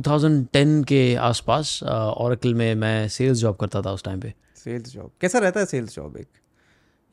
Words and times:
2010 0.00 0.84
के 0.84 1.14
आसपास 1.14 1.78
ओरेकल 1.84 2.54
में 2.54 2.74
मैं 2.74 3.08
सेल्स 3.08 3.38
जॉब 3.38 3.56
करता 3.56 3.82
था 3.82 3.92
उस 3.92 4.04
टाइम 4.04 4.20
पे। 4.20 4.34
सेल्स 4.64 4.92
जॉब 4.92 5.10
कैसा 5.20 5.38
रहता 5.38 5.60
है 5.60 5.66
सेल्स 5.66 5.94
जॉब 5.94 6.16
एक? 6.16 6.26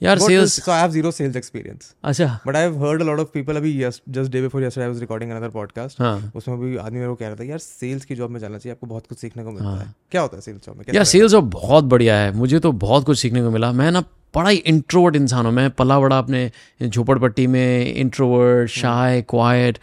यार 0.01 0.19
sales 0.19 0.59
so 0.59 0.71
i 0.71 0.79
have 0.79 0.91
zero 0.95 1.11
sales 1.17 1.37
experience. 1.39 1.85
अच्छा। 2.03 2.39
But 2.47 2.55
i 2.55 2.59
have 2.59 2.75
heard 2.81 3.03
a 3.03 3.05
lot 3.09 3.21
of 3.21 3.29
people 3.35 3.57
अभी 3.57 3.71
yes, 3.79 3.95
just 4.17 4.31
day 4.33 4.41
before 4.43 4.61
yesterday 4.63 4.87
i 4.87 4.91
was 4.91 4.99
recording 5.03 5.31
another 5.35 5.49
podcast. 5.55 5.99
हाँ। 5.99 6.31
उसमें 6.35 6.59
भी 6.59 6.75
आदमी 6.77 6.99
मेरे 6.99 7.09
को 7.09 7.15
कह 7.15 7.27
रहा 7.27 7.35
था 7.35 7.43
यार 7.43 7.57
सेल्स 7.57 8.05
की 8.05 8.15
जॉब 8.15 8.31
में 8.31 8.39
जाना 8.39 8.57
चाहिए 8.57 8.73
आपको 8.73 8.87
बहुत 8.87 9.07
कुछ 9.07 9.17
सीखने 9.17 9.43
को 9.43 9.51
मिलता 9.51 9.79
है। 9.79 9.93
क्या 10.11 10.21
होता 10.21 10.37
है 10.37 10.41
सेल्स 10.41 10.65
जॉब 10.65 10.77
में? 10.77 10.85
यार 10.95 11.03
सेल्स 11.03 11.31
जॉब 11.31 11.49
बहुत 11.49 11.83
बढ़िया 11.83 12.17
है। 12.17 12.31
मुझे 12.31 12.59
तो 12.59 12.71
बहुत 12.71 13.05
कुछ 13.05 13.19
सीखने 13.19 13.43
को 13.43 13.51
मिला। 13.51 13.71
मैं 13.71 13.91
ना 13.91 14.03
बड़ा 14.35 14.49
ही 14.49 14.57
इंट्रोवर्ट 14.57 15.15
इंसान 15.15 15.45
हूँ। 15.45 15.53
मैं 15.53 15.69
पला 15.71 15.99
बड़ा 15.99 16.17
अपने 16.19 16.51
झोपड़पट्टी 16.83 17.47
में 17.47 17.93
इंट्रोवर्ट 17.93 18.69
शाय 18.69 19.21
क्वाइट 19.21 19.77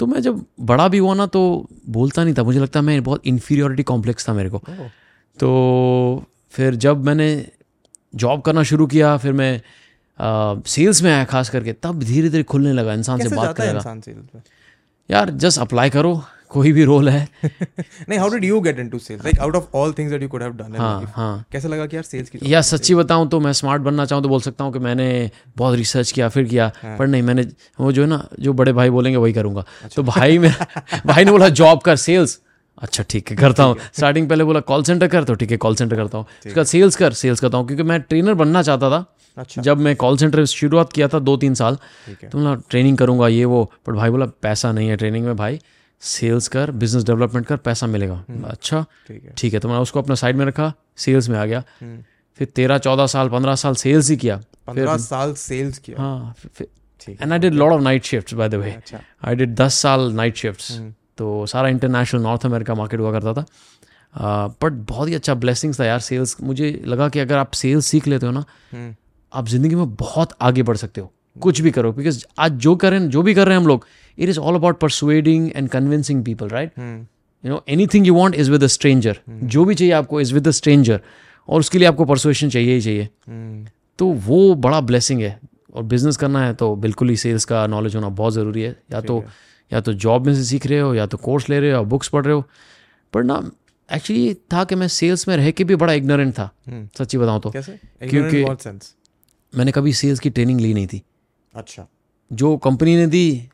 तो 0.00 0.06
मैं 0.06 0.20
जब 0.22 0.44
बड़ा 0.60 0.88
भी 0.88 0.98
हुआ 0.98 1.14
ना 1.14 1.26
तो 1.26 1.40
बोलता 1.88 2.24
नहीं 2.24 2.34
था। 2.34 2.42
मुझे 2.42 2.60
लगता 2.60 2.80
मैं 2.82 3.02
बहुत 3.04 3.26
इन्फीरियोरिटी 3.26 3.82
कॉम्प्लेक्स 3.82 4.28
था 4.28 4.32
मेरे 4.32 4.50
को। 4.50 4.58
Oh, 4.58 4.88
तो 5.38 6.24
फिर 6.52 6.74
जब 6.74 7.04
मैंने 7.04 7.28
जॉब 8.14 8.40
करना 8.42 8.62
शुरू 8.62 8.86
किया 8.86 9.16
फिर 9.16 9.32
मैं 9.32 9.60
सेल्स 10.66 11.02
में 11.02 11.12
आया 11.12 11.24
खास 11.24 11.48
करके 11.48 11.72
तब 11.72 12.02
धीरे 12.02 12.28
धीरे 12.28 12.42
खुलने 12.44 12.72
लगा 12.72 12.92
इंसान 12.94 13.20
से 13.20 13.36
बात 13.36 13.56
करने 13.56 13.72
लगा। 13.72 14.42
यार 15.10 15.30
जस्ट 15.30 15.58
अप्लाई 15.58 15.90
करो। 15.90 16.12
कोई 16.50 16.72
भी 16.72 16.84
रोल 16.84 17.08
है। 17.08 17.28
नहीं 17.44 18.18
how 18.18 18.28
did 18.30 18.44
you 18.44 18.60
get 18.60 18.78
into 18.78 18.98
sales 18.98 19.24
like 19.24 19.38
out 19.40 19.56
of 19.56 19.76
all 19.76 19.92
things 19.98 20.12
that 20.12 20.22
you 20.22 20.28
could 20.28 20.42
have 20.42 20.52
done 20.52 20.76
हाँ 20.76 21.12
हाँ। 21.16 21.44
कैसे 21.52 21.68
लगा 21.68 21.86
कि 21.86 21.96
यार 21.96 22.02
सेल्स 22.04 22.30
की 22.30 22.38
या 22.52 22.60
सच्ची 22.62 22.94
बताऊँ 22.94 23.28
तो 23.28 23.40
मैं 23.40 23.52
स्मार्ट 23.52 23.82
बनना 23.82 24.04
चाहूँ 24.04 24.22
तो 24.22 24.28
बोल 24.28 24.40
सकता 24.40 24.64
हूँ 24.64 24.72
कि 24.72 24.78
मैंने 24.78 25.08
बहुत 25.56 25.76
रिसर्च 25.76 26.12
किया 26.12 26.28
फिर 26.28 26.44
किया 26.44 26.70
हाँ। 26.82 26.96
पर 26.98 27.06
नहीं 27.06 27.22
मैंने 27.22 27.46
वो 27.80 27.92
जो 27.92 28.02
है 28.02 28.08
ना 28.08 28.26
जो 28.40 28.52
बड़े 28.52 28.72
भाई 28.72 28.90
बोलेंगे 28.90 29.16
वही 29.16 29.32
करूँगा। 29.32 29.64
अच्छा। 29.84 29.94
तो 29.96 30.02
भाई 30.02 30.38
में 30.38 30.50
भाई 31.06 31.24
ने 31.24 31.30
बोला 31.30 31.48
जॉब 31.60 31.80
कर 31.80 31.96
सेल्स 31.96 32.38
अच्छा 32.82 33.02
ठीक 33.10 33.30
है 33.30 33.36
करता 33.36 33.64
हूँ। 33.64 33.76
स्टार्टिंग 33.96 34.28
पहले 34.28 34.44
बोला 34.44 34.60
कॉल 34.68 34.82
सेंटर 34.82 35.08
कर 35.08 35.24
तो 35.24 35.34
ठीक 35.34 35.50
है 35.50 35.56
कॉल 35.56 35.74
सेंटर 35.76 35.96
करता 35.96 36.18
हूँ। 36.18 36.26
उसके 36.46 36.64
सेल्स 36.64 36.96
कर 36.96 37.12
सेल्स 37.12 37.40
करता 37.40 37.58
हूँ 37.58 37.66
क्योंकि 37.66 37.82
मैं 37.82 38.00
ट्रेनर 38.00 38.34
बनना 38.34 38.62
चाहता 38.62 38.90
था। 38.90 39.04
अच्छा। 39.36 39.62
जब 39.62 39.78
मैं 39.78 39.94
कॉल 39.96 40.16
सेंटर 40.16 40.44
शुरुआत 40.44 40.92
किया 40.92 41.08
था 41.08 41.18
दो 41.18 41.36
तीन 41.36 41.54
साल 41.54 41.76
तो 42.08 42.38
बोला 42.38 42.54
ट्रेनिंग 42.70 42.96
करूँगा 42.98 43.28
ये 43.28 43.44
वो 43.44 43.64
पर 43.86 43.92
भाई 43.92 44.10
बोला 44.10 44.26
पैसा 44.42 44.72
नहीं 44.72 44.88
है 44.88 44.96
ट्रेनिंग 44.96 45.26
में 45.26 45.36
भाई। 45.36 45.60
सेल्स 46.02 46.48
कर 46.48 46.70
बिज़नेस 46.72 47.04
डेवलपमेंट 47.04 47.46
कर 47.46 47.56
पैसा 47.58 47.86
मिलेगा। 47.86 48.14
हम्म। 48.28 48.42
अच्छा 48.44 48.84
ठीक 49.08 49.24
है। 49.24 49.32
ठीक 49.38 49.54
है 49.54 49.60
तो 49.60 49.68
मैंने 49.68 49.80
उसको 49.82 50.02
अपना 50.02 50.14
साइड 50.14 50.36
में 50.36 50.44
रखा 50.46 50.72
सेल्स 50.98 51.28
में 51.28 51.38
आ 51.38 51.44
गया। 51.46 51.62
हम्म। 51.80 52.02
फिर 52.38 52.48
तेरह 52.56 52.78
चौदह 52.78 53.06
साल 53.08 53.28
पंद्रह 53.28 53.54
साल 53.56 53.74
सेल्स 53.76 54.10
ही 54.10 54.16
किया। 54.16 54.40
पंद्रह 54.66 54.96
साल 54.98 55.34
सेल्स 55.36 55.78
किया। 55.78 56.00
हाँ 56.00 56.34
and 57.00 57.32
I 57.32 57.38
did 57.38 57.54
lot 57.54 57.72
of 57.72 57.82
night 57.82 58.04
shifts 58.04 58.34
by 58.34 58.48
the 58.48 58.54
way 58.54 58.76
I 58.92 59.34
did 59.34 59.54
दस 59.54 59.74
साल 59.76 60.12
नाइट 60.14 60.36
शिफ्ट्स 60.36 60.70
हम्म। 60.72 60.92
तो 61.18 61.46
सारा 61.46 61.68
इंटरनेशनल 61.68 62.22
नॉर्थ 62.22 62.46
अमेरिका 62.46 62.74
मार्केट 62.74 63.00
हुआ 63.00 63.12
करता 63.12 63.32
था। 63.34 63.44
बट 64.62 64.72
बहुत 64.88 65.08
ही 65.08 65.14
अच्छा 65.14 65.34
ब्लेसिंग्स 65.36 65.80
था 65.80 65.84
यार 65.84 66.00
सेल्स 66.00 66.36
मुझे 66.42 66.70
लगा 66.86 67.08
कि 67.08 67.18
अगर 67.18 67.36
आप 67.38 67.52
सेल्स 67.54 67.86
सीख 67.86 68.06
लेते 68.08 68.26
हो 68.26 68.32
ना 68.32 68.44
आप 69.32 69.48
ज़िंदगी 69.48 69.74
में 69.74 69.94
बहुत 69.96 70.36
आगे 70.42 70.62
बढ़ 70.62 70.76
सकते 70.76 71.00
हो। 71.00 71.12
कुछ 71.36 71.60
भी 71.60 71.70
करो 71.70 71.92
बिकॉज़ 71.92 72.24
आज 72.38 72.52
जो 72.58 72.74
करें 72.76 73.08
जो 73.10 73.22
भी 73.22 73.34
कर 73.34 73.46
रहे 73.46 73.54
हैं 73.54 73.60
हम 73.60 73.68
लोग 73.68 73.84
it 74.20 74.28
is 74.28 74.38
all 74.38 74.54
about 74.54 74.78
persuading 74.80 75.50
and 75.56 75.68
convincing 75.68 76.24
people 76.24 76.48
right 76.48 76.70
hmm, 76.78 77.06
you 77.44 77.54
know 77.54 77.64
anything 77.86 78.06
you 78.06 78.14
want 78.14 78.34
is 78.34 78.50
with 78.50 78.64
a 78.64 78.66
stranger 78.66 79.20
जो 79.28 79.64
भी 79.64 79.74
चाहिए 79.74 79.92
आपको 79.92 80.20
इज़ 80.20 80.34
विद 80.34 80.48
अ 80.48 80.50
स्ट्रेंजर 80.50 81.00
और 81.48 81.60
उसके 81.60 81.78
लिए 81.78 81.88
आपको 81.88 82.04
परसुएशन 82.04 82.48
चाहिए 82.48 82.74
ही 82.74 82.80
चाहिए। 82.80 83.08
हम्म, 83.28 83.66
तो 83.98 84.06
वो 84.06 84.54
बड़ा 84.54 84.80
ब्लेसिंग 84.80 85.20
है। 85.22 85.40
और 85.74 85.82
बिज़नेस 85.82 86.16
करना 86.16 86.44
है 86.46 86.54
तो 86.54 86.76
बिल्कुल 86.76 87.08
ही 87.08 87.16
सेल्स 87.16 87.44
का 87.44 87.66
नॉलेज 87.66 87.96
होना 87.96 88.08
बहुत 88.08 88.32
ज़रूरी 88.34 88.62
है। 88.62 88.82
या 88.92 89.00
तो 89.00 89.24
या 89.72 89.80
तो 89.80 89.92
जॉब 89.92 90.26
में 90.26 90.34
से 90.34 90.44
सीख 90.44 90.66
रहे 90.66 90.80
हो 90.80 90.94
या 90.94 91.06
तो 91.06 91.16
कोर्स 91.16 91.48
ले 91.48 91.60
रहे 91.60 91.70
हो 91.70 91.76
या 91.76 91.82
बुक्स 91.82 92.08
पढ़ 92.08 92.24
रहे 92.24 92.34
हो। 92.34 92.44
पर 93.12 93.24
ना 93.24 93.50
एक्चुअली 93.92 94.34
था 94.34 94.64
कि 94.64 94.74
मैं 94.74 94.88
सेल्स 94.88 95.28
में 95.28 95.36
रह 95.36 95.50
के 95.50 95.64
भी 95.64 95.76
बड़ा 95.76 95.92
इग्नोरेंट 95.92 96.34
था। 96.34 96.50
हम्म। 96.68 96.88
सच्ची 96.98 97.18
बताऊँ 97.18 97.40
तो। 97.40 97.50
क्योंकि- 98.08 98.46
मैंने 99.58 99.72
कभी 99.72 99.92
सेल्स 99.92 100.18
की 100.18 100.30
ट्रेनिंग 100.30 100.60
ली 100.60 100.74
नहीं 100.74 100.86
थी। 100.86 101.02
अच्छा। 101.54 101.86
जो 102.32 102.56
कंपनी 102.56 102.96
ने 102.96 103.06
दी 103.06 103.48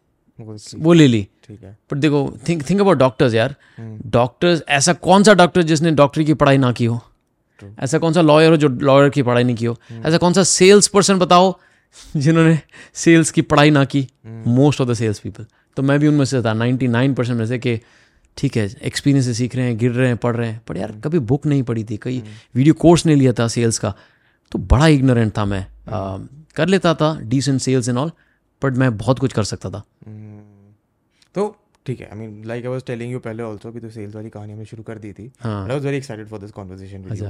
वो 0.77 0.93
ले 0.93 1.07
ली। 1.07 1.29
ठीक 1.49 1.63
है। 1.63 1.79
पर 1.91 1.99
देखो 1.99 2.39
थिंक 2.49 2.71
थिंक 2.71 2.81
अबाउट 2.81 2.99
डॉक्टर्स 2.99 3.35
यार। 3.35 3.55
हम्म। 3.79 4.01
डॉक्टर्स 4.07 4.63
ऐसा 4.69 4.93
कौन 4.93 5.23
सा 5.23 5.35
डॉक्टर 5.35 5.63
जिसने 5.63 5.91
डॉक्टरी 5.91 6.25
की 6.25 6.35
पढ़ाई 6.35 6.59
ना 6.59 6.73
की 6.73 6.85
हो? 6.85 7.01
True. 7.63 7.81
ऐसा 7.81 7.99
कौन 7.99 8.13
सा 8.13 8.21
लॉयर 8.21 8.51
हो 8.51 8.57
जो 8.57 8.69
लॉयर 8.69 9.11
की 9.11 9.23
पढ़ाई 9.23 9.45
नहीं 9.45 9.57
की 9.57 9.65
हो? 9.65 9.79
ऐसा 9.93 10.19
कौन 10.19 10.33
सा 10.33 10.43
सेल्स 10.43 10.89
पर्सन 10.89 11.19
बताओ 11.19 11.59
जिन्होंने 12.17 12.59
सेल्स 12.95 13.31
की 13.31 13.43
पढ़ाई 13.43 13.71
ना 13.71 13.85
की? 13.85 14.09
Most 14.27 14.81
of 14.81 14.89
the 14.89 14.95
sales 14.95 15.19
people 15.19 15.47
तो 15.77 15.83
मैं 15.83 16.01
भी 16.01 16.09
उनमें 16.09 16.25
से 16.25 16.43
था 16.43 16.55
99 16.55 17.15
परसेंट 17.15 17.39
में 17.39 17.47
से 17.47 17.59
कि 17.59 17.81
ठीक 18.37 18.57
है 18.57 18.77
एक्सपीरियंस 18.83 19.27
से 19.27 19.35
सीख 19.35 19.57
रहे 19.57 19.67
हैं 19.67 19.79
गिर 19.79 19.91
रहे 19.91 20.09
हैं 20.09 20.17
पढ़ 20.17 20.37
रहे 20.37 20.49
हैं। 20.49 20.63
पर 20.67 20.77
यार 20.77 20.93
कभी 20.93 21.19
बुक 21.19 21.47
नहीं 21.47 21.63
पढ़ी 21.63 21.85
थी 21.85 21.97
कहीं 21.97 22.23
वीडियो 22.55 22.75
कोर्स 22.75 23.07
नहीं 23.07 23.17
लिया 23.17 23.33
था 23.33 23.49
सेल्स 23.49 23.79
का। 23.79 23.95
तो 24.53 24.59
बड़ा 24.59 24.87
इग्नोरेंट 24.87 25.39
था 25.39 25.45
मैं। 25.45 25.67
आ, 25.93 26.19
कर 26.57 26.69
लेता 26.69 26.95
था 26.95 27.21
decent 27.21 27.61
sales 27.61 27.89
and 27.89 27.99
all 27.99 28.11
but 28.65 28.73
मैं 28.73 28.97
बहुत 28.97 29.19
कुछ 29.19 29.33
कर 29.33 29.45
सकता 29.45 29.71
था। 29.71 29.83
हम्म। 30.07 30.26
तो 31.37 31.55
ठीक 31.87 32.01
है 32.01 32.07
I 32.13 32.19
mean 32.19 32.45
like 32.45 32.65
I 32.65 32.71
was 32.71 32.85
telling 32.87 33.13
you 33.13 33.19
पहले 33.19 33.43
आल्सो 33.43 33.73
कि 33.73 33.81
तू 33.81 33.91
सेल्स 33.91 34.15
वाली 34.15 34.31
कहानी 34.31 34.53
हमने 34.53 34.65
शुरू 34.65 34.83
कर 34.83 34.99
दी 34.99 35.13
थी 35.13 35.33
I 35.45 35.69
was 35.69 35.85
very 35.85 35.97
excited 35.97 36.27
for 36.29 36.41
this 36.41 36.51
conversation 36.53 37.05
with 37.05 37.23
you 37.23 37.29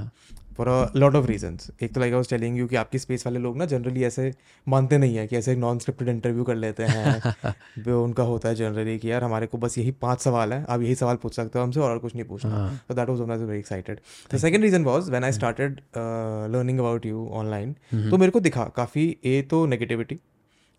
for 0.57 0.69
a 0.69 0.93
lot 0.97 1.15
of 1.15 1.27
reasons 1.27 1.71
एक 1.83 1.95
तो 1.95 2.01
like 2.01 2.13
I 2.13 2.17
was 2.17 2.29
telling 2.29 2.59
you 2.59 2.67
कि 2.67 2.77
आपकी 2.77 2.99
स्पेस 2.99 3.27
वाले 3.27 3.39
लोग 3.39 3.57
ना 3.57 3.65
जनरली 3.65 4.05
ऐसे 4.05 4.33
मानते 4.69 4.99
नहीं 4.99 5.17
है 5.17 5.27
कि 5.27 5.37
ऐसे 5.37 5.57
नॉन 5.57 5.79
स्क्रिप्टेड 5.79 6.09
इंटरव्यू 6.09 6.45
कर 6.45 6.55
लेते 6.55 6.85
हैं 6.85 7.35
वो 7.89 8.05
उनका 8.05 8.23
होता 8.23 8.49
है 8.49 8.55
जनरली 8.55 8.99
कि 8.99 9.13
यार 9.13 9.25
हमारे 9.25 9.47
को 9.47 9.59
बस 9.59 9.79
यही 9.79 9.91
पाँच 9.91 10.21
सवाल 10.21 10.53
है 10.53 10.65
आप 10.69 10.83
यही 10.83 10.95
सवाल 10.95 11.17
पूछ 11.17 11.35
सकते 11.35 11.59
हो 11.59 11.65
हमसे 11.65 11.81
और 11.81 11.99
कुछ 11.99 12.15
नहीं 12.15 12.25
पूछना। 12.25 12.51
हाँ। 12.51 12.81
That 12.93 13.09
was 13.09 13.21
very 13.21 13.61
excited. 13.61 14.01
The 14.31 14.39
second 14.39 14.67
reason 14.67 14.89
was 14.89 15.13
when 15.17 15.25
I 15.25 15.35
started 15.41 15.81
uh, 15.97 16.47
learning 16.55 16.81
about 16.81 17.13
you 17.13 17.29
online. 17.43 17.75
तो 18.11 18.19
मेरे 18.19 18.31
को 18.31 18.41
दिखा 18.41 18.65
काफ़ी 18.77 19.17
ए 19.25 19.43
तो 19.43 19.67
negativity 19.67 20.21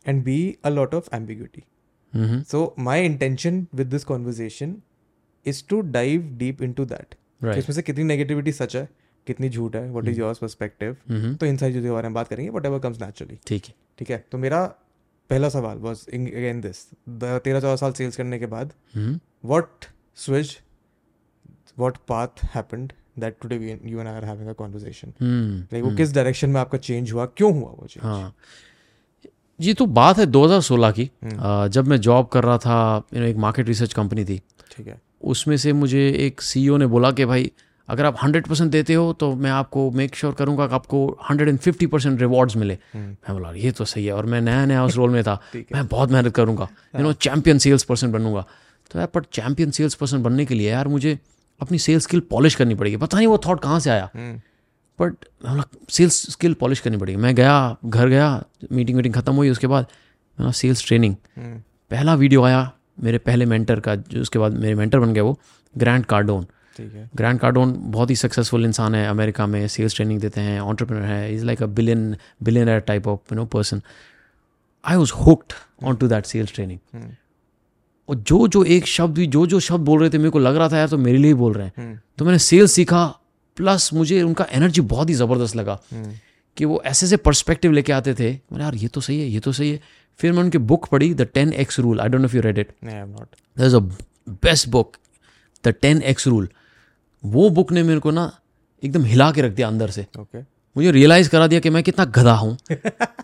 and 0.08 0.24
B 0.24 0.58
a 0.66 0.70
lot 0.70 0.96
of 0.96 1.10
ambiguity 1.16 1.64
so 2.44 2.76
my 2.80 3.06
intention 3.06 3.66
with 3.76 3.88
this 3.88 4.04
conversation 4.04 4.76
is 5.46 5.64
to 5.70 5.82
dive 5.82 6.22
deep 6.38 6.62
into 6.74 6.86
that 6.86 7.16
इसमें 7.58 7.76
से 7.76 7.82
कितनी 7.82 8.04
negativity 8.04 8.52
सच 8.52 8.76
है 8.76 8.88
कितनी 9.28 9.50
झूठ 9.50 9.76
है 9.76 9.90
वट 9.92 10.08
इज़ 10.08 10.20
योर्स 10.20 10.38
परस्पेक्टिव 10.38 10.96
तो 11.36 11.46
इन 11.46 11.58
सारी 11.58 11.74
चीज़ों 11.74 11.88
के 11.88 11.92
बारे 11.92 12.08
में 12.08 12.14
बात 12.14 12.28
करेंगे 12.28 12.50
वट 12.52 12.66
एवर 12.66 12.80
कम्स 12.80 13.02
नेचुरली 13.02 13.40
ठीक 13.48 13.66
है। 13.66 13.74
ठीक 14.00 14.10
है? 14.12 14.26
तो 14.32 14.38
मेरा 14.38 14.66
पहला 15.30 15.50
सवाल 15.50 15.78
वॉज़ 15.78 16.08
अगेन 16.14 16.62
दिस 16.62 16.86
तेरह 17.10 17.60
चौदह 17.60 17.76
साल 17.76 17.92
सेल्स 17.94 18.16
करने 18.18 18.40
के 18.40 18.46
बाद 18.46 18.74
hmm 18.96 19.20
what 19.50 19.88
switch 20.28 20.54
path 21.80 21.98
path 22.12 22.42
happened 22.54 22.94
that 23.24 23.36
today 23.42 23.58
we, 23.60 23.74
you 23.92 24.00
and 24.00 24.10
I 24.10 24.14
are 24.20 24.26
having 24.26 24.50
a 24.52 24.56
conversation? 24.62 25.12
Hmm 25.22 25.64
like 25.74 25.84
वो 25.84 25.96
किस 25.98 26.14
डायरेक्शन 26.14 26.50
में 26.50 26.60
आपका 26.62 26.78
चेंज 26.78 27.12
हुआ? 27.12 27.26
क्यों 27.26 27.54
हुआ 27.54 27.70
वो 27.70 27.88
चेंज 27.88 28.06
हाँ। 28.06 28.34
ये 29.62 29.74
तो 29.74 29.86
बात 29.86 30.18
है 30.18 30.26
2016 30.26 30.92
की। 30.92 31.12
हम्म। 31.24 31.68
जब 31.68 31.88
मैं 31.88 31.98
जॉब 31.98 32.28
कर 32.28 32.44
रहा 32.44 32.58
था 32.58 33.04
यू 33.14 33.20
नो 33.20 33.26
एक 33.26 33.38
मार्केट 33.38 33.68
रिसर्च 33.68 33.94
कंपनी 33.94 34.26
थी। 34.26 34.42
ठीक 34.78 34.88
है। 34.88 35.02
उसमें 35.24 35.58
से 35.58 35.74
मुझे 35.74 36.10
एक 36.10 36.42
सीईओ 36.42 36.78
ने 36.78 36.88
बोला 36.88 37.12
कि 37.12 37.26
भाई 37.26 37.52
अगर 37.90 38.06
आप 38.06 38.18
100 38.26 38.48
परसेंट 38.48 38.72
देते 38.72 38.94
हो 38.94 39.14
तो 39.14 39.36
मैं 39.36 39.52
आपको 39.52 39.92
मेक 39.92 40.16
श्योर 40.16 40.32
sure 40.32 40.46
करूँगा 40.46 40.68
कि 40.68 40.76
आपको 40.76 41.18
150 41.32 41.86
परसेंट 41.88 42.20
रिवॉर्ड्स 42.20 42.56
मिले। 42.56 42.74
हम्म। 42.74 43.06
मैं 43.06 43.34
बोला 43.34 43.52
ये 43.52 43.72
तो 43.72 43.86
सही 43.86 44.06
है। 44.06 44.14
और 44.14 44.26
मैं 44.26 44.42
नया 44.42 44.66
नया 44.66 44.86
उस 44.86 44.96
रोल 44.96 45.10
में 45.10 45.24
था। 45.24 45.42
मैं 45.56 45.88
बहुत 45.88 46.12
मेहनत 46.12 46.36
करूँगा। 46.36 46.68
You 46.96 47.02
know 47.02 47.14
champion 47.14 47.58
sales 47.58 47.84
person 47.84 48.12
बनूँगा। 48.12 48.46
तो 48.92 49.00
यार 49.00 49.08
पर 49.08 49.24
चैंपियन 49.24 49.72
सेल्स 49.72 49.96
पर्सन 49.96 50.24
बनने 50.24 50.46
के 50.46 50.56
लिए 50.56 50.70
यार 50.72 50.88
मुझे 50.88 51.20
अपनी 51.62 51.78
सेल्स 51.78 52.04
स्किल 52.04 52.20
पॉलिश 52.20 52.56
करनी 52.56 52.76
पड़ेगी। 52.76 52.98
पता 52.98 53.18
नहीं 53.18 53.28
वो 53.28 53.38
थॉट 53.38 53.62
कहाँ 53.62 53.80
से 53.80 53.90
आया। 53.90 54.10
बट 55.00 55.26
सेल्स 55.92 56.16
स्किल 56.32 56.54
पॉलिश 56.60 56.80
करनी 56.80 56.98
पड़ेगी 56.98 57.22
मैं 57.22 57.34
गया 57.36 57.56
घर 57.86 58.08
गया 58.10 58.28
मीटिंग 58.72 58.98
वीटिंग 58.98 59.14
खत्म 59.14 59.34
हुई 59.36 59.50
उसके 59.50 59.68
बाद 59.68 59.86
मैं 60.38 60.52
सेल्स 60.52 60.86
ट्रेनिंग 60.88 61.16
हम्म, 61.38 61.58
पहला 61.92 62.14
वीडियो 62.16 62.44
आया 62.44 62.72
मेरे 63.04 63.18
पहले 63.18 63.46
मेंटर 63.46 63.80
का 63.80 63.96
जो 63.96 64.22
उसके 64.22 64.40
बाद 64.40 64.54
मेरे 64.60 64.76
मेंटर 64.76 65.00
बन 65.00 65.14
गया 65.14 65.24
वो 65.24 65.38
ग्रैंड 65.76 66.06
कार्डोन 66.06 66.46
ठीक 66.78 66.94
है। 66.94 67.10
ग्रैंड 67.16 67.40
कार्डोन 67.40 67.74
बहुत 67.92 68.10
ही 68.10 68.16
सक्सेसफुल 68.16 68.66
इंसान 68.66 68.96
है 68.96 69.06
अमेरिका 69.08 69.46
में 69.48 69.68
सेल्स 69.68 69.96
ट्रेनिंग 69.96 70.20
देते 70.22 70.42
हैं 70.42 70.60
ऑन्टरप्रेनर 70.62 71.06
है 71.06 71.34
is 71.36 71.46
like 71.46 71.64
a 71.64 71.66
billion 71.80 72.16
billionaire 72.44 72.80
type 72.88 73.08
of 73.08 73.34
you 73.34 73.36
know 73.36 73.46
person 73.56 73.82
I 74.86 74.96
was 74.96 75.14
hooked 75.16 75.54
on 75.84 75.96
to 75.96 76.08
that 76.08 76.26
sales 76.26 76.54
training 76.54 76.80
और 78.10 78.16
जो 78.28 78.48
जो 78.48 78.64
एक 78.64 78.86
शब्द 78.88 79.16
भी 79.16 79.26
जो 79.28 79.46
जो 79.48 79.60
शब्द 79.60 79.86
बोल 79.86 80.00
रहे 80.00 80.10
थे 80.10 80.18
मेरे 80.18 80.30
को 80.30 80.40
लग 80.40 80.56
रहा 80.56 80.70
था 80.70 80.78
यार 80.78 80.90
तो 80.90 80.98
मेरे 80.98 81.18
लिए 81.18 81.28
ही 81.28 81.34
बोल 81.34 81.54
रहे 81.54 81.66
हैं। 81.66 81.74
हम्म, 81.78 81.98
तो 82.18 82.26
मैंने 82.26 82.40
सेल्स 82.40 82.72
सीखा 82.72 83.04
प्लस 83.58 83.90
मुझे 83.94 84.22
उनका 84.22 84.46
एनर्जी 84.52 84.82
बहुत 84.94 85.10
ही 85.10 85.14
ज़बरदस्त 85.16 85.56
लगा 85.56 85.80
हम्म, 85.92 86.12
कि 86.58 86.66
वो 86.66 86.82
ऐसे 86.86 87.06
ऐसे 87.06 87.18
पर्सपेक्टिव 87.18 87.72
लेके 87.72 87.92
आते 87.94 88.14
थे। 88.14 88.32
मैंने 88.32 88.64
यार 88.64 88.76
ये 88.76 88.88
तो 88.88 89.02
सही 89.02 89.20
है 89.20 89.28
ये 89.28 89.40
तो 89.40 89.52
सही 89.52 89.72
है। 89.72 89.80
फिर 90.20 90.32
मैं 90.34 90.44
उनकी 90.44 90.58
बुक 90.70 90.88
पढ़ी 90.92 91.14
the 91.14 91.28
ten 91.34 91.54
X 91.54 91.80
rule 91.80 92.00
I 92.02 92.10
don't 92.10 92.22
know 92.22 92.28
you 92.36 92.42
read 92.42 92.60
it 92.60 92.72
is 93.58 93.76
a 93.76 93.80
best 94.44 94.68
book 94.70 94.96
the 95.64 95.74
ten 95.82 96.02
X 96.12 96.28
rule 96.28 96.48
वो 97.24 97.50
बुक 97.50 97.72
ने 97.72 97.84
मेरे 97.84 98.00
को 98.00 98.12
ना 98.12 98.32
एकदम 98.84 99.04
हिला 99.06 99.32
के 99.32 99.42
रख 99.42 99.52
दिया 99.52 99.68
अंदर 99.68 99.90
से। 99.92 100.06
ओके 100.20 100.40
मुझे 100.76 100.92
रियलाइज़ 100.92 101.30
करा 101.30 101.46
दिया 101.48 101.60
कि 101.60 101.70
मैं 101.70 101.84
कितना 101.84 102.06
गधा 102.18 102.34
हूँ 102.36 102.58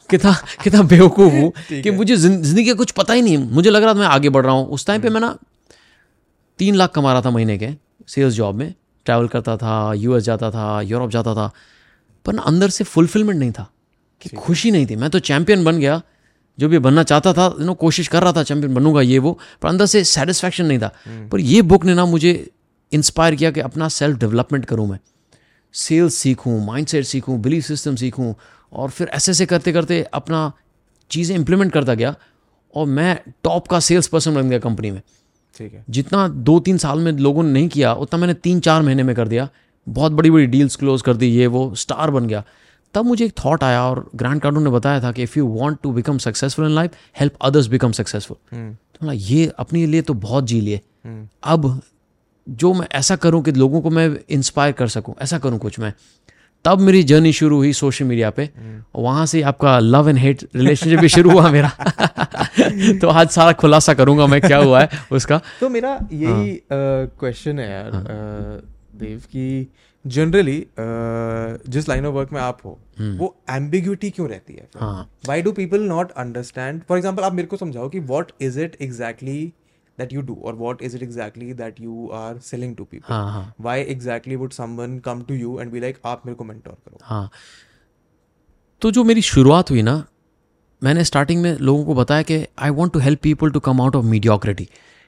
कितना 0.10 0.34
कितना 0.64 0.82
बेवकूफ़ 0.84 1.34
हूँ 1.34 1.52
कि 1.82 1.92
मुझे 1.92 2.16
ज़िंदगी 2.16 2.66
का 2.66 2.74
कुछ 2.74 2.92
पता 2.92 3.14
ही 3.14 3.22
नहीं 3.22 3.38
मुझे 3.38 3.70
लग 3.70 3.84
रहा 3.84 3.94
था 3.94 4.00
मैं 4.00 4.08
आगे 4.08 4.30
बढ़ 4.30 4.46
रहा 4.46 4.54
हूँ। 4.56 4.68
उस 4.68 4.86
टाइम 4.88 5.02
पे 5.02 5.10
मैं 5.10 5.22
ना 5.22 5.36
तीन 6.60 6.76
लाख 6.76 6.92
कमा 6.96 7.14
रहा 7.14 7.22
था 7.22 7.30
महीने 7.32 7.58
के 7.58 7.70
सेल्स 8.08 8.34
जॉब 8.34 8.56
में। 8.56 8.74
ट्रैवल 9.06 9.28
करता 9.28 9.58
था 9.58 9.94
यूएस 9.94 10.24
जाता 10.24 10.50
था 10.52 10.82
यूरोप 10.82 11.10
जाता 11.10 11.34
था 11.36 11.52
पर 12.26 12.34
ना 12.34 12.42
अंदर 12.42 12.70
से 12.70 12.84
फुलफिलमेंट 12.84 13.40
नहीं 13.40 13.52
था 13.52 13.68
कि 14.22 14.30
खुशी 14.30 14.72
नहीं 14.72 14.86
थी। 14.88 14.96
मैं 14.96 15.10
तो 15.10 15.20
चैंपियन 15.22 15.64
बन 15.64 15.80
गया 15.80 16.02
जो 16.58 16.70
भी 16.70 16.80
बनना 16.80 17.04
चाहता 17.04 17.34
था 17.34 17.46
यू 17.60 17.66
नो 17.66 17.74
कोशिश 17.76 18.08
कर 18.08 18.24
रहा 18.24 18.34
था 18.34 18.44
चैंपियन 18.44 18.74
बनूँगा 18.74 19.02
ये 19.02 19.20
वो 19.20 19.38
पर 19.62 19.70
अंदर 19.70 19.86
से 19.86 20.04
सेटिस्फैक्शन 20.04 20.66
नहीं 20.66 20.80
था। 20.80 20.92
पर 21.32 21.40
ये 21.40 21.62
बुक 21.62 21.86
ने 21.86 21.94
ना 21.94 22.06
मुझे 22.06 22.34
इंस्पायर 22.92 23.36
किया 23.36 23.52
कि 23.52 23.60
अपना 23.60 23.88
सेल्फ 23.90 24.20
डेवलपमेंट 24.20 24.66
करूँ 24.66 24.88
मैं। 24.88 25.00
सेल्स 25.74 26.16
सीखूँ 26.16 26.60
माइंडसेट 26.66 27.06
सीखूँ 27.06 27.40
बिलीफ 27.42 27.66
सिस्टम 27.66 27.96
सीखूँ 27.96 28.34
और 28.72 28.90
फिर 28.90 29.08
ऐसे 29.08 29.32
ऐसे 29.32 29.46
करते 29.46 29.74
करते 29.74 30.02
अपना 30.14 30.52
चीज़ें 31.12 31.36
इंप्लीमेंट 31.36 31.72
करता 31.74 31.94
गया 31.94 32.16
और 32.76 32.86
मैं 32.88 33.20
टॉप 33.44 33.68
का 33.68 33.80
सेल्स 33.80 34.08
पर्सन 34.08 34.36
बन 34.36 34.50
गया 34.50 34.60
कंपनी 34.60 34.92
में। 34.92 35.02
ठीक 35.56 35.74
है। 35.74 35.84
जितना 35.90 36.28
दो 36.28 36.60
तीन 36.60 36.78
साल 36.78 37.00
में 37.00 37.12
लोगों 37.12 37.44
ने 37.44 37.52
नहीं 37.52 37.68
किया 37.70 37.94
उतना 37.96 38.20
मैंने 38.20 38.34
तीन 38.36 38.60
चार 38.60 38.82
महीने 38.82 39.04
में 39.04 39.16
कर 39.16 39.28
दिया। 39.28 39.48
बहुत 39.88 40.12
बड़ी 40.12 40.32
बड़ी 40.32 40.46
डील्स 40.48 40.76
क्लोज 40.76 41.02
कर 41.02 41.16
दी 41.16 41.28
ये 41.28 41.48
वो 41.48 41.74
स्टार 41.76 42.12
बन 42.12 42.28
गया। 42.28 42.44
तब 42.96 43.06
मुझे 43.06 43.26
एक 43.26 43.34
थॉट 43.38 43.64
आया 43.64 43.84
और 43.84 44.10
ग्रैंड 44.16 44.42
कार्डून 44.42 44.64
ने 44.64 44.70
बताया 44.70 45.02
था 45.04 45.12
कि 45.12 45.24
if 45.24 45.38
you 45.40 45.48
want 45.50 45.78
to 45.84 45.92
become 45.92 46.18
successful 46.18 46.66
in 46.66 46.72
life 46.72 46.96
help 47.20 47.38
others 47.42 47.68
become 47.68 47.92
successful 47.92 48.38
तो 48.96 49.12
ये 49.12 49.52
अपने 49.60 49.86
लिए 49.86 50.02
तो 50.02 50.14
बहुत 50.14 50.44
जी 50.44 50.60
लिए। 50.62 50.82
अब 51.44 51.82
जो 52.48 52.74
मैं 52.74 52.88
ऐसा 52.92 53.16
करूँ 53.16 53.42
कि 53.44 53.52
लोगों 53.52 53.82
को 53.82 53.90
मैं 53.90 54.10
इंस्पायर 54.30 54.72
कर 54.72 54.88
सकूँ 54.88 55.16
ऐसा 55.22 55.38
करूँ 55.40 55.60
कुछ 55.60 55.80
मैं। 55.80 55.94
तब 56.66 56.80
मेरी 56.80 57.04
जर्नी 57.04 57.32
शुरू 57.34 57.58
हुई 57.58 57.72
सोशल 57.74 58.06
मीडिया 58.06 58.30
पे। 58.30 58.50
और 58.96 59.04
वहाँ 59.04 59.26
से 59.26 59.42
आपका 59.42 59.78
लव 59.80 60.10
एंड 60.10 60.18
हेट 60.18 60.44
रिलेशनशिप 60.56 61.00
भी 61.00 61.10
शुरू 61.10 61.32
हुआ 61.32 61.50
मेरा। 61.52 61.70
तो 63.02 63.08
आज 63.10 63.30
सारा 63.30 63.52
खुलासा 63.62 63.94
करूँगा 63.94 64.28
मैं 64.28 64.42
क्या 64.42 64.58
हुआ 64.58 64.82
है 64.82 64.90
उसका। 65.12 65.42
तो 65.60 65.70
मेरा 65.70 65.98
यही 66.14 66.60
क्वेश्चन 66.72 67.60
है 67.60 67.70
यार 67.72 67.92
अ, 67.92 68.62
देव 69.00 69.20
की 69.20 69.68
जनरली 70.06 70.60
uh, 70.60 71.70
जिस 71.70 71.88
लाइन 71.90 72.06
ऑफ़ 72.06 72.14
वर्क 72.14 72.30
में 72.34 72.40
आप 72.42 72.58
हो 72.66 72.80
वो 73.00 73.36
एम्बिग्यूटी 73.50 74.10
क्यों 74.10 74.28
रहती 74.30 74.54
है? 74.54 74.68
हाँ। 74.80 75.10
Why 75.28 75.42
do 75.42 75.52
people 75.52 75.82
not 75.82 76.12
understand 76.12 76.82
for 76.90 76.98
example 76.98 77.24
आप 77.24 77.34
मेरे 77.34 77.48
को 77.48 77.58
समझाओ 77.58 77.90
कि 77.90 78.00
what 78.00 78.32
is 78.42 78.60
it 78.60 78.76
exactly 78.82 79.54
that 79.98 80.14
you 80.14 80.22
do 80.22 80.42
और 80.46 80.56
what 80.56 80.82
is 80.82 80.96
it 80.98 81.04
exactly 81.04 81.54
that 81.54 81.82
you 81.82 82.08
are 82.14 82.38
selling 82.40 82.76
to 82.76 82.84
people 82.84 83.14
हाँ 83.14 83.32
हाँ। 83.32 83.54
Why 83.62 83.82
exactly 83.82 84.36
would 84.36 84.52
someone 84.52 84.98
come 85.00 85.22
to 85.22 85.34
you 85.34 85.60
and 85.60 85.72
be 85.72 85.80
like 85.80 85.98
आप 86.06 86.26
मेरे 86.26 86.36
को 86.36 86.44
मेंटोर 86.44 86.74
करो 86.74 87.00
हाँ। 87.04 87.30
तो 88.82 88.92
जो 88.92 89.04
मेरी 89.04 89.22
शुरुआत 89.22 89.70
हुई 89.72 89.82
ना 89.82 90.04
मैंने 90.82 91.04
स्टार्टिंग 91.04 91.42
में 91.42 91.58
लोगों 91.58 91.86
को 91.86 91.94
बताया 91.96 92.22
कि 92.22 92.46
I 92.60 92.70
want 92.70 92.94
to 92.94 93.00
help 93.00 93.20
people 93.24 93.52
to 93.52 93.60
come 93.60 93.82
out 93.82 93.96
of 93.96 94.06
mediocrity 94.06 94.68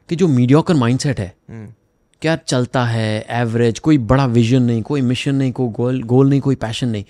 कि 0.10 0.16
जो 0.16 0.28
मीडियोकर 0.28 0.74
माइंडसेट 0.74 1.20
है 1.20 1.36
हम्म, 1.50 1.74
क्या 2.22 2.36
चलता 2.36 2.84
है 2.86 3.26
एवरेज 3.30 3.80
कोई 3.80 3.98
बड़ा 3.98 4.26
विजन 4.26 4.62
नहीं 4.62 4.81
कोई 4.81 5.02
मिशन 5.02 5.36
नहीं 5.36 5.52
कोई 5.52 5.70
गोल 5.70 6.02
गोल 6.04 6.30
नहीं 6.30 6.42
कोई 6.42 6.56
पैशन 6.56 6.88
नहीं। 6.88 7.06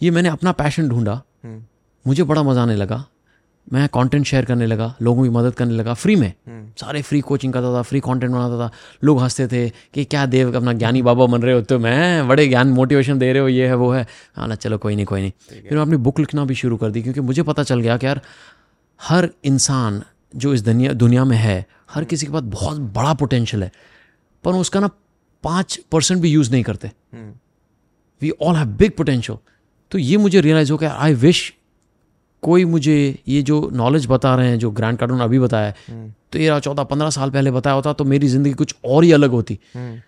ये 0.00 0.10
मैंने 0.10 0.28
अपना 0.28 0.52
पैशन 0.52 0.88
ढूंढा। 0.88 1.22
हम्म, 1.44 1.62
मुझे 2.06 2.22
बड़ा 2.22 2.42
मज़ा 2.42 2.62
आने 2.62 2.76
लगा। 2.76 3.04
मैं 3.66 3.88
कंटेंट 3.88 4.24
शेयर 4.26 4.44
करने 4.44 4.66
लगा 4.66 4.94
लोगों 5.02 5.22
की 5.22 5.28
मदद 5.30 5.54
करने 5.54 5.74
लगा 5.74 5.94
फ्री 5.94 6.14
में। 6.16 6.28
हम्म, 6.28 6.66
सारे 6.78 7.02
फ्री 7.02 7.20
कोचिंग 7.20 7.52
करता 7.52 7.72
था 7.74 7.82
फ्री 7.82 8.00
कंटेंट 8.00 8.32
बनाता 8.32 8.58
था। 8.58 8.70
लोग 9.04 9.20
हँसते 9.20 9.46
थे 9.48 9.68
कि 9.94 10.04
क्या 10.04 10.24
देव 10.26 10.56
अपना 10.56 10.72
ज्ञानी 10.72 11.02
बाबा 11.02 11.26
बन 11.26 11.42
रहे 11.42 11.54
हो 11.54 11.62
तो 11.62 11.78
मैं 11.78 12.28
बड़े 12.28 12.46
ज्ञान 12.48 12.68
मोटिवेशन 12.68 13.18
दे 13.18 13.32
रहे 13.32 13.42
हो 13.42 13.48
ये 13.48 13.66
है 13.66 13.74
वो 13.74 13.90
है। 13.92 14.06
हाँ 14.36 14.48
ना 14.48 14.54
चलो 14.54 14.78
कोई 14.78 14.96
नहीं 14.96 15.06
कोई 15.06 15.20
नहीं। 15.20 15.32
फिर 15.50 15.74
मैं 15.74 15.82
अपनी 15.82 15.96
बुक 15.98 16.18
लिखना 16.18 16.44
भी 16.44 16.54
शुरू 16.54 16.76
कर 16.76 16.90
दी 16.90 17.02
क्योंकि 17.02 17.20
मुझे 17.20 17.42
पता 17.42 17.62
चल 17.62 17.80
गया 17.80 17.96
कि 17.96 18.06
यार 18.06 18.20
हर 19.00 19.28
इंसान 19.44 20.02
जो 20.36 20.54
इस 20.54 20.62
दुनिया 20.62 20.92
दुनिया 20.92 21.24
में 21.24 21.36
है 21.36 21.64
हर 21.90 22.04
किसी 22.04 22.26
के 22.26 22.32
पास 22.32 22.42
बहुत 22.42 22.78
बड़ा 22.92 23.14
पोटेंशियल 23.14 23.62
है 23.62 23.72
पर 24.44 24.52
उसका 24.52 24.80
ना 24.80 24.90
पाँच 25.44 25.80
परसेंट 25.92 26.20
भी 26.20 26.30
यूज़ 26.30 26.50
नहीं 26.50 26.62
करते। 26.62 26.90
We 28.22 28.30
all 28.30 28.56
have 28.56 28.66
big 28.76 28.92
potential 28.92 29.38
तो 29.92 29.98
ये 29.98 30.16
मुझे 30.16 30.40
रियलाइज़ 30.40 30.72
हो 30.72 30.78
गया 30.78 30.92
आई 30.92 31.14
विश 31.14 31.52
कोई 32.42 32.64
मुझे 32.64 32.94
ये 33.28 33.42
जो 33.42 33.68
नॉलेज 33.72 34.06
बता 34.06 34.34
रहे 34.36 34.48
हैं 34.48 34.58
जो 34.58 34.70
ग्रैंड 34.70 34.98
कार्टून 34.98 35.20
अभी 35.20 35.38
बताया 35.38 35.66
है 35.66 35.74
हम्म, 35.88 36.12
तेरह 36.32 36.58
चौदह 36.60 36.84
पंद्रह 36.84 37.10
साल 37.10 37.30
पहले 37.30 37.50
बताया 37.50 37.74
होता 37.76 37.92
तो 37.92 38.04
मेरी 38.04 38.28
ज़िंदगी 38.28 38.52
कुछ 38.54 38.74
और 38.84 39.04
ही 39.04 39.12
अलग 39.12 39.30
होती। 39.30 39.58
हम्म, 39.74 39.98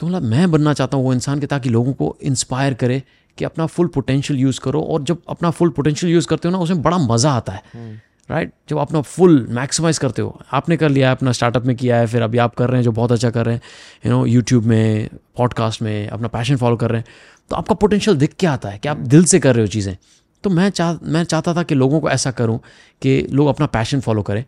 तो 0.00 0.06
मतलब 0.06 0.22
मैं 0.22 0.50
बनना 0.50 0.72
चाहता 0.72 0.96
हूँ 0.96 1.04
वो 1.04 1.12
इंसान 1.12 1.40
के 1.40 1.46
ताकि 1.46 1.68
लोगों 1.68 1.92
को 1.92 2.16
इंस्पायर 2.22 2.74
करे 2.74 3.02
कि 3.38 3.44
अपना 3.44 3.66
फुल 3.66 3.86
पोटेंशियल 3.86 4.40
यूज़ 4.40 4.60
करो 4.60 4.82
और 4.82 5.02
जब 5.02 5.18
अपना 5.28 5.50
फुल 5.50 5.70
पोटेंशियल 5.70 6.12
यूज़ 6.12 6.26
करते 6.28 6.48
हो 6.48 6.52
ना 6.52 6.58
उसमें 6.58 6.82
बड़ा 6.82 6.98
मज़ा 6.98 7.32
आता 7.32 7.52
है। 7.52 7.62
हम्म, 7.74 7.98
राइट 8.28 8.52
जब 8.68 8.78
अपना 8.78 9.00
फुल 9.02 9.46
मैक्सिमाइज 9.50 9.98
करते 9.98 10.22
हो। 10.22 10.40
आपने 10.52 10.76
कर 10.76 10.88
लिया 10.88 11.08
है 11.08 11.14
अपना 11.14 11.32
स्टार्टअप 11.32 11.64
में 11.66 11.74
किया 11.76 11.96
है 11.96 12.06
फिर 12.06 12.22
अभी 12.22 12.38
आप 12.38 12.54
कर 12.54 12.68
रहे 12.68 12.76
हैं 12.76 12.84
जो 12.84 12.92
बहुत 12.92 13.12
अच्छा 13.12 13.30
कर 13.30 13.46
रहे 13.46 13.54
हैं 13.54 13.62
यू 14.06 14.12
नो 14.12 14.24
यूट्यूब 14.26 14.64
में 14.64 15.08
पॉडकास्ट 15.36 15.82
में 15.82 16.08
अपना 16.08 16.28
पैशन 16.28 16.56
फॉलो 16.56 16.76
कर 16.76 16.90
रहे 16.90 17.00
हैं। 17.00 17.06
तो 17.50 17.56
आपका 17.56 17.74
पोटेंशियल 17.74 18.16
दिख 18.16 18.34
के 18.34 18.46
आता 18.46 18.68
है 18.68 18.78
कि 18.78 18.88
आप 18.88 18.96
दिल 18.96 19.24
से 19.24 19.40
कर 19.40 19.54
रहे 19.54 19.64
हो 19.64 19.68
चीज़ें। 19.68 19.96
तो 20.44 20.50
मैं 20.50 20.68
चाह 20.70 20.92
मैं 21.02 21.24
चाहता 21.24 21.54
था 21.54 21.62
कि 21.62 21.74
लोगों 21.74 22.00
को 22.00 22.10
ऐसा 22.10 22.30
करूँ 22.30 22.58
कि 23.02 23.20
लोग 23.30 23.48
अपना 23.48 23.66
पैशन 23.66 24.00
फॉलो 24.00 24.22
करें 24.22 24.44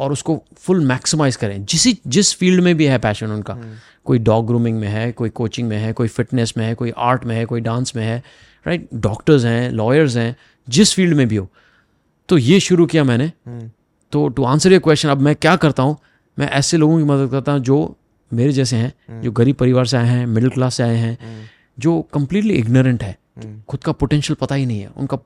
और 0.00 0.12
उसको 0.12 0.42
फुल 0.56 0.84
मैक्सिमाइज 0.84 1.36
करें। 1.36 1.64
जिस 1.64 1.86
जिस 2.06 2.34
फ़ील्ड 2.34 2.62
में 2.64 2.74
भी 2.76 2.84
है 2.84 2.98
पैशन 2.98 3.26
उनका 3.26 3.56
कोई 4.04 4.18
डॉग 4.18 4.46
ग्रूमिंग 4.46 4.78
में 4.78 4.88
है 4.88 5.10
कोई 5.12 5.28
कोचिंग 5.30 5.68
में 5.68 5.76
है 5.78 5.92
कोई 5.92 6.08
फिटनेस 6.08 6.54
में 6.56 6.64
है 6.66 6.74
कोई 6.74 6.92
आर्ट 6.96 7.24
में 7.24 7.34
है 7.36 7.44
कोई 7.44 7.60
डांस 7.60 7.92
में 7.96 8.04
है 8.04 8.22
राइट 8.66 8.88
डॉक्टर्स 8.94 9.44
हैं 9.44 9.70
लॉयर्स 9.70 10.16
हैं 10.16 10.34
जिस 10.68 10.94
फ़ील्ड 10.94 11.16
में 11.16 11.26
भी 11.28 11.36
हो। 11.36 11.48
तो 12.28 12.38
ये 12.38 12.60
शुरू 12.60 12.86
किया 12.86 13.04
मैंने। 13.04 13.26
हम्म, 13.46 13.70
तो 14.12 14.28
टू 14.28 14.44
आंसर 14.44 14.72
ये 14.72 14.78
क्वेश्चन 14.78 15.08
अब 15.08 15.20
मैं 15.20 15.34
क्या 15.36 15.54
करता 15.56 15.82
हूँ? 15.82 15.96
मैं 16.38 16.48
ऐसे 16.50 16.76
लोगों 16.76 16.98
की 16.98 17.04
मदद 17.04 17.30
करता 17.30 17.52
हूँ 17.52 17.60
जो 17.60 17.96
मेरे 18.30 18.52
जैसे 18.52 18.76
हैं 18.76 19.20
जो 19.22 19.30
गरीब 19.32 19.56
परिवार 19.56 19.86
से 19.86 19.96
आए 19.96 20.06
हैं 20.06 20.26
मिडिल 20.26 20.50
क्लास 20.50 20.74
से 20.74 20.82
आए 20.82 20.96
हैं 20.96 21.16
हम्म, 21.22 21.46
जो 21.78 22.00
कम्प्लीटली 22.14 22.54
इग्नोरेंट 22.54 23.02
है। 23.02 23.16
हम्म, 23.36 23.60
खुद 23.68 23.84
का 23.84 23.92
पोटेंशियल 23.92 24.36
पता 24.40 24.54
ही 24.54 24.66
नहीं 24.66 24.80
है। 24.80 24.90
उनका 24.96 25.18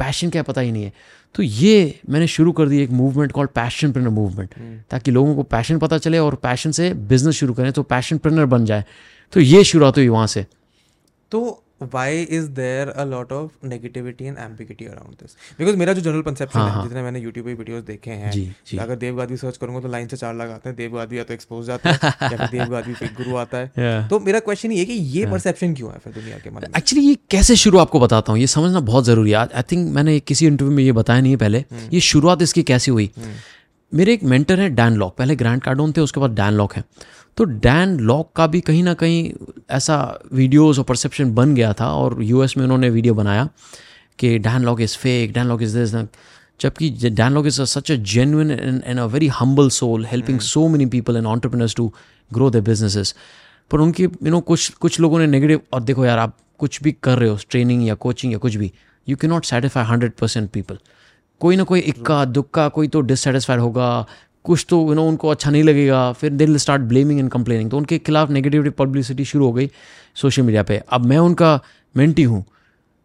पैशन 0.00 0.30
क्या 0.30 0.42
पता 0.42 0.60
ही 0.60 0.72
नहीं 0.72 0.84
है। 0.84 0.92
तो 1.34 1.42
ये 1.42 2.00
मैंने 2.10 2.26
शुरू 2.26 2.52
कर 2.52 2.68
दी 2.68 2.82
एक 2.82 2.90
मूवमेंट 2.90 3.32
कॉल 3.32 3.46
पैशन 3.46 3.92
प्रिनर 3.92 4.08
मूवमेंट 4.08 4.54
ताकि 4.90 5.10
लोगों 5.10 5.34
को 5.36 5.42
पैशन 5.42 5.78
पता 5.78 5.98
चले 5.98 6.18
और 6.18 6.34
पैशन 6.34 6.70
से 6.70 6.92
बिज़नेस 6.94 7.34
शुरू 7.34 7.54
करें 7.54 7.72
तो 7.72 7.82
पैशन 7.82 8.18
प्रिनर 8.18 8.46
बन 8.46 8.64
जाए। 8.64 8.84
तो 9.32 9.40
ये 9.40 9.64
शुरुआत 9.64 9.96
हुई 9.96 10.08
वहाँ 10.08 10.26
से। 10.26 10.46
तो 11.32 11.62
why 11.82 12.22
is 12.22 12.48
there 12.48 12.88
a 12.88 13.04
lot 13.04 13.32
of 13.32 13.66
negativity 13.66 14.24
and 14.24 14.38
ambiguity 14.38 14.84
around 14.84 15.14
this 15.14 15.36
because 15.58 15.76
मेरा 15.76 15.92
जो 15.92 16.00
जनरल 16.00 16.22
कंसेप्शन 16.22 16.60
है 16.60 16.82
जितने 16.82 17.02
मैंने 17.02 17.20
यूट्यूब 17.20 17.46
पे 17.46 17.54
वीडियोस 17.54 17.82
देखे 17.84 18.10
हैं 18.10 18.30
जी 18.30 18.52
जी। 18.66 18.76
अगर 18.76 18.96
देवगादी 18.96 19.36
सर्च 19.36 19.56
करूँगा 19.56 19.80
तो 19.80 19.88
लाइन 19.88 20.08
से 20.08 20.16
चार 20.16 20.34
लगाते 20.34 20.68
हैं 20.68 20.76
देवगादी 20.76 21.18
या 21.18 21.24
तो 21.24 21.34
एक्सपोज 21.34 21.66
जाता 21.66 21.90
है 21.90 21.98
या 22.04 22.28
फिर 22.28 22.46
देवगादी 22.46 22.94
फेक 22.94 23.14
गुरु 23.14 23.36
आता 23.36 23.58
है। 23.58 23.70
Yeah. 23.80 24.10
तो 24.10 24.20
मेरा 24.20 24.38
क्वेश्चन 24.40 24.72
ये 24.72 24.78
है 24.78 24.84
कि 24.84 24.92
ये 24.92 25.26
परसेप्शन 25.26 25.74
क्यों 25.74 25.92
है 25.92 25.98
फिर 25.98 26.12
दुनिया 26.12 26.38
के 26.38 26.50
मन 26.50 26.62
में? 26.62 26.68
एक्चुअली 26.76 27.06
ये 27.06 27.16
कैसे 27.30 27.56
शुरू 27.56 27.78
आपको 27.78 28.00
बताता 28.00 28.32
हूँ? 28.32 28.40
ये 28.40 28.46
समझना 28.46 28.80
बहुत 28.80 29.04
ज़रूरी 29.04 29.30
है। 29.30 29.36
आई 29.36 29.62
थिंक 29.62 29.94
मैंने 29.94 30.20
किसी 30.20 30.46
इंटरव्यू 30.46 30.76
में 30.76 30.84
ये 30.84 30.92
बताया 30.92 31.20
नहीं 31.20 31.32
है 31.32 31.38
पहले। 31.38 31.64
ये 31.92 32.00
शुरुआत 32.00 32.42
इसकी 32.42 32.62
कैसे 32.62 32.90
हुई? 32.90 33.10
मेरे 33.94 34.12
एक 34.12 34.22
मेंटर 34.22 34.60
है 34.60 34.68
डैन 34.70 34.92
लॉक 34.92 35.16
पहले 35.16 35.36
ग्रैंड 35.36 35.62
कार्डोन 35.62 35.92
थे 35.92 36.00
उसके 36.00 36.20
बाद 36.20 36.30
डैन 36.30 36.52
लॉक 36.52 36.74
है। 36.74 36.84
तो 37.36 37.44
डैन 37.44 37.98
लॉक 38.00 38.32
का 38.36 38.46
भी 38.46 38.60
कहीं 38.60 38.82
ना 38.82 38.94
कहीं 38.94 39.32
ऐसा 39.70 39.96
वीडियोस 40.32 40.78
और 40.78 40.84
परसेप्शन 40.84 41.34
बन 41.34 41.54
गया 41.54 41.72
था 41.72 41.92
और 41.92 42.22
यूएस 42.22 42.56
में 42.56 42.64
उन्होंने 42.64 42.90
वीडियो 42.90 43.14
बनाया 43.14 43.48
कि 44.18 44.38
Dan 44.38 44.64
Lok 44.64 44.80
is 44.80 44.96
fake 44.98 45.32
Dan 45.32 45.46
Lok 45.46 45.62
is 45.62 45.78
this 45.78 45.94
जबकि 46.60 46.90
Dan 47.10 47.32
Lok 47.32 47.46
is 47.46 47.62
such 47.62 47.90
a 47.92 47.94
genuine 47.94 48.50
and 48.84 48.98
a 48.98 49.04
very 49.04 49.28
humble 49.28 49.68
soul 49.70 50.04
helping 50.06 50.40
so 50.40 50.66
many 50.68 50.86
people 50.86 51.16
and 51.16 51.26
entrepreneurs 51.26 51.74
to 51.74 51.92
grow 52.30 52.50
the 52.50 52.62
businesses 52.64 53.14
पर 53.70 53.80
उनकी 53.80 54.02
you 54.02 54.30
know 54.30 54.40
कुछ 54.40 54.68
कुछ 54.76 55.00
लोगों 55.00 55.18
ने 55.18 55.26
negative 55.26 55.60
और 55.72 55.82
देखो 55.82 56.04
यार 56.04 56.18
आप 56.18 56.36
कुछ 56.58 56.82
भी 56.82 56.92
कर 57.02 57.18
रहे 57.18 57.28
हो 57.28 57.38
ट्रेनिंग 57.50 57.86
या 57.88 57.94
कोचिंग 57.94 58.32
या 58.32 58.38
कुछ 58.38 58.56
भी 58.56 58.72
you 59.06 59.16
can 59.16 59.30
not 59.30 59.44
satisfy 59.44 59.84
hundred 59.84 60.12
percent 60.12 60.50
people 60.50 60.78
कोई 61.40 61.56
ना 61.56 61.62
कोई 61.62 61.80
इक्का 61.80 62.24
दुक्का 62.24 62.68
कोई 62.68 62.88
तो 62.88 63.00
डिससेटिस्फाइड 63.00 63.60
होगा 63.60 64.06
कुछ 64.44 64.66
तो 64.68 64.80
यू 64.88 64.94
नो 64.94 65.06
उनको 65.08 65.28
अच्छा 65.28 65.50
नहीं 65.50 65.62
लगेगा। 65.62 66.12
फिर 66.12 66.30
they 66.30 66.44
will 66.44 66.56
start 66.56 66.82
blaming 66.82 67.20
and 67.20 67.30
complaining 67.30 67.70
तो 67.70 67.76
उनके 67.76 67.98
खिलाफ 67.98 68.30
नेगेटिव 68.30 68.70
पब्लिसिटी 68.70 69.24
शुरू 69.24 69.46
हो 69.46 69.52
गई 69.52 69.70
सोशल 70.14 70.42
मीडिया 70.42 70.62
पे। 70.62 70.80
अब 70.92 71.06
मैं 71.06 71.18
उनका 71.18 71.60
मेंटी 71.94 72.22
हूँ। 72.22 72.44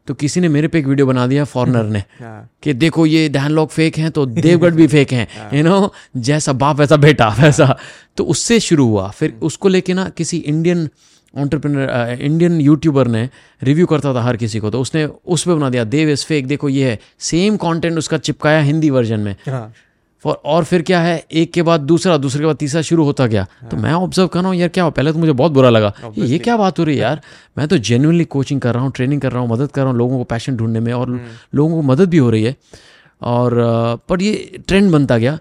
तो 0.08 0.14
किसी 0.14 0.40
ने 0.40 0.48
मेरे 0.48 0.68
पे 0.68 0.80
एक 0.80 0.86
वीडियो 0.86 1.06
बना 1.08 1.26
दिया 1.28 1.44
फॉरनर 1.44 1.84
ने 1.84 2.00
हाँ। 2.20 2.50
कि 2.64 2.74
देखो 2.74 3.06
ये 3.06 3.28
डैन 3.30 3.52
लॉक 3.52 3.70
फेक 3.70 3.98
हैं 3.98 4.12
तो 4.12 4.26
देवगढ़ 4.26 4.74
भी 4.74 4.88
फेक 4.88 5.12
हैं। 5.12 5.28
यू 5.54 5.64
नो 5.64 5.94
जैसा 6.18 6.54
बाप 6.54 6.80
वैसा 6.80 6.98
बेटा 6.98 7.30
वैसा। 7.40 7.78
तो 8.18 8.24
उससे 8.24 8.60
शुरू 8.60 8.88
हुआ। 8.88 9.10
फिर 9.10 9.34
उसको 9.42 9.68
लेके 9.68 9.94
ना 9.94 10.10
किसी 10.10 10.38
इंडियन 10.38 10.90
ऑन्टरप्रिनर 11.34 12.18
इंडियन 12.22 12.60
यूट्यूबर 12.62 13.08
ने 13.08 13.30
रिव्यू 13.64 13.86
करता 13.86 14.14
था 14.14 14.22
हर 14.22 14.38
किसी 14.38 14.60
को। 14.60 14.70
तो 14.70 14.82
उसने 14.82 15.06
उस 15.06 15.44
पर 15.44 15.54
बना 15.54 15.70
दिया 15.70 15.84
देव 15.84 16.10
इज़ 16.10 16.26
फेक 16.26 16.48
देखो 16.48 16.70
ये 16.70 16.90
है। 16.90 17.00
सेम 17.20 17.58
कंटेंट 17.58 17.98
उसका 17.98 18.18
चिपकाया 18.18 18.62
हिंदी 18.62 18.90
वर्जन 18.90 19.20
में। 19.20 19.36
हाँ। 19.48 19.74
और 20.26 20.42
और 20.46 20.64
फिर 20.64 20.82
क्या 20.82 21.00
है 21.02 21.18
एक 21.32 21.52
के 21.54 21.62
बाद 21.62 21.82
दूसरा 21.82 22.18
दूसरे 22.18 22.40
के 22.40 22.46
बाद 22.46 22.56
तीसरा 22.56 22.82
शुरू 22.82 23.04
होता 23.04 23.26
गया। 23.26 23.46
हाँ। 23.62 23.70
तो 23.70 23.78
मैं 23.78 23.92
ऑब्ज़र्व 23.94 24.28
कर 24.28 24.40
रहा 24.40 24.50
हूँ 24.50 24.56
यार 24.58 24.70
क्या 24.70 24.84
हुआ? 24.84 24.92
पहले 24.92 25.12
तो 25.14 25.20
मुझे 25.20 25.32
बहुत 25.32 25.52
बुरा 25.52 25.70
लगा। 25.70 25.94
ये 26.18 26.26
ये 26.26 26.40
क्या 26.40 26.58
बात 26.58 26.80
हो 26.80 26.84
रही 26.84 26.96
है 26.96 27.02
यार? 27.02 27.22
मैं 27.58 27.68
तो 27.68 27.78
जेनुअनली 27.80 28.26
कोचिंग 28.26 28.62
कर 28.62 28.74
रहा 28.74 28.84
हूँ 28.84 28.92
ट्रेनिंग 28.92 29.22
कर 29.22 29.32
रहा 29.32 29.42
हूँ 29.42 29.50
मदद 29.50 29.72
कर 29.72 29.82
रहा 29.82 29.90
हूँ 29.90 29.98
लोगों 29.98 30.18
को 30.18 30.24
पैशन 30.24 30.58
ढूँढने 30.58 30.80
में 30.80 30.92
और 30.94 31.20
लोगों 31.56 31.76
को 31.76 31.82
मदद 31.82 32.10
भी 32.10 32.18
हो 32.18 32.30
रही 32.30 32.44
है। 32.44 32.56
और 33.22 33.54
पर 34.10 34.22
ये 34.22 34.64
ट्रेंड 34.68 34.92
बनता 34.92 35.18
गया। 35.18 35.38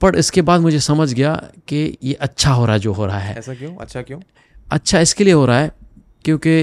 पर 0.00 0.16
इसके 0.16 0.42
बाद 0.42 0.60
मुझे 0.60 0.80
समझ 0.80 1.12
गया 1.12 1.34
कि 1.68 1.96
ये 2.02 2.14
अच्छा 2.14 2.50
हो 2.50 2.64
रहा 2.64 2.74
है 2.74 2.80
जो 2.80 2.92
हो 2.92 3.06
रहा 3.06 3.18
है। 3.18 3.34
ऐसा 3.38 3.54
क्यों? 3.54 3.74
अच्छा 3.76 4.02
क्यों? 4.02 4.20
अच्छा 4.72 5.00
इसके 5.00 5.24
लिए 5.24 5.34
हो 5.34 5.46
रहा 5.46 5.58
है 5.58 5.70
क्योंकि 6.24 6.62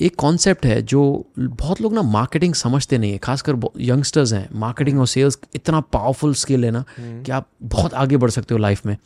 एक 0.00 0.14
कॉन्सेप्ट 0.16 0.66
है 0.66 0.80
जो 0.82 1.02
बहुत 1.38 1.80
लोग 1.80 1.94
ना 1.94 2.02
मार्केटिंग 2.02 2.54
समझते 2.54 2.98
नहीं 2.98 3.12
है 3.12 3.18
खासकर 3.18 3.56
यंगस्टर्स 3.80 4.32
हैं। 4.32 4.48
मार्केटिंग 4.54 4.98
और 5.00 5.06
सेल्स 5.06 5.38
इतना 5.54 5.80
पावरफुल 5.80 6.34
स्किल 6.34 6.64
है 6.64 6.70
ना 6.70 6.84
कि 6.98 7.32
आप 7.32 7.48
बहुत 7.62 7.94
आगे 7.94 8.16
बढ़ 8.16 8.30
सकते 8.30 8.54
हो 8.54 8.58
लाइफ 8.58 8.86
में। 8.86 8.96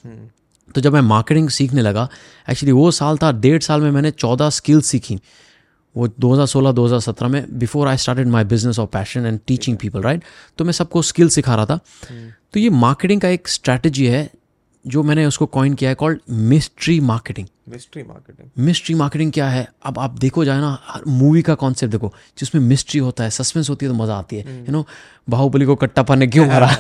तो 0.75 0.80
जब 0.80 0.92
मैं 0.92 1.00
मार्केटिंग 1.00 1.49
सीखने 1.49 1.82
लगा 1.82 2.09
एक्चुअली 2.50 2.73
वो 2.73 2.90
साल 2.90 3.18
था 3.18 3.32
डेढ़ 3.32 3.61
साल 3.62 3.80
में 3.80 3.90
मैंने 3.90 4.11
चौदह 4.11 4.50
स्किल्स 4.50 4.87
सीखी। 4.87 5.18
वो 5.97 6.09
2016-2017 6.20 7.28
में 7.28 7.59
before 7.59 7.88
I 7.88 7.97
started 7.97 8.28
my 8.28 8.44
business 8.44 8.78
of 8.78 8.90
passion 8.90 9.26
and 9.26 9.40
teaching 9.47 9.76
people 9.76 10.02
right 10.02 10.25
तो 10.59 10.64
मैं 10.64 10.73
सबको 10.73 11.02
स्किल 11.02 11.28
सिखा 11.28 11.54
रहा 11.54 11.66
था। 11.66 11.78
तो 12.52 12.61
ये 12.61 12.70
मार्केटिंग 12.70 13.20
का 13.20 13.28
एक 13.28 13.49
स्ट्रैटेजी 13.49 14.06
है 14.06 14.28
जो 14.84 15.02
मैंने 15.02 15.25
उसको 15.26 15.46
कॉइन 15.46 15.75
किया 15.75 15.90
है 15.90 15.94
called 15.94 16.20
mystery 16.30 16.99
marketing 17.00 17.46
mystery 17.68 18.02
marketing 18.02 18.64
mystery 18.66 18.94
marketing 18.94 19.32
क्या 19.32 19.49
है? 19.49 19.66
अब 19.84 19.99
आप 19.99 20.18
देखो 20.18 20.44
जाए 20.44 20.60
ना 20.60 20.78
हर 20.84 21.02
मूवी 21.08 21.42
का 21.42 21.54
कॉन्सेप्ट 21.54 21.92
देखो। 21.92 22.12
जिसमें 22.38 22.62
मिस्ट्री 22.62 23.00
होता 23.00 23.25
है 23.25 23.30
सस्पेंस 23.30 23.70
होती 23.70 23.87
है 23.87 23.92
तो 23.92 23.99
मज़ा 23.99 24.14
आती 24.14 24.37
है 24.37 24.56
यू 24.58 24.72
नो 24.72 24.87
बाहुबली 25.30 25.66
को 25.66 25.76
कट्टापा 25.76 26.14
ने 26.14 26.26
क्यों 26.26 26.46
मारा? 26.46 26.70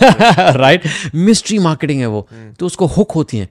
राइट 0.52 0.86
मिस्ट्री 1.14 1.58
मार्केटिंग 1.58 2.00
है 2.00 2.06
वो। 2.06 2.26
तो 2.58 2.66
उसको 2.66 2.86
हुक 2.86 3.12
होती 3.12 3.38
है। 3.38 3.48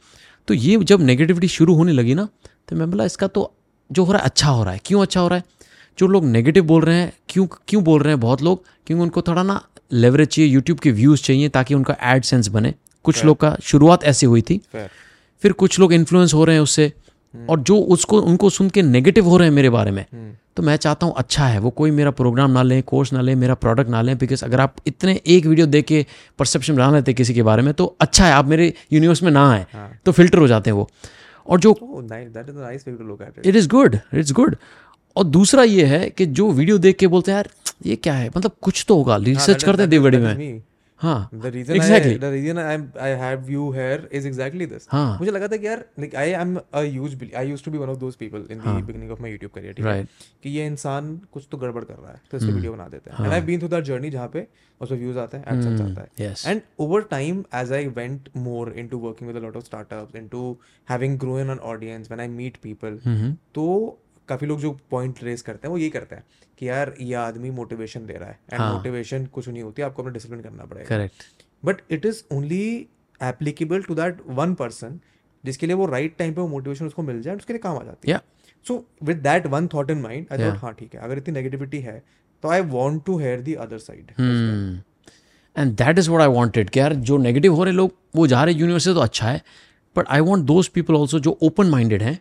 तो 0.48 0.54
ये 0.54 0.78
जब 0.84 1.02
नेगेटिविटी 1.02 1.48
शुरू 1.50 1.76
होने 1.76 1.92
लगी 1.92 2.14
ना 2.14 2.28
तो 2.70 2.76
मैं 2.76 2.90
बोला 2.92 3.06
इसका 3.06 3.28
तो 3.28 3.52
जो 3.90 4.04
हो 4.04 4.12
रहा 4.12 4.22
है 4.22 4.26
अच्छा 4.26 4.50
हो 4.50 4.64
रहा 4.64 4.74
है। 4.74 4.80
क्यों 4.86 5.02
अच्छा 5.02 5.20
हो 5.20 5.28
रहा 5.28 5.38
है? 5.38 5.44
जो 5.98 6.08
लोग 6.08 6.26
नेगेटिव 6.26 6.64
बोल 6.66 6.84
रहे 6.84 6.96
हैं 6.96 7.12
क्यों 7.30 7.48
क्यों 7.68 7.84
बोल 7.84 8.02
रहे 8.02 8.14
हैं 8.14 8.20
बहुत 8.20 8.42
लोग? 8.42 8.64
क्योंकि 8.88 9.02
उनको 9.04 9.22
थोड़ा 9.22 9.44
ना 9.44 9.62
लेवरेज 9.94 10.28
चाहिए 10.28 10.52
यूट्यूब 10.52 10.80
के 10.80 10.92
व्यूज़ 10.92 11.22
चाहिए 11.24 11.50
ताकि 11.50 11.74
उनका 11.74 11.96
एड 12.04 12.24
सेंस 12.24 12.48
बने। 12.48 12.74
कुछ 13.06 13.24
लोग 13.26 13.38
का 13.38 13.56
शुरुआत 13.64 14.04
ऐसी 14.04 14.26
हुई 14.26 14.42
थी। 14.42 14.60
फिर 15.42 15.52
कुछ 15.54 15.80
लोग 15.80 15.94
इन्फ्लुएंस 15.94 16.34
हो 16.34 16.44
रहे 16.46 16.56
हैं 16.56 16.64
उससे 16.64 16.92
और 17.50 17.60
जो 17.60 17.78
उसको 17.96 18.22
उनको 18.22 18.50
सुन 18.50 18.70
के 18.70 18.82
नेगेटिव 18.82 19.26
हो 19.26 19.38
रहे 19.38 19.48
हैं 19.48 19.56
मेरे 19.56 19.70
बारे 19.70 19.92
में। 19.92 20.06
तो 20.58 20.64
मैं 20.64 20.76
चाहता 20.76 21.06
हूँ 21.06 21.14
अच्छा 21.18 21.46
है 21.46 21.60
वो 21.60 21.70
कोई 21.70 21.92
मेरा 21.92 22.12
प्रोग्राम 22.12 22.52
ना 22.52 22.62
लें 22.64 22.82
कोर्स 22.84 23.12
ना 23.14 23.22
लें 23.22 23.34
मेरा 23.36 23.54
प्रोडक्ट 23.56 23.90
ना 23.90 24.02
लें 24.02 24.18
बिकॉज़ 24.18 24.44
अगर 24.46 24.60
आप 24.60 24.76
इतने 24.88 25.20
एक 25.28 25.46
वीडियो 25.46 25.68
देख 25.68 25.86
के 25.86 26.06
परसेप्शन 26.40 26.76
बना 26.76 26.90
लेते 26.92 27.14
किसी 27.14 27.34
के 27.34 27.44
बारे 27.44 27.62
में 27.64 27.74
तो 27.74 27.86
अच्छा 28.02 28.26
है 28.26 28.32
आप 28.34 28.46
मेरे 28.46 28.74
यूनिवर्स 28.94 29.24
में 29.24 29.32
ना 29.32 29.50
आए 29.52 29.66
हाँ. 29.74 29.92
तो 30.06 30.12
फ़िल्टर 30.12 30.38
हो 30.38 30.48
जाते 30.48 30.70
हैं 30.70 30.76
वो। 30.78 30.90
और 31.48 31.60
जो 31.60 31.72
it 33.46 33.56
is 33.56 33.68
good 33.70 33.98
it's 34.14 34.32
good 34.32 34.56
और 35.16 35.24
दूसरा 35.26 35.64
ये 35.64 35.86
है 35.86 36.10
कि 36.10 36.26
जो 36.26 36.52
वीडियो 36.52 36.78
देख 36.78 36.98
के 36.98 37.08
बोलते 37.08 37.32
हैं 37.32 37.38
यार 37.38 37.50
ये 37.86 37.96
क्या 37.96 38.14
है? 38.14 38.30
मतलब 38.38 38.52
कुछ 38.62 38.86
तो 38.88 38.96
होगा 38.96 39.16
रिसर्च 39.18 39.64
हाँ, 39.66 39.66
करते 39.66 39.82
हैं 39.82 39.90
देवगढ़ी 39.90 40.18
में। 40.18 40.62
हाँ 41.02 41.30
हाँ 44.92 45.18
मुझे 45.20 45.32
लगा 45.32 45.48
था 45.48 45.58
कि 45.58 45.68
यार 45.68 45.86
huge 46.94 47.16
I 47.34 47.44
used 47.52 47.64
to 47.66 47.72
be 47.72 47.78
one 47.78 47.90
of 47.90 48.00
those 48.00 48.16
people 48.16 48.46
in 48.52 48.58
the 48.58 48.66
हाँ. 48.66 48.86
beginning 48.86 49.12
of 49.12 49.22
my 49.26 49.30
YouTube 49.34 49.54
career 49.58 49.76
ठीक 49.76 49.86
right. 49.86 50.08
है 50.08 50.08
कि 50.44 50.50
ये 50.50 50.66
इंसान 50.68 51.16
कुछ 51.34 51.48
तो 51.52 51.58
गड़बड़ 51.58 51.84
कर 51.84 51.94
रहा 51.94 52.12
है 52.12 52.22
तो 52.32 52.38
इससे 52.38 52.52
वीडियो 52.52 52.74
बना 52.74 52.88
देते 52.88 53.10
हैं 53.10 53.18
हाँ. 53.18 53.28
and 53.28 53.36
I've 53.36 53.48
been 53.50 53.60
through 53.60 53.74
that 53.76 53.88
journey 53.90 54.12
जहाँ 54.12 54.28
पे 54.34 54.48
उसमें 54.82 55.00
व्यूज़ 55.00 55.18
आते 55.20 55.38
हैं 55.38 55.58
एडसेंस 55.58 55.82
आता 55.82 56.02
है 56.02 56.10
yes. 56.20 56.46
and 56.48 56.62
over 56.86 57.02
time 57.16 57.42
as 57.62 57.72
I 57.72 57.82
went 58.02 58.30
more 58.50 58.68
into 58.84 59.02
working 59.08 59.32
with 59.32 59.42
a 59.42 59.46
lot 59.48 59.58
of 59.62 59.66
startups 59.72 60.20
into 60.22 60.44
having 60.94 61.18
grown 61.26 61.50
an 61.56 61.60
audience 61.74 62.14
when 62.14 62.20
I 62.20 62.30
meet 62.42 62.62
people 62.68 63.00
तो 63.56 63.66
काफ़ी 64.30 64.48
लोग 64.48 64.60
जो 64.60 64.72
पॉइंट 64.92 65.24
रेस 65.24 65.42
करते 65.42 65.68
हैं 65.68 65.72
वो 65.72 65.78
यही 65.78 65.90
करते 65.90 66.16
हैं 66.16 66.24
कि 66.60 66.68
यार 66.70 66.94
ये 67.02 67.14
आदमी 67.16 67.50
मोटिवेशन 67.52 68.06
दे 68.06 68.14
रहा 68.14 68.30
है 68.30 68.40
एंड 68.52 68.62
हाँ. 68.62 68.74
मोटिवेशन 68.74 69.26
कुछ 69.26 69.48
नहीं 69.50 69.64
होती 69.64 69.82
आपको 69.82 70.04
अपना 70.04 70.14
डिसिप्लिन 70.14 70.42
करना 70.42 70.66
पड़ेगा। 70.66 70.88
Correct 70.88 71.24
but 71.64 71.82
it 71.92 72.06
is 72.06 72.24
only 72.34 72.66
applicable 73.22 73.82
to 73.84 73.96
that 73.96 74.22
one 74.28 74.54
person 74.56 75.00
जिसके 75.44 75.68
लिए 75.68 75.76
वो 75.76 75.86
राइट 75.86 76.16
टाइम 76.18 76.34
पे 76.34 76.42
वो 76.42 76.48
मोटिवेशन 76.48 76.86
उसको 76.86 77.04
मिल 77.04 77.22
जाए 77.22 77.36
उसके 77.36 77.54
लिए 77.54 77.60
काम 77.60 77.78
आ 77.78 77.84
जाती 77.84 78.12
है। 78.12 78.20
So 78.66 78.84
with 79.04 79.18
that 79.24 79.46
one 79.48 79.68
thought 79.68 79.92
in 79.92 80.02
mind 80.02 80.26
I 80.32 80.38
thought 80.40 80.58
हाँ 80.58 80.74
ठीक 80.80 80.96
है 80.96 81.02
अगर 81.02 81.18
इतनी 81.18 81.34
नेगेटिविटी 81.34 81.80
है 81.80 82.02
तो 82.44 82.50
I 82.50 82.62
want 82.70 83.04
to 83.06 83.18
hear 83.18 83.42
the 83.42 83.54
other 83.66 83.78
side 83.78 84.12
and 85.56 85.76
that 85.76 86.00
is 86.00 86.10
what 86.10 86.22
I 86.22 86.28
wanted 86.28 86.70
यार 86.78 86.94
जो 87.10 87.18
नेगेटिव 87.18 87.56
हो 87.56 87.64
रहे 87.64 87.74
लोग 87.74 87.94
वो 88.16 88.28
जा 88.28 88.44
रहे 88.44 88.56
यूनिवर्सिटी 88.56 88.94
तो 88.94 89.00
अच्छा 89.00 89.28
है 89.28 89.42
but 89.96 90.08
I 90.10 90.20
want 90.22 90.46
those 90.46 90.68
people 90.68 90.96
also 90.96 91.20
जो 91.20 91.38
ओपन 91.44 91.70
माइंडेड 91.70 92.04
हैं 92.04 92.20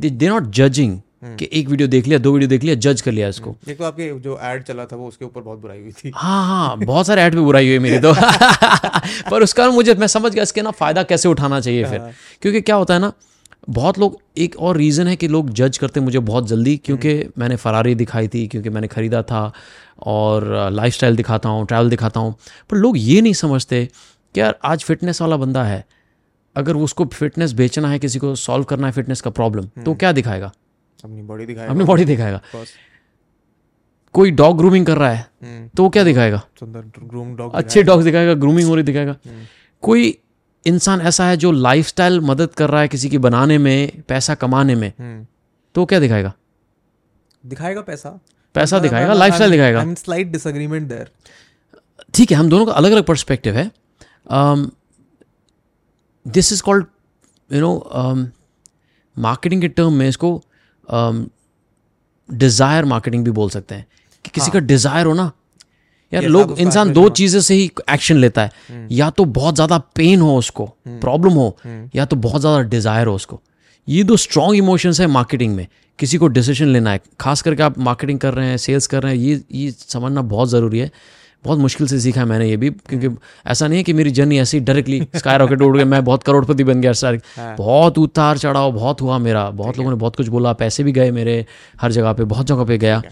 दे 0.00 0.28
नॉट 0.28 0.50
जजिंग। 0.50 1.00
कि 1.24 1.48
एक 1.52 1.68
वीडियो 1.68 1.88
देख 1.88 2.06
लिया 2.06 2.18
दो 2.18 2.32
वीडियो 2.32 2.48
देख 2.48 2.62
लिया 2.62 2.74
जज 2.74 3.00
कर 3.00 3.12
लिया 3.12 3.28
इसको। 3.28 3.56
एक 3.68 3.78
तो 3.78 3.84
आपके 3.84 4.10
जो 4.20 4.38
एड 4.42 4.62
चला 4.62 4.84
था 4.84 4.96
वो 4.96 5.08
उसके 5.08 5.24
ऊपर 5.24 5.40
बहुत 5.40 5.58
बुराई 5.58 5.80
हुई 5.80 5.92
थी। 5.92 6.12
हाँ 6.14 6.46
हाँ 6.46 6.78
बहुत 6.78 7.06
सारे 7.06 7.22
एड 7.22 7.34
पे 7.34 7.40
बुराई 7.40 7.68
हुई 7.68 7.78
मेरी 7.78 7.98
तो। 7.98 8.14
पर 9.30 9.42
उसका 9.42 9.70
मुझे 9.70 9.94
मैं 9.94 10.06
समझ 10.06 10.32
गया 10.32 10.42
इसके 10.42 10.62
ना 10.62 10.70
फ़ायदा 10.70 11.02
कैसे 11.02 11.28
उठाना 11.28 11.60
चाहिए 11.60 11.84
फिर। 11.84 12.00
हाँ। 12.00 12.12
क्योंकि 12.42 12.60
क्या 12.60 12.76
होता 12.76 12.94
है 12.94 13.00
ना 13.00 13.12
बहुत 13.70 13.98
लोग 13.98 14.18
एक 14.38 14.56
और 14.56 14.76
रीज़न 14.76 15.06
है 15.06 15.16
कि 15.16 15.28
लोग 15.28 15.50
जज 15.50 15.78
करते 15.78 16.00
मुझे 16.00 16.18
बहुत 16.18 16.48
जल्दी 16.48 16.76
क्योंकि 16.76 17.12
हम्म। 17.12 17.32
मैंने 17.38 17.56
फरारी 17.56 17.94
दिखाई 17.94 18.28
थी 18.28 18.46
क्योंकि 18.46 18.68
मैंने 18.68 18.88
ख़रीदा 18.88 19.22
था 19.22 19.52
और 20.02 20.70
लाइफ 20.72 21.04
दिखाता 21.04 21.48
हूँ 21.48 21.66
ट्रैवल 21.66 21.90
दिखाता 21.90 22.20
हूँ। 22.20 22.34
पर 22.70 22.76
लोग 22.76 22.98
ये 22.98 23.20
नहीं 23.20 23.32
समझते 23.32 23.88
कि 24.34 24.40
यार 24.40 24.58
आज 24.64 24.84
फिटनेस 24.84 25.22
वाला 25.22 25.36
बंदा 25.36 25.64
है 25.64 25.84
अगर 26.56 26.76
उसको 26.76 27.04
फिटनेस 27.04 27.52
बेचना 27.52 27.88
है 27.88 27.98
किसी 27.98 28.18
को 28.18 28.34
सॉल्व 28.34 28.64
करना 28.64 28.86
है 28.86 28.92
फिटनेस 28.92 29.20
का 29.20 29.30
प्रॉब्लम 29.30 29.64
तो 29.64 29.80
हम्म। 29.80 29.94
क्या 29.94 30.12
दिखाएगा? 30.12 30.52
अपनी 31.04 31.22
बॉडी 31.22 31.46
दिखाएगा। 31.46 31.72
अपनी 31.72 31.84
बॉडी 31.84 32.04
दिखाएगा। 32.04 32.40
कोई 34.14 34.30
डॉग 34.30 34.56
ग्रूमिंग 34.58 34.86
कर 34.86 34.98
रहा 34.98 35.10
है 35.10 35.26
हम्म। 35.42 35.68
तो 35.76 35.82
वो 35.82 35.90
क्या 35.90 36.04
दिखाएगा? 36.04 36.42
ग्रूम 36.62 37.34
डॉग 37.36 37.54
अच्छे 37.54 37.82
डॉग 37.82 38.02
दिखाएगा 38.02 38.34
ग्रूमिंग 38.34 38.68
हो 38.68 38.74
रही 38.74 38.84
दिखाएगा। 38.84 39.16
हम्म। 39.26 39.44
कोई 39.82 40.18
इंसान 40.66 41.00
ऐसा 41.00 41.26
है 41.26 41.36
जो 41.36 41.52
लाइफस्टाइल 41.52 42.20
मदद 42.20 42.54
कर 42.56 42.70
रहा 42.70 42.80
है 42.80 42.88
किसी 42.88 43.08
की 43.10 43.18
बनाने 43.18 43.58
में 43.58 44.02
पैसा 44.08 44.34
कमाने 44.34 44.74
में 44.74 44.88
हम्म। 44.98 45.26
तो 45.74 45.84
क्या 45.84 46.00
दिखाएगा? 46.00 46.32
दिखाएगा 47.44 47.80
पैसा। 47.80 48.18
पैसा 48.54 48.78
दिखाएगा 48.78 49.12
लाइफस्टाइल 49.14 49.50
दिखाएगा। 49.50 49.84
स्लाइट 49.94 50.26
डिसएग्रीमेंट 50.26 50.88
देयर 50.88 51.10
ठीक 52.14 52.30
है 52.30 52.36
हम 52.36 52.48
दोनों 52.48 52.66
का 52.66 52.72
अलग 52.72 52.92
अलग 52.92 53.04
पर्सपेक्टिव 53.04 53.54
है 53.54 53.70
this 56.26 56.52
is 56.52 56.62
called 56.62 56.86
you 57.50 57.60
know 57.60 58.30
marketing 59.16 59.60
के 59.60 59.68
टर्म 59.68 59.92
में 59.92 60.08
इसको 60.08 60.42
डिज़ायर 60.88 62.82
um, 62.82 62.90
मार्केटिंग 62.90 63.24
भी 63.24 63.30
बोल 63.30 63.50
सकते 63.50 63.74
हैं 63.74 63.86
कि 64.24 64.30
किसी 64.30 64.44
हाँ. 64.44 64.52
का 64.52 64.58
डिज़ायर 64.58 65.06
हो 65.06 65.14
ना 65.14 65.30
यार 66.12 66.24
लोग 66.24 66.58
इंसान 66.58 66.92
दो 66.92 67.08
चीज़ें 67.08 67.40
से 67.40 67.54
ही 67.54 67.70
एक्शन 67.90 68.16
लेता 68.16 68.42
है 68.42 68.50
हम्म। 68.68 68.86
या 68.90 69.08
तो 69.10 69.24
बहुत 69.24 69.54
ज़्यादा 69.54 69.78
पेन 69.94 70.20
हो 70.20 70.36
उसको 70.38 70.66
प्रॉब्लम 70.86 71.30
हम्म। 71.30 71.40
हो 71.40 71.56
हम्म। 71.64 71.90
या 71.94 72.04
तो 72.04 72.16
बहुत 72.16 72.40
ज़्यादा 72.40 72.60
डिज़ायर 72.60 73.06
हो 73.06 73.14
उसको 73.14 73.40
ये 73.88 74.02
दो 74.04 74.16
स्ट्रॉन्ग 74.16 74.56
इमोशंस 74.56 75.00
है 75.00 75.06
मार्केटिंग 75.06 75.54
में 75.56 75.66
किसी 75.98 76.18
को 76.18 76.26
डिसीज़न 76.28 76.66
लेना 76.66 76.90
है 76.90 77.00
खास 77.20 77.42
करके 77.42 77.62
आप 77.62 77.78
मार्केटिंग 77.78 78.18
कर 78.18 78.34
रहे 78.34 78.48
हैं 78.48 78.56
सेल्स 78.56 78.86
कर 78.86 79.02
रहे 79.02 79.16
हैं 79.16 79.22
ये 79.22 79.42
ये 79.52 79.70
समझना 79.70 80.22
बहुत 80.22 80.48
ज़रूरी 80.48 80.78
है 80.78 80.90
बहुत 81.44 81.58
मुश्किल 81.58 81.86
से 81.86 81.98
सीखा 82.00 82.24
मैंने 82.24 82.48
ये 82.48 82.56
भी 82.56 82.70
क्योंकि 82.70 83.08
ऐसा 83.46 83.66
नहीं 83.68 83.78
है 83.78 83.84
कि 83.84 83.92
मेरी 83.92 84.10
जर्नी 84.10 84.38
ऐसी 84.38 84.60
डायरेक्टली 84.60 85.06
स्काई 85.16 85.38
रॉकेट 85.38 85.62
उड़ 85.62 85.76
गया 85.76 85.86
मैं 85.86 86.04
बहुत 86.04 86.22
करोड़पति 86.22 86.64
बन 86.64 86.80
गया 86.80 86.92
सर 86.92 87.20
हाँ। 87.36 87.56
बहुत 87.56 87.98
उतार 87.98 88.38
चढ़ाव 88.38 88.72
बहुत 88.72 89.00
हुआ 89.00 89.18
मेरा 89.18 89.48
बहुत 89.50 89.78
लोगों 89.78 89.90
ने 89.90 89.96
बहुत 89.96 90.16
कुछ 90.16 90.28
बोला 90.28 90.52
पैसे 90.52 90.82
भी 90.82 90.92
गए 90.92 91.10
मेरे 91.10 91.44
हर 91.80 91.92
जगह 91.92 92.12
पे 92.12 92.24
बहुत 92.24 92.46
जगह 92.46 92.64
पे 92.64 92.78
गया 92.78 93.02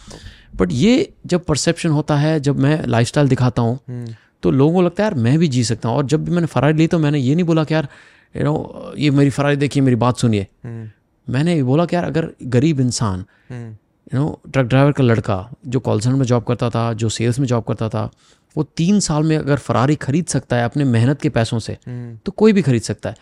बट 0.57 0.73
ये 0.73 1.13
जब 1.27 1.45
परसेप्शन 1.45 1.89
होता 1.89 2.17
है 2.17 2.39
जब 2.41 2.59
मैं 2.59 2.81
लाइफ 2.87 3.19
दिखाता 3.19 3.63
हूँ 3.63 3.79
हम्म। 3.89 4.15
तो 4.43 4.51
लोगों 4.51 4.75
को 4.75 4.83
लगता 4.83 5.03
है 5.03 5.09
यार 5.09 5.15
मैं 5.15 5.39
भी 5.39 5.49
जी 5.49 5.65
सकता 5.65 5.89
हूँ 5.89 5.97
और 5.97 6.07
जब 6.07 6.25
भी 6.25 6.31
मैंने 6.31 6.47
फरारी 6.47 6.79
ली 6.79 6.87
तो 6.87 6.99
मैंने 6.99 7.19
ये 7.19 7.35
नहीं 7.35 7.45
बोला 7.45 7.65
कि 7.65 7.75
यार 7.75 7.89
यू 8.37 8.45
नो 8.45 8.93
ये 8.97 9.11
मेरी 9.11 9.31
फरारी 9.31 9.57
देखिए 9.57 9.83
मेरी 9.83 9.97
बात 9.97 10.19
सुनिए 10.19 10.47
हम्म। 10.65 11.33
मैंने 11.33 11.63
बोला 11.63 11.87
कि 11.87 11.97
यार 11.97 12.05
अगर 12.05 12.29
गरीब 12.43 12.81
इंसान 12.81 13.25
हम्म। 13.51 13.77
यू 14.11 14.21
नो 14.21 14.41
ट्रक 14.53 14.67
ड्राइवर 14.67 14.93
का 14.93 15.05
लड़का 15.05 15.51
जो 15.67 15.81
कॉल 15.81 16.01
सेंटर 16.01 16.19
में 16.19 16.25
जॉब 16.27 16.45
करता 16.45 16.71
था 16.71 16.93
जो 16.93 17.09
सेल्स 17.09 17.39
में 17.39 17.47
जॉब 17.47 17.65
करता 17.65 17.89
था 17.89 18.11
वो 18.57 18.63
तीन 18.77 19.01
साल 19.01 19.23
में 19.23 19.37
अगर 19.37 19.59
फरारी 19.59 19.95
खरीद 19.97 20.27
सकता 20.27 20.57
है 20.57 20.65
अपने 20.65 20.85
मेहनत 20.85 21.21
के 21.21 21.29
पैसों 21.29 21.59
से 21.59 21.77
हम्म। 21.87 22.17
तो 22.27 22.33
कोई 22.33 22.53
भी 22.53 22.63
खरीद 22.63 22.83
सकता 22.83 23.11
है। 23.11 23.17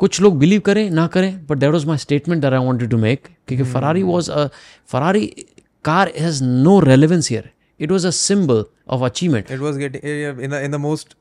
कुछ 0.00 0.20
लोग 0.20 0.38
बिलीव 0.38 0.60
करें 0.60 0.90
ना 0.90 1.06
करें 1.06 1.46
but 1.46 1.58
that 1.58 1.70
was 1.70 1.86
my 1.86 1.98
statement 1.98 2.42
that 2.42 2.54
I 2.54 2.64
wanted 2.64 2.90
to 2.90 2.98
make 2.98 3.28
क्योंकि 3.48 3.64
Ferrari 3.72 4.02
was 4.02 4.30
a 4.30 4.46
Ferrari 4.88 5.26
car 5.84 6.12
has 6.18 6.42
no 6.44 6.78
relevance 6.80 7.30
here 7.30 7.50
it 7.80 7.90
was 7.90 8.06
a 8.06 8.10
symbol 8.10 8.64
of 8.88 9.04
achievement 9.04 9.50
it 9.50 9.58
was 9.58 9.78
getting 9.78 10.40
in 10.42 10.70
the 10.70 10.74
most 10.74 11.16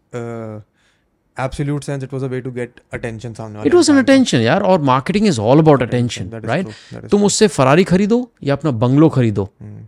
absolute 1.39 1.83
sense 1.83 2.05
it 2.05 2.13
was 2.13 2.23
a 2.23 2.31
way 2.33 2.41
to 2.41 2.51
get 2.55 2.69
attention 2.93 3.33
सामने 3.37 3.63
it 3.63 3.73
was 3.73 3.89
an 3.89 4.03
attention 4.03 4.35
यार 4.35 4.61
और 4.61 4.81
marketing 4.81 5.29
is 5.31 5.39
all 5.39 5.65
about 5.65 5.85
attention, 5.87 6.45
right 6.45 6.67
तुम 7.11 7.23
उससे 7.23 7.47
Ferrari 7.47 7.83
खरीदो 7.83 8.31
या 8.43 8.55
अपना 8.55 8.71
bungalow 8.71 9.09
खरीदो 9.09 9.49
hmm. 9.63 9.85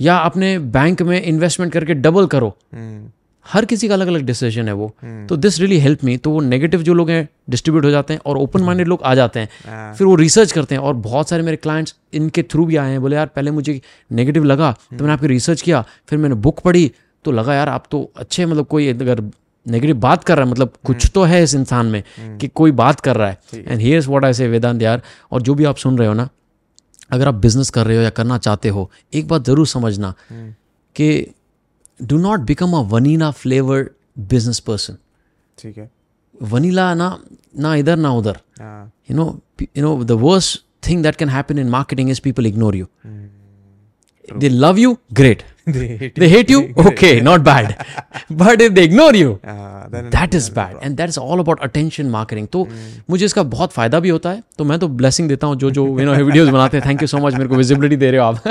या 0.00 0.16
अपने 0.16 0.58
बैंक 0.58 1.02
में 1.02 1.22
इन्वेस्टमेंट 1.22 1.72
करके 1.72 1.94
डबल 1.94 2.26
करो 2.26 2.56
hmm. 2.74 3.12
हर 3.52 3.64
किसी 3.64 3.88
का 3.88 3.94
अलग 3.94 4.06
अलग 4.06 4.22
डिसीज़न 4.22 4.66
है 4.66 4.72
वो 4.72 4.94
hmm. 5.04 5.28
तो 5.28 5.36
दिस 5.36 5.58
रियली 5.58 5.78
हेल्प 5.78 6.04
मी 6.04 6.16
तो 6.16 6.30
वो 6.30 6.40
नेगेटिव 6.40 6.82
जो 6.82 6.94
लोग 6.94 7.10
हैं 7.10 7.28
डिस्ट्रीब्यूट 7.50 7.84
हो 7.84 7.90
जाते 7.90 8.14
हैं 8.14 8.20
और 8.26 8.36
ओपन 8.36 8.60
माइंडेड 8.60 8.88
लोग 8.88 9.02
आ 9.02 9.14
जाते 9.14 9.40
हैं. 9.40 9.48
फिर 9.94 10.06
वो 10.06 10.14
रिसर्च 10.14 10.52
करते 10.52 10.74
हैं 10.74 10.82
और 10.82 10.94
बहुत 10.94 11.28
सारे 11.28 11.42
मेरे 11.42 11.56
क्लाइंट्स 11.56 11.96
इनके 12.12 12.42
थ्रू 12.42 12.66
भी 12.66 12.76
आए 12.76 12.90
हैं 12.90 13.00
बोले 13.00 13.16
यार 13.16 13.26
पहले 13.26 13.50
मुझे 13.50 13.80
नेगेटिव 14.12 14.44
लगा 14.44 14.72
तो 14.72 14.96
मैंने 14.96 15.12
आपकी 15.12 15.26
रिसर्च 15.26 15.62
किया 15.62 15.84
फिर 16.08 16.18
मैंने 16.18 16.34
बुक 16.34 16.60
पढ़ी 16.60 16.92
तो 17.24 17.30
लगा 17.30 17.54
यार 17.54 17.68
आप 17.68 17.84
तो 17.90 18.12
अच्छे 18.16 18.46
मतलब 18.46 18.66
कोई 18.66 18.88
अगर 18.88 19.30
नेगेटिव 19.66 19.96
बात 20.00 20.24
कर 20.24 20.36
रहा 20.36 20.44
है 20.44 20.50
मतलब 20.50 20.72
कुछ 20.84 21.10
तो 21.14 21.22
है 21.22 21.42
इस 21.42 21.54
इंसान 21.54 21.86
में 21.86 22.02
कि 22.38 22.48
कोई 22.48 22.70
बात 22.80 23.00
कर 23.00 23.16
रहा 23.16 23.28
है 23.28 23.64
and 23.68 23.80
here's 23.80 24.08
what 24.08 24.24
I 24.24 24.32
say 24.34 24.48
Vedant 24.48 24.82
यार 24.82 25.02
और 25.32 25.42
जो 25.42 25.54
भी 25.54 25.64
आप 25.64 25.76
सुन 25.76 25.98
रहे 25.98 26.08
हो 26.08 26.14
ना 26.14 26.28
अगर 27.10 27.28
आप 27.28 27.34
बिज़नेस 27.34 27.70
कर 27.70 27.86
रहे 27.86 27.96
हो 27.96 28.02
या 28.02 28.10
करना 28.10 28.38
चाहते 28.38 28.68
हो 28.68 28.90
एक 29.14 29.28
बात 29.28 29.44
ज़रूर 29.46 29.66
समझना 29.66 30.14
कि 30.96 31.08
do 32.02 32.18
not 32.18 32.40
become 32.50 32.76
a 32.76 32.80
vanilla 32.90 33.30
flavoured 33.30 33.88
business 34.28 34.58
person 34.68 34.96
ठीक 35.58 35.78
है 35.78 35.90
वनीला 36.42 36.92
ना 36.94 37.16
ना 37.58 37.74
इधर 37.74 37.96
ना 37.96 38.12
उधर 38.12 38.38
you 38.60 39.16
know 39.16 39.26
you 39.62 39.82
know 39.84 39.96
the 40.04 40.18
worst 40.26 40.62
thing 40.82 41.02
that 41.02 41.18
can 41.18 41.28
happen 41.28 41.58
in 41.58 41.70
marketing 41.70 42.08
is 42.08 42.20
people 42.20 42.46
ignore 42.46 42.74
you. 42.74 42.88
They 44.28 44.50
love 44.64 44.78
you 44.78 44.98
great. 45.14 45.44
They 45.66 45.96
hate 45.96 46.16
they 46.16 46.28
hate 46.28 46.48
you 46.50 46.60
okay 46.90 47.20
not 47.20 47.44
bad 47.44 47.66
but 48.30 48.60
if 48.60 48.74
they 48.74 48.84
ignore 48.84 49.14
you 49.14 49.38
हाँ, 49.44 49.90
then 49.90 50.10
that 50.10 50.34
is 50.34 50.48
bad 50.50 50.76
and 50.82 50.96
that 50.96 51.08
is 51.08 51.18
all 51.18 51.42
about 51.44 51.62
attention 51.66 52.10
marketing 52.10 52.46
तो 52.52 52.66
मुझे 53.10 53.24
इसका 53.24 53.42
बहुत 53.52 53.72
फ़ायदा 53.72 54.00
भी 54.00 54.08
होता 54.08 54.30
है 54.30 54.42
तो 54.58 54.64
मैं 54.64 54.78
तो 54.78 54.88
ब्लेसिंग 55.02 55.28
देता 55.28 55.46
हूँ 55.46 55.56
जो 55.56 55.70
जो 55.70 55.86
यू 56.00 56.06
नो 56.06 56.14
वीडियोस 56.24 56.48
बनाते 56.48 56.76
हैं 56.76 56.86
थैंक 56.88 57.02
यू 57.02 57.06
सो 57.08 57.18
मच 57.26 57.34
मेरे 57.34 57.48
को 57.48 57.56
विजिबिलिटी 57.56 57.96
दे 57.96 58.10
रहे 58.10 58.20
हो 58.20 58.26
आप 58.26 58.42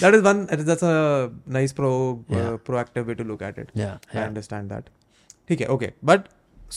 that 0.00 0.16
is 0.18 0.22
one 0.28 0.44
that's 0.70 0.86
a 0.90 1.30
nice 1.58 1.72
pro 1.80 1.90
uh, 2.30 2.56
proactive 2.68 3.08
way 3.10 3.16
to 3.22 3.26
look 3.32 3.42
at 3.48 3.58
it 3.64 3.72
yeah 3.82 3.96
I 4.14 4.26
understand 4.26 4.70
that. 4.74 4.92
ठीक 5.48 5.60
है 5.60 5.66
okay 5.76 5.90
but 6.12 6.28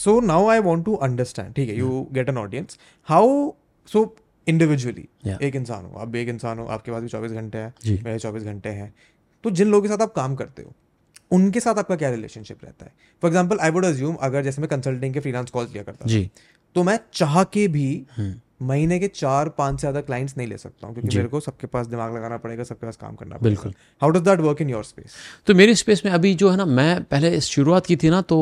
so 0.02 0.16
now 0.32 0.40
I 0.56 0.58
want 0.70 0.84
to 0.90 0.98
understand 1.10 1.54
ठीक 1.56 1.68
है 1.68 1.76
you 1.76 1.92
get 2.18 2.34
an 2.34 2.42
audience 2.44 2.82
how 3.08 3.22
so 3.94 4.04
individually 4.46 5.06
Yeah. 5.26 5.40
एक 5.42 5.56
इंसान 5.56 5.84
हो 5.84 5.98
आप 6.00 6.14
एक 6.16 6.28
इंसान 6.28 6.58
हो 6.58 6.64
आपके 6.74 6.92
पास 6.92 7.02
भी 7.02 7.08
चौबीस 7.08 7.32
घंटे 7.32 7.58
हैं 7.58 7.98
मेरे 8.04 8.18
चौबीस 8.18 8.42
घंटे 8.42 8.68
हैं 8.68 8.92
तो 9.44 9.50
जिन 9.50 9.68
लोगों 9.68 9.82
के 9.82 9.88
साथ 9.88 10.02
आप 10.02 10.12
काम 10.14 10.34
करते 10.34 10.62
हो 10.62 10.72
उनके 11.30 11.60
साथ 11.60 11.74
आपका 11.74 11.96
क्या 11.96 12.10
रिलेशनशिप 12.10 12.64
रहता 12.64 12.84
है 12.84 12.92
for 13.22 13.28
example 13.28 13.58
I 13.58 13.70
would 13.70 13.84
assume 13.84 14.14
अगर 14.20 14.42
जैसे 14.42 14.62
मैं 14.62 14.68
कंसल्टिंग 14.70 15.14
के 15.14 15.20
फ्रीलांस 15.20 15.50
कॉल 15.50 15.66
किया 15.66 15.82
करता 15.82 16.06
जी 16.06 16.28
तो 16.76 16.82
मैं 16.82 16.98
चाह 17.12 17.42
के 17.44 17.66
भी 17.68 17.88
हम्म। 18.16 18.34
महीने 18.60 18.98
के 18.98 19.08
चार 19.10 19.48
पाँच 19.58 19.74
से 19.74 19.80
ज़्यादा 19.80 20.00
क्लाइंट्स 20.00 20.36
नहीं 20.36 20.48
ले 20.48 20.56
सकता 20.58 20.86
हूँ 20.86 20.94
क्योंकि 20.94 21.16
मेरे 21.16 21.28
को 21.28 21.40
सबके 21.40 21.66
पास 21.66 21.86
दिमाग 21.86 22.14
लगाना 22.16 22.36
पड़ेगा 22.36 22.64
सबके 22.64 22.86
पास 22.86 22.96
काम 22.96 23.14
करना 23.14 23.38
बिल्कुल। 23.42 23.72
How 24.02 24.10
does 24.10 24.22
that 24.22 24.40
work 24.40 24.60
in 24.62 24.70
your 24.70 24.84
space 24.84 25.14
तो 25.46 25.54
मेरी 25.54 25.74
स्पेस 25.76 26.02
में 26.04 26.12
अभी 26.12 26.34
जो 26.34 26.50
है 26.50 26.56
ना 26.56 26.64
मैं 26.66 27.02
पहले 27.04 27.40
शुरुआत 27.42 27.86
की 27.86 27.96
थी 27.96 28.10
ना 28.10 28.20
तो 28.22 28.38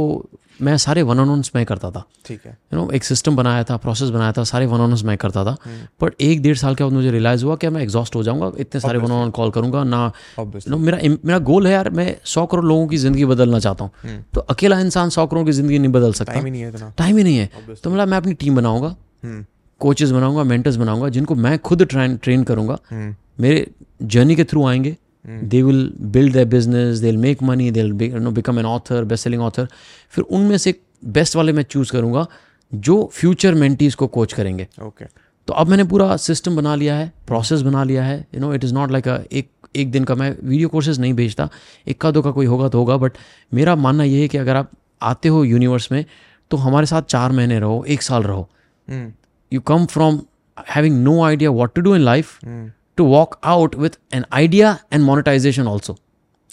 मैं 0.62 0.76
सारे 0.78 1.02
वन 1.02 1.18
ऑन 1.20 1.42
मैं 1.54 1.64
करता 1.66 1.90
था। 1.90 2.02
ठीक 2.26 2.46
है। 2.46 2.50
यू 2.50 2.78
नो 2.78 2.90
एक 2.92 3.04
सिस्टम 3.04 3.36
बनाया 3.36 3.64
था 3.64 3.76
प्रोसेस 3.76 4.08
बनाया 4.10 4.32
था 4.32 4.44
सारे 4.44 4.66
वन 4.66 4.80
ऑन 4.80 4.94
मैं 5.06 5.16
करता 5.16 5.44
था। 5.44 5.56
बट 6.02 6.14
एक 6.20 6.40
डेढ़ 6.42 6.56
साल 6.56 6.74
के 6.74 6.84
बाद 6.84 6.92
मुझे 6.92 7.10
रियलाइज़ 7.10 7.44
हुआ 7.44 7.56
कि 7.56 7.68
मैं 7.68 7.82
एग्जॉस्ट 7.82 8.16
हो 8.16 8.22
जाऊँगा 8.22 8.50
इतने 8.58 8.80
सारे 8.80 8.98
वन 8.98 9.12
ऑन 9.12 9.30
कॉल 9.30 9.50
करूँगा 9.50 9.82
ना। 9.84 10.00
You 10.38 10.46
know, 10.46 10.78
मेरा 10.78 10.98
मेरा 11.24 11.38
गोल 11.50 11.66
है 11.66 11.72
यार 11.72 11.90
मैं 11.90 12.14
सौ 12.26 12.44
करोड़ 12.46 12.64
लोगों 12.64 12.86
की 12.88 12.96
ज़िंदगी 12.96 13.24
बदलना 13.24 13.58
चाहता 13.58 13.84
हूँ। 13.84 14.24
तो 14.34 14.40
अकेला 14.50 14.80
इंसान 14.80 15.10
सौ 15.10 15.26
करोड़ 15.26 15.44
की 15.46 15.52
ज़िंदगी 15.52 15.78
नहीं 15.78 15.92
बदल 15.92 16.12
सकता। 16.12 16.32
टाइम 16.32 16.44
ही 16.44 16.50
नहीं 16.50 16.62
है 16.62 16.92
टाइम 16.92 17.16
ही 17.16 17.24
नहीं 17.24 17.36
है। 17.36 17.50
तो 17.74 17.90
मतलब 17.90 18.08
मैं 18.08 18.18
अपनी 18.18 18.34
टीम 18.34 18.56
बनाऊँगा। 18.56 18.94
हम्म। 19.24 19.44
कोचेस 19.80 20.10
बनाऊँगा 20.10 20.42
मेंटर्स 20.44 20.76
बनाऊँगा 20.76 21.08
जिनको 21.08 21.34
मैं 21.34 21.58
खुद 21.58 21.82
ट्रेन 21.84 22.16
ट्रेन 22.16 22.42
करूँगा। 22.44 22.78
हम्म। 22.90 23.14
मेरे 23.40 23.66
जर्नी 24.02 24.36
के 24.36 24.44
थ्रू 24.44 24.66
आएँगे। 24.66 24.96
They 25.24 25.62
will 25.62 25.92
build 26.00 26.36
the 26.36 26.46
business 26.48 26.98
they 26.98 27.06
will 27.06 27.16
make 27.16 27.42
money 27.42 27.70
they 27.70 27.82
know 28.10 28.30
become 28.30 28.58
an 28.58 28.66
author 28.66 29.04
best 29.04 29.24
selling 29.24 29.42
author 29.42 29.68
फिर 30.10 30.24
उनमें 30.24 30.56
से 30.58 30.74
बेस्ट 31.06 31.36
वाले 31.36 31.52
मैं 31.52 31.62
चूज़ 31.62 31.92
करूँगा 31.92 32.26
जो 32.72 33.04
फ्यूचर 33.12 33.54
मेंटीज 33.54 33.94
को 33.94 34.06
कोच 34.06 34.32
करेंगे। 34.32 34.66
ओके 34.82 35.04
तो 35.48 35.52
अब 35.52 35.68
मैंने 35.68 35.84
पूरा 35.84 36.16
सिस्टम 36.16 36.56
बना 36.56 36.74
लिया 36.74 36.94
है 36.96 37.12
प्रोसेस 37.26 37.60
बना 37.60 37.84
लिया 37.84 38.04
है। 38.04 38.18
You 38.34 38.40
know 38.40 38.52
it 38.54 38.64
is 38.64 38.74
not 38.74 38.90
like 38.90 39.08
एक 39.32 39.50
एक 39.76 39.90
दिन 39.90 40.04
का 40.04 40.14
मैं 40.14 40.34
वीडियो 40.44 40.68
कोर्सेज 40.68 41.00
नहीं 41.00 41.14
भेजता। 41.14 41.48
इक्का 41.86 42.10
दो 42.10 42.22
का 42.22 42.30
कोई 42.30 42.46
होगा 42.46 42.68
तो 42.68 42.78
होगा 42.78 42.96
बट 42.96 43.12
मेरा 43.54 43.76
मानना 43.76 44.04
यह 44.04 44.20
है 44.20 44.28
कि 44.28 44.38
अगर 44.38 44.56
आप 44.56 44.70
आते 45.02 45.28
हो 45.28 45.44
यूनिवर्स 45.44 45.90
में 45.92 46.04
तो 46.50 46.56
हमारे 46.56 46.86
साथ 46.86 47.02
चार 47.02 47.32
महीने 47.32 47.58
रहो 47.58 47.84
एक 47.88 48.02
साल 48.02 48.22
रहो। 48.22 48.48
हम्म। 48.88 49.12
You 49.54 49.60
come 49.70 49.86
from 49.96 50.18
having 50.68 50.96
no 51.04 51.14
idea 51.24 51.52
what 51.52 51.74
to 51.78 51.84
do 51.86 51.94
in 51.98 52.04
life 52.04 52.28
hmm 52.44 52.70
to 52.98 53.04
walk 53.04 53.34
out 53.46 53.74
with 53.82 53.96
an 54.18 54.24
idea 54.44 54.70
and 54.92 55.06
monetization 55.08 55.66
also. 55.66 55.94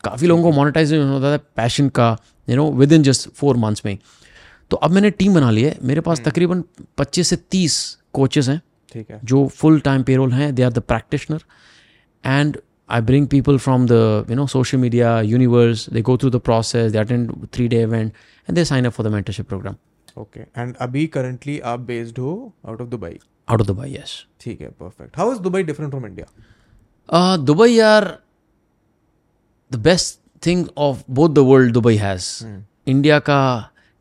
काफ़ी 0.03 0.27
लोगों 0.27 0.43
को 0.43 0.51
मोनेटाइजेशन 0.51 1.07
होता 1.07 1.27
है 1.27 1.37
पैशन 1.37 1.89
का 1.89 2.17
you 2.49 2.55
know 2.55 2.71
within 2.91 3.03
just 3.03 3.29
four 3.29 3.57
months 3.57 3.81
में 3.85 3.91
ही। 3.91 3.99
तो 4.71 4.77
अब 4.77 4.91
मैंने 4.91 5.09
टीम 5.09 5.33
बना 5.33 5.51
ली 5.51 5.63
है। 5.63 5.77
मेरे 5.83 6.01
पास 6.01 6.19
तकरीबन 6.19 6.63
25 6.99 7.23
से 7.23 7.35
30 7.35 7.97
कोचेस 8.13 8.49
हैं 8.49 8.61
ठीक 8.93 9.11
है। 9.11 9.19
जो 9.23 9.47
फुल 9.47 9.79
टाइम 9.79 10.03
पेरोल 10.03 10.31
हैं। 10.31 10.55
They 10.55 10.63
are 10.63 10.71
the 10.71 10.79
practitioner 10.79 11.39
and 12.25 12.57
I 12.89 13.01
bring 13.01 13.27
people 13.27 13.57
from 13.57 13.87
the 13.87 14.25
you 14.29 14.35
know 14.35 14.47
social 14.47 14.77
media 14.77 15.21
universe 15.21 15.89
they 15.89 16.01
go 16.01 16.17
through 16.17 16.29
the 16.29 16.35
process 16.35 16.91
they 16.91 16.97
attend 16.97 17.47
three 17.53 17.67
day 17.67 17.81
event 17.81 18.13
and 18.49 18.55
they 18.55 18.65
sign 18.65 18.85
up 18.85 18.91
for 18.91 19.07
the 19.07 19.11
mentorship 19.11 19.47
programme 19.47 19.75
okay 20.17 20.39
and 20.57 20.75
अभी 20.81 21.05
currently 21.15 21.59
आप 21.71 21.79
based 21.91 22.19
हो 22.19 22.33
out 22.67 22.81
of 22.81 22.89
Dubai 22.89 23.17
out 23.49 23.61
of 23.61 23.67
Dubai 23.67 23.93
yes 23.95 24.25
ठीक 24.41 24.61
है 24.61 24.69
perfect 24.79 25.17
how 25.17 25.33
is 25.33 25.39
Dubai 25.39 25.63
different 25.63 25.91
from 25.91 26.05
India 26.05 26.25
Dubai 27.47 27.73
are 27.87 28.17
the 29.71 29.77
best 29.77 30.19
thing 30.41 30.67
of 30.77 31.03
both 31.07 31.33
the 31.35 31.43
world 31.43 31.73
Dubai 31.73 31.97
has. 31.97 32.29
India 32.87 33.19
का 33.19 33.41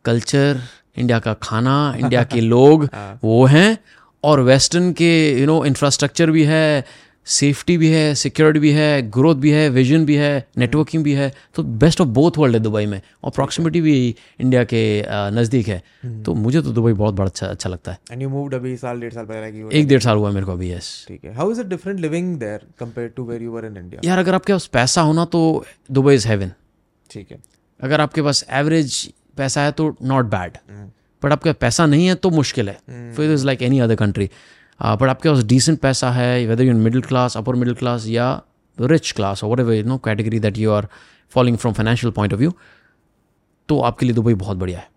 culture 0.05 0.61
India 0.99 1.19
का 1.19 1.35
खाना 1.43 1.75
India 1.99 2.23
के 2.25 2.41
लोग 2.55 2.89
वो 3.25 3.45
हैं. 3.47 3.79
और 4.25 4.41
वेस्टर्न 4.41 4.93
के 4.93 5.11
यू 5.41 5.47
नो 5.47 5.65
इंफ्रास्ट्रक्चर 5.65 6.31
भी 6.31 6.45
है. 6.45 6.85
सेफ्टी 7.27 7.77
भी 7.79 7.89
है 7.89 8.15
सिक्योरिटी 8.15 8.59
भी 8.61 8.71
है 8.73 9.11
ग्रोथ 9.11 9.37
भी 9.37 9.51
है 9.51 9.69
विजन 9.71 10.05
भी 10.07 10.15
है 10.17 10.47
नेटवर्किंग 10.59 11.05
भी 11.05 11.13
है 11.13 11.33
तो 11.57 11.63
बेस्ट 11.63 12.01
ऑफ़ 12.01 12.09
बोथ 12.11 12.39
वर्ल्ड 12.39 12.57
है 12.57 12.63
दुबई 12.63 12.87
में। 12.87 13.01
और 13.25 13.31
प्रॉक्सिमिटी 13.31 13.81
भी 13.81 13.95
इंडिया 14.41 14.65
के 14.65 14.83
नज़दीक 15.33 15.69
है। 15.69 15.83
तो 16.25 16.35
मुझे 16.37 16.63
तो 16.63 16.73
दुबई 16.73 16.93
बहुत 16.95 17.15
बड़ा 17.15 17.29
अच्छा 17.29 17.47
अच्छा 17.47 17.71
लगता 17.71 17.93
है। 17.93 17.99
एंड 18.11 18.23
यू 18.23 18.29
मूव्ड 18.29 18.55
अभी 18.55 18.77
साल 18.77 19.01
डेढ़ 19.01 19.13
साल 19.13 19.25
पहले 19.25 19.51
की 19.53 19.79
एक 19.79 19.89
डेढ़ 19.89 20.01
साल 20.01 20.17
हुआ 20.17 20.29
है 20.29 20.35
मेरे 20.35 20.47
को 20.47 20.53
अभी 20.53 20.73
यस 20.73 20.91
ठीक 21.09 21.25
है। 21.25 21.35
How 21.35 21.53
is 21.53 21.61
it 21.61 21.67
different 21.67 22.01
living 22.01 22.37
there 22.39 22.67
compared 22.81 23.15
to 23.15 23.25
where 23.25 23.43
you 23.43 23.53
were 23.53 23.67
in 23.67 23.77
India 23.77 24.09
यार 24.09 24.19
अगर 24.19 24.35
आपके 24.35 24.53
पास 24.53 24.67
पैसा 24.73 25.03
होना 25.03 25.25
तो 25.27 25.65
दुबई 25.91 26.15
इज़ 26.15 26.29
हेवन 26.29 26.53
ठीक 27.11 27.31
है। 27.31 27.39
अगर 27.81 28.01
आपके 28.01 28.23
पास 28.23 28.45
एवरेज 28.53 29.07
पैसा 29.37 29.63
है 29.63 29.73
तो 29.73 29.95
नॉट 30.03 30.25
बैड 30.31 30.59
बट 31.23 31.33
आपके 31.33 31.53
पैसा 31.55 31.87
नहीं 31.87 32.07
है 32.07 32.15
तो 32.15 32.31
मुश्किल 32.33 32.69
है। 32.69 33.13
फिर 33.15 33.33
is 33.33 33.45
like 33.47 33.63
any 33.63 33.79
other 33.81 33.95
country 33.97 34.29
but 34.81 35.09
आपके 35.09 35.29
पास 35.29 35.43
डिसेंट 35.45 35.79
पैसा 35.81 36.11
है 36.11 36.47
whether 36.47 36.65
you 36.65 36.75
middle 36.75 37.03
class 37.03 37.37
upper 37.37 37.55
middle 37.55 37.75
class 37.75 38.07
या 38.09 38.31
रिच 38.79 39.13
क्लास 39.13 39.45
और 39.45 39.51
whatever 39.61 39.85
no 39.85 39.99
category 40.05 40.39
that 40.41 40.59
you 40.59 40.73
are 40.73 40.89
following 41.33 41.59
from 41.59 41.75
financial 41.75 42.13
point 42.13 42.33
of 42.33 42.41
view 42.41 42.53
तो 43.69 43.81
आपके 43.81 44.07
लिए 44.07 44.15
दुबई 44.15 44.35
बहुत 44.35 44.57
बढ़िया 44.57 44.79
है। 44.79 44.93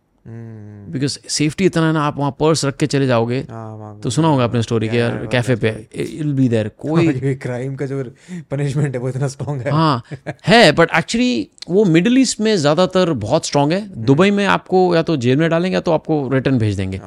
बिकॉज़ 0.92 1.18
सेफ्टी 1.30 1.66
इतना 1.66 1.88
है 1.88 1.94
ना 1.94 2.02
आप 2.02 2.18
वहाँ 2.18 2.32
पर्स 2.40 2.64
रख 2.66 2.76
के 2.78 2.88
चले 2.88 3.08
जाओगे 3.08 3.40
वहाँ 3.50 4.00
तो 4.04 4.10
सुना 4.10 4.28
होगा 4.28 4.44
आपने 4.44 4.62
स्टोरी 4.62 4.90
के 4.90 4.98
यार 4.98 5.16
कैफ़े 5.32 5.56
पे 5.56 5.70
इल 5.96 6.34
बी 6.34 6.48
देर 6.50 6.70
कोई 6.80 7.36
क्राइम 7.36 7.76
का 7.76 7.86
जो 7.86 8.04
पनिशमेंट 8.52 8.96
है 8.96 9.02
वो 9.02 9.10
इतना 9.10 9.28
स्ट्रॉन्ग 9.28 9.62
है। 9.62 9.72
हाँ 9.72 10.04
है 10.46 10.72
बट 10.72 10.90
एक्चुअली 10.98 11.48
वो 11.70 11.86
मिडिल 11.86 12.18
ईस्ट 12.18 12.40
में 12.42 12.56
ज़्यादातर 12.58 13.12
बहुत 13.16 13.46
स्ट्रांग 13.46 13.72
है। 13.72 13.82
दुबई 14.06 14.32
में 14.32 14.46
आपको 14.48 14.96
या 14.96 15.04
तो 15.04 15.18
जेल 15.18 15.38
में 15.38 15.50
डालेंगे 15.50 15.74
या 15.76 15.82
तो 15.82 15.92
आपको 15.92 16.28
रिटर्न 16.30 16.58
भेज 16.58 16.78
देंगे। 16.78 17.02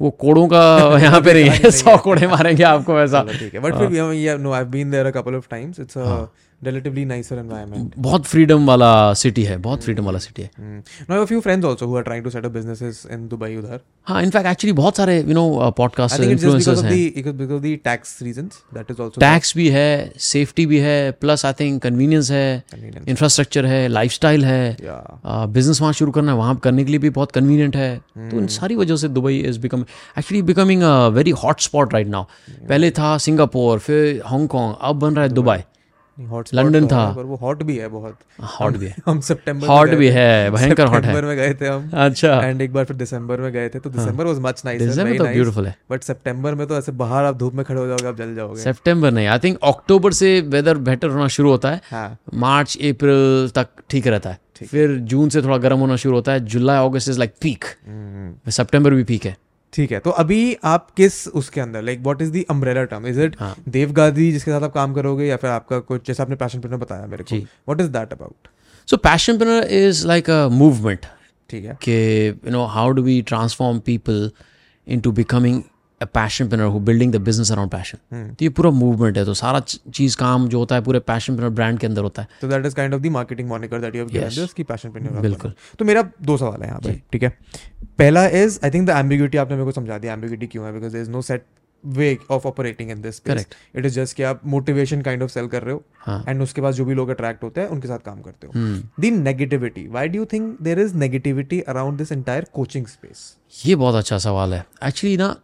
वो 0.00 0.10
कोड़ों 0.10 0.46
का 0.48 0.98
यहाँ 1.02 1.20
पे 1.20 1.32
नहीं 1.32 1.50
है 1.50 1.70
सौ 1.70 1.96
कोड़े 1.96 2.26
मारेंगे 2.26 2.62
आपको 2.62 2.94
वैसा। 2.94 3.22
ठीक 3.22 3.54
है। 3.54 3.60
बट 3.60 3.74
फिर 3.74 4.38
no 4.38 4.52
I 4.52 4.64
been 4.64 4.90
there 4.90 5.06
a 5.06 5.10
couple 5.10 5.34
of 5.34 5.46
times 5.50 5.80
it's 5.80 5.98
a 5.98 6.26
relatively 6.62 7.04
nicer 7.04 7.36
environment 7.38 7.92
बहुत 7.98 8.26
फ्रीडम 8.26 8.66
वाला 8.66 8.88
सिटी 9.14 9.42
है 9.44 9.56
बहुत 9.66 9.82
फ्रीडम 9.84 10.04
वाला 10.04 10.18
सिटी 10.18 10.42
है 10.42 10.50
Hmm. 10.56 10.78
Now, 11.08 11.14
I 11.14 11.18
have 11.18 11.24
a 11.24 11.26
few 11.26 11.40
friends 11.42 11.64
also 11.70 11.86
who 11.88 11.96
are 12.00 12.04
trying 12.04 12.22
to 12.24 12.30
set 12.30 12.46
up 12.48 12.54
businesses 12.54 13.00
in 13.16 13.28
Dubai 13.28 13.50
udhar. 13.58 13.78
हाँ 14.06 14.22
in fact 14.22 14.46
actually 14.48 14.72
बहुत 14.72 14.96
सारे 14.96 15.18
you 15.20 15.34
know 15.34 15.70
podcast 15.76 16.16
I 16.16 16.18
think 16.18 16.32
it's 16.32 16.44
just 16.44 16.56
because 16.56 16.68
influencers 16.68 16.84
हैं 16.84 16.92
the 16.92 17.14
because, 17.16 17.36
because 17.40 17.56
of 17.56 17.62
the 17.62 17.76
tax 17.88 18.14
reasons. 18.26 18.58
That 18.78 18.94
is 18.94 19.02
also 19.06 19.20
tax 19.20 19.56
भी 19.56 19.68
है 19.70 20.12
safety 20.28 20.66
भी 20.66 20.78
है 20.80 21.10
plus 21.20 21.44
I 21.46 21.52
think 21.60 21.82
convenience 21.82 22.30
है. 22.30 22.62
Infrastructure 23.08 23.66
है 23.66 23.86
लाइफस्टाइल 23.88 24.44
है. 24.44 24.76
बिज़नेस 25.26 25.80
वहाँ 25.80 25.92
शुरू 25.92 26.12
करना 26.12 26.32
है 26.32 26.38
वहाँ 26.38 26.56
करने 26.64 26.84
के 26.84 26.90
लिए 26.90 26.98
भी 27.00 27.10
बहुत 27.10 27.32
कन्वीनियंट 27.32 27.76
है 27.76 27.96
तो 28.30 28.38
इन 28.38 28.46
सारी 28.56 28.76
वजह 28.76 28.96
से 28.96 29.08
Dubai 29.08 29.38
is 29.38 29.60
become 29.60 29.84
actually 30.18 30.42
becoming 30.50 30.82
a 30.82 30.96
very 31.16 31.30
hot 31.44 31.60
spot 31.60 31.94
right 31.94 32.08
now 32.08 32.24
पहले 32.68 32.90
था 32.98 33.16
सिंगापुर 33.28 33.78
फिर 33.78 34.20
हांगकांग 34.26 34.74
अब 34.80 34.98
बन 34.98 35.14
रहा 35.14 35.24
है 35.24 35.32
दुबई 35.32 35.58
लंदन 36.54 36.80
तो 36.80 36.86
था। 36.86 37.04
पर 37.14 37.22
वो 37.22 37.36
हॉट 37.36 37.62
भी 37.62 37.76
है 37.76 37.88
बहुत। 37.88 38.18
हॉट 38.50 38.76
भी 38.76 38.86
है। 38.86 38.94
हम 39.06 39.20
सितंबर 39.20 39.66
हॉट 39.66 39.90
भी 39.90 40.08
है 40.08 40.50
भयंकर 40.50 40.86
हॉट 40.86 40.94
है। 40.96 41.12
सितंबर 41.12 41.24
में 41.24 41.36
गए 41.36 41.54
थे 41.54 41.68
हम। 41.68 41.90
अच्छा। 41.94 42.40
एंड 42.40 42.62
एक 42.62 42.72
बार 42.72 42.84
फिर 42.84 42.96
दिसंबर 42.96 43.40
में 43.40 43.50
गए 43.52 43.68
थे 43.68 43.78
तो 43.78 43.90
December 43.90 44.26
was 44.26 44.38
much 44.40 44.62
nicer 44.64 44.86
December 44.86 45.18
तो 45.18 45.24
ब्यूटीफुल 45.24 45.66
है। 45.66 45.76
बट 45.90 46.02
सितंबर 46.02 46.54
में 46.54 46.66
तो 46.66 46.78
ऐसे 46.78 46.92
बाहर 46.94 47.24
आप 47.24 47.36
धूप 47.36 47.54
में 47.54 47.64
खड़े 47.64 47.80
हो 47.80 47.86
जाओगे 47.86 48.08
आप 48.08 48.16
जल 48.18 48.34
जाओगे। 48.34 48.62
सितंबर 48.62 49.10
नहीं 49.10 49.26
आई 49.26 49.38
थिंक 49.38 49.58
अक्टूबर 49.64 50.12
से 50.12 50.40
वेदर 50.48 50.78
बेटर 50.88 51.08
होना 51.08 51.28
शुरू 51.28 51.50
होता 51.50 51.70
है। 51.70 51.80
हाँ। 51.90 52.18
मार्च 52.34 52.76
अप्रैल 52.78 53.50
तक 53.54 53.68
ठीक 53.90 54.06
रहता 54.06 54.30
है। 54.30 54.38
फिर 54.64 54.96
जून 55.04 55.28
से 55.28 55.42
थोड़ा 55.42 55.56
गर्म 55.58 55.78
होना 55.78 55.96
शुरू 55.96 56.14
होता 56.14 56.32
है। 56.32 56.40
जुलाई 56.46 56.86
अगस्त 56.86 57.08
इज़ 57.08 57.18
लाइक 57.18 57.34
पीक 57.40 57.64
सितंबर 58.48 58.94
भी 58.94 59.04
पीक 59.04 59.24
है। 59.24 59.36
ठीक 59.72 59.92
है 59.92 59.98
तो 59.98 60.10
अभी 60.12 60.56
आप 60.64 60.90
किस 60.96 61.26
उसके 61.28 61.60
अंदर? 61.60 61.82
Like 61.82 62.00
what 62.00 62.22
is 62.22 62.32
the 62.32 62.44
umbrella 62.50 62.84
term 62.84 63.06
is 63.06 63.20
it. 63.20 63.36
देवगादी 63.68 64.30
जिसके 64.32 64.50
साथ 64.50 64.62
आप 64.62 64.72
काम 64.72 64.94
करोगे 64.94 65.26
या 65.26 65.36
फिर 65.36 65.50
आपका 65.50 65.78
कुछ 65.80 66.06
जैसे 66.06 66.22
आपने 66.22 66.36
पैशन 66.36 66.60
प्रिनर 66.60 66.76
बताया 66.76 67.06
मेरे 67.06 67.24
को? 67.24 67.36
What 67.36 67.80
is 67.80 67.88
that 67.88 68.12
about 68.12 68.48
so 68.88 68.96
passionpreneur 69.38 69.66
is 69.74 70.06
like 70.06 70.30
a 70.30 70.46
movement 70.52 71.06
ठीक 71.50 71.64
है। 71.64 71.76
कि 71.82 72.28
you 72.28 72.50
know 72.52 72.64
how 72.66 72.90
do 72.90 73.02
we 73.02 73.20
transform 73.22 73.78
people 73.86 74.30
into 74.86 75.12
becoming 75.12 75.62
passionpreneur 76.48 76.64
who 76.64 76.80
building 76.80 77.12
the 77.12 77.16
business 77.26 77.50
around 77.52 77.70
passion 77.70 77.98
तो 78.30 78.44
ये 78.44 78.48
पूरा 78.50 78.70
मूवमेंट 78.70 79.18
है 79.18 79.24
तो 79.24 79.34
सारा 79.34 79.60
चीज़ 79.60 80.16
काम 80.16 80.48
जो 80.48 80.58
होता 80.58 80.74
है 80.74 80.82
पूरे 80.82 80.98
पैशन 81.00 81.36
पिनर 81.36 81.48
ब्रांड 81.50 81.78
के 81.78 81.86
अंदर 81.86 82.02
होता 82.02 82.22
है। 82.22 82.28
तो 82.40 82.48
that 82.48 82.66
is 82.66 82.74
kind 82.74 82.94
of 82.94 83.02
the 83.02 83.06
marketing 83.12 83.48
moniker 83.48 83.80
that 83.80 83.94
you 83.94 84.02
have 84.02 84.10
given 84.10 84.28
this 84.36 84.52
की 84.52 84.62
पैशन 84.64 84.90
पे 84.90 85.00
नहीं 85.00 85.22
बिल्कुल। 85.22 85.52
तो 85.78 85.84
मेरा 85.84 86.08
दो 86.22 86.36
सवाल 86.36 86.62
है 86.62 86.68
यहाँ 86.68 86.80
पे 86.80 87.00
ठीक 87.12 87.22
है? 87.22 87.36
पहला 87.98 88.26
is 88.38 88.58
I 88.64 88.70
think 88.70 88.86
the 88.86 88.96
ambiguity 88.96 89.38
आपने 89.38 89.56
मेरे 89.56 89.64
को 89.66 89.72
समझा 89.72 89.98
दिया 89.98 90.12
एम्बिग्यूटी 90.12 90.46
क्यों 90.46 90.66
है? 90.66 90.72
Because 90.72 90.92
there 90.92 91.02
is 91.02 91.10
no 91.10 91.22
set 91.22 91.46
way 91.84 92.16
of 92.30 92.46
operating 92.48 92.90
in 92.90 93.00
this 93.02 93.20
Correct. 93.22 93.54
It 93.76 93.86
is 93.86 93.94
just 93.94 94.16
कि 94.16 94.22
आप 94.22 94.40
मोटिवेशन 94.46 95.02
काइंड 95.02 95.22
ऑफ़ 95.22 95.30
सेल 95.30 95.46
कर 95.48 95.62
रहे 95.62 95.74
हो 95.74 95.82
हाँ। 96.06 96.24
एंड 96.28 96.42
उसके 96.42 96.60
बाद 96.60 96.74
जो 96.74 96.84
भी 96.84 96.94
लोग 96.94 97.08
अट्रैक्ट 97.08 97.42
होते 97.44 97.60
हैं 97.60 97.68
उनके 97.68 97.88
साथ 97.88 97.98
काम 98.04 98.20
करते 98.20 98.46
हो। 98.46 98.52
The 99.00 99.12
negativity 99.14 99.86
why 99.88 100.08
do 100.08 100.24
think 100.24 100.56
there 100.62 100.78
is 100.80 100.94
negativity 100.98 101.60
around 101.68 101.98
this 101.98 102.12
entire 102.12 102.46
coaching 102.54 102.86
space 102.86 103.36
ये 103.66 103.74
बहुत 103.76 103.94
अच्छा 103.94 104.18
सवाल 104.18 104.54
है। 104.54 104.64
एक्चुअली 104.84 105.16
ना 105.16 105.34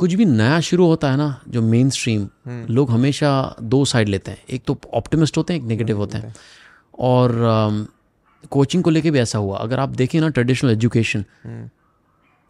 कुछ 0.00 0.14
भी 0.14 0.24
नया 0.24 0.60
शुरू 0.60 0.86
होता 0.86 1.10
है 1.10 1.16
ना 1.16 1.40
जो 1.48 1.62
मेन 1.62 1.90
स्ट्रीम 1.90 2.28
लोग 2.70 2.90
हमेशा 2.90 3.30
दो 3.62 3.84
साइड 3.84 4.08
लेते 4.08 4.30
हैं। 4.30 4.42
एक 4.50 4.62
तो 4.66 4.78
ऑप्टिमिस्ट 4.94 5.36
होते 5.36 5.52
हैं 5.52 5.60
एक 5.60 5.66
नेगेटिव 5.66 5.96
होते 5.96 6.18
हैं। 6.18 6.34
और 6.98 7.88
कोचिंग 8.50 8.82
को 8.82 8.90
लेके 8.90 9.10
भी 9.10 9.18
ऐसा 9.18 9.38
हुआ। 9.38 9.58
अगर 9.58 9.80
आप 9.80 9.88
देखें 9.88 10.20
ना 10.20 10.28
ट्रेडिशनल 10.28 10.70
एजुकेशन 10.70 11.24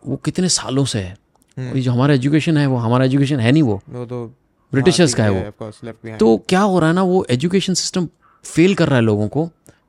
वो 0.02 0.16
कितने 0.16 0.48
सालों 0.48 0.84
से 0.84 0.98
है। 0.98 1.16
ये 1.56 1.80
जो 1.80 1.92
हमारा 1.92 2.14
एजुकेशन 2.14 2.56
है 2.56 2.66
वो 2.66 2.76
हमारा 2.76 3.04
एजुकेशन 3.04 3.40
है 3.40 3.52
नहीं 3.52 3.62
वो। 3.62 3.80
वो 3.88 4.04
तो 4.04 4.26
ब्रिटिशर्स 4.72 5.14
का 5.14 5.24
है 5.24 5.30
वो। 5.30 5.70
तो 6.16 6.36
क्या 6.48 6.60
हो 6.60 6.78
रहा 6.78 6.88
है 6.88 6.94
ना 6.94 7.02
वो 7.02 7.24
एजुकेशन 7.30 7.74
सिस्टम 7.74 8.08
फेल 8.44 8.74
कर 8.74 8.88
रहा 8.88 8.96
है 8.96 9.02
लोगों 9.02 9.28
को 9.28 9.48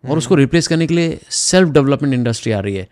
और 0.09 0.17
उसको 0.17 0.35
रिप्लेस 0.35 0.67
करने 0.67 0.87
के 0.87 0.93
लिए 0.93 1.19
सेल्फ 1.29 1.69
डेवलपमेंट 1.69 2.13
इंडस्ट्री 2.13 2.51
आ 2.51 2.59
रही 2.59 2.75
है। 2.75 2.87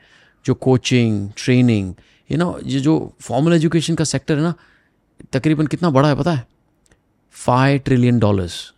जो 0.45 0.53
कोचिंग 0.53 1.29
ट्रेनिंग 1.37 1.93
यू 2.31 2.37
नो 2.37 2.59
ये 2.63 2.79
जो 2.79 3.13
फॉर्मल 3.21 3.53
एजुकेशन 3.53 3.95
का 3.95 4.03
सेक्टर 4.03 4.35
है 4.35 4.41
ना 4.41 4.53
तकरीबन 5.33 5.67
कितना 5.67 5.89
बड़ा 5.89 6.07
है 6.09 6.15
पता 6.15 6.31
है? 6.31 6.47
फाइव 7.31 7.77
ट्रिलियन 7.77 8.19
डॉलर्स 8.19 8.73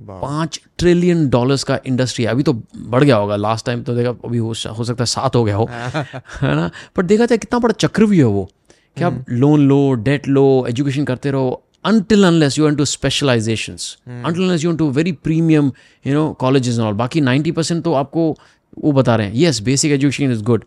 पाँच 0.00 0.60
ट्रिलियन 0.78 1.28
डॉलर्स 1.28 1.64
का 1.64 1.80
इंडस्ट्री 1.86 2.24
है। 2.24 2.30
अभी 2.30 2.42
तो 2.42 2.62
बढ़ 2.76 3.04
गया 3.04 3.16
होगा। 3.16 3.36
लास्ट 3.36 3.66
टाइम 3.66 3.82
तो 3.82 3.94
देखा 3.94 4.10
अभी 4.10 4.38
हो, 4.38 4.48
हो 4.48 4.84
सकता 4.84 5.02
है 5.02 5.06
सात 5.06 5.36
हो 5.36 5.44
गया 5.44 5.56
हो। 5.56 5.64
है 5.70 6.56
ना? 6.56 6.70
बट 6.98 7.04
देखा 7.04 7.26
जाए 7.26 7.38
कितना 7.38 7.58
बड़ा 7.58 7.72
चक्रव्यूह 7.72 8.30
है 8.30 8.36
वो। 8.36 8.50
कि 8.96 9.04
आप 9.04 9.24
लोन 9.30 9.68
लो 9.68 9.92
डेट 9.92 10.28
लो 10.28 10.66
एजुकेशन 10.68 11.04
करते 11.04 11.30
रहो 11.30 11.62
until 11.86 12.16
unless 12.16 12.58
you 12.58 12.60
are 12.60 12.70
into 12.70 12.96
specializations. 12.96 13.82
until 14.24 14.40
unless 14.40 14.62
you're 14.62 14.76
into 14.76 14.92
very 14.92 15.12
premium 15.26 15.64
you 16.06 16.12
know 16.12 16.34
colleges 16.44 16.72
and 16.72 16.80
all. 16.80 16.94
बाकी 16.94 17.20
90% 17.20 17.84
तो 17.84 17.92
आपको 17.92 18.36
वो 18.78 18.92
बता 18.92 19.16
रहे 19.16 19.28
हैं। 19.28 19.50
Yes 19.50 19.62
basic 19.62 20.00
education 20.00 20.36
is 20.36 20.46
good. 20.46 20.60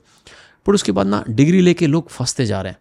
पर 0.65 0.73
उसके 0.73 0.91
बाद 0.91 1.07
ना 1.07 1.23
डिग्री 1.29 1.61
लेके 1.61 1.87
लोग 1.87 2.09
फंसते 2.09 2.45
जा 2.45 2.61
रहे 2.61 2.71
हैं। 2.71 2.79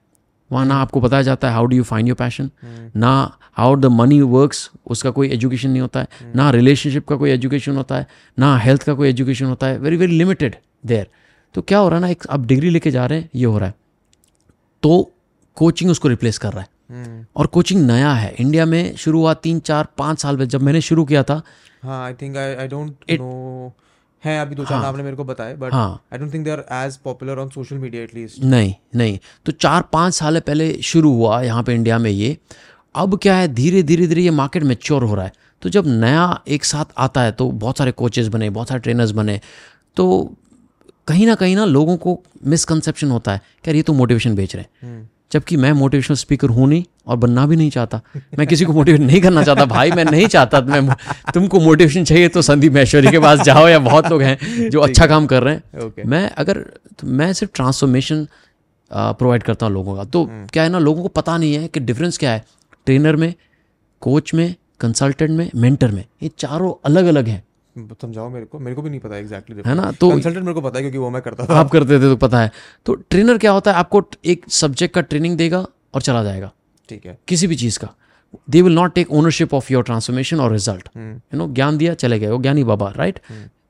वहाँ 0.51 0.65
ना 0.67 0.75
आपको 0.77 1.01
बताया 1.01 1.23
जाता 1.23 1.49
है 1.49 1.55
how 1.55 1.67
do 1.67 1.77
you 1.77 1.83
find 1.83 2.09
your 2.09 2.17
passion 2.17 2.51
ना 2.97 3.39
हाउ 3.57 3.77
द 3.77 3.87
मनी 3.87 4.21
वर्क्स 4.21 4.71
उसका 4.87 5.11
कोई 5.11 5.29
एजुकेशन 5.29 5.71
नहीं 5.71 5.81
होता 5.83 6.01
है। 6.01 6.07
Hmm. 6.09 6.37
ना 6.37 6.51
रिलेशनशिप 6.51 7.07
का 7.09 7.17
कोई 7.17 7.31
एजुकेशन 7.31 7.77
होता 7.77 7.97
है 7.97 8.07
ना 8.39 8.57
हेल्थ 8.59 8.83
का 8.83 8.95
कोई 8.95 9.09
एजुकेशन 9.09 9.47
होता 9.47 9.67
है। 9.67 9.79
वेरी 9.79 9.97
वेरी 9.97 10.19
लिमिटेड 10.19 10.57
देयर 10.87 11.07
तो 11.55 11.63
क्या 11.63 11.79
हो 11.79 11.89
रहा 11.89 11.97
है 11.97 12.03
ना 12.03 12.09
एक 12.09 12.27
आप 12.31 12.47
डिग्री 12.47 12.71
लेके 12.71 12.91
जा 12.91 13.07
रहे 13.07 13.19
हैं 13.19 13.29
ये 13.35 13.45
हो 13.45 13.59
रहा 13.59 13.69
है। 13.69 13.75
तो 14.83 15.11
कोचिंग 15.57 15.91
उसको 15.91 16.09
रिप्लेस 16.09 16.39
कर 16.39 16.53
रहा 16.53 16.63
है। 16.63 16.69
Hmm. 16.69 17.27
और 17.37 17.47
कोचिंग 17.47 17.87
नया 17.87 18.13
है। 18.13 18.35
इंडिया 18.41 18.67
में 18.67 18.97
शुरू 18.97 19.21
हुआ 19.21 19.35
तीन 19.35 19.59
चार 19.61 19.89
पाँच 19.99 20.19
साल 20.19 20.37
में 20.37 20.47
जब 20.49 20.63
मैंने 20.63 20.81
शुरू 20.81 21.05
किया 21.05 21.23
था 21.23 21.43
I 22.03 22.15
think 22.15 22.37
I 22.37 22.69
don't 22.69 23.11
know 23.11 23.73
है 24.25 24.39
अभी 24.41 24.55
दो 24.55 24.65
चार 24.65 24.83
नाम 24.83 24.97
ने 24.97 25.03
मेरे 25.03 25.17
को 25.17 25.25
बताए 25.25 25.55
बट 25.55 25.73
हाँ। 25.73 26.03
I 26.13 26.19
don't 26.19 26.33
think 26.35 26.45
they 26.45 26.51
are 26.51 26.65
as 26.77 26.97
popular 27.05 27.39
on 27.39 27.49
social 27.49 27.79
media 27.79 28.03
at least 28.03 28.43
नहीं 28.45 28.75
नहीं। 28.97 29.19
तो 29.47 29.53
चार 29.55 29.83
पाँच 29.93 30.15
साल 30.15 30.41
पहले 30.41 30.73
शुरू 30.83 31.13
हुआ 31.13 31.41
यहाँ 31.43 31.63
पे 31.63 31.75
इंडिया 31.75 31.99
में 31.99 32.11
ये। 32.11 32.37
अब 32.95 33.19
क्या 33.19 33.37
है 33.37 33.49
धीरे 33.49 33.83
धीरे 33.83 34.07
धीरे 34.07 34.23
ये 34.23 34.31
मार्केट 34.33 34.63
मेच्योर 34.63 35.05
हो 35.05 35.15
रहा 35.15 35.25
है। 35.25 35.33
तो 35.63 35.69
जब 35.69 35.87
नया 35.87 36.43
एक 36.49 36.65
साथ 36.65 36.93
आता 36.99 37.23
है 37.23 37.33
तो 37.33 37.51
बहुत 37.51 37.79
सारे 37.79 37.93
कोचेज 37.93 38.29
बने 38.29 38.51
बहुत 38.51 38.69
सारे 38.69 38.81
ट्रेनर्स 38.81 39.11
बने 39.13 39.41
तो 39.97 40.35
कहीं 41.09 41.27
ना 41.27 41.35
कहीं 41.35 41.57
ना 41.57 41.65
लोगों 41.65 41.97
को 41.97 42.19
मिसकंसेप्शन 42.47 43.11
होता 43.11 43.33
है 43.33 43.39
कि 43.39 43.71
यार 43.71 43.77
ये 43.77 43.83
तो 43.83 43.93
मोटिवेशन 43.93 44.35
बेच 44.35 44.55
रहे 44.57 44.87
हैं। 44.87 45.11
जबकि 45.31 45.57
मैं 45.57 45.73
मोटिवेशनल 45.73 46.17
स्पीकर 46.17 46.49
हूँ 46.49 46.69
नहीं 46.69 46.85
और 47.07 47.17
बनना 47.17 47.45
भी 47.47 47.57
नहीं 47.57 47.71
चाहता। 47.71 48.01
मैं 48.39 48.47
किसी 48.47 48.65
को 48.65 48.73
मोटिवेट 48.73 49.01
नहीं 49.01 49.21
करना 49.21 49.43
चाहता। 49.43 49.65
भाई 49.67 49.91
मैं 49.91 50.05
नहीं 50.05 50.27
चाहता 50.27 50.61
मैं 50.61 50.97
तुमको 51.35 51.61
मोटिवेशन 51.61 52.05
चाहिए 52.05 52.29
तो 52.29 52.43
संदीप 52.43 52.73
महेश्वरी 52.73 53.11
के 53.11 53.19
पास 53.19 53.41
जाओ 53.41 53.67
या 53.69 53.79
बहुत 53.81 54.07
लोग 54.11 54.23
हैं 54.23 54.69
जो 54.71 54.81
अच्छा 54.81 55.07
काम 55.07 55.27
कर 55.27 55.43
रहे 55.43 55.55
हैं। 55.55 55.87
ओके। 55.87 56.05
मैं 56.05 56.29
अगर 56.31 56.59
तो 56.99 57.07
मैं 57.09 57.33
सिर्फ़ 57.33 57.53
ट्रांसफॉर्मेशन 57.55 58.27
प्रोवाइड 58.91 59.43
करता 59.43 59.67
हूँ 59.67 59.75
लोगों 59.75 59.97
का। 59.97 60.05
तो 60.05 60.25
क्या 60.53 60.63
है 60.63 60.69
ना 60.69 60.79
लोगों 60.81 61.03
को 61.03 61.09
पता 61.11 61.37
नहीं 61.39 61.55
है 61.55 61.69
कि 61.69 61.81
डिफरेंस 61.81 62.19
क्या 62.19 62.33
है। 62.33 62.45
ट्रेनर 62.87 63.17
में 63.17 63.33
कोच 64.03 64.35
में 64.35 64.55
कंसल्टेंट 64.81 65.31
में 65.31 65.51
मेंटर 65.57 65.91
में 65.91 66.05
ये 66.23 66.31
चारों 66.39 66.73
अलग 66.85 67.07
अलग 67.07 67.29
हैं। 67.29 67.43
समझाओ 67.79 68.29
मेरे 68.31 68.47
को। 68.47 68.59
मेरे 68.59 68.77
को 68.77 68.83
भी 68.83 68.91
नहीं 68.91 69.01
पता 69.01 69.17
एग्जैक्टली 69.17 69.57
exactly 69.57 69.79
है 69.79 69.85
ना? 69.85 69.93
तो 69.93 70.11
कंसल्टेंट 70.11 70.45
मेरे 70.45 70.55
को 70.55 70.61
पता 70.61 70.79
है 70.79 70.83
क्योंकि 70.83 70.99
वो 70.99 71.11
मैं 71.11 71.23
करता 71.23 71.47
था। 71.47 71.55
आप 71.55 71.71
करते 71.71 71.97
थे 71.97 72.01
तो 72.01 72.17
पता 72.17 72.41
है। 72.41 72.51
तो 72.87 72.95
ट्रेनर 72.95 73.39
क्या 73.39 73.53
होता 73.53 73.73
है? 73.73 73.77
आपको 73.77 74.03
एक 74.25 74.45
सब्जेक्ट 74.49 74.95
का 74.95 75.01
ट्रेनिंग 75.01 75.37
देगा 75.37 75.67
और 75.95 76.03
चला 76.03 76.23
जाएगा। 76.25 76.53
ठीक 76.89 77.07
है। 77.07 77.19
किसी 77.29 77.47
भी 77.47 77.57
चीज़ 77.57 77.79
का। 77.79 77.89
They 78.51 78.63
will 78.63 78.75
not 78.75 78.95
take 78.95 79.11
ownership 79.11 79.55
of 79.55 79.73
your 79.73 79.83
transformation 79.83 80.41
और 80.41 80.53
रिज़ल्ट 80.53 80.89
यू 80.97 81.37
नो 81.37 81.49
ज्ञान 81.49 81.79
दिया 81.79 81.95
चले 81.95 82.19
गए। 82.19 82.31
वो 82.31 82.39
ज्ञानी 82.39 82.65
बाबा 82.65 82.93
राइट 82.97 83.21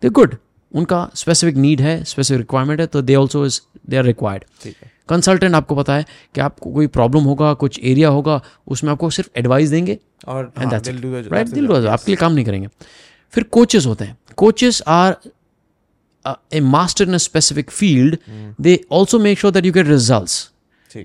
दे 0.02 0.08
गुड 0.08 0.36
उनका 0.74 1.10
स्पेसिफिक 1.14 1.56
नीड 1.56 1.80
है 1.80 2.04
स्पेसिफिक 2.04 2.40
रिक्वायरमेंट 2.40 2.80
है 2.80 2.86
तो 2.86 3.02
they 3.02 3.14
also 3.14 3.46
is 3.46 3.60
they 3.90 3.96
are 3.96 4.04
required 4.04 4.72
consultant 5.08 5.54
आपको 5.54 5.74
पता 5.74 5.94
है 5.94 6.04
कि 6.34 6.40
आपको 6.40 6.70
कोई 6.70 6.86
प्रॉब्लम 6.86 7.22
होगा 7.22 7.54
कुछ 7.54 7.80
एरिया 7.84 8.08
होगा 8.08 8.40
उसमें 8.66 8.90
आपको 8.92 9.10
सिर्फ़ 9.10 9.30
एडवाइस 9.36 9.70
देंगे 9.70 9.98
और 10.28 10.52
हाँ, 10.58 10.80
दिल 10.80 11.86
आपके 11.88 12.12
लिए 12.12 12.16
काम 12.16 12.32
नहीं 12.32 12.44
करेंगे। 12.44 12.68
फिर 13.34 13.44
कोचेस 13.44 13.86
होते 13.86 14.04
हैं। 14.04 14.16
Coaches 14.36 14.82
are 14.88 15.16
a 16.52 16.60
master 16.62 17.08
in 17.08 17.14
a 17.14 17.18
specific 17.18 17.70
field 17.70 18.16
they 18.60 18.78
also 18.92 19.18
make 19.18 19.38
sure 19.38 19.52
that 19.52 19.66
you 19.66 19.72
get 19.72 19.86
result 19.86 20.50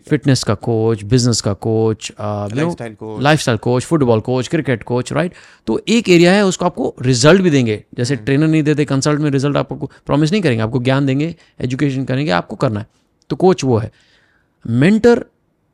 fitness 0.09 0.43
का 0.43 0.53
कोच 0.55 1.03
बिज़नेस 1.03 1.39
का 1.41 1.53
coach 1.55 2.11
life 2.19 3.39
style 3.39 3.57
coach 3.57 3.83
football 3.83 4.19
coach 4.21 4.47
cricket 4.47 4.83
coach 4.83 5.11
right 5.13 5.33
तो 5.67 5.79
एक 5.87 6.09
एरिया 6.09 6.33
है 6.33 6.45
उसको 6.45 6.65
आपको 6.65 6.93
रिज़ल्ट 7.01 7.41
भी 7.41 7.49
देंगे। 7.49 7.83
जैसे 7.97 8.15
ट्रेनर 8.15 8.47
नहीं 8.47 8.63
देते 8.63 8.85
कंसल्ट 8.85 9.19
में 9.19 9.29
रिज़ल्ट 9.31 9.57
आपको 9.57 9.89
प्रॉमिस 10.05 10.31
नहीं 10.31 10.41
करेंगे 10.41 10.63
आपको 10.63 10.79
ज्ञान 10.79 11.05
देंगे 11.05 11.35
एजुकेशन 11.61 12.05
करेंगे 12.05 12.31
आपको 12.31 12.55
करना 12.55 12.79
है। 12.79 12.87
तो 13.29 13.35
कोच 13.35 13.63
वो 13.63 13.77
है। 13.77 13.91
मेंटर 14.65 15.25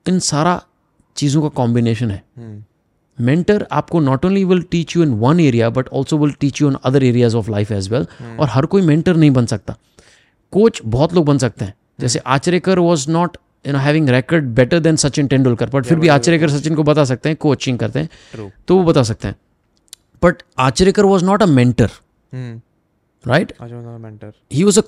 इन 0.05 0.19
सारा 0.21 0.61
चीज़ों 1.17 1.41
का 1.41 1.49
कॉम्बिनेशन 1.57 2.11
है। 2.11 2.23
मेंटर 3.21 3.65
आपको 3.71 3.99
not 3.99 4.25
only 4.25 4.43
will 4.43 4.61
teach 4.61 4.95
you 4.95 5.03
in 5.03 5.13
one 5.13 5.39
area 5.39 5.69
but 5.69 5.89
also 5.89 6.17
will 6.17 6.31
teach 6.31 6.61
you 6.61 6.69
in 6.69 6.75
other 6.83 7.03
areas 7.03 7.35
of 7.37 7.51
life 7.51 7.71
as 7.71 7.89
well 7.89 8.07
और 8.39 8.47
हर 8.47 8.65
कोई 8.65 8.81
मेंटर 8.81 9.15
नहीं 9.15 9.31
बन 9.31 9.45
सकता। 9.45 9.75
कोच 10.53 10.81
बहुत 10.85 11.13
लोग 11.13 11.25
बन 11.25 11.37
सकते 11.37 11.65
हैं। 11.65 11.73
जैसे 11.99 12.19
Achrekar 12.19 12.79
was 12.79 13.09
not 13.11 13.37
you 13.67 13.73
know 13.73 13.79
having 13.79 14.09
record 14.09 14.45
better 14.45 14.79
than 14.79 14.95
Sachin 14.95 15.27
Tendulkar 15.27 15.69
but 15.69 15.85
फिर 15.85 15.99
भी 15.99 16.07
आचरेकर 16.07 16.49
सचिन 16.49 16.75
को 16.75 16.83
बता 16.83 17.03
सकते 17.03 17.29
हैं 17.29 17.37
कोचिंग 17.37 17.79
करते 17.79 17.99
हैं 17.99 18.09
ट्रू 18.33 18.49
तो 18.67 18.77
वो 18.77 18.83
बता 18.83 19.03
सकते 19.03 19.27
हैं। 19.27 19.35
But 20.23 20.43
Achrekar 20.59 21.05
was 21.05 21.25
not 21.25 21.43
a 21.43 21.45
mentor 21.45 21.89
right 23.27 23.51
अच्छा 23.51 23.75
मैं 23.75 23.97
mentor 23.99 24.31
he 24.53 24.63
was 24.67 24.77
a 24.77 24.83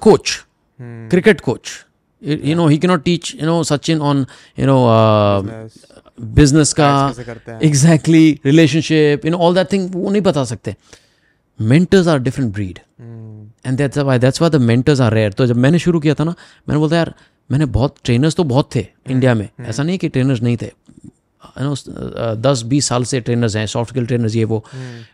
you 2.24 2.56
know 2.56 2.68
he 2.68 2.78
cannot 2.78 3.04
teach 3.04 3.36
you 3.36 3.46
know 3.46 3.64
Sachin 3.64 4.02
on 4.02 4.26
you 4.60 4.66
know 4.66 4.78
business 6.22 6.74
का 6.74 7.14
exactly 7.64 8.40
relationship 8.46 9.26
you 9.26 9.32
know 9.32 9.38
all 9.38 9.56
that 9.56 9.72
thing 9.72 9.90
वो 9.96 10.10
नहीं 10.10 10.22
बता 10.22 10.44
सकते 10.44 10.76
mentors 11.62 12.08
are 12.08 12.20
different 12.20 12.54
breed 12.54 12.80
and 13.66 13.78
that's 13.78 13.98
why 13.98 14.20
that's 14.20 14.42
why 14.42 14.58
the 14.58 14.62
mentors 14.62 15.02
are 15.02 15.14
rare 15.14 15.34
तो 15.34 15.46
जब 15.46 15.56
मैंने 15.56 15.80
शुरू 15.80 16.00
किया 16.00 16.14
था 16.14 16.24
ना 16.24 16.32
मैंने 16.70 16.80
बोलता 16.80 16.96
यार 16.96 17.14
मैंने 17.52 17.66
बहुत 17.66 17.96
ट्रेनर्स 18.04 18.36
तो 18.36 18.44
बहुत 18.44 18.70
थे 18.76 18.86
इंडिया 19.10 19.34
में. 19.34 19.50
ऐसा 19.60 19.84
नहीं 19.84 19.98
कि 19.98 20.10
ट्रेनर्स 20.10 20.42
नहीं 20.42 20.58
थे। 20.58 20.66
यू 20.66 21.64
नो 21.64 21.76
uh, 21.76 22.42
दस 22.42 22.62
बीस 22.62 22.86
साल 22.86 23.04
से 23.04 23.20
ट्रेनर्स 23.22 23.56
हैं 23.56 23.66
सॉफ्ट 23.66 23.90
स्किल 23.92 24.06
ट्रेनर्स 24.06 24.36
ये 24.36 24.44
वो। 24.44 24.64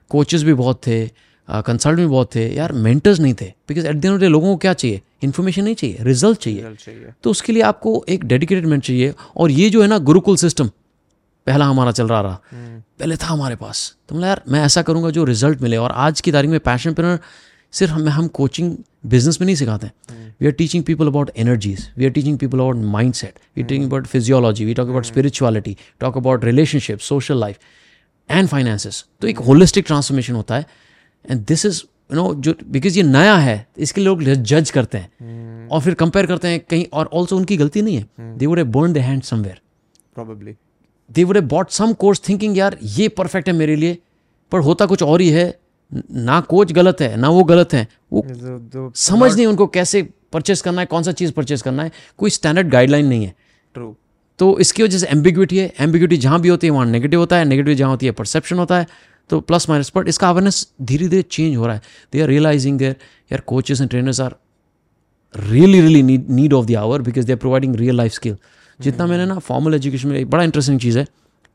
कोचेज 0.09 0.43
भी 0.43 0.53
बहुत 0.53 0.81
थे 0.87 1.07
uh, 1.07 1.61
कंसल्ट 1.65 1.99
भी 1.99 2.05
बहुत 2.05 2.35
थे। 2.35 2.47
यार 2.55 2.71
मेंटर्स 2.71 3.19
नहीं 3.19 3.33
थे। 3.33 3.45
बिकॉज़ 3.67 3.87
एट 3.87 3.95
दिन 3.95 4.17
लोगों 4.17 4.51
को 4.51 4.57
क्या 4.57 4.73
चाहिए? 4.73 5.01
इन्फॉर्मेशन 5.23 5.63
नहीं 5.63 5.75
चाहिए 5.75 5.97
रिज़ल्ट 6.01 6.39
चाहिए। 6.39 7.13
तो 7.23 7.31
उसके 7.31 7.53
लिए 7.53 7.61
आपको 7.63 8.03
एक 8.09 8.25
डेडिकेटेड 8.25 8.65
मेंट 8.65 8.83
चाहिए। 8.83 9.13
और 9.37 9.51
ये 9.51 9.69
जो 9.69 9.81
है 9.81 9.87
ना 9.87 9.97
गुरुकुल 9.99 10.37
सिस्टम 10.37 10.67
पहला 11.47 11.65
हमारा 11.65 11.91
चल 11.91 12.07
रहा 12.07 12.21
रहा। 12.21 12.39
पहले 12.53 13.15
था 13.15 13.27
हमारे 13.27 13.55
पास। 13.55 13.95
तो 14.09 14.15
मतलब 14.15 14.27
यार 14.27 14.41
मैं 14.47 14.63
ऐसा 14.65 14.81
करूँगा 14.81 15.09
जो 15.09 15.23
रिज़ल्ट 15.23 15.61
मिले। 15.61 15.77
और 15.77 15.91
आज 15.91 16.21
की 16.21 16.31
तारीख 16.31 16.51
में 16.51 16.59
पैशन 16.61 16.93
पर 16.93 17.17
सिर्फ़ 17.73 17.93
हम 17.93 18.07
हम 18.09 18.27
कोचिंग 18.29 18.75
बिज़नेस 19.05 19.39
में 19.41 19.45
नहीं 19.45 19.55
सिखाते 19.55 19.87
हैं। 19.87 20.35
We 20.41 20.47
are 20.47 20.53
teaching 20.53 20.83
people 20.83 21.07
about 21.07 21.31
energies 21.37 21.87
we 21.97 22.05
are 22.05 22.11
teaching 22.11 22.37
people 22.37 22.59
about 22.59 22.75
mind 22.91 23.13
set 23.13 23.39
we 23.57 23.63
teaching 23.63 23.85
about 23.85 24.07
physiology 24.07 24.65
we 24.65 24.73
talk 24.73 24.89
about 24.89 25.05
spirituality 25.05 25.75
talk 25.99 26.17
about 26.17 26.45
relationship 26.45 26.99
social 26.99 27.39
life 27.39 27.57
and 28.29 28.47
finances 28.47 29.03
तो 29.21 29.27
एक 29.27 29.39
होलिस्टिक 29.39 29.85
ट्रांसफॉर्मेशन 29.87 30.33
होता 30.33 30.55
है। 30.55 30.65
And 31.25 31.45
this 31.45 31.65
is 31.65 31.81
you 32.13 32.17
know 32.17 32.33
जो 32.35 32.53
because 32.67 32.97
ये 32.97 33.03
नया 33.03 33.35
है 33.37 33.55
इसके 33.77 34.01
लोग 34.01 34.23
जज 34.23 34.71
करते 34.71 34.97
हैं। 34.97 35.67
और 35.69 35.81
फिर 35.81 35.93
कंपेयर 35.95 36.25
करते 36.25 36.47
हैं 36.47 36.59
कहीं 36.59 36.85
और 36.93 37.09
ऑल्सो 37.13 37.37
उनकी 37.37 37.57
गलती 37.57 37.81
नहीं 37.81 37.97
है। 37.97 38.37
They 38.37 38.45
would 38.45 38.57
have 38.57 38.67
burn 38.71 38.93
the 38.93 38.97
hand 38.99 39.21
somewhere 39.23 39.59
probably. 40.15 40.55
They 41.09 41.23
would 41.23 41.37
have 41.37 41.47
bought 41.47 41.69
some 41.71 41.93
course 41.95 42.21
thinking 42.29 42.57
यार 42.57 42.77
ये 42.83 43.07
परफेक्ट 43.11 43.47
है 43.47 43.53
मेरे 43.55 43.75
लिए 43.75 43.97
पर 44.51 44.59
होता 44.59 44.85
कुछ 44.85 45.03
और 45.03 45.21
ही 45.21 45.29
है 45.29 45.45
ना 45.91 46.39
कोच 46.41 46.71
गलत 46.71 47.01
है 47.01 47.15
ना 47.17 47.29
वो 47.29 47.43
गलत 47.45 47.73
है 47.73 47.87
वो 48.13 48.23
जो 48.27 48.57
जो 48.73 48.91
समझ 48.97 49.35
नहीं 49.35 49.45
उनको 49.47 49.67
कैसे 49.69 50.01
परचेस 50.33 50.61
करना 50.61 50.81
है 50.81 50.87
कौन 50.87 51.03
सा 51.03 51.11
चीज़ 51.11 51.31
परचेस 51.31 51.61
करना 51.61 51.83
है। 51.83 51.91
कोई 52.17 52.29
स्टैंडर्ड 52.29 52.69
गाइडलाइन 52.69 53.05
नहीं 53.05 53.25
है। 53.25 53.33
ट्रू 53.75 53.95
तो 54.39 54.57
इसकी 54.59 54.83
वजह 54.83 54.97
से 54.97 55.07
एम्बिग्यूटी 55.07 55.57
है। 55.57 55.71
एम्बिग्यूटी 55.79 56.17
जहाँ 56.17 56.39
भी 56.41 56.49
होती 56.49 56.67
है 56.67 56.71
वहाँ 56.71 56.85
नेगेटिव 56.85 57.19
होता 57.19 57.37
है 57.37 57.45
नेगेटिव 57.45 57.73
जहाँ 57.73 57.89
होती 57.91 58.05
है 58.05 58.11
परसेप्शन 58.11 58.59
होता 58.59 58.79
है। 58.79 58.87
तो 59.29 59.39
प्लस 59.41 59.69
माइनस 59.69 59.91
बट 59.95 60.07
इसका 60.07 60.29
अवेयरनेस 60.29 60.67
धीरे 60.81 61.07
धीरे 61.07 61.21
चेंज 61.21 61.55
हो 61.57 61.65
रहा 61.65 61.75
है। 61.75 61.81
दे 62.13 62.21
आर 62.21 62.27
रियलाइजिंग 62.27 62.77
देयर 62.79 62.95
यार 63.31 63.41
coaches 63.47 63.81
and 63.81 63.89
trainers 63.89 64.21
are 64.21 64.35
really 65.35 65.81
really 65.81 66.03
need 66.03 66.29
need 66.29 66.53
of 66.53 66.65
the 66.65 66.75
hour 66.77 67.01
because 67.01 67.25
they 67.25 67.33
are 67.33 67.37
providing 67.39 67.75
real 67.75 67.95
life 67.97 68.11
skill 68.11 68.37
जितना 68.79 69.05
मैंने 69.07 69.25
ना 69.25 69.37
फॉर्मल 69.39 69.73
एजुकेशन 69.73 70.07
में 70.07 70.17
एक 70.19 70.29
बड़ा 70.29 70.43
इंटरेस्टिंग 70.43 70.79
चीज़ 70.79 70.99
है। 70.99 71.07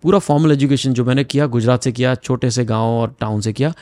पूरा 0.04 0.18
फॉर्मल 0.18 0.52
एजुकेशन 0.52 0.92
जो 0.92 1.04
मैंने 1.04 1.24
किया 1.24 1.46
गुजरात 1.48 1.84
से 1.84 1.92
किया 1.92 2.14
छोटे 2.14 2.50
से 2.50 2.64
गाँव 2.64 2.98
और 3.00 3.14
टाउन 3.20 3.40
से 3.40 3.52
किया 3.52 3.72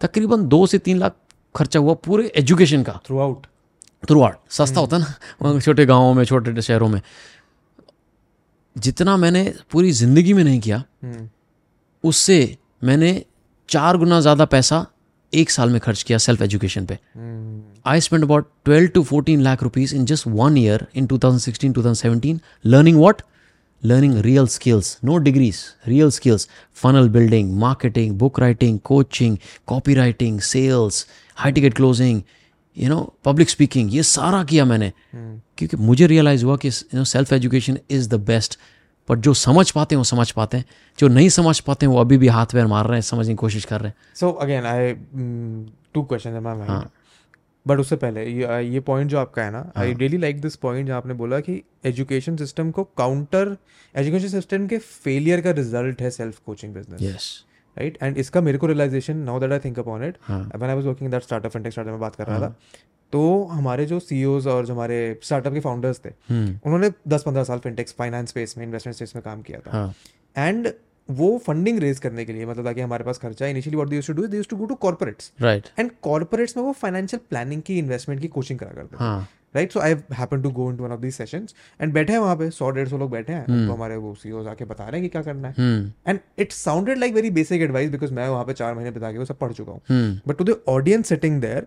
तकरीबन 0.00 0.46
दो 0.48 0.66
से 0.66 0.78
तीन 0.78 0.98
लाख 0.98 1.16
खर्चा 1.54 1.80
हुआ 1.80 1.94
पूरे 2.04 2.30
एजुकेशन 2.36 2.82
का। 2.82 3.00
थ्रू 3.06 3.18
आउट 3.18 3.46
थ्रू 4.02 4.22
आउट 4.22 4.36
सस्ता 4.50 4.80
होता 4.80 4.96
है 4.96 5.02
ना 5.02 5.58
छोटे 5.60 5.86
गाँवों 5.86 6.14
में 6.14 6.24
छोटे 6.24 6.62
शहरों 6.62 6.88
में। 6.88 7.00
जितना 8.76 9.16
मैंने 9.16 9.42
पूरी 9.70 9.90
ज़िंदगी 9.92 10.32
में 10.32 10.42
नहीं 10.44 10.60
किया 10.60 10.82
उससे 12.04 12.56
मैंने 12.84 13.10
चार 13.68 13.96
गुना 13.96 14.20
ज़्यादा 14.20 14.44
पैसा 14.44 14.86
एक 15.32 15.50
साल 15.50 15.70
में 15.70 15.80
खर्च 15.80 16.02
किया 16.02 16.18
सेल्फ 16.18 16.42
एजुकेशन 16.42 16.86
पे। 16.86 16.98
I 17.86 18.00
spend 18.00 18.24
about 18.24 18.46
twelve 18.64 18.88
to 18.88 19.02
fourteen 19.04 19.40
lakh 19.40 19.62
rupees 19.62 19.94
in 19.96 20.04
just 20.04 20.26
one 20.26 20.56
year 20.56 20.86
in 20.96 21.06
2016 21.06 21.74
2017 21.78 22.38
learning 22.66 22.98
what 22.98 23.22
learning 23.82 24.16
real 24.18 24.46
skills 24.46 24.98
no 25.04 25.16
degrees 25.18 25.56
real 25.88 26.10
skills 26.10 26.48
funnel 26.82 27.08
building 27.08 27.52
marketing 27.58 28.16
book 28.18 28.40
writing 28.40 28.78
coaching 28.84 29.36
copy 29.66 29.94
writing 29.94 30.40
sales 30.40 31.06
high 31.36 31.52
ticket 31.52 31.74
closing 31.74 32.22
you 32.76 32.88
know 32.88 33.00
public 33.24 33.50
speaking 33.50 33.94
ये 33.94 34.02
सारा 34.02 34.42
किया 34.44 34.64
मैंने। 34.64 34.92
क्योंकि 35.12 35.76
मुझे 35.76 36.06
realise 36.06 36.44
हुआ 36.44 36.56
कि 36.56 36.68
you 36.68 36.98
know 36.98 37.04
self 37.04 37.32
education 37.32 37.78
is 37.90 38.08
the 38.08 38.14
best 38.26 38.58
but 39.10 39.18
जो 39.18 39.34
समझ 39.34 39.70
पाते 39.70 39.94
हैं 39.94 39.98
वो 39.98 40.04
समझ 40.04 40.30
पाते 40.30 40.56
हैं। 40.56 40.64
जो 40.98 41.08
नहीं 41.08 41.28
समझ 41.28 41.58
पाते 41.60 41.86
हैं 41.86 41.92
वो 41.92 42.00
अभी 42.00 42.18
भी 42.18 42.28
हाथ 42.28 42.46
पैर 42.46 42.66
मार 42.66 42.86
रहे 42.86 42.96
हैं 42.96 43.02
समझने 43.02 43.32
की 43.32 43.36
कोशिश 43.36 43.64
कर 43.64 43.80
रहे 43.80 43.88
हैं। 43.88 43.96
So 44.14 44.30
again 44.30 44.64
I 44.64 44.92
to 45.94 46.02
question 46.02 46.88
but 47.66 47.78
उससे 47.78 47.96
पहले 47.96 48.24
ये 48.24 48.62
ये 48.64 48.80
पॉइंट 48.80 49.10
जो 49.10 49.18
आपका 49.18 49.42
है 49.42 49.50
ना 49.50 49.70
I 49.76 49.94
really 49.94 50.18
like 50.18 50.40
this 50.40 50.56
point 50.56 50.86
जहाँ 50.86 50.98
आपने 50.98 51.14
बोला 51.14 51.40
कि 51.40 51.62
एजुकेशन 51.86 52.36
सिस्टम 52.36 52.70
को 52.70 52.84
काउंटर 52.84 53.56
एजुकेशन 53.94 54.28
सिस्टम 54.28 54.66
के 54.66 54.78
फेलियर 54.78 55.40
का 55.40 55.50
रिज़ल्ट 55.50 56.02
है 56.02 56.10
self 56.10 56.38
coaching 56.46 56.74
business 56.74 57.02
yes 57.02 57.26
right 57.76 57.98
and 58.02 58.18
इसका 58.18 58.40
मेरे 58.40 58.58
को 58.58 58.66
realisation 58.66 59.16
now 59.16 59.40
that 59.40 59.52
I 59.52 59.58
think 59.58 59.78
upon 59.78 60.04
it 60.04 60.16
हाँ। 60.22 60.40
When 60.40 60.70
I 60.70 60.76
was 60.76 60.86
working 60.86 61.10
that 61.10 61.22
startup 61.22 61.52
fintech 61.52 61.72
startup 61.72 61.92
में 61.92 62.00
बात 62.00 62.14
कर 62.14 62.26
रहा 62.26 62.40
था 62.40 62.54
तो 63.12 63.44
हमारे 63.50 63.86
जो 63.86 64.00
सीईओज 64.00 64.46
और 64.46 64.66
जो 64.66 64.74
हमारे 64.74 64.98
स्टार्टअप 65.22 65.52
के 65.52 65.60
फाउंडर्स 65.60 66.00
थे 66.04 66.08
हम्म। 66.28 66.58
उन्होंने 66.64 66.90
10-15 67.08 67.44
साल 67.44 67.58
फिनटेक 67.58 67.88
फाइनेंस 67.98 68.28
स्पेस 68.28 68.54
में 68.58 68.64
इन्वेस्टमेंट 68.66 68.96
स्पेस 68.96 69.12
में 69.16 69.22
काम 69.24 69.42
किया 69.42 69.58
था। 69.58 69.70
हाँ। 69.70 69.94
एंड 70.36 70.68
वो 71.08 71.36
फंडिंग 71.38 71.78
रेज 71.78 71.98
करने 71.98 72.24
के 72.24 72.32
लिए 72.32 72.46
मतलब 72.46 72.64
ताकि 72.64 72.80
हमारे 72.80 73.04
पास 73.04 73.18
खर्चा 73.18 73.44
है 73.44 73.50
initially 73.50 73.76
what 73.76 73.88
they 73.88 73.96
used 73.96 74.06
to 74.06 74.22
do 74.22 74.26
they 74.26 74.42
to 74.42 74.56
go 74.56 74.66
to 74.66 74.74
corporates 74.76 75.32
right 75.42 75.68
and 75.78 75.90
corporates 76.02 76.56
में 76.56 76.64
वो 76.64 76.72
फाइनेंशियल 76.74 77.20
प्लानिंग 77.30 77.62
की 77.62 77.78
इन्वेस्टमेंट 77.78 78.20
की 78.20 78.28
कोचिंग 78.28 78.58
करा 78.58 78.70
करते 78.72 78.96
हाँ। 78.96 79.28
Right 79.54 79.72
so 79.72 79.80
I 79.80 79.94
happen 80.12 80.42
to 80.42 80.50
go 80.50 80.70
into 80.70 80.84
one 80.84 80.92
of 80.92 81.00
these 81.00 81.16
sessions 81.16 81.54
and 81.80 81.92
बैठे 81.92 82.12
हैं 82.12 82.20
वहाँ 82.20 82.36
पे 82.36 82.50
सौ 82.50 82.70
डेढ़ 82.70 82.88
सौ 82.88 82.98
लोग 82.98 83.10
बैठे 83.10 83.32
हैं। 83.32 83.44
तो 83.46 83.72
हमारे 83.72 83.96
वो 83.96 84.14
सीईओ 84.14 84.44
आके 84.48 84.64
बता 84.64 84.84
रहे 84.84 85.00
हैं 85.00 85.02
कि 85.02 85.08
क्या 85.08 85.22
करना 85.22 85.48
है। 85.48 85.54
And 86.08 86.18
it 86.38 86.52
sounded 86.52 86.98
like 86.98 87.14
very 87.14 87.30
basic 87.30 87.62
advice 87.62 87.90
because 87.90 88.12
मैं 88.14 88.28
वहाँ 88.28 88.44
पे 88.44 88.52
चार 88.52 88.74
महीने 88.74 88.90
बिता 88.90 89.12
के 89.12 89.18
वो 89.18 89.24
सब 89.24 89.38
पढ़ 89.38 89.52
चुका 89.52 89.72
हूँ। 89.72 90.20
But 90.28 90.36
to 90.38 90.44
the 90.44 90.56
audience 90.68 91.08
sitting 91.08 91.40
there 91.40 91.66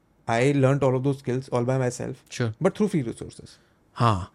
I 0.31 0.53
learn 0.53 0.79
all 0.83 0.95
of 0.95 1.03
those 1.03 1.13
skills 1.13 1.49
all 1.53 1.65
by 1.65 1.77
myself 1.91 2.41
but 2.63 2.75
through 2.77 2.87
free 2.87 3.01
resources 3.01 3.49
हाँ 3.97 4.31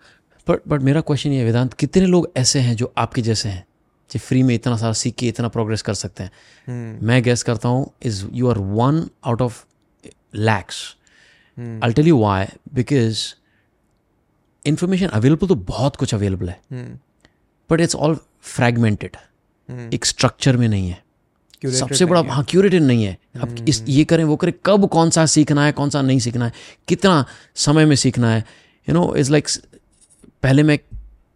बट 0.49 0.61
बट 0.69 0.83
मेरा 0.83 1.01
क्वेश्चन 1.01 1.31
ये 1.31 1.45
वेदांत 1.45 1.73
कितने 1.75 2.07
लोग 2.07 2.31
ऐसे 2.37 2.61
हैं 2.61 2.77
जो 2.77 2.93
आपके 2.99 3.23
जैसे 3.23 3.49
हैं 3.49 3.65
जो 4.11 4.19
फ्री 4.19 4.43
में 4.43 4.55
इतना 4.55 4.77
सारा 4.77 4.93
सीख 4.93 5.15
के 5.15 5.29
इतना 5.29 5.49
प्रोग्रेस 5.49 5.83
कर 5.83 5.95
सकते 5.95 6.23
हैं? 6.23 6.31
मैं 7.03 7.23
गैस 7.23 7.43
करता 7.43 7.69
हूँ 7.69 7.91
is 8.03 8.25
you 8.33 8.49
are 8.51 8.59
one 8.59 9.09
out 9.25 9.43
of 9.43 9.65
lakhs 10.35 10.97
I 11.59 11.93
tell 11.93 12.09
you 12.09 12.19
why 12.19 12.47
because 12.75 13.25
information 14.65 15.07
available 15.07 15.47
तो 15.47 15.55
बहुत 15.55 15.97
कुछ 15.97 16.15
अवेलेबल 16.15 16.49
है 16.49 16.61
बट 17.71 17.81
इट्स 17.81 17.97
ऑल 17.97 18.19
फ्रैगमेंटेड 18.55 19.17
एक 19.95 20.05
स्ट्रक्चर 20.05 20.57
में 20.57 20.69
नहीं 20.69 20.89
है. 20.89 21.03
सबसे 21.64 22.05
बड़ा 22.05 22.23
हाँ। 22.23 22.45
क्यूरेटेड 22.49 22.83
नहीं 22.83 23.05
है। 23.05 23.19
अब 23.40 23.64
इस 23.69 23.85
ये 23.88 24.05
करें 24.05 24.25
वो 24.25 24.37
करें 24.37 24.53
कब 24.66 24.88
कौन 24.88 25.11
सा 25.11 25.27
सीखना 25.27 25.64
है 25.64 25.73
कौन 25.73 25.90
सा 25.90 26.03
नहीं 26.03 26.19
सीखना 26.19 26.45
है 26.45 26.53
कितना 26.88 27.25
समय 27.55 27.85
में 27.85 27.97
सीखना 27.97 28.31
है। 28.31 28.45
यू 28.88 28.95
नो 28.95 29.14
इज़ 29.16 29.31
लाइक 29.31 29.49
पहले 30.42 30.62
मैं 30.62 30.79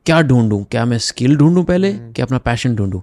क्या 0.06 0.20
ढूंढूं? 0.22 0.64
क्या 0.64 0.84
मैं 0.84 0.98
स्किल 0.98 1.36
ढूंढूं 1.36 1.64
पहले? 1.64 1.92
क्या 1.92 2.24
अपना 2.24 2.38
पैशन 2.38 2.76
ढूंढूं? 2.76 3.00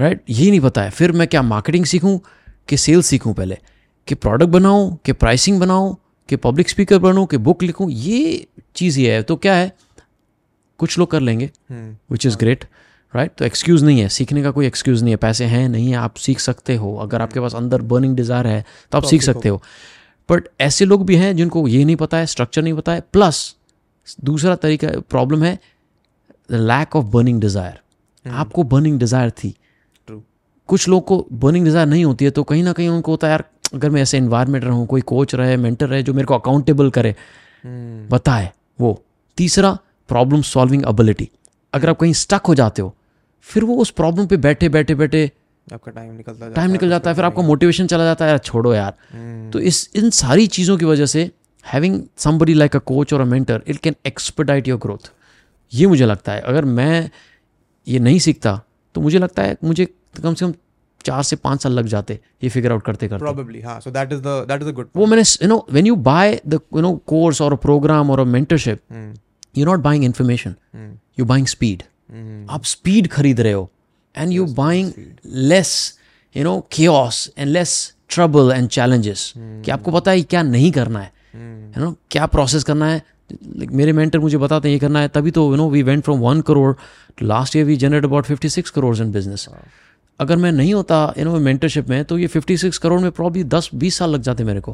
राइट 0.00 0.20
यही 0.30 0.50
नहीं 0.50 0.60
पता 0.60 0.82
है। 0.82 0.90
फिर 0.90 1.12
मैं 1.12 1.28
क्या 1.28 1.42
मार्केटिंग 1.42 1.84
सीखूं? 1.84 2.18
कि 2.68 2.76
सेल्स 2.76 3.06
सीखूं 3.06 3.34
पहले? 3.34 3.58
कि 4.06 4.14
प्रोडक्ट 4.14 4.48
बनाऊँ? 4.48 4.98
कि 5.04 5.12
प्राइसिंग 5.12 5.60
बनाऊँ? 5.60 5.96
कि 6.28 6.36
पब्लिक 6.36 6.68
स्पीकर 6.68 6.98
बनूं? 6.98 7.26
कि 7.26 7.36
बुक 7.36 7.62
लिखूं? 7.62 7.90
ये 7.90 8.46
चीज़ 8.76 9.00
ये 9.00 9.14
है। 9.14 9.22
तो 9.22 9.36
क्या 9.36 9.54
है? 9.54 9.72
कुछ 10.78 10.98
लोग 10.98 11.10
कर 11.10 11.20
लेंगे 11.20 11.50
विच 12.10 12.26
इज़ 12.26 12.36
ग्रेट 12.36 12.64
राइट 13.14 13.32
तो 13.38 13.44
एक्सक्यूज़ 13.44 13.84
नहीं 13.84 14.00
है। 14.00 14.08
सीखने 14.10 14.42
का 14.42 14.50
कोई 14.50 14.66
एक्सक्यूज़ 14.66 15.02
नहीं 15.02 15.12
है। 15.12 15.16
पैसे 15.18 15.44
हैं 15.46 15.68
नहीं 15.68 15.88
है 15.88 15.96
आप 15.96 16.16
सीख 16.16 16.40
सकते 16.40 16.76
हो। 16.76 16.94
अगर 16.98 17.22
आपके 17.22 17.40
पास 17.40 17.54
अंदर 17.54 17.82
बर्निंग 17.84 18.16
डिज़ायर 18.16 18.46
है 18.46 18.64
तो 18.92 18.98
आप 18.98 19.04
सीख 19.04 19.22
सकते 19.22 19.48
हो। 19.48 19.62
बट 20.28 20.48
ऐसे 20.60 20.84
लोग 20.84 21.04
भी 21.06 21.16
हैं 21.16 21.34
जिनको 21.36 21.66
ये 21.68 21.84
नहीं 21.84 21.96
पता 21.96 22.16
है 22.16 22.26
स्ट्रक्चर 22.26 22.62
नहीं 22.62 22.74
पता 22.74 22.92
है। 22.92 23.02
प्लस 23.12 23.54
दूसरा 24.24 24.54
तरीका 24.56 24.88
प्रॉब्लम 25.10 25.42
है 25.44 25.58
लैक 26.50 26.96
ऑफ़ 26.96 27.06
बर्निंग 27.06 27.40
डिज़ायर 27.40 28.30
आपको 28.32 28.62
बर्निंग 28.64 28.98
डिज़ायर 28.98 29.30
थी। 29.32 29.54
ट्रू 30.08 30.22
कुछ 30.68 30.88
लोग 30.88 31.04
को 31.04 31.26
बर्निंग 31.34 31.64
डिज़ायर 31.64 31.86
नहीं 31.86 32.04
होती 32.04 32.24
है 32.24 32.30
तो 32.30 32.42
कहीं 32.44 32.62
ना 32.62 32.72
कहीं 32.72 32.88
उनको 32.88 33.12
होता 33.12 33.26
है 33.26 33.30
यार 33.30 33.44
अगर 33.74 33.90
मैं 33.90 34.02
ऐसे 34.02 34.18
इन्वायरमेंट 34.18 34.64
रहूँ 34.64 34.86
कोई 34.86 35.00
कोच 35.06 35.34
रहे 35.34 35.56
मेंटर 35.58 35.88
रहे 35.88 36.02
जो 36.02 36.14
मेरे 36.14 36.26
को 36.26 36.34
अकाउंटेबल 36.34 36.90
करे। 36.90 37.14
बताए 38.10 38.50
वो। 38.80 39.00
तीसरा 39.38 39.76
प्रॉब्लम 40.10 40.42
सॉल्विंग 40.44 40.84
एबिलिटी 40.88 41.28
अगर 41.72 41.90
आप 41.90 41.98
कहीं 41.98 42.12
स्टक 42.12 42.46
हो 42.48 42.54
जाते 42.54 42.82
हो 42.82 42.94
फिर 43.46 43.64
वो 43.64 43.76
उस 43.76 43.90
प्रॉब्लम 43.90 44.26
पे 44.26 44.36
बैठे 44.36 44.68
बैठे 44.68 44.94
बैठे 44.94 45.30
आपका 45.72 45.92
टाइम 45.92 46.12
निकलता 46.12 46.38
जाता 46.38 46.54
टाइम 46.54 46.70
निकल 46.70 46.88
जाता 46.88 47.10
है 47.10 47.16
फिर 47.16 47.24
आपका 47.24 47.42
मोटिवेशन 47.42 47.86
चला 47.86 48.04
जाता 48.04 48.24
है 48.24 48.30
यार 48.30 48.38
छोड़ो 48.38 48.74
यार। 48.74 49.50
तो 49.52 49.60
इस 49.60 49.88
इन 49.96 50.10
सारी 50.10 50.46
चीज़ों 50.46 50.76
की 50.78 50.84
वजह 50.84 51.06
से 51.06 51.30
having 51.64 52.00
somebody 52.20 52.54
like 52.54 52.76
a 52.76 52.78
coach 52.86 53.12
और 53.14 53.20
a 53.20 53.24
mentor 53.24 53.62
it 53.68 53.78
can 53.78 53.94
expedite 54.06 54.68
your 54.68 54.78
growth 54.78 55.10
ये 55.72 55.86
मुझे 55.86 56.06
लगता 56.06 56.32
है। 56.32 56.40
अगर 56.40 56.64
मैं 56.64 57.10
ये 57.86 57.98
नहीं 57.98 58.18
सीखता 58.18 58.60
तो 58.94 59.00
मुझे 59.00 59.18
लगता 59.18 59.42
है 59.42 59.56
मुझे 59.64 59.84
कम 60.22 60.34
से 60.34 60.46
कम 60.46 60.54
चार 61.04 61.22
से 61.22 61.36
पाँच 61.36 61.62
साल 61.62 61.72
लग 61.72 61.86
जाते 61.86 62.18
ये 62.44 62.48
फिगर 62.50 62.72
आउट 62.72 62.84
करते 62.84 63.08
करते। 63.08 63.24
Probably 63.24 63.64
हाँ 63.64 63.80
so 63.80 63.92
that 63.92 64.12
is 64.12 64.22
the 64.22 64.40
that 64.48 64.64
is 64.64 64.74
good 64.76 64.86
वो 64.96 65.06
मैंने 65.06 65.22
you 65.42 65.48
know 65.48 65.64
when 65.72 65.86
you 65.86 65.96
buy 66.08 66.40
the 66.46 66.54
you 66.54 66.80
know 66.80 66.94
course 67.06 67.42
और 67.42 67.56
प्रोग्राम 67.56 68.10
और 68.10 68.24
mentorship 68.26 68.80
you 69.58 69.66
not 69.66 69.80
buying 69.80 70.04
information 70.04 70.54
you 71.18 71.24
buying 71.24 71.46
speed 71.46 71.82
आप 72.50 72.64
स्पीड 72.64 73.08
खरीद 73.08 73.40
रहे 73.40 73.52
हो. 73.52 73.70
And 74.14 74.32
you 74.32 74.46
buying 74.46 74.92
less 75.26 75.98
you 76.36 76.44
know 76.44 76.58
chaos 76.72 77.28
and 77.38 77.50
less 77.50 77.94
trouble 78.10 78.52
and 78.52 78.68
challenges 78.68 79.32
कि 79.36 79.70
आपको 79.70 79.90
पता 79.90 80.10
है 80.10 80.22
क्या 80.22 80.42
नहीं 80.42 80.72
करना 80.72 81.00
है. 81.00 81.12
यू 81.76 81.84
नो 81.84 81.94
क्या 82.10 82.26
प्रोसेस 82.26 82.64
करना 82.64 82.86
है? 82.86 83.02
Like, 83.32 83.72
मेरे 83.72 83.92
मेंटर 83.92 84.18
मुझे 84.18 84.38
बताते 84.38 84.68
हैं 84.68 84.72
ये 84.72 84.78
करना 84.78 85.00
है. 85.00 85.08
तभी 85.08 85.30
तो 85.30 85.50
you 85.50 85.56
know 85.56 85.68
we 85.70 85.82
went 85.82 86.04
from 86.04 86.20
one 86.20 86.40
crore 86.40 86.74
last 87.22 87.56
year 87.56 87.64
we 87.64 87.76
generate 87.76 88.04
about 88.04 88.24
fifty 88.24 88.48
six 88.48 88.70
crore 88.70 88.96
in 88.96 89.12
business 89.12 89.46
अगर 90.20 90.36
मैं 90.36 90.50
नहीं 90.52 90.72
होता 90.74 90.96
यू 91.18 91.24
नो 91.24 91.38
मेंटरशिप 91.40 91.88
में 91.88 92.04
तो 92.04 92.18
ये 92.18 92.28
56 92.28 92.78
करोड़ 92.82 93.00
में 93.00 93.10
प्रॉब्ली 93.18 93.42
10 93.54 93.68
20 93.82 93.98
साल 93.98 94.10
लग 94.10 94.22
जाते 94.28 94.44
मेरे 94.44 94.60
को 94.68 94.72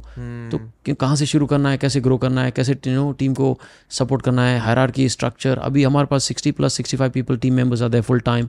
तो 0.53 0.59
कहाँ 0.95 1.17
से 1.17 1.27
शुरू 1.27 1.47
करना 1.47 1.71
है 1.71 1.79
कैसे 1.79 2.01
ग्रो 2.01 2.17
करना 2.19 2.43
है 2.45 2.51
कैसे 2.59 2.77
यू 2.87 2.95
नो 2.95 3.11
टीम 3.19 3.35
को 3.35 3.57
सपोर्ट 3.99 4.23
करना 4.25 4.47
है 4.47 4.59
हायरार 4.61 4.91
की 4.99 5.09
स्ट्रक्चर 5.09 5.59
अभी 5.69 5.85
हमारे 5.85 6.07
पास 6.11 6.31
60 6.33 6.53
प्लस 6.57 6.81
65 6.81 7.11
पीपल 7.15 7.37
टीम 7.45 7.55
मेंबर्स 7.55 7.83
आते 7.83 7.97
हैं 7.97 8.03
फुल 8.05 8.21
टाइम 8.31 8.49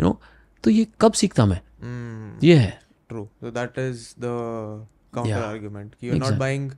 यू 0.00 0.06
नो 0.06 0.18
तो 0.64 0.70
ये 0.70 0.86
कब 1.00 1.12
सीखता 1.22 1.46
मैं 1.46 1.60
Hmm. 1.82 2.44
ये 2.44 2.56
है 2.56 2.78
True. 3.10 3.26
So 3.42 3.50
that 3.54 3.78
is 3.82 4.02
the 4.24 4.34
counter 5.14 5.30
Yeah. 5.30 5.46
argument. 5.46 5.94
You're 6.02 6.18
not 6.18 6.28
Exactly. 6.28 6.38
buying. 6.42 6.68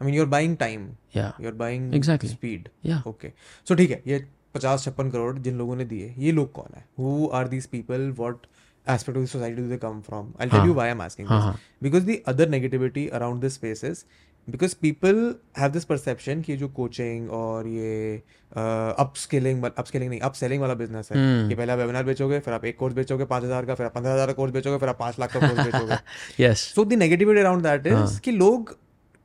I 0.00 0.06
mean, 0.06 0.14
you're 0.18 0.30
buying 0.30 0.54
time. 0.62 0.86
या 1.16 1.52
buying 1.58 1.84
Exactly. 1.98 2.30
speed. 2.30 2.68
या 2.86 3.02
Okay. 3.06 3.30
So 3.68 3.76
ठीक 3.76 3.90
है 3.90 4.02
ये 4.06 4.24
पचास 4.54 4.84
छप्पन 4.84 5.10
करोड़ 5.10 5.38
जिन 5.38 5.58
लोगों 5.58 5.76
ने 5.76 5.84
दिए 5.84 6.14
ये 6.18 6.32
लोग 6.32 6.50
कौन 6.52 6.74
है 6.76 6.84
Who 7.00 7.12
are 7.38 7.44
these 7.54 7.68
people? 7.74 8.06
What 8.22 8.46
aspect 8.86 9.16
of 9.16 9.22
the 9.22 9.28
society 9.28 9.56
do 9.56 9.68
they 9.68 9.78
come 9.78 10.00
from? 10.02 10.30
I'll 10.38 10.48
tell 10.50 10.66
you 10.66 10.76
why 10.78 10.86
I'm 10.90 11.00
asking 11.00 11.26
this. 11.28 11.66
Because 11.82 12.04
the 12.04 12.22
other 12.26 12.46
negativity 12.46 13.04
around 13.12 13.46
this 13.46 13.54
space 13.54 13.82
is 13.82 14.04
because 14.48 14.74
people 14.74 15.20
have 15.60 15.72
this 15.76 15.84
perception 15.84 16.42
कि 16.42 16.56
जो 16.56 16.68
coaching 16.76 17.30
और 17.40 17.68
ये 17.68 18.22
upskilling 18.52 19.64
upskilling 19.64 20.10
नहीं 20.10 20.20
upselling 20.30 20.60
वाला 20.62 20.74
business 20.82 21.12
है। 21.12 21.18
Hmm. 21.18 21.48
कि 21.48 21.54
पहले 21.54 21.72
आप 21.72 21.78
वेबिनार 21.78 22.04
बेचोगे 22.04 22.38
फिर 22.40 22.54
आप 22.54 22.64
एक 22.64 22.78
कोर्स 22.78 22.94
बेचोगे 22.94 23.24
पाँच 23.24 23.44
हज़ार 23.44 23.64
का 23.66 23.74
फिर 23.74 23.86
आप 23.86 23.94
पंद्रह 23.94 24.12
हज़ार 24.14 24.26
का 24.26 24.32
कोर्स 24.32 24.52
बेचोगे 24.52 24.78
फिर 24.78 24.88
आप 24.88 24.98
पाँच 24.98 25.20
लाख 25.20 25.32
का 25.32 25.40
course 25.40 25.66
बेचोगे। 25.66 26.44
Yes 26.44 26.60
so 26.74 26.84
the 26.84 26.92
negativity 27.04 27.40
around 27.40 27.62
that. 27.62 27.86
Is 27.86 28.20
कि 28.20 28.32
लोग 28.32 28.76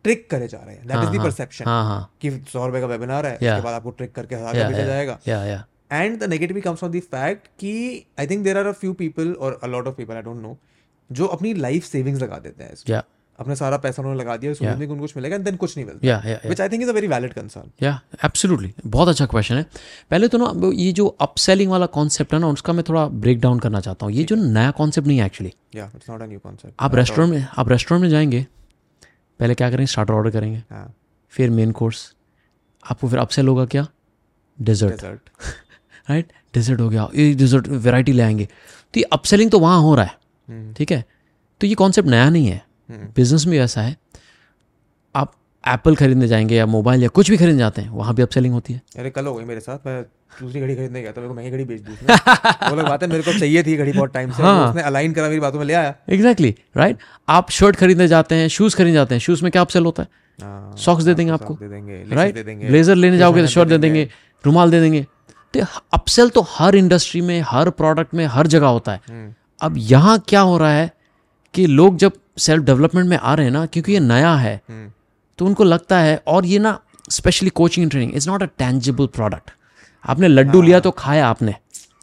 ट्रिक 0.06 0.30
करे 0.30 0.48
जा 0.48 0.58
रहे 0.58 0.76
हैं। 0.76 0.88
दैट 0.88 1.04
इज़ 1.04 1.18
द 1.18 1.24
परसेप्शन 1.24 1.66
कि 2.22 2.32
सौ 2.54 2.66
रुपए 2.68 2.80
का 2.82 2.88
वेबिनार 2.88 3.26
है 3.26 3.36
उसके 3.36 3.62
बाद 3.62 3.74
आपको 3.74 3.92
ट्रिक 3.92 4.16
करके 4.16 4.36
हज़ार 4.36 4.56
का 4.56 4.68
बेचा 4.70 4.86
जाएगा। 4.86 5.20
And 5.92 6.20
the 6.20 6.30
negativity 6.30 6.64
comes 6.64 6.80
from 6.80 6.92
the 6.92 7.00
fact 7.12 7.48
कि 7.60 7.74
I 8.20 8.28
think 8.28 8.44
there 8.44 8.58
are 8.58 8.66
a 8.66 8.72
few 8.74 8.94
people 8.96 9.34
और 9.34 9.60
a 9.64 9.68
lot 9.68 9.88
of 9.88 9.96
people 9.96 10.16
I 10.16 10.22
don't 10.22 10.42
know 10.42 10.58
जो 11.10 11.26
अपनी 11.28 11.54
लाइफ 11.56 11.84
सेविंग्स 11.84 12.22
लगा 12.22 12.38
देते 12.40 12.64
हैं। 12.64 12.76
या 12.90 13.04
अपना 13.40 13.56
सारा 13.56 13.78
पैसा 13.78 14.02
उन्होंने 14.02 14.20
लगा 14.20 14.36
दिया 14.38 14.54
सोचते 14.54 14.66
हैं 14.66 14.88
उनको 14.88 14.96
कुछ 14.98 15.16
मिलेगा 15.18 15.36
एंड 15.36 15.46
देन 15.46 15.56
कुछ 15.56 15.76
नहीं 15.78 15.86
मिलता। 15.86 16.08
या 16.08 16.22
या 16.28 16.40
which 16.50 16.62
I 16.62 16.70
think 16.70 16.82
is 16.84 16.90
a 16.90 16.94
very 16.94 17.08
valid 17.08 17.34
concern 17.34 17.72
या 17.82 18.00
एब्सोल्युटली 18.26 18.74
बहुत 18.88 19.08
अच्छा 19.08 19.26
क्वेश्चन 19.26 19.56
है। 19.56 19.64
पहले 20.12 20.28
तो 20.28 20.38
ना 20.38 20.52
ये 20.76 20.92
जो 20.92 21.06
अपसेलिंग 21.22 21.72
वाला 21.72 21.86
कॉन्सेप्ट 21.96 22.34
है 22.34 22.40
ना 22.40 22.48
उसका 22.50 22.74
मैं 22.74 22.84
थोड़ा 22.90 23.06
ब्रेक 23.24 23.40
डाउन 23.42 23.60
करना 23.60 23.80
चाहता 23.80 24.06
हूँ। 24.06 24.14
ये 24.14 24.24
जो 24.24 24.36
नया 24.36 24.72
कॉन्सेप्ट 24.72 25.08
नहीं 25.08 25.18
है 25.20 25.26
एक्चुअली 25.26 25.54
या 25.76 25.92
it's 25.96 26.10
not 26.10 26.22
a 26.22 26.26
new 26.26 26.40
concept 26.40 26.76
आप 26.80 26.96
रेस्टोरेंट 26.96 27.34
में 27.34 27.48
आप 27.58 27.70
रेस्टोरेंट 27.70 28.02
में 28.04 28.10
जाएँगे 28.10 28.46
पहले 29.40 29.54
क्या 29.56 29.70
करेंगे? 29.70 29.86
स्टार्टर 29.88 30.14
ऑर्डर 30.14 30.30
करेंगे। 30.30 30.64
हाँ। 30.70 30.94
फिर 31.34 31.50
मेन 31.50 31.72
कोर्स 31.72 32.12
आपको 32.84 33.08
फिर 33.10 33.20
अपसेल 33.20 33.48
होगा 33.48 33.66
क्या? 33.66 33.88
डेजर्ट 34.58 35.30
राइट 36.08 36.32
डिजर्ट 36.54 36.82
हो 36.82 36.90
गया 36.90 37.08
ये 37.16 37.34
डेजर्ट 37.34 37.68
वेराइटी 37.68 38.12
ले 38.12 38.24
आएँगे। 38.24 38.46
तो 38.46 39.00
ये 39.00 39.04
अपसेलिंग 39.14 39.52
तो 39.52 39.60
वहाँ 39.60 39.82
हो 39.82 39.96
रहा 39.96 40.06
है 40.06 40.16
हम्म। 40.48 40.74
ठीक 40.74 40.92
है? 40.92 41.04
तो 41.62 41.68
ये 41.68 41.76
कॉन्सेप्ट 41.76 42.10
नया 42.10 42.30
नहीं 42.30 42.48
है। 42.48 42.62
हम्म। 42.90 43.08
बिज़नेस 43.16 43.46
में 43.46 43.58
ऐसा 43.60 43.82
है 43.82 43.96
आप 45.16 45.34
एप्पल 45.64 45.96
खरीदने 45.96 46.28
जाएँगे 46.28 46.56
या 46.56 46.66
मोबाइल 46.68 47.04
या 47.04 47.10
कुछ 47.10 47.30
भी 47.30 47.38
खरीदने 47.38 47.58
जाते 47.58 47.82
हैं 47.82 47.90
वहाँ 47.92 48.14
भी 48.16 48.22
अपसेलिंग 48.22 48.54
होती 48.54 48.74
है। 48.74 48.82
अरे 48.98 49.10
कल 49.10 49.26
हो 49.26 49.36
गई 49.36 49.46
मेरे 49.46 49.60
साथ 49.60 49.88
मैं 49.88 50.02
दूसरी 50.40 50.62
घड़ी 50.62 50.76
खरीदने 50.76 51.02
गया 51.02 51.12
था 51.12 51.22
मेरे 51.22 51.28
को 51.28 51.36
महँगी 51.36 51.52
घड़ी 51.52 51.64
बेच 51.64 51.82
दी 51.82 51.92
वो 51.92 52.76
लोग 52.76 52.88
बात 52.88 53.04
है 53.04 53.10
मेरे 53.10 53.24
को 53.24 53.40
चाहिए 53.40 53.64
थी 53.64 53.76
घड़ी 53.78 53.92
बहुत 53.92 54.14
टाइम 54.14 54.32
से 54.32 54.44
हाँ। 54.44 54.70
उसने 54.70 54.82
अलाइन 54.82 55.14
करा 55.14 55.28
मेरी 55.28 55.40
बातों 55.40 55.60
में 55.60 55.66
ले 55.66 55.74
आया। 55.74 55.94
एग्जैक्टली 56.10 56.56
राइट 56.78 56.98
आप 57.30 57.50
शर्ट 57.52 57.76
खरीदने 57.76 58.08
जाते 58.08 58.36
हैं 58.36 58.48
शूज़ 58.48 58.76
खरीदने 58.76 58.94
जाते 58.94 59.16
हैं 59.16 59.20
शूज़ 59.20 59.44
में 59.44 59.52
क्या 59.52 59.62
अपसेल 59.62 59.86
होता 59.86 60.04
है? 60.04 60.10
हाँ, 60.40 60.76
सॉक्स 60.78 61.04
दे 61.04 61.14
देंगे 61.14 61.32
आपको 61.32 61.54
दे 61.54 61.68
देंगे 61.68 62.04
laces 62.04 62.16
राइट 62.16 62.46
ब्लेजर 62.68 62.96
लेने 62.96 63.18
जाओगे 63.18 63.42
तो 63.42 63.48
शर्ट 63.48 63.70
दे 63.70 63.78
देंगे 63.78 64.08
रुमाल 64.44 64.72
दे 64.72 64.80
देंगे। 64.82 65.06
तो 65.54 65.66
अपसेल 65.94 66.30
तो 66.30 66.46
हर 66.50 66.76
इंडस्ट्री 66.76 67.22
में 67.22 67.42
हर 67.48 67.70
प्रोडक्ट 67.72 68.14
में 68.14 68.26
हर 68.28 68.48
जगह 68.48 68.68
होता 68.68 68.92
है। 68.92 69.02
हम्म, 69.10 69.34
अब 69.62 69.76
यहाँ 69.78 70.18
क्या 70.28 70.42
हो 70.42 70.58
रहा 70.58 70.72
है 70.72 70.92
कि 71.54 71.66
लोग 71.68 71.98
जब 71.98 72.14
सेल्फ 72.40 72.64
डेवलपमेंट 72.64 73.08
में 73.10 73.18
आ 73.18 73.34
रहे 73.34 73.46
हैं 73.46 73.54
ना 73.54 73.66
क्योंकि 73.66 73.94
ये 73.94 74.00
नया 74.00 74.34
है 74.36 74.56
हम्म, 74.70 74.92
तो 75.40 75.46
उनको 75.46 75.64
लगता 75.64 76.00
है 76.00 76.22
और 76.28 76.46
ये 76.46 76.60
ना 76.60 76.80
specially 77.10 77.50
coaching 77.52 77.90
training 77.90 78.14
is 78.16 78.30
not 78.30 78.44
a 78.44 78.46
tangible 78.58 79.08
product 79.08 79.52
आपने 80.06 80.28
लड्डू 80.28 80.62
लिया 80.62 80.80
तो 80.80 80.92
खाया 80.94 81.28
आपने 81.28 81.56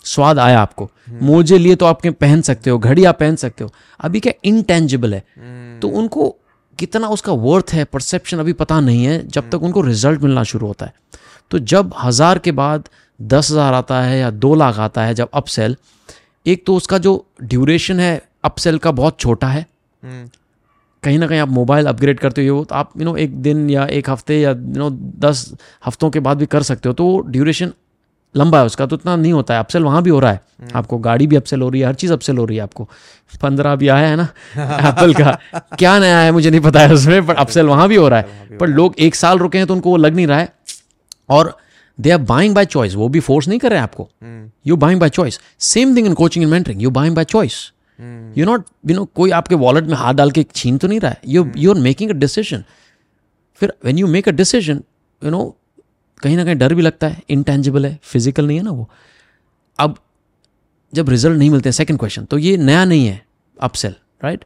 स्वाद 0.04 0.38
आया 0.38 0.60
आपको। 0.60 0.88
मोजे 1.22 1.58
लिए 1.58 1.74
तो 1.74 1.86
आपके 1.86 2.10
पहन 2.12 2.42
सकते 2.42 2.70
हो 2.70 2.78
घड़ी 2.78 3.04
आप 3.04 3.18
पहन 3.18 3.36
सकते 3.36 3.64
हो। 3.64 3.70
अभी 4.00 4.20
क्या 4.20 4.32
इनटेंजिबल 4.44 5.14
है? 5.14 5.22
हम्म, 5.36 5.80
तो 5.80 5.88
उनको 5.90 6.34
कितना 6.78 7.08
उसका 7.08 7.32
वर्थ 7.34 7.72
है 7.72 7.84
परसेप्शन 7.84 8.38
अभी 8.38 8.52
पता 8.54 8.78
नहीं 8.80 9.04
है 9.04 9.26
जब 9.28 9.50
तक 9.50 9.62
उनको 9.62 9.80
रिज़ल्ट 9.80 10.22
मिलना 10.22 10.42
शुरू 10.44 10.66
होता 10.66 10.86
है। 10.86 10.92
तो 11.50 11.58
जब 11.58 11.94
हज़ार 11.98 12.38
के 12.38 12.52
बाद 12.52 12.88
दस 13.20 13.50
हज़ार 13.50 13.74
आता 13.74 14.00
है 14.02 14.18
या 14.18 14.30
दो 14.32 14.54
लाख 14.54 14.78
आता 14.80 15.02
है 15.02 15.14
जब 15.14 15.28
अपसेल 15.34 15.76
एक 16.46 16.64
तो 16.66 16.74
उसका 16.76 16.98
जो 16.98 17.24
ड्यूरेशन 17.44 18.00
है 18.00 18.20
अपसेल 18.44 18.78
का 18.78 18.90
बहुत 18.92 19.18
छोटा 19.20 19.46
है। 19.46 19.66
हम्म, 20.02 20.28
कहीं 21.02 21.18
ना 21.18 21.26
कहीं 21.26 21.38
आप 21.40 21.48
मोबाइल 21.50 21.86
अपग्रेड 21.86 22.18
करते 22.20 22.46
हो 22.46 22.64
तो 22.64 22.74
आप 22.74 22.90
यू 22.98 23.04
नो 23.04 23.16
एक 23.16 23.36
दिन 23.42 23.68
या 23.70 23.86
एक 23.88 24.10
हफ़्ते 24.10 24.40
या 24.40 24.50
यू 24.50 24.78
नो 24.78 24.90
दस 25.20 25.52
हफ्तों 25.86 26.10
के 26.10 26.20
बाद 26.20 26.38
भी 26.38 26.46
कर 26.46 26.62
सकते 26.62 26.88
हो 26.88 26.92
तो 26.94 27.18
ड्यूरेशन 27.28 27.72
लंबा 28.34 28.58
है 28.58 28.66
उसका 28.66 28.86
तो 28.86 28.96
इतना 28.96 29.14
नहीं 29.16 29.32
होता 29.32 29.54
है। 29.54 29.60
अपसेल 29.60 29.82
वहाँ 29.82 30.02
भी 30.02 30.10
हो 30.10 30.18
रहा 30.20 30.32
है। 30.32 30.40
आपको 30.74 30.98
गाड़ी 30.98 31.26
भी 31.26 31.36
अपसेल 31.36 31.62
हो 31.62 31.68
रही 31.68 31.80
है 31.80 31.86
हर 31.86 31.94
चीज़ 31.94 32.12
अपसेल 32.12 32.38
हो 32.38 32.44
रही 32.44 32.56
है 32.56 32.62
आपको। 32.62 32.88
पंद्रह 33.42 33.76
भी 33.76 33.88
आया 33.88 34.08
है 34.08 34.16
ना 34.16 34.26
एप्पल 34.88 35.14
का। 35.14 35.38
क्या 35.78 35.98
नया 35.98 36.18
है 36.18 36.32
मुझे 36.32 36.50
नहीं 36.50 36.60
पता 36.60 36.80
है 36.80 36.92
उसमें 36.94 37.26
पर 37.26 37.34
अपसेल 37.36 37.66
वहाँ 37.66 37.88
भी 37.88 37.96
हो 37.96 38.08
रहा 38.08 38.18
है। 38.18 38.58
पर 38.58 38.68
लोग 38.68 38.94
एक 38.98 39.14
साल 39.14 39.38
रुके 39.38 39.58
हैं 39.58 39.66
तो 39.66 39.74
उनको 39.74 39.90
वो 39.90 39.96
लग 39.96 40.14
नहीं 40.14 40.26
रहा 40.26 40.38
है। 40.38 40.52
और 41.28 41.56
they 41.98 42.10
are 42.10 42.18
buying 42.20 42.54
by 42.54 42.66
choice 42.66 42.94
वो 42.94 43.08
भी 43.08 43.20
फोर्स 43.20 43.48
नहीं 43.48 43.58
कर 43.58 43.70
रहे 43.70 43.80
आपको। 43.80 44.08
You 44.66 44.76
buying 44.76 45.00
by 45.00 45.10
choice 45.10 45.40
same 45.64 45.96
thing 45.96 46.06
in 46.06 46.14
coaching 46.14 46.42
in 46.44 46.50
mentoring 46.50 46.82
you 46.82 46.90
buying 46.90 47.14
by 47.16 47.24
choice 47.24 47.60
you 48.38 48.44
not 48.46 48.64
you 48.88 48.96
know 48.96 49.04
कोई 49.14 49.30
आपके 49.30 49.54
वॉलेट 49.56 49.84
में 49.84 49.94
हाथ 49.96 50.14
डाल 50.14 50.30
के 50.30 50.46
छीन 50.54 50.78
तो 50.78 50.88
नहीं 50.88 51.00
रहा 51.00 51.10
है। 51.10 51.20
You 51.26 51.50
you 51.56 51.70
are 51.70 51.80
making 51.80 52.10
a 52.10 52.14
decision 52.14 52.64
फिर 53.60 53.72
when 53.84 53.98
you 53.98 54.06
make 54.06 54.28
a 54.28 54.32
decision 54.32 54.82
you 55.22 55.30
know 55.30 55.44
कहीं 56.22 56.36
ना 56.36 56.44
कहीं 56.44 56.56
डर 56.56 56.74
भी 56.74 56.82
लगता 56.82 57.08
है। 57.08 57.22
इंटेंजिबल 57.30 57.86
है। 57.86 57.98
फ़िज़िकल 58.02 58.46
नहीं 58.46 58.56
है 58.58 58.62
ना 58.64 58.70
वो। 58.70 58.88
अब 59.78 59.96
जब 60.92 61.08
रिज़ल्ट 61.08 61.36
नहीं 61.38 61.50
मिलते 61.50 61.72
सेकंड 61.72 61.98
क्वेश्चन 61.98 62.24
तो 62.24 62.38
ये 62.38 62.56
नया 62.56 62.84
नहीं 62.84 63.06
है। 63.06 63.20
अपसेल 63.56 63.94
राइट 64.24 64.44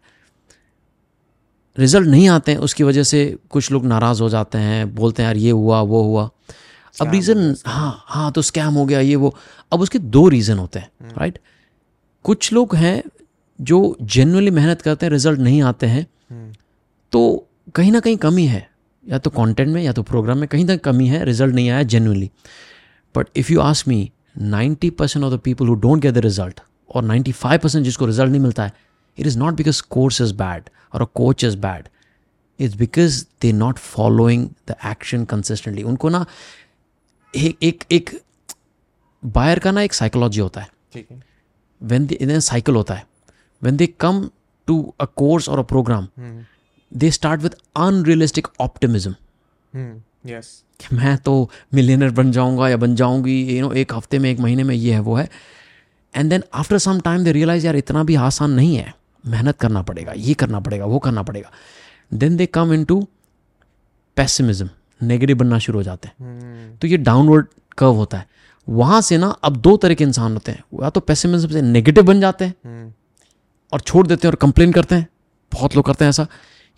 रिज़ल्ट 1.76 2.08
नहीं 2.08 2.28
आते 2.28 2.52
हैं 2.52 2.58
उसकी 2.60 2.84
वजह 2.84 3.02
से 3.02 3.24
कुछ 3.50 3.70
लोग 3.72 3.84
नाराज़ 3.86 4.22
हो 4.22 4.28
जाते 4.28 4.58
हैं 4.58 4.94
बोलते 4.94 5.22
हैं 5.22 5.28
यार 5.28 5.36
ये 5.36 5.50
हुआ 5.50 5.80
वो 5.82 6.02
हुआ। 6.02 6.28
अब 7.00 7.10
रीज़न 7.10 7.54
हाँ 7.66 8.04
हाँ 8.06 8.30
तो 8.32 8.42
स्कैम 8.42 8.74
हो 8.74 8.84
गया 8.86 9.00
ये 9.00 9.16
वो। 9.16 9.34
अब 9.72 9.80
उसके 9.80 9.98
दो 9.98 10.28
रीज़न 10.28 10.58
होते 10.58 10.78
हैं 10.78 11.14
राइट 11.18 11.38
कुछ 12.24 12.52
लोग 12.52 12.74
हैं 12.76 13.02
जो 13.58 13.96
जेनुअली 14.02 14.50
मेहनत 14.50 14.82
करते 14.82 15.06
हैं 15.06 15.10
रिज़ल्ट 15.12 15.40
नहीं 15.40 15.62
आते 15.62 15.86
हैं 15.86 16.06
हम्म, 16.30 16.52
तो 17.12 17.48
कहीं 17.74 17.92
ना 17.92 18.00
कहीं 18.00 18.16
कमी 18.16 18.46
है। 18.46 18.68
या 19.06 19.18
तो 19.18 19.30
कंटेंट 19.30 19.68
में 19.68 19.82
या 19.82 19.92
तो 19.92 20.02
प्रोग्राम 20.02 20.38
में 20.38 20.48
कहीं 20.48 20.64
ना 20.64 20.76
कमी 20.76 21.06
है 21.08 21.24
रिज़ल्ट 21.24 21.54
नहीं 21.54 21.70
आया 21.70 21.82
genuinely 21.82 22.30
but 23.14 23.28
if 23.36 23.52
you 23.52 23.60
ask 23.60 23.88
me 23.88 24.10
90 24.42 24.90
percent 24.90 25.24
of 25.24 25.34
the 25.34 25.38
people 25.38 25.68
who 25.68 25.74
don't 25.74 26.02
get 26.02 26.14
the 26.14 26.18
result 26.18 26.60
और 26.94 27.04
95 27.04 27.58
परसेंट 27.62 27.84
जिसको 27.84 28.06
रिज़ल्ट 28.06 28.30
नहीं 28.30 28.40
मिलता 28.40 28.64
है 28.64 28.72
it 29.18 29.26
is 29.26 29.38
not 29.38 29.54
because 29.54 29.82
course 29.90 30.20
is 30.20 30.34
bad 30.34 30.70
और 30.94 31.02
a 31.02 31.06
coach 31.14 31.44
is 31.44 31.56
bad 31.56 31.88
it's 32.58 32.74
because 32.74 33.24
they 33.42 33.52
not 33.52 33.78
following 33.78 34.48
the 34.68 34.74
action 34.86 35.24
consistently 35.24 35.82
उनको 35.82 36.08
ना 36.08 36.24
एक 37.34 37.56
एक 37.62 37.84
एक 37.92 38.10
बायर 39.22 39.58
का 39.58 39.70
ना 39.70 39.82
एक 39.82 39.94
साइकोलॉजी 39.94 40.40
होता 40.40 40.60
है। 40.60 40.68
ठीक 40.92 41.08
है। 41.10 41.22
In 41.80 42.30
a 42.30 42.40
cycle 42.46 42.74
होता 42.74 42.94
है। 42.94 43.06
When 43.62 43.76
they 43.76 43.86
come 43.86 44.28
to 44.68 44.94
a 45.00 45.04
course 45.04 45.48
और 45.48 45.58
a 45.58 45.62
program 45.62 46.08
they 46.92 47.10
start 47.10 47.40
with 47.40 47.54
unrealistic 47.76 48.46
कि 49.76 50.96
मैं 50.96 51.16
तो 51.16 51.50
मिलियनर 51.74 52.10
बन 52.10 52.32
जाऊँगा 52.32 52.68
या 52.68 52.76
बन 52.76 52.94
जाऊँगी 52.94 53.58
यू 53.58 53.60
नो 53.62 53.72
एक 53.72 53.92
हफ़्ते 53.94 54.18
में 54.18 54.30
एक 54.30 54.38
महीने 54.38 54.64
में 54.64 54.74
ये 54.74 54.92
है 54.92 55.00
वो 55.00 55.14
है। 55.14 55.28
And 56.14 56.30
then 56.30 56.42
after 56.54 56.78
some 56.78 57.00
time 57.00 57.24
they 57.24 57.32
realize 57.32 57.66
यार 57.66 57.76
इतना 57.76 58.02
भी 58.04 58.14
आसान 58.14 58.50
नहीं 58.50 58.76
है। 58.76 58.94
मेहनत 59.24 59.58
करना 59.58 59.82
पड़ेगा 59.82 60.12
ये 60.12 60.34
करना 60.34 60.60
पड़ेगा 60.60 60.84
वो 60.84 60.98
करना 60.98 61.22
पड़ेगा। 61.22 61.50
Then 62.14 62.36
they 62.36 62.46
come 62.46 62.72
in 62.72 62.84
to 62.84 63.00
pessimism 64.16 64.70
negative 65.02 65.36
बनना 65.36 65.58
शुरू 65.58 65.78
हो 65.78 65.82
जाते 65.82 66.08
हैं। 66.08 66.14
हम्म, 66.20 66.51
तो 66.82 66.88
ये 66.88 66.96
डाउनवर्ड 66.96 67.46
कर्व 67.78 67.92
होता 67.92 68.18
है। 68.18 68.26
वहाँ 68.68 69.00
से 69.00 69.16
ना 69.18 69.28
अब 69.44 69.56
दो 69.56 69.76
तरह 69.76 69.94
के 69.94 70.04
इंसान 70.04 70.32
होते 70.32 70.52
हैं। 70.52 70.64
या 70.82 70.90
तो 70.90 71.00
पेसिमिज्म 71.00 71.48
से 71.52 71.62
नेगेटिव 71.62 72.04
बन 72.04 72.20
जाते 72.20 72.44
हैं 72.44 72.54
हम्म, 72.66 72.92
और 73.72 73.80
छोड़ 73.80 74.06
देते 74.06 74.28
हैं 74.28 74.32
और 74.32 74.36
कंप्लेन 74.36 74.72
करते 74.72 74.94
हैं। 74.94 75.06
बहुत 75.52 75.76
लोग 75.76 75.84
करते 75.86 76.04
हैं 76.04 76.10
ऐसा। 76.10 76.26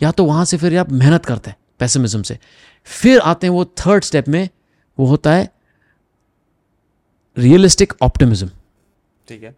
या 0.03 0.11
तो 0.11 0.25
वहाँ 0.25 0.45
से 0.45 0.57
फिर 0.57 0.79
आप 0.79 0.93
मेहनत 0.93 1.25
करते 1.27 1.51
हैं 1.51 1.57
पैसेमिज्म 1.79 2.23
से। 2.23 2.39
फिर 2.85 3.19
आते 3.19 3.47
हैं 3.47 3.55
वो 3.55 3.65
थर्ड 3.65 4.05
स्टेप 4.05 4.29
में 4.29 4.49
वो 4.99 5.07
होता 5.07 5.33
है 5.33 5.51
रियलिस्टिक 7.37 7.93
ऑप्टिमिज्म 8.03 8.51
ठीक 9.29 9.43
है। 9.43 9.55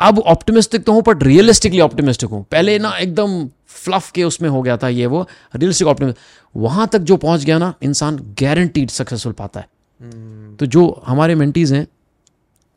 अब 0.00 0.18
ऑप्टिमिस्टिक 0.18 0.84
तो 0.84 0.92
हूँ 0.92 1.02
बट 1.06 1.22
रियलिस्टिकली 1.22 1.80
ऑप्टिमिस्टिक 1.80 2.30
हूँ। 2.30 2.44
पहले 2.50 2.78
ना 2.78 2.90
एकदम 2.98 3.46
फ्लफ 3.74 4.10
के 4.10 4.24
उसमें 4.24 4.48
हो 4.48 4.62
गया 4.62 4.76
था 4.76 4.88
ये 4.88 5.06
वो 5.06 5.22
रियलिस्टिक 5.56 5.88
ऑप्टिमिज्म 5.88 6.60
वहाँ 6.60 6.86
तक 6.92 6.98
जो 7.00 7.16
पहुँच 7.18 7.44
गया 7.44 7.58
ना 7.58 7.72
इंसान 7.82 8.16
गारंटीड 8.40 8.90
सक्सेसफुल 8.90 9.32
पाता 9.32 9.60
है। 9.60 9.68
हम्म, 10.00 10.54
तो 10.56 10.66
जो 10.66 11.02
हमारे 11.06 11.34
मेंटीज़ 11.34 11.74
हैं 11.74 11.86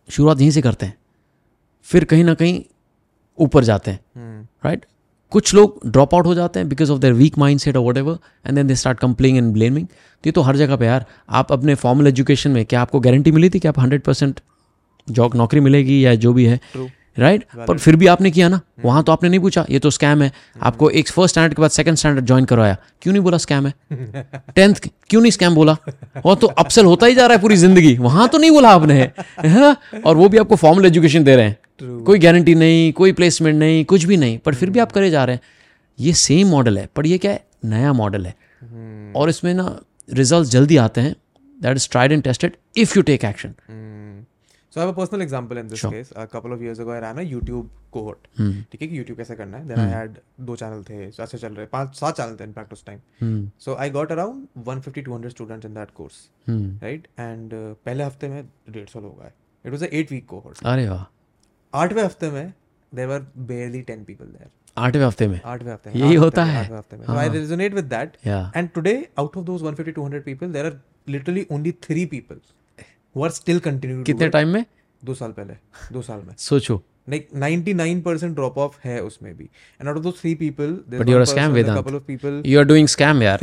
शुरुआत 0.09 0.39
यहीं 0.39 0.51
से 0.51 0.61
करते 0.61 0.85
हैं। 0.85 0.97
फिर 1.87 2.03
कहीं 2.05 2.23
ना 2.23 2.33
कहीं 2.33 2.61
ऊपर 3.39 3.63
जाते 3.63 3.91
हैं। 3.91 4.49
राइट 4.65 4.85
कुछ 5.31 5.53
लोग 5.53 5.79
ड्रॉप 5.85 6.13
आउट 6.15 6.25
हो 6.25 6.33
जाते 6.35 6.59
हैं 6.59 6.67
because 6.69 6.91
of 6.91 6.99
their 6.99 7.13
weak 7.13 7.37
mind 7.37 7.59
set 7.59 7.77
और 7.77 7.83
whatever 7.97 8.17
and 8.45 8.55
then 8.55 8.67
they 8.67 8.75
start 8.75 8.99
complaining 8.99 9.37
and 9.37 9.51
blaming 9.53 9.87
तो 9.87 10.27
ये 10.27 10.31
तो 10.31 10.41
हर 10.41 10.57
जगह 10.57 10.75
पे 10.75 10.85
यार। 10.85 11.05
आप 11.31 11.51
अपने 11.51 11.75
फॉर्मल 11.75 12.07
एजुकेशन 12.07 12.51
में 12.51 12.65
क्या 12.65 12.81
आपको 12.81 12.99
गारंटी 12.99 13.31
मिली 13.31 13.49
थी 13.49 13.59
कि 13.59 13.67
आप 13.67 13.79
हंड्रेड 13.79 14.01
परसेंट 14.01 14.39
जॉब 15.09 15.35
नौकरी 15.35 15.59
मिलेगी 15.59 16.05
या 16.05 16.15
जो 16.15 16.33
भी 16.33 16.45
है 16.45 16.59
राइट 17.19 17.43
पर 17.67 17.77
फिर 17.77 17.95
भी 17.95 18.07
आपने 18.07 18.31
किया 18.31 18.47
ना? 18.49 18.59
वहाँ 18.85 19.03
तो 19.03 19.11
आपने 19.11 19.29
नहीं 19.29 19.39
पूछा 19.39 19.65
ये 19.69 19.79
तो 19.79 19.89
स्कैम 19.89 20.21
है। 20.21 20.31
आपको 20.61 20.89
एक 20.89 21.09
फ़र्स्ट 21.09 21.33
स्टैंडर्ड 21.33 21.53
के 21.53 21.61
बाद 21.61 21.71
सेकंड 21.71 21.95
स्टैंडर्ड 21.95 22.25
ज्वाइन 22.25 22.45
करवाया। 22.45 22.77
क्यों 23.01 23.13
नहीं 23.13 23.23
बोला 23.23 23.37
स्कैम 23.37 23.67
है? 23.67 23.73
टेंथ 24.55 24.75
क्यों 25.09 25.21
नहीं 25.21 25.31
स्कैम 25.31 25.55
बोला? 25.55 25.77
और 26.25 26.35
तो 26.35 26.47
अपसेल 26.47 26.85
होता 26.85 27.05
ही 27.05 27.15
जा 27.15 27.25
रहा 27.25 27.35
है 27.35 27.41
पूरी 27.41 27.55
ज़िंदगी। 27.55 27.97
वहाँ 27.97 28.27
तो 28.27 28.37
नहीं 28.37 28.51
बोला 28.51 28.69
आपने। 28.69 28.93
है 29.39 29.61
ना? 29.61 29.75
और 30.05 30.15
वो 30.15 30.29
भी 30.29 30.37
आपको 30.37 30.55
फॉर्मल 30.55 30.85
एजुकेशन 30.85 31.23
दे 31.23 31.35
रहे 31.35 31.45
हैं। 31.45 31.57
True. 31.81 32.05
कोई 32.05 32.19
गारंटी 32.19 32.55
नहीं 32.55 32.93
कोई 32.93 33.11
प्लेसमेंट 33.11 33.59
नहीं 33.59 33.85
कुछ 33.85 34.03
भी 34.03 34.17
नहीं। 34.17 34.37
पर 34.37 34.55
फिर 34.55 34.69
भी 34.69 34.79
आप 34.79 34.91
करे 34.91 35.09
जा 35.09 35.25
रहे 35.25 35.35
हैं। 35.35 35.41
ये 35.99 36.13
सेम 36.13 36.47
मॉडल 36.47 36.77
है 36.77 36.89
पर 36.95 37.05
ये 37.05 37.17
क्या 37.17 37.31
है? 37.31 37.45
नया 37.65 37.93
मॉडल 37.93 38.25
है। 38.25 38.35
और 39.15 39.29
इसमें 39.29 39.53
ना 39.53 39.79
रिज़ल्ट 40.13 40.47
जल्दी 40.47 40.77
आते 40.77 41.01
हैं। 41.01 41.15
That 41.61 41.75
is 41.77 41.89
tried 41.91 42.11
and 42.11 42.23
tested 42.23 42.51
if 42.77 42.93
you 42.97 43.03
take 43.03 43.25
action 43.25 43.53
so 44.73 44.81
I 44.81 44.93
personal 44.93 45.21
example 45.21 45.57
in 45.57 45.67
this 45.67 45.85
case 45.85 46.09
couple 46.17 46.51
of 46.51 46.61
years 46.61 46.79
ago 46.79 46.91
I 46.91 46.99
ran 46.99 47.13
a 47.13 47.21
YouTube 47.21 47.65
hmm. 48.13 48.71
ठीक 48.71 48.81
है 48.81 48.87
कि 48.87 48.95
YouTube 48.95 49.17
कैसे 49.17 49.35
करना 49.35 49.57
है? 49.57 49.67
देन 49.67 49.79
आई 49.79 49.89
हैड 49.89 50.17
दो 50.41 50.55
चैनल 50.55 50.83
थे 50.83 51.11
सो 51.11 51.23
अच्छे 51.23 51.37
चल 51.37 51.53
रहे 51.53 51.65
पाँच 51.65 51.95
सात 51.95 52.17
चैनल 52.17 52.35
थे 52.35 52.43
इनफैक्ट 52.43 52.73
उस 52.73 52.85
time 52.85 52.99
so 53.59 53.75
I 53.75 53.89
got 53.89 54.11
around 54.11 54.47
150 54.63 55.07
200 55.07 55.29
students 55.29 55.65
in 55.65 55.73
that 55.73 55.91
course 55.91 56.29
right 56.49 57.07
and 57.19 57.51
पहले 57.53 58.03
हफ़्ते 58.03 58.27
में 58.27 58.49
150 58.69 58.95
लोग 58.95 59.21
आए. 59.21 59.31
It 59.65 59.71
was 59.71 59.83
a 59.83 59.87
week 60.11 60.25
cohort 60.27 60.59
अरे 60.65 60.89
वाह. 60.89 61.05
आठवें 61.73 62.03
हफ़्ते 62.03 62.29
में 62.29 62.53
there 62.95 63.07
were 63.07 63.27
barely 63.37 63.83
10 63.83 64.05
people 64.05 64.25
there 64.25 64.49
आठवें 64.77 65.05
हफ़्ते 65.05 65.27
में? 65.27 65.41
आठवें 65.45 65.93
यही 65.95 66.15
होता 66.15 66.43
है? 66.43 66.83
Are 73.21 73.33
still 73.33 73.61
कितने 74.03 74.29
टाइम 74.29 74.47
में? 74.47 74.65
दो 75.05 75.13
साल 75.13 75.31
पहले 75.31 75.53
दो 75.93 76.01
साल 76.01 76.17
में। 76.17 76.35
सोचो। 76.37 76.83
Like 77.09 77.41
99% 77.41 78.35
drop 78.35 78.53
off 78.57 78.69
है 78.83 79.03
उसमें 79.03 79.37
भी। 79.37 79.49
And 79.81 79.89
out 79.89 79.97
of 79.97 80.05
those 80.05 80.25
three 80.25 80.41
people 80.41 80.71
there's 80.71 81.01
But 81.01 81.09
you're 81.09 81.33
a 81.33 81.37
scam, 81.37 81.53
person, 81.53 81.77
a 81.77 81.77
couple 81.77 82.01
of 82.01 82.09
people. 82.11 82.41
You 82.45 82.59
are 82.59 82.65
doing 82.65 82.87
scam 82.87 83.23
यार 83.23 83.39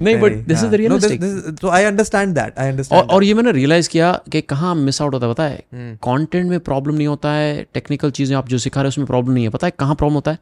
नहीं 0.00 0.20
but 0.20 0.32
this 0.32 0.58
is 0.58 0.66
the. 0.66 0.68
No, 0.68 0.68
this- 0.68 0.78
realistic 0.78 1.20
this- 1.20 1.64
so 1.64 1.70
I 1.74 1.92
understand 1.92 2.92
और 2.92 3.04
और 3.04 3.24
ये 3.24 3.34
मैंने 3.34 3.52
realise 3.52 3.88
किया 3.88 4.20
कि 4.32 4.40
कहाँ 4.40 4.74
miss 4.74 5.02
out 5.02 5.14
होता 5.14 5.26
है 5.26 5.32
पता 5.32 5.44
है। 5.44 5.64
कंटेंट 5.74 6.50
में 6.50 6.60
प्रॉब्लम 6.60 6.94
नहीं 6.94 7.06
होता 7.06 7.32
है 7.32 7.66
टेक्निकल 7.74 8.10
चीज़ें 8.10 8.36
आप 8.36 8.48
जो 8.48 8.58
सिखा 8.58 8.80
रहे 8.80 8.86
हो 8.86 8.88
उसमें 8.88 9.06
प्रॉब्लम 9.06 9.34
नहीं 9.34 9.44
है। 9.44 9.50
पता 9.50 9.66
है 9.66 9.72
कहाँ 9.78 9.94
प्रॉब्लम 9.94 10.14
होता 10.14 10.30
है। 10.30 10.38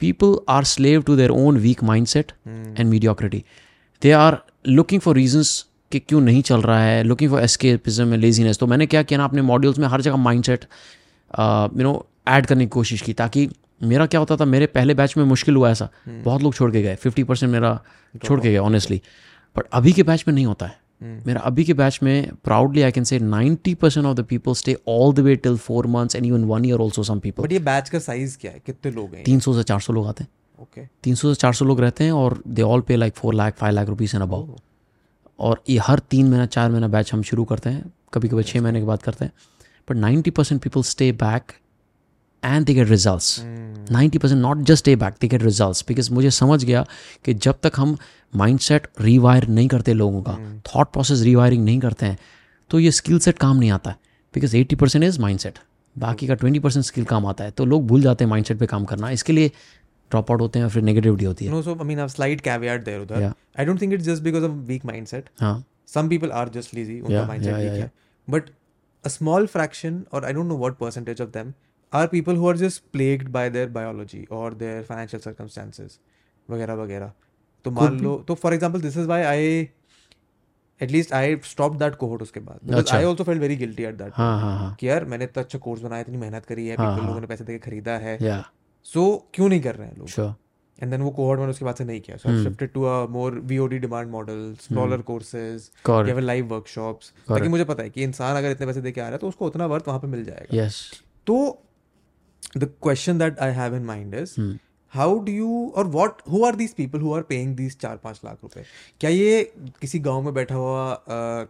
People 0.00 0.38
are 0.48 0.64
slave 0.64 1.02
to 1.02 1.16
their 1.16 1.30
own 1.30 1.56
weak 1.56 1.82
mind 1.82 2.06
set 2.06 2.32
hmm. 2.46 2.74
And 2.78 2.90
mediocrity 2.90 3.44
they 4.02 4.12
are 4.12 4.38
looking 4.68 5.00
for 5.00 5.16
reasons 5.16 5.66
कि 5.92 5.98
क्यों 5.98 6.20
नहीं 6.20 6.42
चल 6.42 6.62
रहा 6.62 6.82
है 6.84 7.02
looking 7.02 7.30
for 7.30 7.42
escapism 7.42 8.12
and 8.12 8.22
laziness 8.22 8.58
तो 8.58 8.66
मैंने 8.66 8.86
क्या 8.86 9.02
किया 9.02 9.18
ना 9.18 9.24
अपने 9.24 9.42
मॉड्यूल्स 9.42 9.78
में 9.78 9.88
हर 9.88 10.00
जगह 10.00 10.16
mind 10.16 10.44
set 10.44 10.64
you 11.76 11.82
know 11.82 12.06
add 12.28 12.46
करने 12.46 12.64
की 12.64 12.68
कोशिश 12.68 13.00
की 13.00 13.12
ताकि 13.12 13.48
मेरा 13.82 14.06
क्या 14.06 14.20
होता 14.20 14.36
था 14.36 14.44
मेरे 14.44 14.66
पहले 14.66 14.94
बैच 14.94 15.16
में 15.16 15.24
मुश्किल 15.24 15.56
हुआ 15.56 15.70
ऐसा। 15.70 15.88
हम्म। 16.06 16.22
बहुत 16.22 16.42
लोग 16.42 16.54
छोड़ 16.54 16.72
के 16.72 16.82
गए 16.82 16.94
फिफ्टी 16.94 17.24
परसेंट 17.24 17.52
मेरा 17.52 17.80
छोड़ 18.24 18.40
के 18.40 18.50
गए 18.50 18.58
ऑनेस्टली 18.58 19.02
बट 19.56 19.64
अभी 19.72 19.92
के 19.92 20.02
बैच 20.02 20.24
में 20.28 20.34
नहीं 20.34 20.46
होता 20.46 20.66
है। 20.66 20.78
हम्म। 21.02 21.22
मेरा 21.26 21.40
अभी 21.40 21.64
के 21.64 21.74
बैच 21.74 21.98
में 22.02 22.30
proudly 22.44 22.82
I 22.82 22.90
can 22.90 23.04
say 23.04 23.18
90 23.20 23.74
percent 23.74 24.06
of 24.06 24.16
the 24.16 24.24
people 24.24 24.54
stay 24.54 24.76
all 24.88 25.14
the 25.14 25.18
way 25.18 25.36
till 25.36 25.56
four 25.56 25.86
months 25.86 26.16
and 26.16 26.26
even 26.26 26.44
one 26.44 26.64
year 26.64 26.78
also 26.78 27.02
some 27.02 27.18
people 27.18 27.42
but 27.42 27.52
ये 27.52 27.58
बैच 27.58 27.88
का 27.88 27.98
साइज़ 27.98 28.38
क्या 28.38 28.50
है? 28.50 28.62
कितने 28.66 28.92
लोग 28.92 29.14
हैं? 29.14 29.24
तीन 29.24 29.40
सौ 29.40 29.54
से 29.54 29.62
चार 29.62 29.80
सौ 29.80 29.92
लोग 29.92 30.06
आते 30.06 30.24
हैं। 30.24 30.30
ओके 30.62 30.86
तीन 31.02 31.14
सौ 31.14 31.32
से 31.34 31.40
चार 31.40 31.52
सौ 31.54 31.64
लोग 31.64 31.80
रहते 31.80 32.04
हैं 32.04 32.12
और 32.12 32.42
they 32.48 32.62
all 32.62 32.80
pay 32.80 32.96
like 32.96 33.14
four 33.14 33.34
lakh 33.34 33.56
five 33.58 33.74
lakh 33.74 33.88
rupees 33.88 34.14
and 34.16 34.22
about 34.22 34.56
और 35.38 35.62
ये 35.68 35.78
हर 35.78 35.98
तीन 36.10 36.28
महीना 36.30 36.46
चार 36.46 36.70
महीना 36.70 36.88
बैच 36.88 37.12
हम 37.12 37.22
शुरू 37.22 37.44
करते 37.44 37.70
हैं। 37.70 37.92
कभी 38.14 38.28
कभी 38.28 38.42
छः 38.42 38.60
महीने 38.62 38.80
के 38.80 38.86
बाद 38.86 39.02
करते 39.02 39.24
हैं। 39.24 39.32
But 39.88 39.96
ninety 39.96 40.30
percent 40.30 40.60
people 40.62 40.82
stay 40.82 41.10
back 41.22 41.52
and 42.42 42.66
they 42.66 42.74
get 42.74 42.88
result 42.88 43.90
ninety 43.92 44.18
percent 44.18 44.40
not 44.42 44.58
just 44.58 44.78
stay 44.78 44.94
back 44.96 45.14
they 45.20 45.28
get 45.28 45.42
result 45.42 45.84
because 45.88 46.12
मुझे 46.12 46.30
समझ 46.30 46.64
गया 46.64 46.84
कि 47.24 47.34
जब 47.36 47.58
तक 47.62 47.72
हम 47.76 47.96
माइंड 48.32 48.58
सेट 48.60 48.86
रीवायर 49.00 49.46
नहीं 49.48 49.68
करते 49.68 49.94
लोगों 49.94 50.22
का 50.22 50.36
थाट 50.68 50.92
प्रोसेस 50.92 51.22
रीवायरिंग 51.22 51.64
नहीं 51.64 51.78
करते 51.80 52.06
हैं 52.06 52.18
तो 52.70 52.78
ये 52.80 52.90
स्किल 52.92 53.18
सेट 53.18 53.38
काम 53.38 53.56
नहीं 53.56 53.70
आता। 53.70 53.90
है 53.90 53.96
because 54.34 54.56
eighty 54.56 54.76
percent 54.76 55.04
is 55.04 55.20
mind 55.20 55.40
set 55.40 55.58
बाकी 55.96 56.26
का 56.26 56.34
ट्वेंटी 56.34 56.58
परसेंट 56.58 56.84
स्किल 56.84 57.04
काम 57.04 57.26
आता 57.26 57.44
है। 57.44 57.50
तो 57.50 57.64
लोग 57.64 57.86
भूल 57.86 58.02
जाते 58.02 58.24
हैं 58.24 58.28
माइंड 58.30 58.46
सेट 58.46 58.58
पर 58.58 58.66
काम 58.66 58.84
करना। 58.84 59.10
इसके 59.10 59.32
लिए 59.32 59.50
ड्रॉप 60.12 60.30
आउट 60.30 60.40
होते 60.40 60.58
हैं 60.58 60.68
फिर 60.68 60.82
नेगेटिविटी 60.82 61.24
होती 61.24 61.44
है। 61.44 61.50
No 61.50 61.62
so 61.62 61.74
I 61.74 61.86
mean 61.86 62.00
I 62.00 62.08
slight 62.08 62.40
caveat 62.40 62.84
there 62.84 63.00
उधर 63.00 63.22
I 63.24 63.64
don't 63.64 63.80
think 63.82 63.92
it's 63.92 64.04
just 64.04 64.22
because 64.22 64.44
of 64.44 64.52
weak 64.70 64.84
mindset 64.86 65.28
हाँ। 65.40 65.54
Some 65.94 66.08
people 66.08 66.30
are 66.32 66.48
just 66.54 66.74
lazy 66.74 67.00
उनका 67.00 67.26
माइंडसेट 67.26 67.54
ठीक 67.54 67.80
है. 67.80 67.90
बट 68.28 68.50
अ 69.04 69.08
स्मॉल 69.08 69.46
फ्रैक्शन 69.48 70.02
और 70.12 70.24
I 70.24 70.32
don't 70.32 70.46
know 70.46 70.56
what 70.58 70.76
percentage 70.78 71.20
of 71.22 71.30
them 71.30 71.52
are 71.92 72.06
people 72.06 72.36
who 72.36 72.48
are 72.48 72.56
just 72.56 72.82
plagued 72.92 73.28
by 73.32 73.50
their 73.50 73.68
biology 73.70 74.24
और 74.32 74.54
their 74.54 74.82
financial 74.84 75.22
circumstances 75.22 75.98
वगैरह 76.48 76.74
वगैरह. 76.74 77.12
तो 77.64 77.70
मान 77.70 78.00
लो 78.00 78.16
तो 78.28 78.34
for 78.34 78.54
example 78.54 78.80
this 78.80 78.96
is 78.96 79.06
why 79.06 79.22
I 79.22 79.68
at least 80.80 81.12
I 81.14 81.36
stop 81.44 81.76
that 81.78 81.94
cohort 81.96 82.22
उसके 82.22 82.40
बाद. 82.40 82.88
I 82.92 83.04
also 83.04 83.24
feel 83.24 83.38
very 83.38 83.56
guilty 83.56 83.82
at 83.82 83.94
that 83.96 84.12
कि 84.80 84.88
यार 84.88 85.04
मैंने 85.04 85.24
इतना 85.24 85.42
अच्छा 85.42 85.58
कोर्स 85.58 85.82
बनाया 85.82 86.00
इतनी 86.02 86.16
मेहनत 86.16 86.44
करी 86.46 86.66
है 86.66 86.76
हाँ, 86.76 86.86
हाँ। 86.92 87.06
लोगों 87.06 87.20
ने 87.20 87.26
पैसे 87.26 87.44
देकर 87.44 87.64
खरीदा 87.68 87.92
है. 87.98 88.16
सो 88.86 89.02
क्यों 89.34 89.48
नहीं 89.48 89.60
कर 89.60 89.74
रहे 89.74 89.88
हैं 89.88 89.96
लोग? 89.96 90.08
एंड 90.78 90.90
देन 90.90 91.02
वो 91.02 91.10
कोहॉर्ट 91.10 91.38
मैंने 91.38 91.50
उसके 91.50 91.64
बाद 91.64 91.74
से 91.74 91.84
नहीं 91.84 92.00
किया। 92.00 92.16
So 92.16 92.28
I 92.28 92.42
shifted 92.44 92.72
to 92.72 92.82
a 92.82 93.06
more 93.10 93.38
VOD 93.44 93.78
demand 93.78 94.10
model 94.10 94.54
smaller 94.60 95.00
courses. 95.10 95.70
या 96.08 96.14
फिर 96.14 96.20
लाइव 96.20 96.46
वर्कशॉप्स 96.54 97.12
ताकि 97.28 97.48
मुझे 97.48 97.64
पता 97.64 97.82
है 97.82 97.90
कि 97.90 98.02
इंसान 98.02 98.36
अगर 98.36 98.50
इतने 98.50 98.66
पैसे 98.66 98.80
देके 98.80 99.00
आ 99.00 99.04
रहा 99.04 99.12
है 99.12 99.18
तो 99.18 99.28
उसको 99.28 99.46
उतना 99.46 99.66
वर्थ 99.66 99.88
वहाँ 99.88 100.00
पे 100.00 100.06
मिल 100.06 100.24
जाएगा। 100.24 100.56
यस 100.56 100.82
तो 101.26 101.38
the 102.56 102.70
question 102.82 103.18
that 103.18 103.38
I 103.38 103.52
have 103.52 103.76
in 103.76 103.84
mind 103.84 104.14
is 104.14 104.34
how 104.92 105.18
do 105.18 105.32
you 105.32 105.72
और 105.76 105.86
what 105.88 106.22
who 106.32 106.44
are 106.44 106.56
these 106.56 106.72
people 106.74 107.00
who 107.00 107.12
are 107.14 107.22
paying 107.22 107.54
these 107.56 107.76
चार 107.80 107.96
पाँच 107.96 108.20
लाख 108.24 108.38
रुपए? 108.42 108.64
क्या 109.00 109.10
ये 109.10 109.42
किसी 109.80 109.98
गाँव 109.98 110.22
में 110.22 110.34
बैठा 110.34 110.54
हुआ 110.54 110.92
अ, 110.92 110.98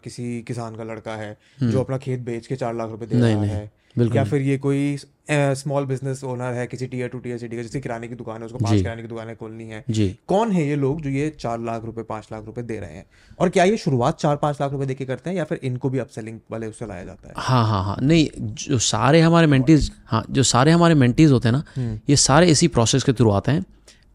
किसी 0.05 0.43
किसान 0.43 0.77
का 0.77 0.85
लड़का 0.85 1.17
है 1.17 1.37
जो 1.63 1.81
अपना 1.81 1.99
खेत 1.99 2.21
बेच 2.21 2.47
के 2.47 2.57
चार 2.57 2.75
लाख 2.75 2.91
रुपए 2.91 3.07
दे 3.07 3.21
रहा 3.21 3.43
है? 3.45 3.71
या 3.97 4.25
फिर 4.25 4.43
ये 4.43 4.57
कोई 4.59 4.97
स्मॉल 5.31 5.85
बिज़नेस 5.87 6.23
ओनर 6.25 6.53
है 6.55 6.67
किसी 6.67 6.87
टीयर 6.87 7.09
टू 7.09 7.19
टीयर 7.19 7.39
सिटी 7.39 7.57
का 7.57 7.63
जैसे 7.63 7.81
किराने 7.81 8.09
की 8.09 8.15
दुकान 8.15 8.39
है 8.39 8.47
उसको 8.47 8.59
पाँच। 8.59 8.73
किराने 8.73 9.03
की 9.03 9.09
दुकानें 9.09 9.35
खोलनी 9.37 9.65
है। 9.65 9.85
कौन 10.29 10.53
है 10.53 10.67
ये 10.69 10.77
लोग 10.77 11.01
जो 11.03 11.11
ये 11.11 11.29
चार 11.41 11.61
लाख 11.61 11.85
रुपए 11.85 12.03
पाँच 12.03 12.29
लाख 12.33 12.45
रुपए 12.47 12.63
दे 12.63 12.79
रहे 12.81 12.95
हैं? 12.95 13.05
और 13.39 13.49
क्या 13.49 13.65
ये 13.65 13.77
शुरुआत 13.77 14.19
चार 14.21 14.37
पाँच 14.37 14.61
लाख 14.61 14.73
रुपए 14.73 14.87
देके 14.87 15.05
करते 15.05 15.31
हैं 15.31 15.37
या 15.37 15.45
फिर 15.45 15.61
इनको 15.65 15.91
भी 15.91 15.99
अपसेलिंग 15.99 16.39
वाले 16.51 16.67
उससे 16.67 16.87
लाया 16.87 17.05
जाता 17.05 17.29
है? 17.29 17.35
हाँ 17.39 17.65
हाँ 17.67 17.83
हाँ। 17.85 17.97
नहीं 18.03 18.29
जो 18.39 18.79
सारे 18.81 19.21
हमारे 19.21 19.47
मेंटीज 19.47 19.91
हाँ 20.07 20.25
जो 20.31 20.43
सारे 20.45 20.73
हमारे 20.73 20.95
मेंटीज 20.95 21.33
होते 21.33 21.49
हैं 21.49 21.57
ना 21.57 21.99
ये 22.11 22.17
सारे 22.19 22.47
इसी 22.47 22.69
प्रोसेस 22.71 23.03
के 23.03 23.13
थ्रू 23.13 23.31
आते 23.31 23.53
हैं। 23.53 23.65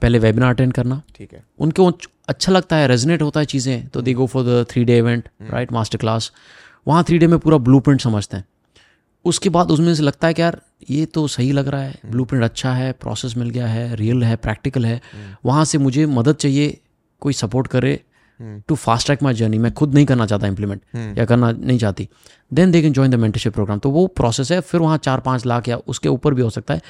पहले 0.02 0.20
वेबिनार 0.20 0.54
अटेंड 0.54 0.74
करना। 0.74 1.02
ठीक 1.16 1.34
है। 1.34 1.44
उनको 1.60 1.92
अच्छा 2.30 2.52
लगता 2.52 2.76
है 2.76 2.88
रेजनेट 2.88 3.22
होता 3.22 3.40
है 3.40 3.46
चीज़ें। 3.46 3.88
तो 3.88 4.02
they 4.02 4.14
go 4.14 4.26
for 4.28 4.44
the 4.44 4.66
three 4.70 4.84
day 4.86 4.98
event 4.98 5.30
right 5.44 5.72
master 5.74 5.98
class 5.98 6.32
वहाँ 6.88 7.04
थ्री 7.04 7.18
डे 7.18 7.28
में 7.28 7.40
पूरा 7.40 7.58
ब्लू 7.60 7.82
समझते 7.98 8.38
हैं। 8.38 8.46
उसके 9.26 9.50
बाद 9.50 9.72
उसमें 9.72 9.94
से 9.96 10.04
लगता 10.04 10.28
है 10.28 10.34
कि 10.34 10.42
यार 10.42 10.62
ये 10.90 11.06
तो 11.06 11.28
सही 11.28 11.52
लग 11.52 11.68
रहा 11.68 11.82
है 11.82 12.00
ब्लू 12.06 12.26
अच्छा 12.44 12.74
है 12.74 12.92
प्रोसेस 12.94 13.38
मिल 13.38 13.50
गया 13.50 13.68
है 13.68 13.96
रियल 13.96 14.24
है 14.24 14.36
प्रैक्टिकल 14.36 14.86
है। 14.86 15.02
वहाँ 15.46 15.66
से 15.66 15.78
मुझे 15.78 16.06
मदद 16.06 16.36
चाहिए 16.36 16.78
कोई 17.22 17.34
सपोर्ट 17.34 17.68
करे 17.68 18.00
to 18.68 18.76
fast 18.76 19.06
track 19.06 19.24
my 19.24 19.34
journey 19.34 19.58
मैं 19.58 19.74
खुद 19.74 19.94
नहीं 19.94 20.06
करना 20.06 20.26
चाहता 20.26 20.48
इम्प्लीमेंट 20.48 21.18
या 21.18 21.26
करना 21.26 21.52
नहीं 21.52 21.78
चाहती। 21.80 22.08
Then 22.52 22.72
they 22.72 22.82
can 22.82 22.94
join 22.94 23.12
the 23.12 23.16
mentorship 23.16 23.54
program 23.54 23.80
तो 23.80 23.90
वो 23.92 24.06
प्रोसेस 24.08 24.52
है 24.52 24.60
फिर 24.62 24.82
वहाँ 24.82 24.98
चार 24.98 25.20
पाँच 25.20 25.46
लाख 25.46 25.70
या 25.70 25.78
उसके 25.88 26.10
ऊपर 26.10 26.34
भी 26.34 26.42
हो 26.42 26.50
सकता 26.50 26.74
है 26.74 26.82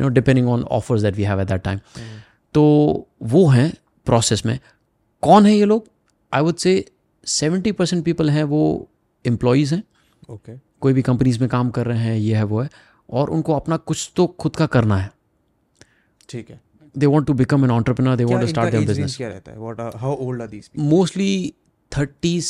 you 0.00 0.06
know 0.06 0.08
depending 0.10 0.48
on 0.48 0.62
offers 0.72 1.02
that 1.02 1.16
we 1.16 1.22
have 1.22 1.40
at 1.40 1.48
that 1.48 1.62
time 1.62 1.80
तो 2.54 2.62
वो 3.22 3.46
हैं 3.48 3.72
प्रोसेस 4.06 4.44
में। 4.46 4.58
कौन 5.22 5.46
है 5.46 5.54
ये 5.54 5.64
लोग? 5.64 5.86
I 6.32 6.42
would 6.42 6.56
say 6.56 6.84
seventy 7.26 7.72
percent 7.72 8.04
people 8.04 8.30
हैं 8.30 8.44
वो 8.44 8.88
एम्प्लॉयज़ 9.24 9.74
हैं। 9.74 9.82
ओके 10.30 10.52
कोई 10.82 10.92
भी 10.92 11.02
कंपनीज़ 11.02 11.40
में 11.40 11.48
काम 11.48 11.70
कर 11.70 11.86
रहे 11.86 11.98
हैं 11.98 12.16
ये 12.16 12.36
है 12.36 12.42
वो 12.44 12.60
है 12.60 12.68
और 13.08 13.30
उनको 13.30 13.52
अपना 13.52 13.76
कुछ 13.90 14.10
तो 14.16 14.26
खुद 14.40 14.56
का 14.56 14.66
करना 14.76 14.96
है। 14.96 15.10
ठीक 16.28 16.50
है। 16.50 16.60
They 16.94 17.06
want 17.06 17.26
to 17.26 17.34
become 17.34 17.64
an 17.64 17.70
entrepreneur 17.70 18.16
they 18.16 18.24
want 18.24 18.40
to 18.40 18.46
start 18.48 18.70
their 18.72 18.86
business 18.86 19.16
क्या 19.16 19.28
रहता 19.28 19.52
है? 19.52 19.58
What 19.58 19.94
how 19.96 20.14
old 20.26 20.42
are 20.42 20.48
these 20.48 20.70
mostly 20.78 21.52
thirties 21.92 22.48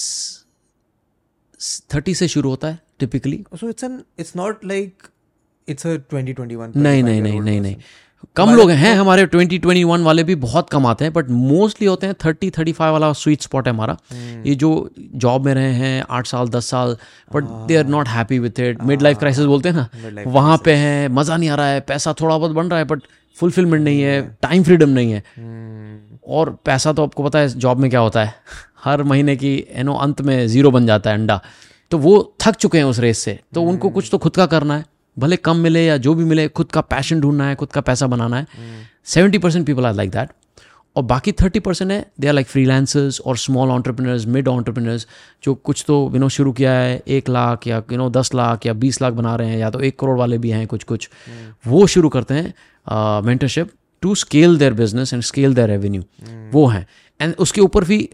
thirty 1.95 2.15
से 2.15 2.29
शुरू 2.29 2.51
होता 2.51 2.69
है 2.69 2.79
typically 2.99 3.45
so 3.55 3.69
it's 3.69 3.85
an 3.85 4.03
it's 4.19 4.37
not 4.37 4.65
like 4.65 5.03
it's 5.69 5.87
a 5.87 5.97
2021 6.15 6.77
नहीं 6.77 7.03
नहीं 7.03 7.21
नहीं 7.23 7.41
नहीं 7.41 7.61
नहीं। 7.61 7.77
कम 8.37 8.55
लोग 8.55 8.71
हैं 8.71 8.95
हमारे 8.95 9.27
ट्वेंटी 9.27 9.59
ट्वेंटी 9.59 9.85
वन 9.85 10.03
वाले 10.03 10.25
भी 10.25 10.35
बहुत 10.35 10.71
कम 10.71 10.87
आते 10.87 11.05
हैं 11.05 11.13
बट 11.13 11.31
मोस्टली 11.31 11.87
होते 11.87 12.07
हैं 12.07 12.15
थर्टी 12.25 12.51
थर्टी 12.51 12.73
फाइव 12.73 12.93
वाला 12.93 13.13
स्वीट 13.13 13.43
स्पॉट 13.43 13.67
है 13.67 13.73
हमारा। 13.75 13.97
हम्म। 14.13 14.43
ये 14.47 14.55
जो 14.55 14.91
जॉब 15.15 15.47
में 15.47 15.55
रहे 15.55 15.73
हैं 15.73 16.05
आठ 16.11 16.27
साल 16.27 16.49
दस 16.49 16.67
साल 16.67 16.97
but 17.35 17.45
they 17.69 17.77
are 17.77 17.87
not 17.87 18.09
happy 18.09 18.39
with 18.39 18.61
it 18.61 18.83
mid 18.83 19.03
life 19.03 19.19
crisis 19.19 19.45
बोलते 19.45 19.69
हैं 19.69 19.77
ना 19.77 20.23
वहाँ 20.27 20.59
पे 20.65 20.73
है 20.73 21.09
मज़ा 21.09 21.37
नहीं 21.37 21.51
आ 21.51 21.55
रहा 21.55 21.67
है 21.67 21.81
पैसा 21.81 22.15
थोड़ा 22.21 22.39
बहुत 22.39 22.51
बन 22.51 22.67
रहा 22.67 22.79
है 22.79 22.85
बट 22.85 23.03
फुलफिलमेंट 23.37 23.85
नहीं 23.85 24.03
है 24.03 24.37
टाइम 24.43 24.63
फ्रीडम 24.63 24.89
नहीं 24.89 25.13
है। 25.13 25.23
हम्म, 25.37 26.19
और 26.29 26.59
पैसा 26.65 26.93
तो 26.93 27.03
आपको 27.03 27.23
पता 27.23 27.39
है 27.39 27.49
जॉब 27.49 27.79
में 27.79 27.91
क्या 27.91 28.01
होता 28.01 28.25
है? 28.25 28.35
हर 28.85 29.03
महीने 29.03 29.37
की 29.37 29.67
यू 29.79 29.85
नो 29.85 29.95
अंत 29.95 30.21
में 30.21 30.47
ज़ीरो 30.47 30.71
बन 30.71 30.87
जाता 30.87 31.11
है 31.11 31.17
अंडा। 31.17 31.41
तो 31.91 31.99
वो 31.99 32.37
थक 32.41 32.55
चुके 32.55 32.79
हैं 32.79 32.85
उस 32.85 32.99
रेस 32.99 33.19
से। 33.19 33.41
तो 33.55 33.63
उनको 33.63 33.91
कुछ 33.91 34.09
तो 34.13 34.19
खुद 34.19 34.37
का 34.37 34.47
करना 34.47 34.77
है। 34.77 34.85
भले 35.17 35.37
कम 35.39 35.57
मिले 35.59 35.85
या 35.85 35.97
जो 35.97 36.15
भी 36.15 36.25
मिले 36.25 36.47
खुद 36.49 36.71
का 36.73 36.81
पैशन 36.83 37.21
ढूंढना 37.21 37.49
है 37.49 37.55
खुद 37.55 37.69
का 37.69 37.81
पैसा 37.81 38.07
बनाना 38.07 38.37
है। 38.37 38.47
Seventy 39.05 39.39
percent 39.39 39.67
people 39.67 39.87
are 39.87 39.95
like 39.95 40.11
that 40.11 40.29
और 40.97 41.03
बाकी 41.03 41.33
थर्टी 41.33 41.61
परसेंट 41.61 41.91
है 41.93 42.05
दे 42.21 42.27
आर 42.29 42.35
लाइक 42.35 42.47
फ्रीलांसर्स 42.47 43.21
और 43.21 43.37
स्मॉल 43.39 43.71
ऑन्टरप्रिनर्स 43.71 44.27
मिड 44.27 44.49
ऑन्टरप्रिनर्स 44.49 45.07
जो 45.45 45.55
कुछ 45.55 45.85
तो 45.87 46.11
यू 46.15 46.21
नो 46.21 46.29
शुरू 46.29 46.53
किया 46.53 46.73
है 46.73 47.03
एक 47.09 47.29
लाख 47.29 47.67
या 47.67 47.83
यू 47.93 47.99
नो 47.99 48.09
दस 48.11 48.35
लाख 48.35 48.67
या 48.67 48.73
बीस 48.75 49.01
लाख 49.03 49.13
बना 49.13 49.35
रहे 49.37 49.51
हैं 49.51 49.59
या 49.59 49.71
तो 49.71 49.81
एक 49.81 49.99
करोड़ 49.99 50.19
वाले 50.19 50.39
भी 50.39 50.51
हैं 50.51 50.67
कुछ 50.67 50.85
कुछ। 50.85 51.09
वो 51.67 51.87
शुरू 51.87 52.09
करते 52.09 52.35
हैं 52.35 53.23
mentorship 53.27 53.71
to 54.03 54.15
scale 54.15 54.57
their 54.59 54.73
business 54.75 55.13
and 55.15 55.23
scale 55.23 55.55
their 55.55 55.69
revenue 55.69 56.03
वो 56.53 56.67
हैं। 56.67 56.87
एंड 57.21 57.35
उसके 57.39 57.61
ऊपर 57.61 57.85
भी 57.85 58.09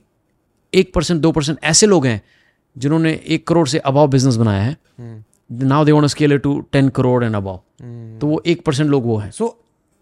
एक 0.73 0.93
परसेंट 0.95 1.21
दो 1.21 1.33
परसेंट 1.33 1.59
ऐसे 1.65 1.87
लोग 1.87 2.07
हैं 2.07 2.21
जिन्होंने 2.77 3.13
एक 3.27 3.47
करोड़ 3.47 3.67
से 3.69 3.79
अबाव 3.81 4.09
बिज़नेस 4.09 4.37
बनाया 4.37 4.63
है। 4.63 4.77
Now 5.51 5.85
they 5.85 5.93
want 5.93 6.07
scale 6.07 6.33
it 6.33 6.43
to 6.43 6.59
ten 6.73 6.89
crore 6.89 7.25
and 7.25 7.37
above 7.37 7.63
तो 8.21 8.27
वो 8.27 8.43
एक 8.47 8.65
परसेंट 8.65 8.91
लोग 8.91 9.05
वो 9.05 9.17
हैं। 9.17 9.31
So, 9.33 9.49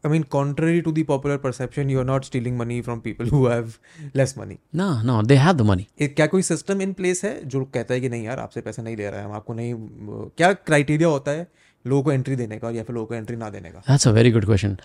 I 0.04 0.08
mean, 0.08 0.24
contrary 0.32 0.80
to 0.86 0.92
the 0.96 1.02
popular 1.06 1.36
perception, 1.38 1.88
you're 1.92 2.06
not 2.08 2.26
stealing 2.26 2.56
money 2.58 2.78
from 2.88 3.00
people 3.04 3.30
who 3.30 3.40
have 3.46 3.72
less 4.18 4.34
money. 4.38 4.56
ना 4.74 5.02
ना 5.02 5.20
दे 5.22 5.36
हैव 5.36 5.52
द 5.52 5.62
मनी 5.62 5.86
क्या 6.02 6.26
कोई 6.26 6.42
सिस्टम 6.42 6.82
इन 6.82 6.92
प्लेस 6.92 7.24
है 7.24 7.32
जो 7.44 7.64
कहता 7.64 7.94
है 7.94 8.00
कि 8.00 8.08
नहीं 8.08 8.24
यार 8.24 8.38
आपसे 8.38 8.60
पैसा 8.60 8.82
नहीं 8.82 8.96
ले 8.96 9.10
रहा 9.10 9.20
है 9.20 9.26
हम 9.26 9.32
आपको 9.32 9.54
नहीं 9.54 9.74
क्या 10.36 10.52
क्राइटेरिया 10.52 11.08
होता 11.08 11.30
है 11.30 11.46
लोगों 11.84 12.02
को 12.02 12.12
एंट्री 12.12 12.36
देने 12.36 12.58
का 12.58 12.70
या 12.70 12.82
फिर 12.82 12.94
लोगों 12.94 13.06
को 13.06 13.14
एंट्री 13.14 13.36
ना 13.36 13.50
देने 13.50 13.70
का? 13.70 13.78
That's 13.78 14.08
a 14.08 14.10
very 14.10 14.30
good 14.30 14.44
question 14.44 14.76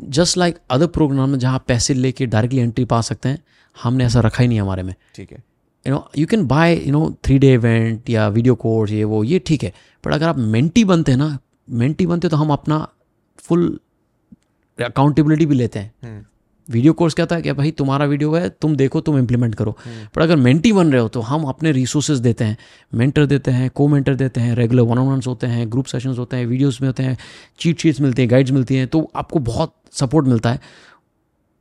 just 0.00 0.36
like 0.38 0.56
other 0.70 0.86
program 0.94 1.30
में 1.30 1.38
जहाँ 1.38 1.64
पैसे 1.68 1.94
लेके 1.94 2.26
डायरेक्टली 2.26 2.60
एंट्री 2.60 2.84
पा 2.84 3.00
सकते 3.00 3.28
हैं 3.28 3.42
हमने 3.76 4.04
ऐसा 4.04 4.20
रखा 4.20 4.42
ही 4.42 4.48
नहीं 4.48 4.60
हमारे 4.60 4.82
में। 4.82 4.94
ठीक 5.14 5.32
है। 5.32 5.42
You 5.86 5.92
know 5.92 6.08
you 6.18 6.26
can 6.26 6.46
buy 6.46 6.74
you 6.76 6.92
know 6.92 7.10
three 7.24 7.38
day 7.38 7.52
event 7.54 8.10
या 8.10 8.28
वीडियो 8.28 8.54
कोर्स 8.56 8.92
ये 8.92 9.04
वो 9.04 9.24
ये 9.24 9.38
ठीक 9.46 9.64
है। 9.64 9.72
बट 10.04 10.12
अगर 10.12 10.28
आप 10.28 10.38
मेंटी 10.38 10.84
बनते 10.84 11.12
हैं 11.12 11.18
ना 11.18 11.38
मेंटी 11.72 12.06
बनते 12.06 12.28
तो 12.28 12.36
हम 12.36 12.50
अपना 12.52 12.86
फुल 13.38 13.68
अकाउंटेबिलिटी 14.78 15.46
भी 15.46 15.54
लेते 15.54 15.78
हैं। 15.78 15.92
हम्म, 16.04 16.24
वीडियो 16.68 16.92
कोर्स 16.92 17.14
क्या 17.14 17.24
था 17.26 17.38
कि 17.40 17.52
भाई 17.52 17.70
तुम्हारा 17.70 18.04
वीडियो 18.04 18.34
है 18.34 18.48
तुम 18.52 18.74
देखो 18.76 19.00
तुम 19.00 19.18
इम्प्लीमेंट 19.18 19.54
करो। 19.54 19.76
पर 20.14 20.22
अगर 20.22 20.36
मेंटी 20.36 20.72
बन 20.72 20.92
रहे 20.92 21.00
हो 21.00 21.08
तो 21.08 21.20
हम 21.20 21.44
अपने 21.44 21.72
रिसोर्सेज 21.72 22.18
देते 22.18 22.44
हैं। 22.44 22.56
मेंटर 22.92 23.26
देते 23.26 23.50
हैं 23.50 23.68
को 23.70 23.86
मेंटर 23.88 24.14
देते 24.14 24.40
हैं 24.40 24.54
रेगुलर 24.54 24.82
वन 24.82 24.98
ऑन 24.98 25.08
वंस 25.08 25.26
होते 25.26 25.46
हैं 25.46 25.70
ग्रुप 25.72 25.86
सेशंस 25.86 26.18
होते 26.18 26.36
हैं 26.36 26.46
वीडियोस 26.46 26.80
में 26.82 26.88
होते 26.88 27.02
हैं 27.02 27.16
चीट 27.58 27.80
शीट्स 27.80 28.00
मिलती 28.00 28.22
हैं 28.22 28.30
गाइड्स 28.30 28.50
मिलती 28.50 28.76
हैं 28.76 28.88
तो 28.88 29.10
आपको 29.16 29.38
बहुत 29.40 29.74
सपोर्ट 29.92 30.26
मिलता 30.26 30.50
है। 30.50 30.60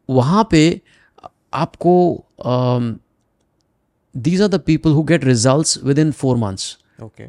वहाँ 0.10 0.48
पे 0.52 0.82
आपको 1.54 1.94
these 4.16 4.42
are 4.42 4.48
the 4.48 4.60
people 4.62 4.92
who 4.92 5.04
get 5.04 5.26
result 5.26 5.84
within 6.00 6.12
four 6.14 6.38
months 6.38 6.78
okay 7.04 7.28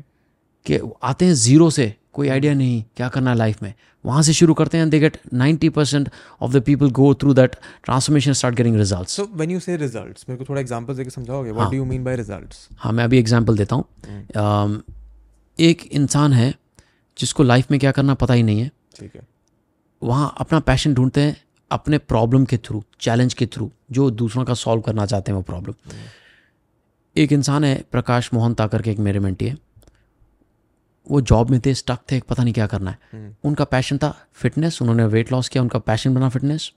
कि 0.66 0.80
आते 1.02 1.24
हैं 1.24 1.34
ज़ीरो 1.36 1.70
से 1.70 1.94
कोई 2.12 2.28
आइडिया 2.28 2.54
नहीं 2.54 2.82
क्या 2.96 3.08
करना 3.08 3.30
है 3.30 3.36
लाइफ 3.36 3.62
में। 3.62 3.72
वहाँ 4.04 4.22
से 4.22 4.32
शुरू 4.32 4.54
करते 4.54 4.78
हैं 4.78 4.88
they 4.90 4.98
get 5.00 5.18
ninety 5.34 5.68
percent 5.68 6.08
of 6.42 6.52
the 6.52 6.62
people 6.62 6.90
go 6.90 7.12
through 7.14 7.34
that 7.34 7.54
transformation 7.84 8.32
start 8.32 8.56
getting 8.56 8.76
result 8.76 9.08
so 9.08 9.28
when 9.34 9.50
you 9.50 9.60
say 9.60 9.76
results 9.76 10.26
मेरे 10.28 10.38
को 10.38 10.44
थोड़ा 10.44 10.60
एग्जांपल 10.60 10.96
देके 10.96 11.10
समझाओगे? 11.10 11.50
What 11.50 11.70
do 11.70 11.76
you 11.76 11.84
mean 11.84 12.04
by 12.04 12.16
results 12.16 12.68
हाँ 12.78 12.92
मैं 12.92 13.04
अभी 13.04 13.18
एग्जांपल 13.18 13.56
देता 13.56 13.76
हूँ। 13.76 13.84
um, 14.36 14.80
एक 15.58 15.86
इंसान 15.92 16.32
है 16.32 16.54
जिसको 17.18 17.42
लाइफ 17.42 17.70
में 17.70 17.78
क्या 17.80 17.90
करना 17.92 18.14
पता 18.14 18.34
ही 18.34 18.42
नहीं 18.42 18.60
है। 18.60 18.70
ठीक 18.96 19.14
है। 19.16 19.26
वहाँ 20.02 20.34
अपना 20.38 20.60
पैशन 20.60 20.94
ढूंढते 20.94 21.20
हैं 21.20 21.36
अपने 21.70 21.98
प्रॉब्लम 21.98 22.44
के 22.44 22.56
थ्रू 22.58 22.82
चैलेंज 23.00 23.34
के 23.34 23.46
थ्रू 23.46 23.70
जो 23.90 24.10
दूसरों 24.10 24.44
का 24.44 24.54
सॉल्व 24.54 24.82
करना 24.82 25.06
चाहते 25.06 25.32
हैं 25.32 25.36
वो 25.36 25.42
प्रॉब्लम 25.42 25.74
एक 27.16 27.32
इंसान 27.32 27.64
है 27.64 27.84
प्रकाश 27.92 28.30
मोहन 28.34 28.54
ताकर 28.54 28.82
के 28.82 28.90
एक 28.90 28.98
मेरे 28.98 29.18
मेंटी 29.18 29.46
है। 29.46 29.56
वो 31.06 31.20
जॉब 31.20 31.50
में 31.50 31.60
थे 31.66 31.74
स्टक 31.74 31.98
थे 32.12 32.20
पता 32.20 32.42
नहीं 32.42 32.54
क्या 32.54 32.66
करना 32.66 32.90
है। 32.90 33.36
उनका 33.44 33.64
पैशन 33.64 33.98
था 33.98 34.14
फिटनेस 34.32 34.80
उन्होंने 34.82 35.04
वेट 35.06 35.32
लॉस 35.32 35.48
किया 35.48 35.62
उनका 35.62 35.78
पैशन 35.78 36.14
बना 36.14 36.28
फिटनेस 36.28 36.72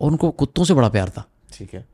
और 0.00 0.10
उनको 0.10 0.30
कुत्तों 0.30 0.64
से 0.64 0.74
बड़ा 0.74 0.88
प्यार 0.88 1.10
था। 1.10 1.28
ठीक 1.52 1.74
है। 1.74 1.86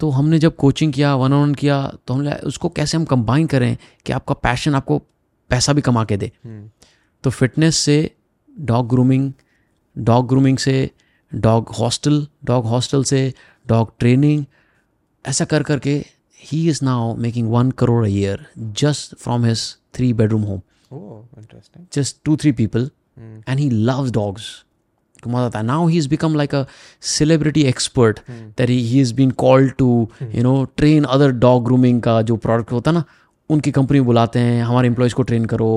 तो 0.00 0.10
हमने 0.10 0.38
जब 0.38 0.56
कोचिंग 0.56 0.92
किया 0.92 1.14
वन 1.16 1.32
ऑन 1.32 1.42
वन 1.42 1.54
किया 1.54 1.80
तो 2.06 2.14
हमने 2.14 2.32
उसको 2.44 2.68
कैसे 2.68 2.96
हम 2.96 3.04
कंबाइन 3.04 3.46
करें 3.46 3.76
कि 4.06 4.12
आपका 4.12 4.34
पैशन 4.34 4.74
आपको 4.74 4.98
पैसा 5.50 5.72
भी 5.72 5.80
कमा 5.80 6.04
के 6.04 6.16
दे? 6.16 6.30
हम्म, 6.44 6.70
तो 7.24 7.30
फिटनेस 7.30 7.76
से 7.76 8.14
डॉग 8.60 8.88
ग्रूमिंग 8.88 9.32
डॉग 9.96 10.28
ग्रूमिंग 10.28 10.58
से 10.58 10.90
डॉग 11.32 11.68
हॉस्टल 11.68 12.26
डॉग 12.44 12.64
हॉस्टल 12.64 13.04
से 13.04 13.32
डॉग 13.66 13.92
ट्रेनिंग 13.98 14.44
ऐसा 15.24 15.44
कर 15.44 15.62
करके 15.62 16.04
ही 16.46 16.68
is 16.68 16.84
now 16.84 17.14
making 17.16 17.50
one 17.50 17.70
crore 17.82 18.04
a 18.04 18.08
year 18.10 18.46
just 18.82 19.14
from 19.16 19.44
his 19.44 19.64
three 19.94 20.12
bedroom 20.12 20.42
home 20.42 20.60
oh 20.92 21.40
interesting 21.40 21.86
just 21.98 22.22
two 22.24 22.36
three 22.36 22.56
people. 22.62 22.88
And 23.50 23.60
he 23.60 23.66
loves 23.90 24.10
dogs. 24.10 24.46
Now 25.26 25.86
he's 25.86 26.06
become 26.06 26.34
like 26.34 26.52
a 26.52 26.66
celebrity 27.02 27.62
expert 27.66 28.20
that 28.56 28.68
he, 28.68 28.82
he 28.82 28.98
has 28.98 29.12
been 29.12 29.32
called 29.32 29.72
to 29.78 30.08
you 30.32 30.42
know 30.42 30.66
train 30.80 31.06
other 31.06 31.32
dog 31.44 31.64
grooming 31.64 32.00
का 32.00 32.20
जो 32.22 32.36
product 32.44 32.72
होता 32.72 32.92
ना 32.92 33.04
उनकी 33.50 33.70
company 33.70 34.00
बुलाते 34.00 34.38
हैं 34.38 34.62
हमारे 34.64 34.88
employees 34.88 35.14
को 35.14 35.22
train 35.22 35.44
करो 35.46 35.70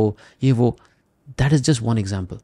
ये 0.44 0.52
वो 0.52 0.76
that 1.40 1.54
is 1.54 1.64
just 1.64 1.82
one 1.82 1.98
example 1.98 2.40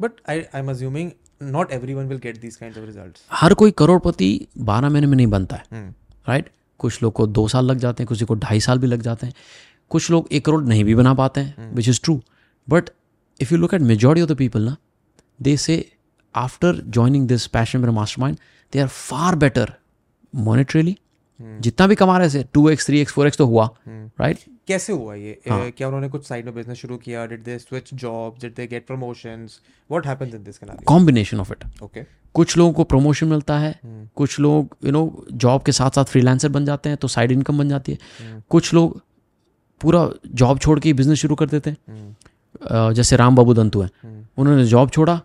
but 0.00 0.20
I 0.30 0.40
I 0.40 0.60
am 0.60 0.70
assuming 0.70 1.10
not 1.52 1.72
everyone 1.72 2.08
will 2.08 2.18
get 2.18 2.40
these 2.42 2.60
kinds 2.62 2.78
of 2.78 2.88
results. 2.88 3.20
हर 3.32 3.54
कोई 3.54 3.70
करोड़पति 3.78 4.30
बारह 4.58 4.88
महीने 4.88 5.06
में 5.06 5.16
नहीं 5.16 5.26
बनता 5.26 5.56
है 5.56 5.82
राइट 6.28 6.50
कुछ 6.78 7.02
लोग 7.02 7.12
को 7.12 7.26
दो 7.26 7.48
साल 7.48 7.64
लग 7.64 7.78
जाते 7.78 8.02
हैं 8.02 8.08
किसी 8.08 8.24
को 8.24 8.34
ढाई 8.34 8.60
साल 8.60 8.78
भी 8.78 8.86
लग 8.86 9.02
जाते 9.02 9.26
हैं। 9.26 9.34
कुछ 9.90 10.10
लोग 10.10 10.28
एक 10.32 10.44
करोड़ 10.44 10.62
नहीं 10.64 10.84
भी 10.84 10.94
बना 10.94 11.14
पाते 11.14 11.40
हैं 11.40 11.74
which 11.74 11.88
is 11.88 12.00
true 12.04 12.20
but 12.68 12.90
if 13.40 13.54
you 13.54 13.58
look 13.60 13.74
at 13.74 13.80
majority 13.80 14.22
of 14.22 14.30
the 14.30 14.36
people 14.36 14.62
ना 14.62 14.76
they 15.42 15.56
say 15.56 15.92
after 16.34 16.82
joining 16.88 17.28
this 17.28 17.46
passion 17.46 17.78
मेरा 17.78 17.92
master 17.92 18.20
mind 18.20 18.38
they 18.72 18.80
are 18.80 18.88
far 18.88 19.36
better 19.36 19.72
monetarily 20.34 20.96
जितना 21.60 21.86
भी 21.86 21.94
कमा 21.94 22.18
रहे 22.18 22.30
थे 22.30 22.44
two 22.52 22.68
x 22.68 22.86
three 22.86 23.00
x 23.00 23.12
four 23.12 23.26
x 23.26 23.38
तो 23.38 23.46
हुआ 23.46 23.70
right 23.88 24.38
कैसे 24.68 24.92
हुआ 24.92 25.14
ये? 25.14 25.32
अ, 25.32 25.40
क्या 25.50 25.86
उन्होंने 25.88 26.08
कुछ 26.08 26.26
साइड 26.26 26.44
में 26.44 26.54
बिज़नेस 26.54 26.78
शुरू 26.78 26.96
किया? 26.96 27.26
Did 27.26 27.42
they 27.42 27.58
switch 27.58 27.94
job 27.94 28.36
did 28.40 28.54
they 28.54 28.66
get 28.66 28.86
promotions 28.86 29.60
what 29.90 30.06
happens 30.06 30.34
in 30.34 30.44
this 30.44 30.56
scenario 30.56 30.84
combination 30.86 31.40
of 31.40 31.52
it 31.52 31.82
okay 31.82 32.00
कुछ 32.34 32.56
लोगों 32.56 32.72
को 32.72 32.84
प्रमोशन 32.84 33.26
मिलता 33.26 33.58
है 33.58 33.80
कुछ 34.16 34.40
लोग 34.40 34.76
यू 34.84 34.92
नो 34.92 35.26
जॉब 35.32 35.62
के 35.62 35.72
साथ 35.72 35.90
साथ 35.90 36.04
फ्रीलांसर 36.04 36.48
बन 36.48 36.64
जाते 36.64 36.88
हैं 36.88 36.98
तो 36.98 37.08
साइड 37.08 37.32
इनकम 37.32 37.58
बन 37.58 37.68
जाती 37.68 37.92
है। 37.92 37.98
कुछ 38.48 38.74
लोग 38.74 39.02
पूरा 39.80 40.10
जॉब 40.26 40.58
छोड़ 40.58 40.80
के 40.80 40.92
बिज़नेस 40.92 41.18
शुरू 41.18 41.34
कर 41.34 41.46
देते 41.46 41.70
हैं। 41.70 42.16
अ, 42.66 42.92
जैसे 42.92 43.16
राम 43.16 43.36
बाबू 43.36 43.54
दंतु 43.54 43.80
हैं। 43.80 44.30
उन्होंने 44.36 44.64
जॉब 44.64 44.90
छोड़ा। 44.90 45.20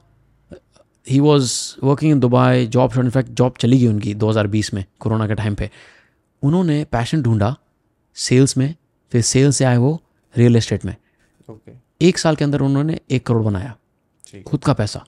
He 1.10 1.20
was 1.20 1.52
working 1.84 2.12
in 2.12 2.20
Dubai 2.20 2.68
job 2.68 2.94
छोड़ 2.94 3.06
इनफैक्ट 3.06 3.30
जॉब 3.30 3.54
चली 3.60 3.80
गई 3.80 3.88
उनकी 3.88 4.14
2020 4.14 4.74
में 4.74 4.86
कोरोना 5.00 5.28
के 5.28 5.36
टाइम 5.36 5.56
पे। 5.56 5.72
उन्होंने 6.44 6.84
पैशन 6.84 7.22
ढूंढा 7.22 7.56
सेल्स 8.16 8.58
में। 8.58 8.76
फिर 9.14 9.22
सेल्स 9.22 9.57
से 9.57 9.66
आए 9.66 9.78
वो 9.78 10.01
रियल 10.36 10.55
एस्टेट 10.55 10.86
में। 10.86 10.95
ओके। 11.49 11.72
एक 12.01 12.18
साल 12.18 12.36
के 12.36 12.43
अंदर 12.43 12.61
उन्होंने 12.61 12.99
एक 13.11 13.26
करोड़ 13.26 13.43
बनाया। 13.43 13.76
खुद 14.45 14.64
का 14.64 14.74
पैसा। 14.74 15.05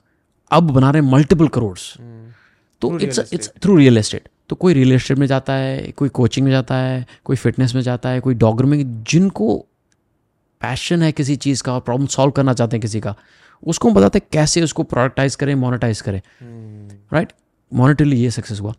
अब 0.50 0.70
बना 0.70 0.90
रहे 0.90 1.02
मल्टीपल 1.02 1.48
करोड़ 1.48 1.78
तो 2.82 2.98
it's 2.98 3.32
it's 3.32 3.50
through 3.62 3.76
real 3.76 3.98
estate 3.98 4.28
तो 4.48 4.56
कोई 4.56 4.74
रियल 4.74 4.92
एस्टेट 4.92 5.18
में 5.18 5.26
जाता 5.26 5.52
है 5.52 5.92
कोई 5.92 6.08
कोचिंग 6.08 6.44
में 6.46 6.52
जाता 6.52 6.74
है 6.74 7.06
कोई 7.24 7.36
फिटनेस 7.36 7.74
में 7.74 7.80
जाता 7.82 8.08
है 8.08 8.20
कोई 8.20 8.34
डॉगर 8.34 8.64
में 8.64 9.04
जिनको 9.04 9.56
पैशन 10.62 11.02
है 11.02 11.10
किसी 11.12 11.36
चीज़ 11.36 11.62
का 11.62 11.78
प्रॉब्लम 11.78 12.06
सॉल्व 12.06 12.32
करना 12.32 12.54
चाहते 12.54 12.76
हैं 12.76 12.80
किसी 12.82 13.00
का 13.00 13.14
उसको 13.62 13.88
हम 13.88 13.94
बताते 13.94 14.18
हैं 14.18 14.28
कैसे 14.32 14.62
उसको 14.62 14.82
प्रोडक्टाइज 14.82 15.34
करें 15.34 15.54
मोनेटाइज 15.54 16.00
करें। 16.00 16.20
राइट 17.12 17.32
मॉनिटरली 17.72 18.16
ये 18.16 18.30
सक्सेस 18.30 18.60
हुआ। 18.60 18.74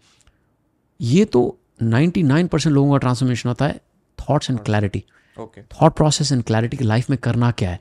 ये 1.02 1.26
तो 1.26 1.42
99 1.84 2.48
परसेंट 2.48 2.74
लोगों 2.74 2.92
का 2.92 2.98
ट्रांसफॉर्मेशन 2.98 3.50
होता 3.50 3.68
है 3.68 3.82
thoughts 4.20 4.50
and 4.50 4.60
clarity 4.60 5.04
okay 5.40 5.62
thought 5.62 5.96
process 5.96 6.32
and 6.32 6.44
clarity 6.44 6.78
की 6.78 6.84
लाइफ 6.84 7.10
में 7.10 7.18
करना 7.24 7.52
क्या 7.52 7.70
है? 7.70 7.80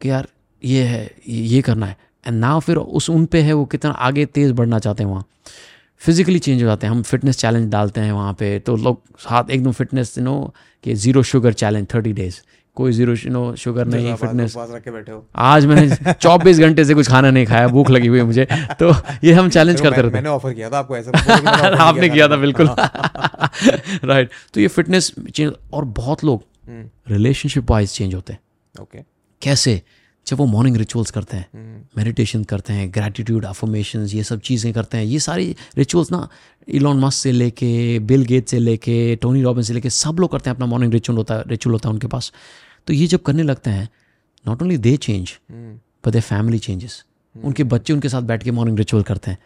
कि 0.00 0.10
यार 0.10 0.26
ये 0.62 0.82
है 0.82 1.04
ये 1.28 1.42
ये 1.42 1.60
करना 1.62 1.86
है। 1.86 1.96
एंड 2.26 2.38
नाउ 2.40 2.60
फिर 2.60 2.76
उस 2.76 3.10
उन 3.10 3.24
पे 3.26 3.40
है 3.42 3.52
वो 3.52 3.64
कितना 3.64 3.90
आगे 3.92 4.26
तेज़ 4.26 4.52
बढ़ना 4.52 4.78
चाहते 4.78 5.02
हैं 5.02 5.10
वहाँ। 5.10 5.24
फिजिकली 6.00 6.38
चेंज 6.38 6.62
हो 6.62 6.66
जाते 6.68 6.86
हैं। 6.86 6.94
हम 6.94 7.02
फिटनेस 7.02 7.38
चैलेंज 7.38 7.70
डालते 7.72 8.00
हैं 8.00 8.12
वहाँ 8.12 8.32
पे। 8.32 8.58
तो 8.58 8.76
लोग 8.76 9.00
साथ 9.18 9.50
एकदम 9.50 9.72
फिटनेस 9.72 10.18
नो 10.18 10.54
कि 10.84 10.94
zero 10.94 11.22
sugar 11.22 11.52
challenge 11.52 11.86
thirty 11.94 12.12
days 12.12 12.40
कोई 12.76 12.92
ज़ीरो 12.92 13.14
नो 13.30 13.54
शुगर 13.56 13.86
नहीं 13.86 14.14
फिटनेस 14.14 14.54
बैठे 14.56 15.12
हो। 15.12 15.24
आज 15.36 15.66
मैंने 15.66 16.12
चौबीस 16.20 16.58
घंटे 16.58 16.84
से 16.84 16.94
कुछ 16.94 17.08
खाना 17.08 17.30
नहीं 17.30 17.46
खाया 17.46 17.68
भूख 17.68 17.90
लगी 17.90 18.06
हुई 18.06 18.18
है 18.18 18.24
मुझे। 18.24 18.46
तो 18.78 18.90
ये 19.24 19.32
हम 19.32 19.48
चैलेंज 19.48 19.80
करते 19.80 20.02
रहते 20.02 20.14
मैंने 20.14 20.28
ऑफ़र 20.28 20.52
किया 20.52 20.70
था 20.70 20.78
आपको 20.78 20.96
ऐसा। 20.96 21.76
आपने 21.82 22.08
किया 22.08 22.28
था 22.28 22.36
बिल्कुल। 22.36 22.68
राइट 24.08 24.30
तो 24.54 24.60
ये 24.60 24.68
फिटनेस 24.68 25.12
चेंज 25.34 25.52
और 25.72 25.84
बहुत 25.84 26.24
लोग 26.24 26.42
हम्म, 26.68 26.88
रिलेशनशिप 27.08 27.70
वाइज 27.70 27.92
चेंज 27.92 28.14
होते 28.14 28.32
हैं। 28.32 28.40
ओके 28.74 28.98
कैसे? 29.42 29.80
जब 30.26 30.36
वो 30.36 30.44
मॉर्निंग 30.46 30.76
रिचुअल्स 30.76 31.10
करते 31.10 31.36
हैं 31.36 31.46
हम्म, 31.54 31.80
मेडिटेशन 31.96 32.44
करते 32.44 32.72
हैं 32.72 32.88
ग्रैटिट्यूड 32.92 33.44
अफर्मेशन 33.44 34.04
ये 34.08 34.22
सब 34.24 34.40
चीज़ें 34.40 34.72
करते 34.72 34.98
हैं 34.98 35.04
ये 35.04 35.18
सारी 35.20 35.54
रिचुअल्स 35.78 36.12
ना 36.12 36.28
इलॉन 36.68 37.00
मस्क 37.00 37.22
से 37.22 37.32
लेके 37.32 37.98
बिल 38.00 38.22
गेट 38.24 38.48
से 38.48 38.58
लेके 38.58 38.94
टोनी 39.22 39.42
रॉबिन 39.42 39.62
से 39.62 39.74
लेके 39.74 39.90
सब 39.90 40.20
लोग 40.20 40.30
करते 40.32 40.50
हैं 40.50 40.54
अपना 40.56 40.66
मॉर्निंग 40.66 40.92
रिचुअल 40.92 41.16
होता 41.18 41.34
है 41.34 41.44
रिचुअल 41.48 41.72
होता 41.72 41.88
है 41.88 41.92
उनके 41.92 42.06
पास। 42.06 42.32
तो 42.86 42.92
ये 42.92 43.06
जब 43.06 43.22
करने 43.22 43.42
लगते 43.42 43.70
हैं 43.70 43.88
not 44.44 44.62
only 44.62 44.76
they 44.78 44.96
change 44.96 45.32
hmm, 45.50 45.74
but 46.06 46.12
they 46.12 46.20
family 46.20 46.58
changes 46.58 47.04
उनके 47.34 47.64
बच्चे 47.64 47.92
उनके 47.92 48.08
साथ 48.08 48.22
बैठ 48.22 48.42
के 48.42 48.50
मॉर्निंग 48.50 48.78
रिचुअल 48.78 49.02
करते 49.02 49.30
हैं। 49.30 49.38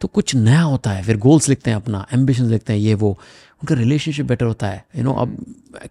तो 0.00 0.08
कुछ 0.08 0.34
नया 0.34 0.62
होता 0.62 0.90
है 0.90 1.02
फिर 1.02 1.16
गोल्स 1.18 1.48
लिखते 1.48 1.70
हैं 1.70 1.76
अपना 1.76 2.06
एम्बिशन 2.14 2.44
लिखते 2.44 2.72
हैं 2.72 2.80
ये 2.80 2.94
वो 2.94 3.10
उनका 3.62 3.74
रिलेशनशिप 3.74 4.26
बेटर 4.26 4.46
होता 4.46 4.66
है। 4.66 4.84
यू 4.96 5.02
नो 5.04 5.12
अब 5.12 5.36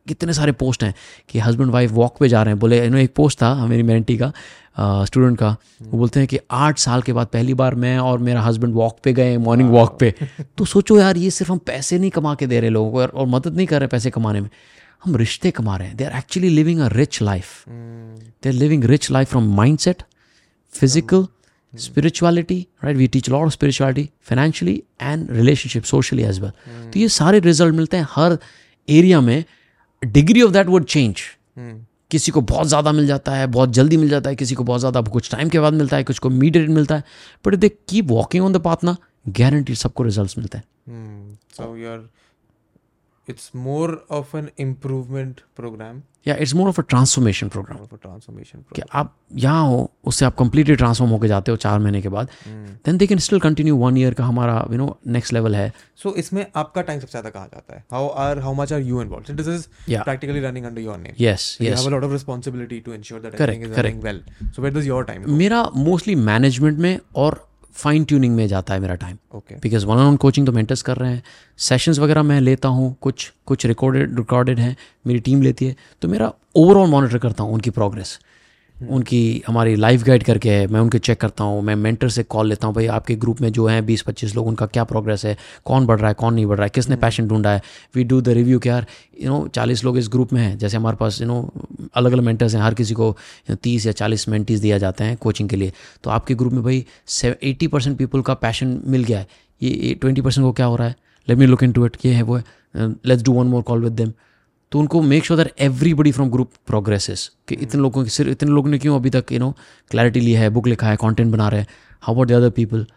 कितने 0.07 0.33
सारे 0.33 0.51
पोस्ट 0.51 0.83
हैं 0.83 0.93
कि 1.29 1.39
हस्बैंड 1.39 1.71
वाइफ 1.71 1.91
वॉक 1.91 2.17
पे 2.19 2.29
जा 2.29 2.43
रहे 2.43 2.53
हैं। 2.53 2.59
बोले 2.59 2.83
यू 2.83 2.91
नो 2.91 2.97
एक 2.97 3.13
पोस्ट 3.15 3.41
था 3.41 3.65
मेरी 3.67 3.83
मेंटी 3.83 4.17
का 4.17 4.31
स्टूडेंट 5.05 5.37
का। 5.37 5.49
वो 5.81 5.97
बोलते 5.97 6.19
हैं 6.19 6.27
कि 6.27 6.39
आठ 6.51 6.79
साल 6.79 7.01
के 7.01 7.13
बाद 7.13 7.27
पहली 7.27 7.53
बार 7.53 7.75
मैं 7.75 7.97
और 7.99 8.19
मेरा 8.19 8.41
हस्बैंड 8.41 8.73
वॉक 8.73 8.97
पे 9.03 9.13
गए 9.13 9.37
मॉर्निंग 9.37 9.69
वॉक 9.69 9.97
पे। 9.99 10.13
तो 10.57 10.65
सोचो 10.65 10.99
यार 10.99 11.17
ये 11.17 11.29
सिर्फ़ 11.31 11.51
हम 11.51 11.57
पैसे 11.57 11.99
नहीं 11.99 12.11
कमा 12.11 12.35
के 12.35 12.47
दे 12.47 12.59
रहे 12.59 12.69
लोगों 12.69 12.91
को 12.91 13.01
और, 13.01 13.09
और 13.09 13.27
मदद 13.27 13.55
नहीं 13.55 13.67
कर 13.67 13.79
रहे 13.79 13.87
पैसे 13.87 14.09
कमाने 14.09 14.41
में। 14.41 14.49
हम 15.03 15.15
रिश्ते 15.15 15.51
कमा 15.51 15.77
रहे 15.77 15.87
हैं। 15.87 15.97
They 15.97 16.03
are 16.05 16.17
actually 16.17 16.49
living 16.49 16.79
a 16.79 16.87
rich 16.87 17.21
life 17.21 17.67
hmm, 17.69 18.15
they're 18.43 18.61
living 18.61 18.87
rich 18.91 19.11
life 19.15 19.33
from 19.33 19.55
mindset 19.59 20.03
physical 21.75 21.93
spirituality 21.93 22.67
right? 22.83 22.97
We 22.97 23.07
teach 23.07 23.27
a 23.27 23.33
lot 23.33 23.45
of 23.45 23.53
spirituality 23.53 24.11
financially 24.29 24.83
and 24.99 25.29
relationship 25.29 25.85
socially 25.85 26.23
as 26.23 26.39
well. 26.41 26.51
तो 26.93 26.99
ये 26.99 27.09
सारे 27.09 27.39
रिज़ल्ट 27.39 27.75
मिलते 27.75 27.97
हैं 27.97 28.07
हर 28.09 28.37
एरिया 28.87 29.21
में। 29.21 29.43
Degree 30.01 30.41
of 30.41 30.51
that 30.51 30.67
would 30.67 30.85
change 30.85 31.21
किसी 32.11 32.31
को 32.31 32.41
बहुत 32.41 32.67
ज़्यादा 32.67 32.91
मिल 32.91 33.07
जाता 33.07 33.35
है 33.35 33.47
बहुत 33.47 33.69
जल्दी 33.73 33.97
मिल 33.97 34.09
जाता 34.09 34.29
है 34.29 34.35
किसी 34.35 34.55
को 34.55 34.63
बहुत 34.63 34.79
ज़्यादा 34.79 35.01
कुछ 35.01 35.31
टाइम 35.31 35.49
के 35.49 35.59
बाद 35.59 35.73
मिलता 35.73 35.97
है 35.97 36.03
कुछ 36.03 36.19
को 36.19 36.29
मीडिएट 36.29 36.69
मिलता 36.69 36.95
है। 36.95 37.03
But 37.45 37.55
they 37.55 37.69
keep 37.69 38.05
walking 38.11 38.45
on 38.45 38.53
the 38.53 38.57
path 38.61 38.83
ना 38.83 38.95
गारंटी 39.27 39.75
सबको 39.75 40.03
रिज़ल्ट 40.03 40.37
मिलते 40.37 40.57
हैं। 40.57 40.65
Hmm, 40.87 41.37
so 41.57 41.63
you're 41.75 42.01
it's 43.27 43.53
more 43.67 43.91
of 44.19 44.35
an 44.35 44.51
improvement 44.67 45.41
program 45.61 46.03
या 46.27 46.35
it's 46.41 46.53
more 46.55 46.67
of 46.67 46.79
a 46.81 46.83
transformation 46.89 47.47
program 47.49 47.77
more 47.77 47.87
of 47.87 47.95
a 47.95 47.99
transformation 48.05 48.61
कि 48.75 48.81
आप 49.01 49.13
यहाँ 49.43 49.65
हो 49.67 49.91
उससे 50.11 50.25
आप 50.25 50.35
कंप्लीटली 50.39 50.75
ट्रांसफॉर्म 50.75 51.11
होकर 51.11 51.27
जाते 51.27 51.51
हो 51.51 51.57
चार 51.65 51.79
महीने 51.79 52.01
के 52.01 52.09
बाद 52.09 52.29
then 52.85 52.97
they 52.97 53.07
can 53.07 53.17
still 53.25 53.39
continue 53.39 53.75
one 53.77 53.97
year 53.97 54.13
का 54.13 54.25
हमारा 54.25 54.55
यू 54.71 54.77
नो 54.77 54.87
नेक्स्ट 55.17 55.33
लेवल 55.33 55.55
है 55.55 55.71
so 56.03 56.15
इसमें 56.17 56.45
आपका 56.55 56.81
टाइम 56.81 56.99
सबसे 56.99 57.11
ज़्यादा 57.11 57.29
कहाँ 57.29 57.47
जाता 57.53 57.75
है 57.75 57.83
how 57.93 58.03
are 58.23 58.35
how 58.47 58.53
much 58.61 58.73
are 58.77 58.81
you 58.89 59.03
involved 59.05 59.31
so 59.31 59.37
this 59.41 59.51
is 59.55 59.67
Yeah. 59.87 60.03
practically 60.09 60.43
running 60.47 60.69
under 60.71 60.85
your 60.87 60.97
name 61.03 61.21
yes 61.21 61.57
yes 61.61 61.77
have 61.79 61.91
a 61.91 61.95
lot 61.95 62.07
of 62.09 62.15
responsibility 62.17 62.81
to 62.87 62.95
ensure 62.99 63.21
that 63.25 63.37
Correct, 63.41 63.65
everything 63.65 63.71
is 63.71 63.77
running 63.77 64.01
well 64.07 64.23
so 64.55 64.65
where 64.65 64.75
does 64.79 64.89
your 64.91 65.03
time 65.11 65.27
go 65.27 65.37
मेरा 65.43 65.63
mostly 65.89 66.15
management 66.31 66.79
में 66.87 66.99
और 67.25 67.43
fine 67.75 68.03
tuning 68.03 68.35
में 68.35 68.47
जाता 68.47 68.73
है 68.73 68.79
मेरा 68.79 68.95
time 68.95 69.17
okay 69.35 69.55
because 69.55 69.85
one 69.85 69.97
on 69.97 70.15
coaching 70.15 70.45
तो 70.45 70.51
mentors 70.51 70.81
कर 70.81 70.97
रहे 70.97 71.11
हैं. 71.11 71.23
सेशंस 71.57 71.99
वगैरह 71.99 72.23
मैं 72.23 72.39
लेता 72.41 72.69
हूँ. 72.69 72.95
कुछ 73.01 73.31
कुछ 73.45 73.65
रिकॉर्डेड 73.65 74.15
रिकॉर्डेड 74.17 74.59
हैं. 74.59 74.75
मेरी 75.07 75.19
टीम 75.19 75.41
लेती 75.41 75.65
है. 75.65 75.75
तो 76.01 76.07
मेरा 76.07 76.31
ओवरऑल 76.55 76.89
मॉनिटर 76.89 77.17
करता 77.17 77.43
हूँ 77.43 77.53
उनकी 77.53 77.69
प्रोग्रेस 77.69 78.19
उनकी 78.87 79.43
हमारी 79.47 79.75
लाइफ 79.75 80.03
गाइड 80.03 80.23
करके 80.23 80.49
है 80.49 80.65
मैं 80.67 80.79
उनके 80.79 80.99
चेक 80.99 81.19
करता 81.21 81.43
हूँ 81.43 81.61
मैं 81.63 81.75
मेंटर 81.75 82.09
से 82.09 82.23
कॉल 82.25 82.47
लेता 82.49 82.67
हूँ 82.67 82.75
भाई 82.75 82.87
आपके 82.87 83.15
ग्रुप 83.15 83.41
में 83.41 83.51
जो 83.51 83.65
हैं 83.67 83.85
बीस 83.85 84.01
पच्चीस 84.01 84.35
लोग 84.35 84.47
उनका 84.47 84.65
क्या 84.65 84.83
प्रोग्रेस 84.83 85.25
है? 85.25 85.35
कौन 85.65 85.85
बढ़ 85.85 85.99
रहा 85.99 86.07
है 86.07 86.13
कौन 86.13 86.33
नहीं 86.33 86.45
बढ़ 86.45 86.57
रहा 86.57 86.65
है? 86.65 86.71
किसने 86.75 86.95
पैशन 86.95 87.27
ढूंढा 87.27 87.51
है? 87.51 87.61
वी 87.95 88.03
डू 88.03 88.19
द 88.21 88.29
रिव्यू 88.29 88.59
कि 88.59 88.69
यार 88.69 88.85
यू 89.21 89.29
नो 89.29 89.47
चालीस 89.55 89.83
लोग 89.83 89.97
इस 89.97 90.09
ग्रुप 90.11 90.33
में 90.33 90.41
हैं 90.41 90.57
जैसे 90.57 90.77
हमारे 90.77 90.97
पास 90.97 91.21
यू 91.21 91.27
नो 91.27 91.37
अलग 91.95 92.11
अलग 92.11 92.23
मेंटर्स 92.23 92.55
हैं 92.55 92.61
हर 92.61 92.73
किसी 92.73 92.93
को 92.93 93.15
तीस 93.53 93.85
या 93.85 93.91
चालीस 93.93 94.27
मेंटीज 94.29 94.59
दिया 94.61 94.77
जाते 94.77 95.03
हैं 95.03 95.17
कोचिंग 95.17 95.49
के 95.49 95.55
लिए। 95.55 95.71
तो 96.03 96.09
आपके 96.09 96.35
ग्रुप 96.35 96.53
में 96.53 96.63
भाई 96.63 96.85
एट्टी 97.23 97.67
परसेंट 97.67 97.97
पीपल 97.97 98.21
का 98.21 98.33
पैशन 98.35 98.79
मिल 98.85 99.03
गया 99.03 99.19
है। 99.19 99.27
ये 99.61 99.93
ट्वेंटी 99.93 100.21
परसेंट 100.21 100.45
को 100.45 100.51
क्या 100.51 100.65
हो 100.65 100.75
रहा 100.75 100.87
है? 100.87 100.95
Let 101.27 101.37
me 101.37 101.45
look 101.45 101.63
into 101.71 101.85
it 101.85 101.97
ये 102.05 102.13
है 102.13 102.21
वो 102.21 102.35
है। 102.35 102.43
Let's 103.05 103.23
do 103.23 103.33
one 103.33 103.47
more 103.47 103.61
call 103.63 103.83
with 103.83 103.93
them 103.93 104.13
तो 104.71 104.79
उनको 104.79 105.01
make 105.01 105.25
sure 105.25 105.43
that 105.43 105.53
everybody 105.59 106.11
from 106.11 106.29
group 106.29 106.51
progresses 106.67 107.31
कि 107.47 107.55
इतने 107.55 107.81
लोगों 107.81 108.03
की 108.03 108.09
सिर्फ़ 108.09 108.31
इतने 108.31 108.51
लोगों 108.51 108.69
ने 108.69 108.77
क्यों 108.79 108.95
अभी 108.95 109.09
तक 109.09 109.31
यू 109.31 109.39
नो 109.39 109.55
क्लैरिटी 109.91 110.19
लिया 110.19 110.41
है 110.41 110.49
बुक 110.49 110.67
लिखा 110.67 110.87
है 110.87 110.95
कंटेंट 110.95 111.31
बना 111.31 111.49
रहे 111.49 111.59
हैं? 111.59 111.67
How 112.01 112.15
about 112.15 112.27
the 112.27 112.31
other 112.31 112.49
people 112.49 112.87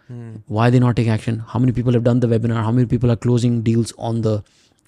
why 0.51 0.71
they 0.71 0.79
not 0.79 0.95
take 0.95 1.07
action 1.07 1.39
how 1.47 1.59
many 1.59 1.71
people 1.71 1.93
have 1.93 2.03
done 2.03 2.19
the 2.19 2.25
webinar 2.25 2.59
how 2.63 2.71
many 2.71 2.85
people 2.85 3.09
are 3.09 3.15
closing 3.15 3.63
deals 3.63 3.93
on 3.99 4.21
the 4.21 4.41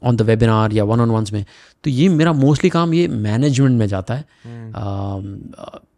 on 0.04 0.16
the 0.16 0.22
webinar 0.22 0.74
या 0.74 0.84
one 0.84 1.00
on 1.00 1.10
ones 1.10 1.34
में? 1.34 1.46
तो 1.84 1.90
ये 1.90 2.10
मेरा 2.10 2.34
mostly 2.34 2.70
काम 2.70 2.94
ये 2.94 3.08
management 3.08 3.80
में 3.80 3.88
जाता 3.88 4.14
है 4.14 4.26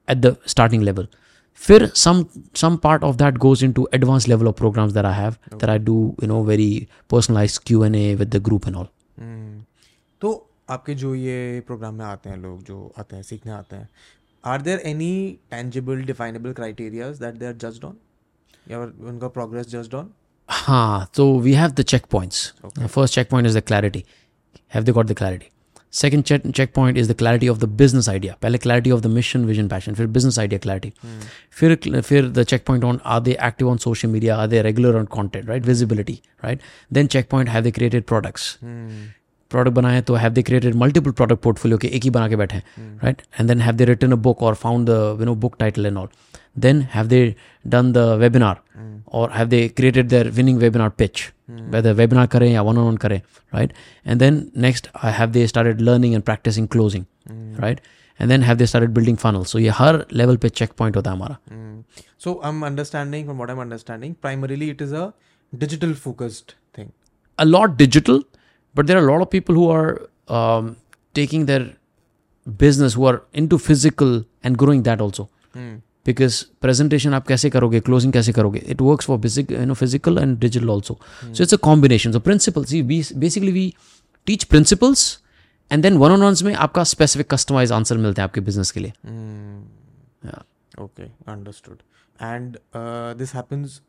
एट 0.10 0.18
द 0.18 0.36
स्टार्टिंग 0.48 0.84
लेवल 0.84 1.08
फिर 1.56 1.92
some 1.98 2.24
some 2.58 2.78
part 2.86 3.04
of 3.04 3.18
that 3.18 3.38
goes 3.38 3.62
into 3.64 3.84
advanced 3.98 4.30
level 4.32 4.48
of 4.52 4.56
programs 4.62 4.94
that 4.96 5.06
I 5.06 5.14
have 5.18 5.60
that 5.60 5.70
I 5.70 5.78
do 5.90 5.98
you 6.24 6.30
know 6.32 6.40
very 6.48 6.72
personalized 7.14 7.60
Q 7.68 7.84
and 7.88 7.96
A 7.96 8.22
with 8.22 8.32
the 8.36 8.42
group 8.50 8.66
and 8.66 8.76
all. 8.76 8.88
हम्म, 9.20 9.53
तो 9.53 9.53
आपके 10.68 10.95
जो 10.95 11.14
ये 11.16 11.59
programme 11.68 11.95
में 11.95 12.05
आते 12.05 12.30
हैं 12.30 12.38
लोग 12.38 12.64
जो 12.64 12.93
आते 12.99 13.16
हैं 13.16 13.24
सीखने 13.24 13.51
आते 13.51 13.76
हैं 13.76 13.89
are 14.43 14.61
there 14.61 14.80
any 14.86 15.39
tangible 15.51 16.03
definable 16.03 16.53
criterias 16.53 17.20
that 17.20 17.36
they 17.36 17.45
are 17.45 17.53
judged 17.57 17.86
on 17.86 17.97
या 18.72 18.80
उनका 18.80 19.28
प्रोग्रेस 19.30 19.68
जस्ड 19.70 19.95
ऑन 19.95 20.11
हाँ 20.49 21.09
तो 21.16 21.39
we 21.39 21.53
have 21.53 21.72
the 21.72 21.82
check 21.84 22.05
points 22.11 22.53
first 22.78 23.16
check 23.16 23.30
point 23.30 23.47
is 23.47 23.57
the 23.57 23.61
clarity 23.64 24.03
have 24.74 24.84
they 24.84 24.91
got 24.91 25.05
the 25.05 25.14
clarity 25.14 25.49
second 25.93 26.24
check 26.24 26.74
point 26.76 26.97
is 26.97 27.11
the 27.11 27.16
clarity 27.16 27.47
of 27.49 27.57
the 27.59 27.66
business 27.78 28.09
idea 28.09 28.36
पहले 28.41 28.57
clarity 28.57 28.91
of 28.91 29.01
the 29.01 29.07
mission 29.09 29.45
vision 29.45 29.68
passion 29.68 29.93
फिर 29.93 30.07
business 30.09 30.39
idea 30.39 30.59
clarity 30.59 30.93
फिर 31.51 32.01
फिर 32.01 32.30
the 32.30 32.43
check 32.43 32.66
point 32.66 32.84
on 32.84 32.99
are 33.05 33.20
they 33.22 33.38
active 33.43 33.70
on 33.70 33.78
social 33.80 34.09
media 34.09 34.38
are 34.38 34.47
they 34.47 34.61
regular 34.61 34.95
on 34.95 35.05
content 35.11 35.49
right 35.49 35.66
visibility 35.66 36.20
right 36.43 36.61
then 36.91 37.07
check 37.07 37.30
point 37.30 37.49
have 37.49 37.64
they 37.64 37.72
created 37.72 38.03
products 38.05 38.57
product 39.54 39.76
बनाए 39.76 40.01
तो 40.01 40.16
have 40.16 40.34
they 40.34 40.41
created 40.49 40.76
multiple 40.84 41.12
product 41.22 41.41
portfolio 41.43 41.78
के 41.78 41.88
एक 41.97 42.04
ही 42.04 42.10
बना 42.18 42.28
के 42.30 42.36
बैठे 42.41 42.56
हैं 42.56 42.99
right 43.04 43.22
and 43.39 43.47
then 43.49 43.62
have 43.62 43.76
they 43.76 43.86
written 43.86 44.12
a 44.12 44.16
book 44.28 44.43
और 44.43 44.56
found 44.64 44.89
the 44.89 45.18
you 45.20 45.26
know 45.26 45.36
book 45.45 45.56
title 45.60 45.86
and 45.86 45.97
all 45.97 46.08
then 46.66 46.82
have 46.93 47.08
they 47.08 47.24
done 47.68 47.91
the 47.93 47.97
webinar 48.20 48.62
और 49.20 49.32
have 49.34 49.47
they 49.47 49.68
created 49.78 50.08
their 50.10 50.30
winning 50.39 50.60
webinar 50.60 50.89
pitch 51.01 51.24
whether 51.74 51.93
webinar 51.93 52.28
करें 52.36 52.49
या 52.51 52.62
one 52.62 52.78
on 52.78 52.88
one 52.88 52.97
करें 53.06 53.20
right 53.54 53.74
and 54.08 54.20
then 54.20 54.45
next 54.68 54.89
I 55.04 55.12
have 55.20 55.32
they 55.32 55.45
started 55.47 55.82
learning 55.82 56.14
and 56.14 56.24
practicing 56.24 56.68
closing 56.76 57.06
right 57.60 57.80
and 58.20 58.30
then 58.30 58.43
have 58.43 58.58
they 58.58 58.66
started 58.66 58.93
building 58.95 59.18
funnel 59.18 59.43
so 59.54 59.60
ये 59.60 59.70
हर 59.82 60.06
level 60.14 60.38
पे 60.38 60.49
check 60.49 60.72
point 60.78 60.95
होता 60.95 61.12
है 61.12 61.18
हमारा। 61.18 61.38
So 62.24 62.32
I'm 62.47 62.62
understanding 62.66 63.24
from 63.30 63.39
what 63.41 63.49
I'm 63.54 63.62
understanding, 63.62 64.12
primarily 64.26 64.68
it 64.74 64.82
is 64.84 64.91
a 64.99 65.06
digital 65.54 65.95
focused 66.04 66.54
thing. 66.78 66.91
a 67.39 67.45
lot 67.45 67.76
digital, 67.78 68.22
but 68.76 68.88
there 68.88 68.98
are 68.98 69.08
a 69.08 69.12
lot 69.12 69.22
of 69.22 69.30
people 69.30 69.56
who 69.56 69.70
are 69.70 70.10
um, 70.28 70.76
taking 71.14 71.46
their 71.46 71.66
business 72.58 72.94
who 72.94 73.06
are 73.06 73.24
into 73.34 73.58
physical 73.58 74.24
and 74.44 74.58
growing 74.58 74.84
that 74.84 75.02
also. 75.02 75.30
Because 76.08 76.38
presentation 76.66 77.14
आप 77.14 77.28
कैसे 77.28 77.50
करोगे 77.50 77.80
closing 77.90 78.12
कैसे 78.14 78.32
करोगे 78.34 78.62
it 78.76 78.82
works 78.82 79.06
for 79.10 79.18
basic 79.26 79.52
you 79.52 79.66
know 79.66 79.76
physical 79.82 80.18
and 80.24 80.40
digital 80.40 80.72
also 80.72 80.96
so 81.32 81.44
it's 81.44 81.54
a 81.54 81.60
combination 81.68 82.16
so 82.16 82.20
principles 82.20 82.74
see 82.74 82.82
we 82.90 82.98
basically 83.26 83.54
we 83.58 83.64
teach 84.32 84.48
principles 84.50 85.04
and 85.72 85.88
then 85.88 86.00
one 86.02 86.16
on 86.16 86.26
ones 86.28 86.44
में 86.44 86.54
आपका 86.66 86.84
specific 86.94 87.30
customized 87.36 87.76
answer 87.78 87.98
मिलते 87.98 88.22
हैं 88.22 88.28
आपके 88.30 88.42
business 88.50 88.72
के 88.72 88.80
लिए 88.80 88.94
yeah. 90.26 90.42
Okay, 90.78 91.12
understood. 91.28 91.84
And 92.20 92.58
uh, 92.74 93.14
this 93.14 93.32
happens. 93.32 93.82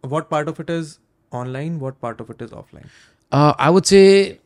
What 0.00 0.28
part 0.28 0.48
of 0.48 0.58
it 0.60 0.70
is 0.70 0.98
online? 1.30 1.78
What 1.78 2.00
part 2.00 2.20
of 2.20 2.30
it 2.30 2.42
is 2.42 2.50
offline? 2.50 2.88
uh, 3.31 3.53
I 3.59 3.69
would 3.69 3.85
say 3.85 4.39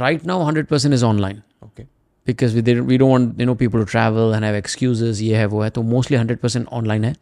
right 0.00 0.24
now 0.24 0.38
100% 0.50 0.92
is 0.92 1.02
online 1.02 1.42
Okay. 1.64 1.86
because 2.24 2.54
we 2.54 2.62
didn't 2.62 2.86
we 2.86 2.98
don't 2.98 3.10
want 3.10 3.38
you 3.40 3.46
know 3.46 3.54
people 3.54 3.84
to 3.84 3.90
travel 3.92 4.34
and 4.36 4.46
have 4.48 4.58
excuses 4.62 5.20
ये 5.22 5.36
है 5.36 5.46
वो 5.46 5.62
है 5.62 5.70
तो 5.70 5.82
mostly 5.82 6.18
100% 6.18 6.66
online 6.80 7.04
है 7.04 7.14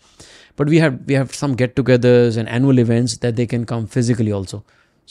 but 0.61 0.71
we 0.73 0.81
have 0.83 0.99
we 1.11 1.17
have 1.21 1.35
some 1.39 1.55
get 1.63 1.75
togethers 1.81 2.37
and 2.43 2.49
annual 2.59 2.83
events 2.85 3.17
that 3.25 3.37
they 3.41 3.47
can 3.55 3.65
come 3.73 3.87
physically 3.97 4.33
also 4.39 4.63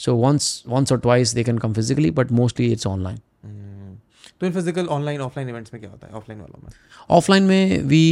so 0.04 0.14
once 0.24 0.48
once 0.76 0.94
or 0.94 0.98
twice 1.06 1.34
they 1.38 1.44
can 1.50 1.60
come 1.64 1.74
physically 1.80 2.10
but 2.20 2.32
mostly 2.40 2.70
it's 2.76 2.86
online 2.92 3.20
तो 4.41 4.47
इन 4.47 4.53
physical 4.53 4.87
online 4.87 5.21
offline 5.21 5.49
events 5.49 5.73
में 5.73 5.79
क्या 5.81 5.89
होता 5.91 6.07
है? 6.07 6.13
Offline 6.13 6.41
वालों 6.41 6.61
में? 6.63 6.69
Offline 7.17 7.43
में 7.43 7.81
we 7.83 8.03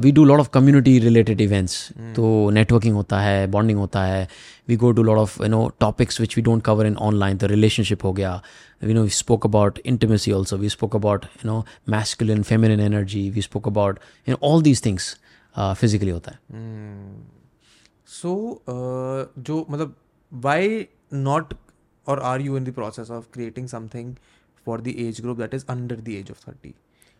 we 0.00 0.12
do 0.12 0.24
lot 0.24 0.40
of 0.40 0.48
community 0.54 0.98
related 0.98 1.40
events 1.40 1.88
तो 2.16 2.50
नेटवर्किंग 2.50 2.94
होता 2.94 3.20
है 3.20 3.46
बॉन्डिंग 3.46 3.78
होता 3.78 4.02
है. 4.04 4.28
We 4.68 4.76
go 4.76 4.92
to 4.92 5.02
lot 5.02 5.18
of 5.18 5.42
you 5.42 5.48
know 5.48 5.66
topics 5.80 6.20
which 6.20 6.36
we 6.36 6.42
don't 6.42 6.62
cover 6.64 6.86
in 6.86 6.96
online 7.08 7.36
तो 7.38 7.46
रिलेशनशिप 7.46 8.04
हो 8.04 8.12
गया. 8.12 8.40
You 8.84 8.94
know 8.94 9.02
spoke 9.16 9.44
about 9.48 9.78
intimacy 9.90 10.32
also. 10.36 10.56
We 10.62 10.70
spoke 10.72 10.94
about 10.96 11.22
you 11.36 11.46
know 11.50 11.60
masculine 11.92 12.42
feminine 12.48 12.80
energy. 12.86 13.22
We 13.36 13.44
spoke 13.46 13.68
about 13.70 14.00
you 14.26 14.34
know 14.34 14.40
all 14.48 14.64
these 14.66 14.82
things 14.86 15.06
uh, 15.56 16.12
होता 16.12 16.30
है. 16.30 16.38
So 18.06 18.62
जो 19.38 19.66
मतलब 19.70 19.94
why 20.32 20.86
not 21.14 21.54
और 22.06 22.20
are 22.20 22.40
you 22.40 22.56
in 22.56 22.64
the 22.64 22.72
process 22.72 23.10
of 23.10 23.24
creating 23.32 23.68
something 23.68 24.14
for 24.66 24.80
the 24.80 24.88
age 24.88 25.20
group 25.20 25.38
that 25.38 25.54
is 25.54 25.64
under 25.68 25.96
the 25.96 26.08
age 26.08 26.30
of 26.30 26.48
thirty 26.48 26.74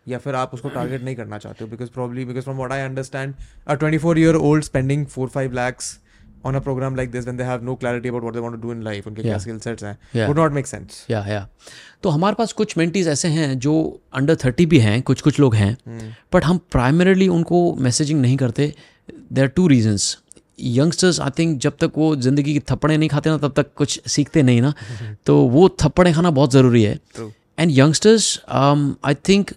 या 0.07 0.17
फिर 0.17 0.35
आप 0.35 0.53
उसको 0.53 0.69
target 0.69 1.03
नहीं 1.03 1.15
करना 1.15 1.37
चाहते 1.37 1.63
हो 1.63 1.71
because 1.71 1.89
probably 1.89 2.25
because 2.25 2.43
from 2.43 2.57
what 2.57 2.71
I 2.71 2.81
understand 2.81 3.33
a 3.67 3.73
twenty 3.73 3.97
four 3.97 4.19
year 4.19 4.35
old 4.35 4.63
spending 4.63 5.05
four 5.05 5.29
five 5.29 5.53
lakhs 5.53 5.99
on 6.47 6.55
a 6.55 6.61
program 6.61 6.95
like 6.95 7.11
this 7.11 7.25
when 7.25 7.37
they 7.37 7.45
have 7.45 7.63
no 7.63 7.75
clarity 7.75 8.07
about 8.07 8.23
what 8.23 8.33
they 8.33 8.41
want 8.41 8.55
to 8.55 8.61
do 8.61 8.73
in 8.73 8.81
life 8.87 9.07
उनके 9.07 9.21
क्या 9.21 9.37
skill 9.37 9.59
sets 9.67 9.83
हैं 9.83 10.27
would 10.27 10.37
not 10.37 10.55
make 10.57 10.67
sense. 10.73 10.99
या 11.09 11.25
या 11.27 11.47
तो 12.03 12.09
हमारे 12.09 12.35
पास 12.35 12.53
कुछ 12.53 12.77
mentees 12.77 13.07
ऐसे 13.07 13.27
हैं 13.27 13.59
जो 13.59 14.01
अंडर 14.13 14.35
थर्टी 14.35 14.65
भी 14.65 14.79
हैं 14.79 15.01
कुछ 15.01 15.21
कुछ 15.21 15.39
लोग 15.39 15.55
हैं 15.55 15.77
बट 15.87 16.35
hmm. 16.35 16.43
हम 16.43 16.57
प्राइमरीली 16.57 17.27
उनको 17.27 17.75
मैसेजिंग 17.75 18.21
नहीं 18.21 18.37
करते. 18.37 18.73
There 19.33 19.43
are 19.43 19.49
two 19.49 19.67
reasons 19.67 20.17
youngsters 20.59 21.19
I 21.19 21.29
think 21.39 21.57
जब 21.61 21.77
तक 21.79 21.91
वो 21.97 22.15
ज़िंदगी 22.15 22.53
की 22.53 22.59
थप्पड़े 22.71 22.95
नहीं 22.97 23.09
खाते 23.09 23.29
ना 23.29 23.37
तब 23.37 23.53
तक 23.55 23.73
कुछ 23.77 23.99
सीखते 24.07 24.43
नहीं 24.43 24.61
ना। 24.61 24.73
तो 25.25 25.37
वो 25.47 25.67
थप्पड़े 25.83 26.13
खाना 26.13 26.29
बहुत 26.31 26.51
ज़रूरी 26.51 26.83
है। 26.83 26.99
एंड 27.59 27.71
यंगस्टर्स 27.77 28.39
आई 28.49 29.13
थिंक 29.29 29.51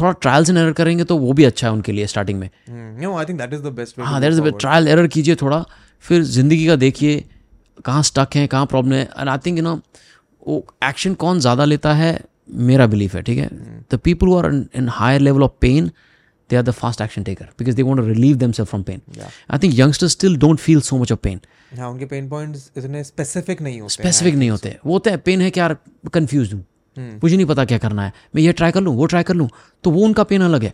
थोड़ा 0.00 0.12
ट्रायल्स 0.12 0.50
एंड 0.50 0.58
एरर 0.58 0.72
करेंगे 0.72 1.04
तो 1.04 1.16
वो 1.18 1.32
भी 1.32 1.44
अच्छा 1.44 1.66
है 1.66 1.72
उनके 1.72 1.92
लिए 1.92 2.06
स्टार्टिंग 2.06 2.38
में। 2.38 2.48
Hmm. 2.48 3.04
no 3.04 3.16
I 3.20 3.24
think 3.28 3.40
that 3.40 3.54
is 3.56 3.64
the 3.66 3.72
best 3.78 3.98
way 3.98 4.06
हाँ 4.06 4.20
move 4.20 4.28
is 4.28 4.40
forward. 4.40 4.60
Trial 4.60 4.88
error 4.88 5.06
कीजिए 5.06 5.34
थोड़ा 5.42 5.64
फिर 6.04 6.22
ज़िंदगी 6.24 6.66
का 6.66 6.76
देखिए 6.76 7.24
कहाँ 7.84 8.02
स्टक 8.02 8.36
है 8.36 8.46
कहाँ 8.46 8.66
प्रॉब्लम 8.66 8.92
है। 8.94 9.02
And 9.18 9.28
I 9.28 9.38
think 9.46 9.58
you 9.58 9.64
know 9.64 9.74
वो 10.46 10.64
एक्शन 10.84 11.14
कौन 11.14 11.40
ज़्यादा 11.40 11.64
लेता 11.64 11.92
है? 11.94 12.18
मेरा 12.68 12.86
बिलीफ 12.86 13.14
है 13.14 13.22
ठीक 13.22 13.38
है? 13.38 13.48
The 13.92 13.98
people 14.04 14.26
who 14.26 14.36
are 14.36 14.52
in 14.52 14.88
higher 14.92 15.20
level 15.20 15.42
of 15.42 15.52
pain 15.60 15.90
they 16.50 16.56
are 16.56 16.62
the 16.62 16.70
fast 16.80 17.00
action 17.00 17.22
taker 17.22 17.48
because 17.58 17.76
they 17.76 17.82
want 17.82 18.04
relieve 18.06 18.36
them 18.36 18.52
self 18.52 18.68
from 18.70 18.82
pain 18.82 19.00
Yeah. 19.10 19.30
I 19.50 19.58
think 19.58 19.78
youngsters 19.78 20.12
still 20.12 20.36
don't 20.38 20.58
feel 20.58 20.80
so 20.80 20.98
much 20.98 21.12
of 21.12 21.20
pain 21.22 21.40
हाँ 21.78 21.90
उनके 21.90 22.04
pen 22.06 22.28
points 22.28 22.70
इतने 22.76 23.02
specific 23.04 23.62
नहीं 23.62 23.80
होते 23.80 23.92
specific 23.92 24.34
नहीं 24.34 24.50
होते. 24.50 24.76
वो 24.86 24.92
होता 24.92 25.10
है 25.10 25.16
पेन 25.16 25.40
है 25.40 25.50
कि 25.50 25.60
यार 25.60 25.76
कन्फ्यूज़ 26.12 26.54
हूँ। 26.54 26.64
मुझे 26.96 27.36
नहीं 27.36 27.46
पता 27.46 27.64
क्या 27.64 27.78
करना 27.78 28.04
है। 28.04 28.12
मैं 28.34 28.42
ये 28.42 28.52
ट्राई 28.52 28.72
कर 28.72 28.80
लूँ 28.80 28.94
वो 28.96 29.06
ट्राई 29.06 29.22
कर 29.22 29.34
लूँ 29.34 29.48
तो 29.84 29.90
वो 29.90 30.04
उनका 30.04 30.22
पेन 30.24 30.42
अलग 30.42 30.64
है। 30.64 30.72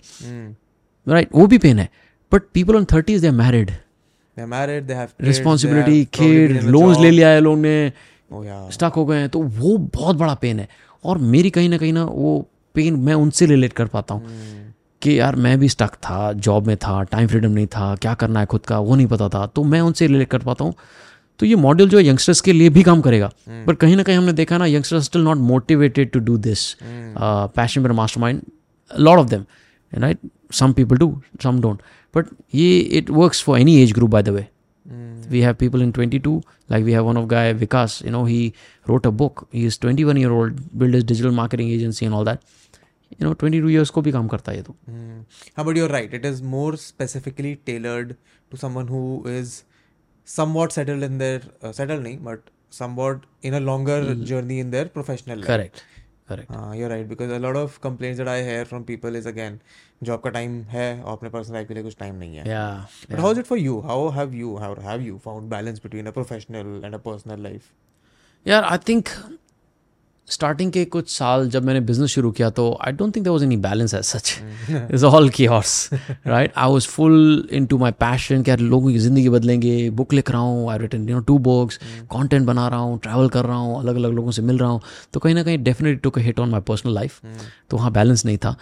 राइट 1.06 1.28
वो 1.34 1.46
भी 1.46 1.58
पेन 1.58 1.78
है। 1.78 1.88
But 2.32 2.42
people 2.54 2.76
on 2.76 2.84
thirties 2.92 3.20
they 3.20 3.30
married 3.32 3.70
they 4.36 4.46
are 4.54 4.66
they 4.68 4.80
they 4.88 5.04
responsibility 5.20 6.04
a 6.04 6.62
loans 6.64 6.98
ले 7.00 7.10
लिया 7.10 7.28
है 7.28 7.40
लोग 7.40 7.58
ने 7.58 7.92
oh 8.30 8.72
स्टक 8.72 8.92
हो 8.96 9.04
गए 9.06 9.18
हैं। 9.18 9.28
तो 9.28 9.40
वो 9.40 9.76
बहुत 9.94 10.16
बड़ा 10.16 10.34
पेन 10.34 10.60
है। 10.60 10.68
और 11.04 11.18
मेरी 11.18 11.50
कहीं 11.50 11.68
ना 11.68 11.78
कहीं 11.78 11.92
ना 11.92 12.04
वो 12.04 12.38
पेन 12.74 12.96
मैं 13.00 13.14
उनसे 13.14 13.46
रिलेट 13.46 13.72
कर 13.72 13.86
पाता 13.86 14.14
हूँ। 14.14 14.65
कि 15.02 15.18
यार 15.18 15.36
मैं 15.36 15.58
भी 15.58 15.68
स्टक 15.68 15.94
था 16.04 16.32
जॉब 16.32 16.66
में 16.66 16.76
था 16.76 17.02
टाइम 17.02 17.28
फ्रीडम 17.28 17.50
नहीं 17.50 17.66
था 17.66 17.94
क्या 18.02 18.14
करना 18.14 18.40
है 18.40 18.46
खुद 18.46 18.60
का 18.66 18.78
वो 18.78 18.94
नहीं 18.94 19.06
पता 19.06 19.28
था 19.28 19.46
तो 19.46 19.64
मैं 19.64 19.80
उनसे 19.80 20.06
रिलेट 20.06 20.28
कर 20.28 20.38
पाता 20.38 20.64
हूँ। 20.64 20.74
तो 21.38 21.46
ये 21.46 21.54
मॉडल 21.54 21.88
जो 21.88 21.98
है 21.98 22.06
यंगस्टर्स 22.06 22.40
के 22.40 22.52
लिए 22.52 22.68
भी 22.70 22.82
काम 22.82 23.00
करेगा। 23.00 23.30
पर 23.66 23.74
कहीं 23.74 23.96
ना 23.96 24.02
कहीं 24.02 24.16
हमने 24.16 24.32
देखा 24.32 24.58
ना 24.58 24.66
youngsters 24.66 25.04
still 25.04 25.22
not 25.22 25.36
motivated 25.36 26.10
to 26.10 26.20
do 26.20 26.36
this 26.38 26.74
passion 26.82 27.82
पर 27.84 27.92
master 27.92 28.20
mind 28.20 28.42
lot 28.98 29.18
of 29.18 29.28
them 29.28 29.44
right 29.94 30.18
some 30.52 30.72
people 30.72 30.96
do 30.96 31.20
some 31.42 31.60
don't 31.60 31.80
but 32.16 32.26
ये 32.54 32.78
it 32.78 33.10
works 33.10 33.42
for 33.42 33.60
any 33.60 33.82
age 33.82 33.92
group 33.92 34.10
by 34.10 34.22
the 34.22 34.28
way 34.28 34.46
we 35.30 35.40
have 35.42 35.56
people 35.60 35.82
in 35.84 35.92
22 35.94 36.32
like 36.72 36.84
we 36.88 36.92
have 36.96 37.06
one 37.06 37.16
of 37.20 37.24
guy 37.30 37.46
vikas 37.60 37.94
you 38.02 38.10
know 38.16 38.18
he 38.26 38.36
wrote 38.90 39.06
a 39.08 39.10
book. 39.22 39.40
He 39.52 39.62
is 39.70 39.78
21 39.84 40.20
year 40.20 40.34
old 40.34 40.60
built 40.82 40.98
his 40.98 41.06
digital 41.08 41.32
marketing 41.38 41.72
agency 41.76 42.06
and 42.08 42.18
all 42.18 42.28
that. 42.28 42.44
You 43.14 43.24
know 43.26 43.34
22 43.42 43.68
years 43.72 43.90
को 43.96 44.02
भी 44.02 44.12
काम 44.12 44.28
करता 44.28 44.52
है 44.52 44.56
ये 44.58 44.62
तो 44.68 44.74
Hmm. 44.90 45.20
हाँ, 45.56 45.64
but 45.66 45.76
you're 45.80 45.92
right. 45.96 46.14
It 46.20 46.24
is 46.30 46.42
more 46.54 46.72
specifically 46.84 47.52
tailored 47.70 48.14
to 48.52 48.60
someone 48.64 48.88
who 48.94 49.02
is 49.34 49.52
somewhat 50.36 50.72
settled 50.78 51.02
in 51.08 51.18
their 51.24 51.40
uh, 51.62 51.72
settled 51.80 52.02
नहीं, 52.06 52.18
but 52.30 52.50
somewhat 52.78 53.26
in 53.50 53.54
a 53.54 53.60
longer 53.68 54.00
journey 54.32 54.58
in 54.64 54.70
their 54.76 54.88
professional 54.98 55.38
life. 55.38 55.46
correct 55.52 55.84
correct 56.30 56.50
हाँ, 56.50 56.76
you're 56.76 56.88
right 56.92 57.08
because 57.08 57.30
a 57.36 57.38
lot 57.46 57.56
of 57.62 57.80
complaints 57.80 58.18
that 58.22 58.28
I 58.28 58.38
hear 58.48 58.64
from 58.72 58.84
people 58.92 59.14
is 59.22 59.26
again 59.32 59.60
job 60.04 60.20
का 60.22 60.30
time 60.30 60.56
है 60.70 60.86
और 61.02 61.12
अपने 61.12 61.28
personal 61.34 61.54
life 61.56 61.68
के 61.68 61.74
लिए 61.74 61.82
कुछ 61.82 61.96
time 61.98 62.14
नहीं 62.22 62.36
है 62.36 62.44
yeah, 62.44 62.80
But 63.08 63.14
yeah. 63.14 63.20
how 63.24 63.30
is 63.34 63.38
it 63.42 63.46
for 63.50 63.56
you? 63.60 63.76
How 63.90 63.98
have 64.16 64.34
you 64.40 64.56
how 64.64 64.74
have 64.88 65.04
you 65.08 65.18
found 65.26 65.48
balance 65.52 65.84
between 65.86 66.10
a 66.10 66.12
professional 66.16 66.72
and 66.88 66.98
a 66.98 67.02
personal 67.06 67.44
life? 67.48 67.70
यार 68.46 68.64
आई 68.64 68.78
थिंक 68.88 69.08
स्टार्टिंग 70.28 70.70
के 70.72 70.84
कुछ 70.84 71.08
साल 71.10 71.48
जब 71.50 71.64
मैंने 71.64 71.80
बिज़नेस 71.80 72.10
शुरू 72.10 72.30
किया 72.30 72.48
तो 72.50 72.66
I 72.86 72.92
don't 72.92 73.14
think 73.16 73.24
there 73.24 73.32
was 73.32 73.42
any 73.42 73.56
balance 73.56 73.94
as 73.94 74.04
such 74.04 74.34
is 74.94 75.04
all 75.04 75.28
chaos 75.30 75.88
right 76.26 76.52
I 76.56 76.70
was 76.70 76.86
full 76.88 77.48
into 77.66 77.78
my 77.78 77.92
passion 78.00 78.42
कि 78.42 78.50
यार 78.50 78.60
लोगों 78.60 78.90
की 78.92 78.98
ज़िंदगी 78.98 79.28
बदलेंगे 79.28 79.90
बुक 79.90 80.12
लिख 80.12 80.30
रहा 80.30 80.40
हूँ 80.40 80.70
I 80.70 80.78
written 80.78 81.08
you 81.08 81.16
know 81.16 81.22
two 81.24 81.38
books 81.40 81.78
content 82.10 82.46
बना 82.46 82.66
रहा 82.68 82.78
हूँ 82.78 82.98
ट्रैवल 83.02 83.28
कर 83.28 83.44
रहा 83.44 83.56
हूँ 83.56 83.78
अलग 83.80 83.96
अलग 83.96 84.12
लोगों 84.14 84.30
से 84.30 84.42
मिल 84.42 84.58
रहा 84.58 84.70
हूँ। 84.70 84.80
तो 85.12 85.20
कहीं 85.20 85.34
ना 85.34 85.42
कहीं 85.42 85.58
definitely 85.64 86.00
took 86.00 86.18
hit 86.18 86.40
on 86.40 86.50
my 86.50 86.60
personal 86.68 86.94
life 86.94 87.20
तो 87.70 87.76
वहाँ 87.76 87.92
बैलेंस 87.92 88.24
नहीं 88.26 88.38
था। 88.38 88.56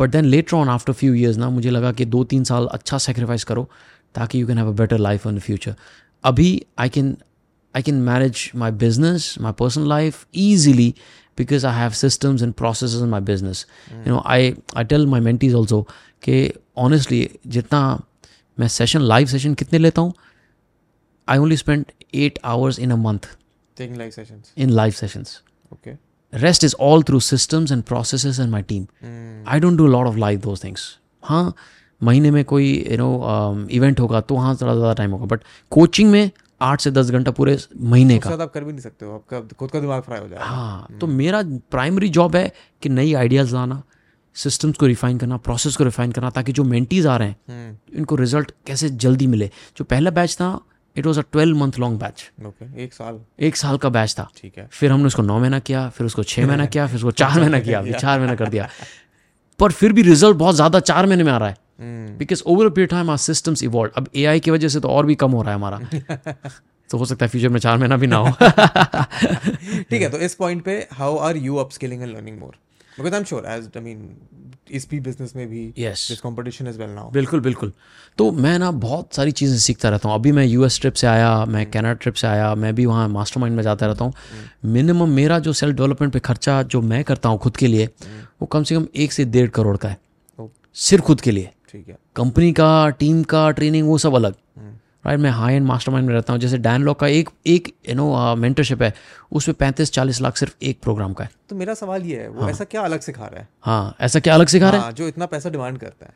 But 0.00 0.10
then 0.10 0.24
later 0.24 0.56
on 0.56 0.68
after 0.68 0.92
few 0.92 1.14
years 1.14 1.36
ना 1.36 1.48
मुझे 1.50 1.70
लगा 1.70 1.92
कि 1.92 2.04
दो 2.06 2.22
तीन 2.24 2.44
साल 2.44 2.66
अच्छा 2.72 2.98
सेक्रीफाइस 2.98 3.44
करो 3.44 3.68
ताकि 4.14 4.40
you 4.40 4.46
can 4.46 4.58
have 4.58 4.68
a 4.68 4.76
better 4.76 4.98
life 4.98 5.26
in 5.26 5.36
the 5.36 5.40
future 5.40 5.74
अभी 6.24 6.50
I 6.78 6.88
can 6.88 7.16
I 7.75 7.81
can 7.81 8.03
manage 8.05 8.41
my 8.63 8.69
business, 8.85 9.27
my 9.39 9.51
personal 9.51 9.87
life 9.91 10.25
easily 10.31 10.95
because 11.41 11.63
I 11.65 11.71
have 11.75 11.95
systems 11.99 12.43
and 12.47 12.55
processes 12.55 13.01
in 13.01 13.09
my 13.13 13.19
business. 13.29 13.65
You 13.91 14.11
know, 14.11 14.21
I 14.25 14.55
I 14.81 14.83
tell 14.91 15.05
my 15.13 15.19
mentees 15.27 15.55
also 15.61 15.79
कि 16.27 16.35
honestly 16.85 17.21
जितना 17.55 17.79
मैं 18.59 18.67
session 18.75 19.07
live 19.13 19.31
session 19.35 19.55
कितने 19.63 19.79
लेता 19.79 20.01
हूँ 20.01 20.13
I 21.27 21.37
only 21.45 21.57
spend 21.63 21.91
eight 22.13 22.37
hours 22.43 22.77
in 22.87 22.91
a 22.91 22.97
month 22.97 23.27
Taking 23.75 23.97
live 24.03 24.13
sessions. 24.13 24.51
in 24.55 24.75
live 24.81 24.95
sessions. 24.95 25.41
Okay. 25.73 25.97
Rest 26.33 26.63
is 26.63 26.73
all 26.87 27.01
through 27.09 27.21
systems 27.21 27.71
and 27.71 27.85
processes 27.85 28.39
and 28.43 28.51
my 28.51 28.61
team. 28.73 28.87
I 29.55 29.59
don't 29.59 29.77
do 29.81 29.87
a 29.87 29.93
lot 29.95 30.07
of 30.11 30.17
live 30.27 30.41
those 30.49 30.59
things. 30.67 30.85
हाँ 31.23 31.53
महीने 32.03 32.31
में 32.31 32.43
कोई 32.45 32.69
you 32.91 32.97
know 32.97 33.67
event 33.71 33.99
होगा 33.99 34.21
तो 34.29 34.35
हाँ 34.37 34.55
थोड़ा 34.61 34.73
ज़्यादा 34.75 34.93
time 34.93 35.11
होगा 35.11 35.25
बट 35.35 35.43
कोचिंग 35.71 36.09
में 36.11 36.31
आठ 36.60 36.80
से 36.80 36.90
दस 36.90 37.10
घंटा 37.10 37.30
पूरे 37.30 37.56
महीने 37.76 38.18
का। 38.18 38.30
आप 38.32 38.52
कर 38.52 38.64
भी 38.64 38.72
नहीं 38.72 38.82
सकते 38.82 39.06
हो 39.06 39.14
आपका 39.14 39.40
खुद 39.58 39.70
का 39.70 39.80
दिमाग 39.80 40.02
फ्राई 40.02 40.20
हो 40.20 40.28
जाएगा। 40.28 40.44
हाँ 40.44 40.98
तो 41.00 41.06
मेरा 41.06 41.42
प्राइमरी 41.70 42.08
जॉब 42.08 42.36
है 42.36 42.52
कि 42.82 42.88
नई 42.88 43.12
आइडियाज़ 43.14 43.54
लाना 43.54 43.82
सिस्टम्स 44.36 44.76
को 44.76 44.86
रिफाइन 44.86 45.18
करना 45.18 45.36
प्रोसेस 45.36 45.76
को 45.76 45.84
रिफाइन 45.84 46.12
करना 46.12 46.30
ताकि 46.30 46.52
जो 46.52 46.64
मेंटीज 46.64 47.06
आ 47.06 47.16
रहे 47.16 47.28
हैं 47.28 47.36
हम्म। 47.48 47.98
इनको 47.98 48.16
रिज़ल्ट 48.16 48.52
कैसे 48.66 48.88
जल्दी 49.04 49.26
मिले। 49.26 49.50
जो 49.76 49.84
पहला 49.84 50.10
बैच 50.10 50.34
था 50.34 50.58
it 50.96 51.06
was 51.06 51.18
a 51.20 51.22
twelve 51.32 51.56
month 51.56 51.78
long 51.78 51.98
batch 52.00 52.30
okay 52.46 52.82
एक 52.84 52.94
साल। 52.94 53.20
एक 53.40 53.56
साल 53.56 53.76
का 53.78 53.88
बैच 53.88 54.14
था। 54.18 54.28
ठीक 54.36 54.58
है। 54.58 54.68
फिर 54.72 54.92
हमने 54.92 55.06
उसको 55.06 55.22
नौ 55.22 55.38
महीना 55.38 55.58
किया 55.58 55.88
फिर 55.88 56.06
उसको 56.06 56.22
छः 56.22 56.46
महीना 56.46 56.66
किया 56.74 56.86
फिर 56.86 56.96
उसको 56.96 57.10
चार 57.10 57.40
महीना 57.40 57.60
किया 57.60 57.82
चार 57.98 58.18
महीना 58.18 58.34
कर 58.34 58.48
दिया। 58.48 58.68
पर 59.60 59.72
फिर 59.72 59.92
भी 59.92 60.02
रिज़ल्ट 60.02 60.36
बहुत 60.36 60.54
ज़्यादा 60.54 60.80
चार 60.80 61.06
महीने 61.06 61.24
में 61.24 61.32
आ 61.32 61.38
रहा 61.38 61.48
है। 61.48 61.54
हम्म 61.54 61.67
because 61.80 62.42
over 62.46 62.66
a 62.66 62.68
period 62.68 62.90
time 62.90 63.10
our 63.10 63.16
systems 63.16 63.62
evolve 63.62 63.92
अब 63.96 64.08
AI 64.12 64.38
की 64.40 64.50
वजह 64.50 64.68
से 64.68 64.80
तो 64.80 64.88
और 64.88 65.06
भी 65.06 65.14
कम 65.14 65.30
हो 65.30 65.42
रहा 65.42 65.50
है 65.50 65.56
हमारा। 65.56 65.78
तो 66.90 66.98
हो 66.98 67.04
सकता 67.04 67.24
है 67.24 67.30
फ्यूचर 67.30 67.48
में 67.48 67.58
चार 67.60 67.78
महीना 67.78 67.96
भी 67.96 68.06
ना 68.06 68.16
हो। 68.16 68.30
ठीक 69.90 70.02
है 70.02 70.08
तो 70.10 70.18
इस 70.18 70.34
पॉइंट 70.34 70.62
पे 70.64 70.76
how 70.92 71.16
are 71.18 71.36
you 71.36 71.56
upskilling 71.56 72.02
and 72.02 72.10
learning 72.10 72.38
more 72.38 72.54
because 72.98 73.14
I 73.14 73.18
am 73.18 73.24
sure 73.24 73.44
as 73.48 73.68
I 73.76 73.82
mean 73.82 74.10
इस 74.70 74.88
भी 74.90 74.98
बिज़नेस 75.00 75.32
में 75.36 75.46
भी 75.48 75.66
Yes. 75.78 76.08
This 76.08 76.20
competition 76.20 76.66
is 76.66 76.78
well 76.78 76.90
now 76.90 77.10
बिल्कुल 77.10 77.40
बिल्कुल। 77.40 77.72
तो 78.18 78.30
मैं 78.32 78.58
ना 78.58 78.70
बहुत 78.86 79.14
सारी 79.14 79.32
चीज़ें 79.32 79.56
सीखता 79.58 79.88
रहता 79.88 80.08
हूँ। 80.08 80.14
अभी 80.16 80.32
मैं 80.32 80.44
यूएस 80.44 80.80
ट्रिप 80.80 80.94
से 80.94 81.06
आया 81.06 81.44
मैं 81.44 81.64
कनाडा 81.70 81.92
ट्रिप 81.94 82.14
से 82.14 82.26
आया 82.26 82.54
मैं 82.54 82.74
भी 82.74 82.86
वहाँ 82.86 83.08
मास्टरमाइंड 83.08 83.56
में 83.56 83.62
जाता 83.62 83.86
रहता 83.86 84.04
हूँ। 84.04 84.12
मिनिमम 84.72 85.08
मेरा 85.10 85.38
जो 85.38 85.52
सेल्फ 85.52 85.76
डेवलपमेंट 85.76 86.12
पे 86.12 86.20
खर्चा 86.20 86.62
जो 86.64 86.80
मैं 86.82 87.02
करता 87.04 87.28
हूँ 87.28 87.38
खुद 87.38 87.56
के 87.56 87.66
लिए 87.66 87.86
वो 88.40 88.46
कम 88.46 88.62
से 88.62 88.74
कम 88.74 88.86
एक 88.96 89.12
से 89.12 89.24
डेढ़ 89.26 89.48
करोड़ 89.50 89.76
का 89.76 89.88
है। 89.88 89.98
ओ 90.38 90.48
सिर्फ़ 90.76 91.04
खुद 91.04 91.20
के 91.20 91.30
लिए। 91.30 91.50
ठीक 91.68 91.88
है। 91.88 91.96
कंपनी 92.16 92.52
का 92.52 92.88
टीम 92.90 93.22
का 93.24 93.50
ट्रेनिंग 93.50 93.88
वो 93.88 93.98
सब 93.98 94.14
अलग। 94.14 94.34
राइट 95.06 95.20
मैं 95.20 95.30
हाई 95.30 95.54
एंड 95.54 95.66
मास्टरमाइंड 95.66 96.06
में 96.08 96.14
रहता 96.14 96.32
हूँ। 96.32 96.40
जैसे 96.40 96.58
डैन 96.58 96.82
लॉक 96.82 96.98
का 97.00 97.06
एक 97.08 97.28
एक 97.46 97.72
यू 97.88 97.94
नो 97.94 98.34
मेंटरशिप 98.36 98.82
है 98.82 98.92
उसमें 99.32 99.54
पैंतीस 99.58 99.92
चालीस 99.92 100.20
लाख 100.20 100.36
सिर्फ़ 100.36 100.54
एक 100.62 100.80
प्रोग्राम 100.82 101.12
का 101.12 101.24
है। 101.24 101.30
तो 101.48 101.56
मेरा 101.56 101.74
सवाल 101.74 102.02
ये 102.02 102.20
है 102.20 102.28
वो 102.28 102.40
हाँ, 102.40 102.50
ऐसा 102.50 102.64
क्या 102.64 102.82
अलग 102.82 103.00
सिखा 103.00 103.24
रहा 103.24 103.40
है? 103.40 103.48
हाँ 103.62 103.96
ऐसा 104.00 104.20
क्या 104.20 104.34
अलग 104.34 104.46
सिखा 104.46 104.70
रहे 104.70 104.78
हैं? 104.78 104.84
हाँ 104.84 104.92
जो 104.92 105.08
इतना 105.08 105.26
पैसा 105.26 105.50
डिमांड 105.50 105.78
करता 105.78 106.06
है। 106.06 106.12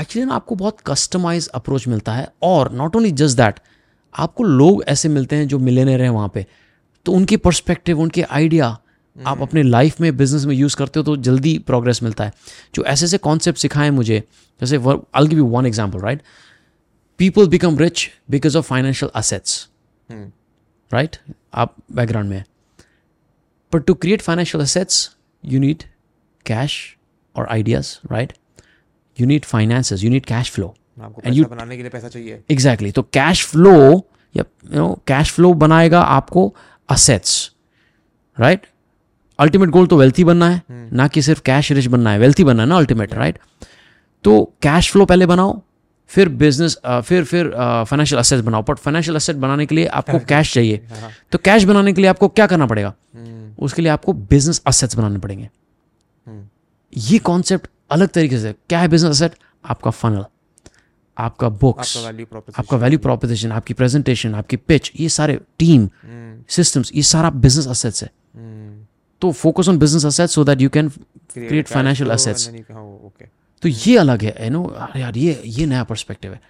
एक्चुअली 0.00 0.22
uh, 0.22 0.28
ना 0.28 0.34
आपको 0.34 0.54
बहुत 0.54 0.80
कस्टमाइज 0.86 1.48
अप्रोच 1.48 1.86
मिलता 1.88 2.12
है। 2.12 2.28
और 2.42 2.72
नॉट 2.72 2.96
ओनली 2.96 3.10
जस्ट 3.12 3.36
दैट 3.36 3.60
आपको 4.14 4.44
लोग 4.44 4.82
ऐसे 4.88 5.08
मिलते 5.08 5.36
हैं 5.36 5.48
जो 5.48 5.58
मिलेनियर 5.60 6.02
हैं 6.02 6.10
वहाँ 6.10 6.30
पे। 6.34 6.46
तो 7.06 7.12
उनके 7.12 7.36
पर्सपेक्टिव 7.36 8.00
उनके 8.00 8.22
आइडिया 8.22 8.76
आप 9.26 9.40
अपने 9.42 9.62
लाइफ 9.62 10.00
में 10.00 10.16
बिज़नेस 10.16 10.44
में 10.44 10.54
यूज़ 10.54 10.76
करते 10.76 10.98
हो 11.00 11.04
तो 11.04 11.16
जल्दी 11.18 11.56
प्रोग्रेस 11.66 12.02
मिलता 12.02 12.24
है। 12.24 12.32
जो 12.74 12.84
ऐसे 12.84 13.04
ऐसे 13.04 13.18
कॉन्सेप्ट 13.18 13.58
सिखाएँ 13.58 13.90
मुझे 13.90 14.22
जैसे 14.60 14.76
I 14.76 15.26
give 15.26 15.38
you 15.38 15.46
one 15.46 15.66
example 15.66 16.00
right 16.00 16.22
people 17.20 17.48
become 17.48 17.78
rich 17.78 18.08
because 18.30 18.58
of 18.58 18.66
financial 18.66 19.10
assets 19.14 19.68
right 20.90 21.16
आप 21.54 21.74
बैकग्राउंड 21.92 22.30
में 22.30 22.36
है। 22.36 22.44
But 23.72 23.84
to 23.84 23.94
create 23.94 24.22
financial 24.22 24.64
assets 24.64 25.10
you 25.44 25.60
need 25.60 25.82
cash 26.46 26.80
और 27.36 27.46
ideas 27.46 27.96
right 28.12 28.32
you 29.18 29.26
need 29.26 29.44
finances 29.44 30.04
you 30.04 30.10
need 30.10 30.26
cash 30.26 30.50
flow 30.50 30.74
And 30.98 31.46
बनाने 31.48 31.76
के 31.76 31.82
लिए 31.82 31.90
पैसा 31.90 32.08
चाहिए। 32.08 32.40
Exactly 32.50 32.90
तो 32.92 33.02
कैश 33.02 33.44
फ्लो 33.46 33.74
या 34.34 34.44
यू 34.64 34.78
नो 34.78 34.94
कैश 35.06 35.32
फ्लो 35.32 35.52
बनाएगा 35.54 36.00
आपको 36.14 36.54
असेट्स 36.88 37.50
राइट 38.36 38.66
अल्टीमेट 39.38 39.68
गोल 39.70 39.86
तो 39.86 39.96
वेल्थी 39.96 40.24
बनना 40.24 40.48
है 40.48 40.62
ना 40.92 41.08
कि 41.08 41.22
सिर्फ़ 41.22 41.42
कैश 41.44 41.72
रिच 41.72 41.86
बनना 41.86 42.10
है 42.10 42.18
वेल्थी 42.18 42.44
बनना 42.44 42.62
है 42.62 42.68
ना 42.68 42.76
अल्टीमेट 42.76 43.14
राइट 43.14 43.38
तो 44.24 44.42
कैश 44.62 44.90
फ्लो 44.92 45.04
पहले 45.06 45.26
बनाओ 45.26 45.60
फिर 46.10 46.28
बिज़नेस 46.40 46.76
फिर 47.04 47.24
फिर 47.24 47.50
फाइनेंशियल 47.88 48.18
असेट्स 48.18 48.44
बनाओ। 48.44 48.62
बट 48.68 48.76
फाइनेंशियल 48.78 49.16
असेट 49.16 49.36
बनाने 49.36 49.66
के 49.66 49.74
लिए 49.74 49.86
आपको 49.86 50.18
कैश 50.28 50.52
चाहिए। 50.54 50.80
हाँ। 50.90 51.10
तो 51.32 51.38
कैश 51.38 51.64
बनाने 51.64 51.92
के 51.92 52.00
लिए 52.00 52.10
आपको 52.10 52.28
क्या 52.28 52.46
करना 52.46 52.66
पड़ेगा? 52.66 52.92
हम्म, 53.14 53.54
उसके 53.58 53.82
लिए 53.82 53.90
आपको 53.92 54.12
बिज़नेस 54.12 54.62
असेट्स 54.66 54.96
बनाने 54.96 55.18
पड़ेंगे। 55.18 55.44
हम्म, 55.44 56.42
ये 56.92 57.18
कॉन्सेप्ट 57.20 57.68
अलग 57.90 58.08
तरीके 58.08 58.38
से 58.38 58.52
क्या 58.68 58.80
है 58.80 58.88
बिज़नेस 58.88 59.10
असेट 59.10 59.38
आपका 59.64 59.90
फनल 59.92 60.24
आपका 61.16 61.48
बुक्स 61.60 61.96
आपका 61.96 62.76
वैल्यू 62.76 62.98
प्रोपोजिशन 62.98 63.52
आपका 63.52 63.74
प्रेजेंटेशन 63.74 64.34
आपकी 64.34 64.56
पिच 64.58 64.90
ये 64.96 65.08
सारे 65.10 65.38
टीम 65.58 65.88
सिस्टम्स 66.50 66.92
ये 66.94 67.02
सारा 67.04 67.30
बिज़नेस 67.38 67.66
असेट्स 67.68 68.02
है। 68.02 68.10
हम्म, 68.36 68.77
तो 69.20 69.32
focus 69.32 69.68
on 69.68 69.78
business 69.78 70.04
assets 70.04 70.34
so 70.34 70.44
that 70.44 70.60
you 70.60 70.68
can 70.68 70.88
create 70.88 71.68
financial 71.68 72.10
assets 72.10 72.48
तो 73.62 73.68
ये 73.68 73.96
अलग 73.96 74.22
है 74.22 74.44
यू 74.44 74.50
नो 74.50 74.76
यार 74.96 75.16
ये 75.18 75.42
ये 75.44 75.66
नया 75.66 75.84
पर्सपेक्टिव 75.84 76.32
है। 76.32 76.40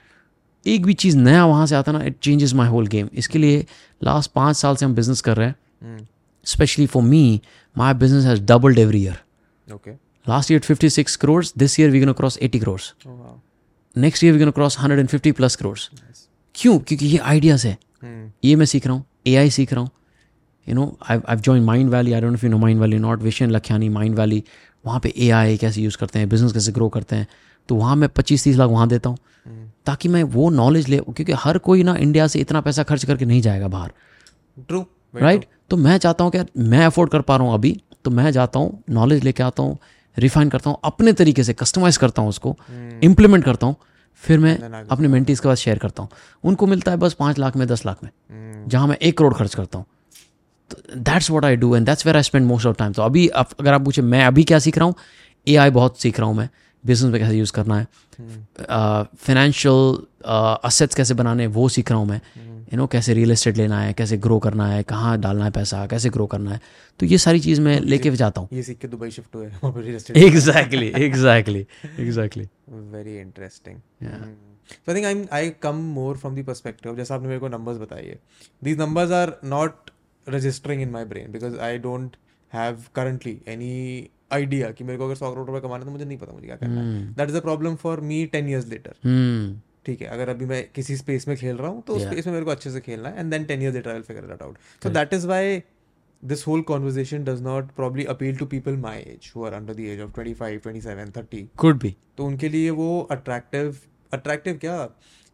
एक 0.66 0.86
भी 0.86 0.94
चीज़ 0.94 1.16
नया 1.16 1.46
वहाँ 1.46 1.66
से 1.66 1.74
आता 1.74 1.92
ना 1.92 2.02
it 2.04 2.16
changes 2.22 2.54
my 2.54 2.68
whole 2.68 2.86
game 2.86 3.08
इसके 3.12 3.38
लिए 3.38 3.66
लास्ट 4.04 4.30
पाँच 4.30 4.56
साल 4.56 4.76
से 4.76 4.84
हम 4.84 4.94
बिज़नेस 4.94 5.20
कर 5.20 5.36
रहे 5.36 5.48
हैं। 5.48 6.08
Specially 6.44 6.86
for 6.86 7.02
me 7.02 7.40
my 7.78 7.94
business 7.94 8.24
has 8.24 8.42
doubled 8.42 8.78
every 8.78 9.02
year 9.02 9.74
okay 9.74 9.90
last 10.28 10.50
year 10.50 10.60
56 10.60 11.16
crores 11.24 11.44
this 11.44 11.58
this 11.58 11.80
year 11.80 11.90
we 11.90 12.04
cross 12.04 12.38
80 12.42 12.60
crores 12.64 12.92
Oh, 13.06 13.10
wow. 13.10 13.34
next 13.96 14.22
year 14.22 14.32
we're 14.32 14.42
going 14.44 14.52
to 14.52 14.58
cross 14.60 14.78
150 14.78 15.32
plus 15.40 15.56
crores 15.62 15.88
क्यों? 16.54 16.78
क्योंकि 16.78 17.06
ये 17.06 17.18
आइडियाज़ 17.18 17.66
है। 17.66 17.78
हम्म, 18.02 18.30
ये 18.44 18.56
मैं 18.56 18.66
सीख 18.66 18.86
रहा 18.86 18.94
हूँ 18.94 19.04
AI 19.26 19.50
सीख 19.50 19.72
रहा 19.72 19.82
हूँ। 19.82 19.90
You 20.68 20.74
know 20.74 20.96
I 21.10 21.20
I 21.28 21.36
join 21.36 21.64
Mind 21.64 21.90
Valley 21.90 22.12
I 22.12 22.20
don't 22.20 22.44
you 22.44 22.50
know 22.50 22.58
Mind 22.58 22.80
Valley 22.80 22.98
not 22.98 23.22
Vishen 23.22 23.50
Lakhiani 23.50 23.88
Mind 23.88 24.14
Valley 24.18 24.42
वहाँ 24.84 25.00
पे 25.00 25.08
ए 25.08 25.56
कैसे 25.60 25.82
यूज़ 25.82 25.96
करते 25.98 26.18
हैं 26.18 26.28
बिज़नेस 26.28 26.52
कैसे 26.52 26.72
ग्रो 26.72 26.88
करते 26.88 27.16
हैं। 27.16 27.26
तो 27.68 27.74
वहाँ 27.74 27.96
मैं 27.96 28.08
पच्चीस 28.08 28.44
तीस 28.44 28.56
लाख 28.56 28.70
वहाँ 28.70 28.88
देता 28.88 29.08
हूँ। 29.10 29.18
हम्म, 29.46 29.68
ताकि 29.86 30.08
मैं 30.08 30.22
वो 30.24 30.48
नॉलेज 30.50 30.88
ले 30.88 30.98
क्योंकि 30.98 31.32
हर 31.38 31.58
कोई 31.58 31.82
ना 31.82 31.94
इंडिया 31.96 32.26
से 32.26 32.38
इतना 32.40 32.60
पैसा 32.60 32.82
खर्च 32.82 33.04
करके 33.04 33.24
नहीं 33.24 33.40
जाएगा 33.42 33.68
बाहर। 33.68 33.92
ट्रू 34.68 34.84
राइट 35.14 35.44
तो 35.70 35.76
मैं 35.76 35.96
चाहता 35.98 36.24
हूँ 36.24 36.32
कि 36.32 36.44
मैं 36.60 36.84
अफोर्ड 36.86 37.10
कर 37.10 37.20
पा 37.20 37.36
रहा 37.36 37.46
हूँ 37.46 37.54
अभी 37.54 37.76
तो 38.04 38.10
मैं 38.10 38.30
जाता 38.32 38.58
हूँ 38.58 38.82
नॉलेज 38.90 39.24
लेके 39.24 39.42
आता 39.42 39.62
हूँ 39.62 39.78
रिफाइन 40.16 40.48
करता 40.50 40.70
हूँ 40.70 40.78
अपने 40.84 41.12
तरीके 41.12 41.44
से 41.44 41.52
कस्टमाइज 41.54 41.96
करता 41.96 42.22
हूँ 42.22 42.28
उसको 42.28 42.56
इम्प्लीमेंट 43.02 43.44
करता 43.44 43.66
हूँ 43.66 43.76
फिर 44.22 44.38
मैं 44.38 44.56
अपने 44.90 45.08
मेंटीज 45.08 45.40
के 45.40 45.48
बाद 45.48 45.56
शेयर 45.56 45.78
करता 45.78 46.02
हूँ। 46.02 46.10
उनको 46.44 46.66
मिलता 46.66 46.90
है 46.90 46.96
बस 46.96 47.12
पाँच 47.14 47.38
लाख 47.38 47.56
में 47.56 47.66
दस 47.68 47.84
लाख 47.86 48.02
में 48.04 48.10
हम्म, 48.10 48.68
जहाँ 48.68 48.86
मैं 48.86 48.96
एक 48.96 49.18
करोड़ 49.18 49.34
खर्च 49.34 49.54
करता 49.54 49.78
हूँ। 49.78 49.86
That's 50.96 51.30
what 51.30 51.44
I 51.44 51.56
do 51.56 51.74
and 51.76 51.86
that's 51.86 52.06
where 52.06 52.16
I 52.16 52.22
spend 52.22 52.46
most 52.46 52.66
of 52.66 52.76
time 52.76 52.92
तो 52.92 53.02
अभी 53.02 53.26
अगर 53.28 53.72
आप 53.72 53.84
पूछे 53.84 54.02
मैं 54.02 54.24
अभी 54.24 54.44
क्या 54.44 54.58
सीख 54.58 54.78
रहा 54.78 54.86
हूँ? 54.86 54.94
ए 55.48 55.70
बहुत 55.70 56.00
सीख 56.00 56.20
रहा 56.20 56.28
हूँ 56.28 56.36
मैं। 56.36 56.48
बिज़नेस 56.84 57.12
में 57.12 57.20
कैसे 57.20 57.36
यूज़ 57.38 57.52
करना 57.52 57.78
है? 57.78 57.86
फाइनेंशियल 59.16 59.96
असेट्स 60.64 60.94
कैसे 60.94 61.14
बनाने 61.14 61.46
वो 61.46 61.68
सीख 61.68 61.90
रहा 61.90 61.98
हूँ 61.98 62.08
मैं। 62.08 62.20
यू 62.72 62.76
नो 62.76 62.86
कैसे 62.86 63.14
रियल 63.14 63.30
एस्टेट 63.32 63.56
लेना 63.56 63.80
है 63.80 63.92
कैसे 63.98 64.16
ग्रो 64.18 64.38
करना 64.38 64.66
है 64.68 64.82
कहाँ 64.82 65.16
डालना 65.20 65.44
है 65.44 65.50
पैसा 65.50 65.86
कैसे 65.86 66.10
ग्रो 66.10 66.26
करना 66.26 66.50
है। 66.50 66.60
तो 67.00 67.06
ये 67.06 67.18
सारी 67.18 67.40
चीज़ 67.40 67.60
मैं 67.60 67.78
लेके 67.80 68.10
जाता 68.10 68.40
हूँ। 68.40 68.48
ये 68.52 68.62
सीख 68.62 68.78
के 68.78 68.88
दुबई 68.88 69.10
शिफ्ट 69.10 69.36
हुए 69.36 69.46
exactly 70.26 70.86
exactly 71.04 71.66
exactly 71.98 72.48
very 72.92 73.14
interesting. 73.20 73.76
Hmm. 74.02 74.32
so 74.86 74.92
i 74.92 74.94
think 74.94 75.06
i'm 75.10 75.20
i 75.36 75.42
come 75.64 75.78
more 75.92 76.14
from 76.22 76.34
the 76.38 76.44
perspective 76.48 76.96
जैसा 76.96 77.14
आपने 77.14 77.28
मेरे 77.28 77.40
को 77.40 77.48
numbers 77.48 77.80
बताई 77.82 78.06
है। 78.06 78.18
These 78.64 78.78
numbers 78.80 79.14
are 79.18 79.28
registering 80.34 80.80
in 80.86 80.90
my 80.94 81.02
brain 81.12 81.32
because 81.34 81.54
i 81.66 81.70
don't 81.86 82.16
have 82.52 82.84
currently 82.98 83.34
any 83.54 83.72
idea 84.32 84.72
कि 84.72 84.84
मेरे 84.84 84.98
को 84.98 85.04
अगर 85.04 85.14
सौ 85.14 85.30
करोड़ 85.32 85.46
रुपए 85.46 85.60
कमाना 85.60 85.84
तो 85.84 85.90
मुझे 85.90 86.04
नहीं 86.04 86.18
पता 86.18 86.32
मुझे 86.32 86.46
क्या 86.46 86.56
करना 86.56 86.80
है। 86.80 87.14
That 87.14 87.28
is 87.28 87.36
a 87.36 87.40
problem 87.40 87.76
for 87.76 88.00
me 88.00 88.24
ten 88.26 88.48
years 88.48 88.66
later 88.68 88.94
ठीक 89.86 90.02
है 90.02 90.08
अगर 90.08 90.28
अभी 90.28 90.46
मैं 90.46 90.68
किसी 90.74 90.96
स्पेस 90.96 91.28
में 91.28 91.36
खेल 91.36 91.56
रहा 91.56 91.68
हूँ 91.68 91.82
तो 91.82 91.94
उस. 91.94 92.02
स्पेस 92.02 92.26
में 92.26 92.32
मेरे 92.34 92.44
को 92.44 92.50
अच्छे 92.50 92.70
से 92.70 92.80
खेलना 92.80 93.08
है 93.08 93.20
and 93.20 93.30
then 93.30 93.44
ten 93.44 93.62
years 93.62 93.74
later 93.74 93.90
I 93.90 93.94
will 93.94 94.02
figure 94.02 94.32
it 94.34 94.42
out 94.42 94.58
so 94.82 94.90
that 94.90 95.14
is 95.14 95.26
why 95.26 95.62
this 96.22 96.40
whole 96.44 96.62
conversation 96.68 97.24
does 97.26 97.40
not 97.42 97.66
probably 97.74 98.04
appeal 98.12 98.38
to 98.38 98.46
people 98.52 98.78
my 98.84 98.94
age 99.00 99.26
who 99.34 99.42
are 99.48 99.52
under 99.58 99.74
the 99.80 99.84
age 99.90 100.00
of 100.06 100.08
25 100.14 100.56
27 100.64 101.12
30 101.18 101.42
could 101.56 101.78
भी 101.78 101.96
तो 102.18 102.24
उनके 102.24 102.48
लिए 102.48 102.70
वो 102.70 102.88
attractive 103.10 103.76
attractive 104.12 104.56
क्या? 104.56 104.86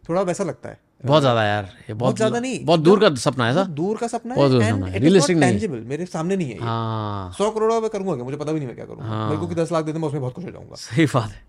थोड़ा 0.08 0.22
वैसा 0.22 0.44
लगता 0.44 0.68
है। 0.68 0.78
बहुत 1.04 1.22
ज़्यादा 1.22 1.44
यार 1.44 1.64
ये 1.88 1.94
बहुत 1.94 2.16
ज़्यादा 2.16 2.40
नहीं, 2.40 2.64
बहुत 2.64 2.80
दूर 2.80 3.00
का 3.00 3.14
सपना 3.22 3.46
है 3.46 3.54
बहुत 3.54 3.68
दूर 3.70 3.96
का 3.98 4.06
सपना 4.08 4.34
है। 4.34 4.40
है, 4.40 4.70
नॉट 4.70 5.30
नहीं 5.30 5.58
है। 5.60 5.80
मेरे 5.84 6.06
सामने 6.06 6.36
नहीं 6.36 6.50
है 6.50 6.58
हाँ। 6.60 7.32
सौ 7.38 7.50
करोड़ 7.50 7.72
रुपए 7.72 7.88
करूँगा 7.88 8.14
क्या? 8.14 8.24
मुझे 8.24 8.36
पता 8.36 8.52
भी 8.52 8.58
नहीं 8.58 8.68
मैं 8.68 8.76
क्या 8.76 8.84
करूँगा। 8.84 9.04
हाँ। 9.04 9.28
मेरे 9.28 9.40
को 9.40 9.46
कि 9.48 9.54
दस 9.54 9.72
लाख 9.72 9.84
दे 9.84 9.92
दे 9.92 9.98
मैं 9.98 10.08
उसमें 10.08 10.20
बहुत 10.20 10.34
खुश 10.34 10.44
हो 10.44 10.50
जाऊँगा। 10.50 10.76
सही 10.76 11.06
बात 11.14 11.30
है। 11.30 11.42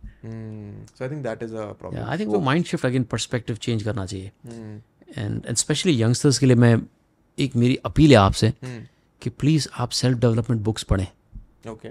So 0.87 1.03
I 1.03 1.09
think 1.09 1.23
that 1.23 1.43
is 1.43 1.55
a 1.55 1.65
problem 1.79 2.03
I 2.03 2.17
think 2.17 2.29
वो 2.29 2.39
mind 2.41 2.65
shift 2.65 2.85
again 2.85 3.03
perspective 3.11 3.55
change 3.57 3.83
करना 3.83 4.05
चाहिए. 4.05 4.31
एंड 5.17 5.55
स्पेशली 5.55 6.01
यंगस्टर्स 6.01 6.37
के 6.39 6.45
लिए 6.45 6.55
मैं 6.55 6.75
एक 7.37 7.55
मेरी 7.55 7.75
अपील 7.85 8.11
है 8.11 8.17
आपसे 8.17 8.49
Hmm. 8.49 8.81
कि 9.21 9.29
प्लीज़ 9.31 9.67
आप 9.79 9.89
सेल्फ 9.91 10.17
डेवलपमेंट 10.19 10.61
बुक्स 10.61 10.83
पढ़ें। 10.83 11.07
ओके 11.69 11.89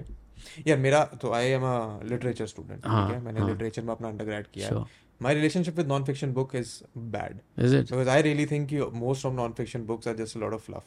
यार 0.67 0.77
मेरा 0.77 1.03
तो 1.21 1.31
I 1.33 1.47
am 1.47 1.63
a 1.63 1.99
literature 2.09 2.45
student 2.45 2.85
हाँ, 2.87 3.07
ठीक 3.07 3.15
है 3.15 3.23
मैंने 3.23 3.47
लिटरेचर 3.47 3.81
में 3.81 3.91
अपना 3.93 4.07
अंडरग्रेड 4.07 4.45
किया 4.53 4.67
है। 4.67 4.83
My 5.21 5.33
relationship 5.33 5.77
with 5.77 5.87
non 5.87 6.03
fiction 6.03 6.33
book 6.33 6.55
is 6.55 6.71
bad 6.97 7.39
is 7.65 7.75
it 7.75 7.91
because 7.91 8.09
I 8.09 8.21
really 8.21 8.45
think 8.45 8.73
most 8.93 9.25
of 9.25 9.33
non 9.33 9.53
fiction 9.57 9.85
books 9.85 10.07
are 10.07 10.15
just 10.15 10.37
lot 10.37 10.53
of 10.53 10.65
fluff 10.65 10.83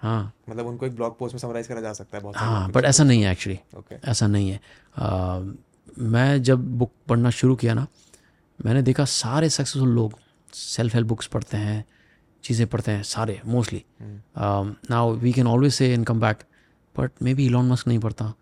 हाँ। 0.00 0.32
मतलब 0.48 0.66
उनको 0.66 0.86
एक 0.86 0.94
ब्लॉग 0.96 1.18
पोस्ट 1.18 1.34
में 1.34 1.40
समराइज 1.40 1.66
करा 1.66 1.80
जा 1.80 1.92
सकता 1.92 2.16
है 2.16 2.22
बहुत 2.22 2.36
हाँ 2.36 2.70
बट 2.72 2.84
ऐसा 2.84 3.04
नहीं 3.04 3.22
है 3.22 3.30
एक्चुअली 3.32 3.58
ओके 3.78 3.94
ऐसा 4.10 4.26
नहीं 4.26 4.50
है। 4.50 4.60
आ, 4.96 5.38
मैं 5.98 6.42
जब 6.42 6.66
बुक 6.78 6.92
पढ़ना 7.08 7.30
शुरू 7.30 7.56
किया 7.56 7.74
ना 7.74 7.86
मैंने 8.60 8.82
देखा 8.82 9.04
सारे 9.04 9.48
सक्सेसफुल 9.50 9.88
लोग 9.94 10.18
सेल्फ 10.54 10.94
हेल्प 10.94 11.08
बुक्स 11.08 11.26
पढ़ते 11.26 11.56
हैं 11.56 11.84
चीज़ें 12.44 12.66
पढ़ते 12.68 12.92
हैं 12.92 13.02
सारे 13.02 13.40
mostly 13.46 13.82
now 14.90 15.14
we 15.14 15.32
can 15.32 15.46
always 15.46 15.72
say 15.74 15.92
in 15.94 16.04
come 16.04 16.20
back 16.20 16.42
but 16.94 17.22
maybe 17.34 17.46
Elon 17.46 17.68
Musk 17.68 17.88
नहीं 17.88 17.98
पढ़ता। 17.98 18.32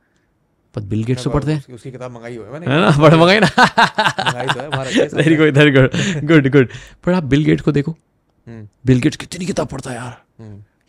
बट 0.77 0.83
बिल 0.83 1.05
गेट्स 1.05 1.25
तो 1.25 1.31
पढ़ते 1.31 1.53
हैं। 1.53 1.75
उसकी, 1.75 1.91
किताब 1.91 2.11
मंगाई 2.11 2.37
हुई 2.37 2.47
है 2.47 2.53
मैंने। 2.53 2.67
है 2.67 2.81
ना? 2.81 2.91
बड़ा 2.99 3.17
मंगाई 3.17 3.41
ना? 3.41 3.49
तो 3.49 4.59
है 4.61 5.07
very 5.15 5.37
good 5.37 5.59
very 5.59 5.71
good 5.71 5.91
good 6.27 6.49
good 6.53 6.69
पर 7.05 7.13
आप 7.13 7.25
बिल 7.25 7.45
गेट्स 7.45 7.63
को 7.63 7.73
देखो। 7.73 7.93
हम्म, 8.47 8.69
बिल 8.87 9.01
गेट्स 9.01 9.17
कितनी 9.17 9.47
किताब 9.47 9.69
पढ़ता 9.69 9.91
है 9.91 9.97
यार। 9.97 10.23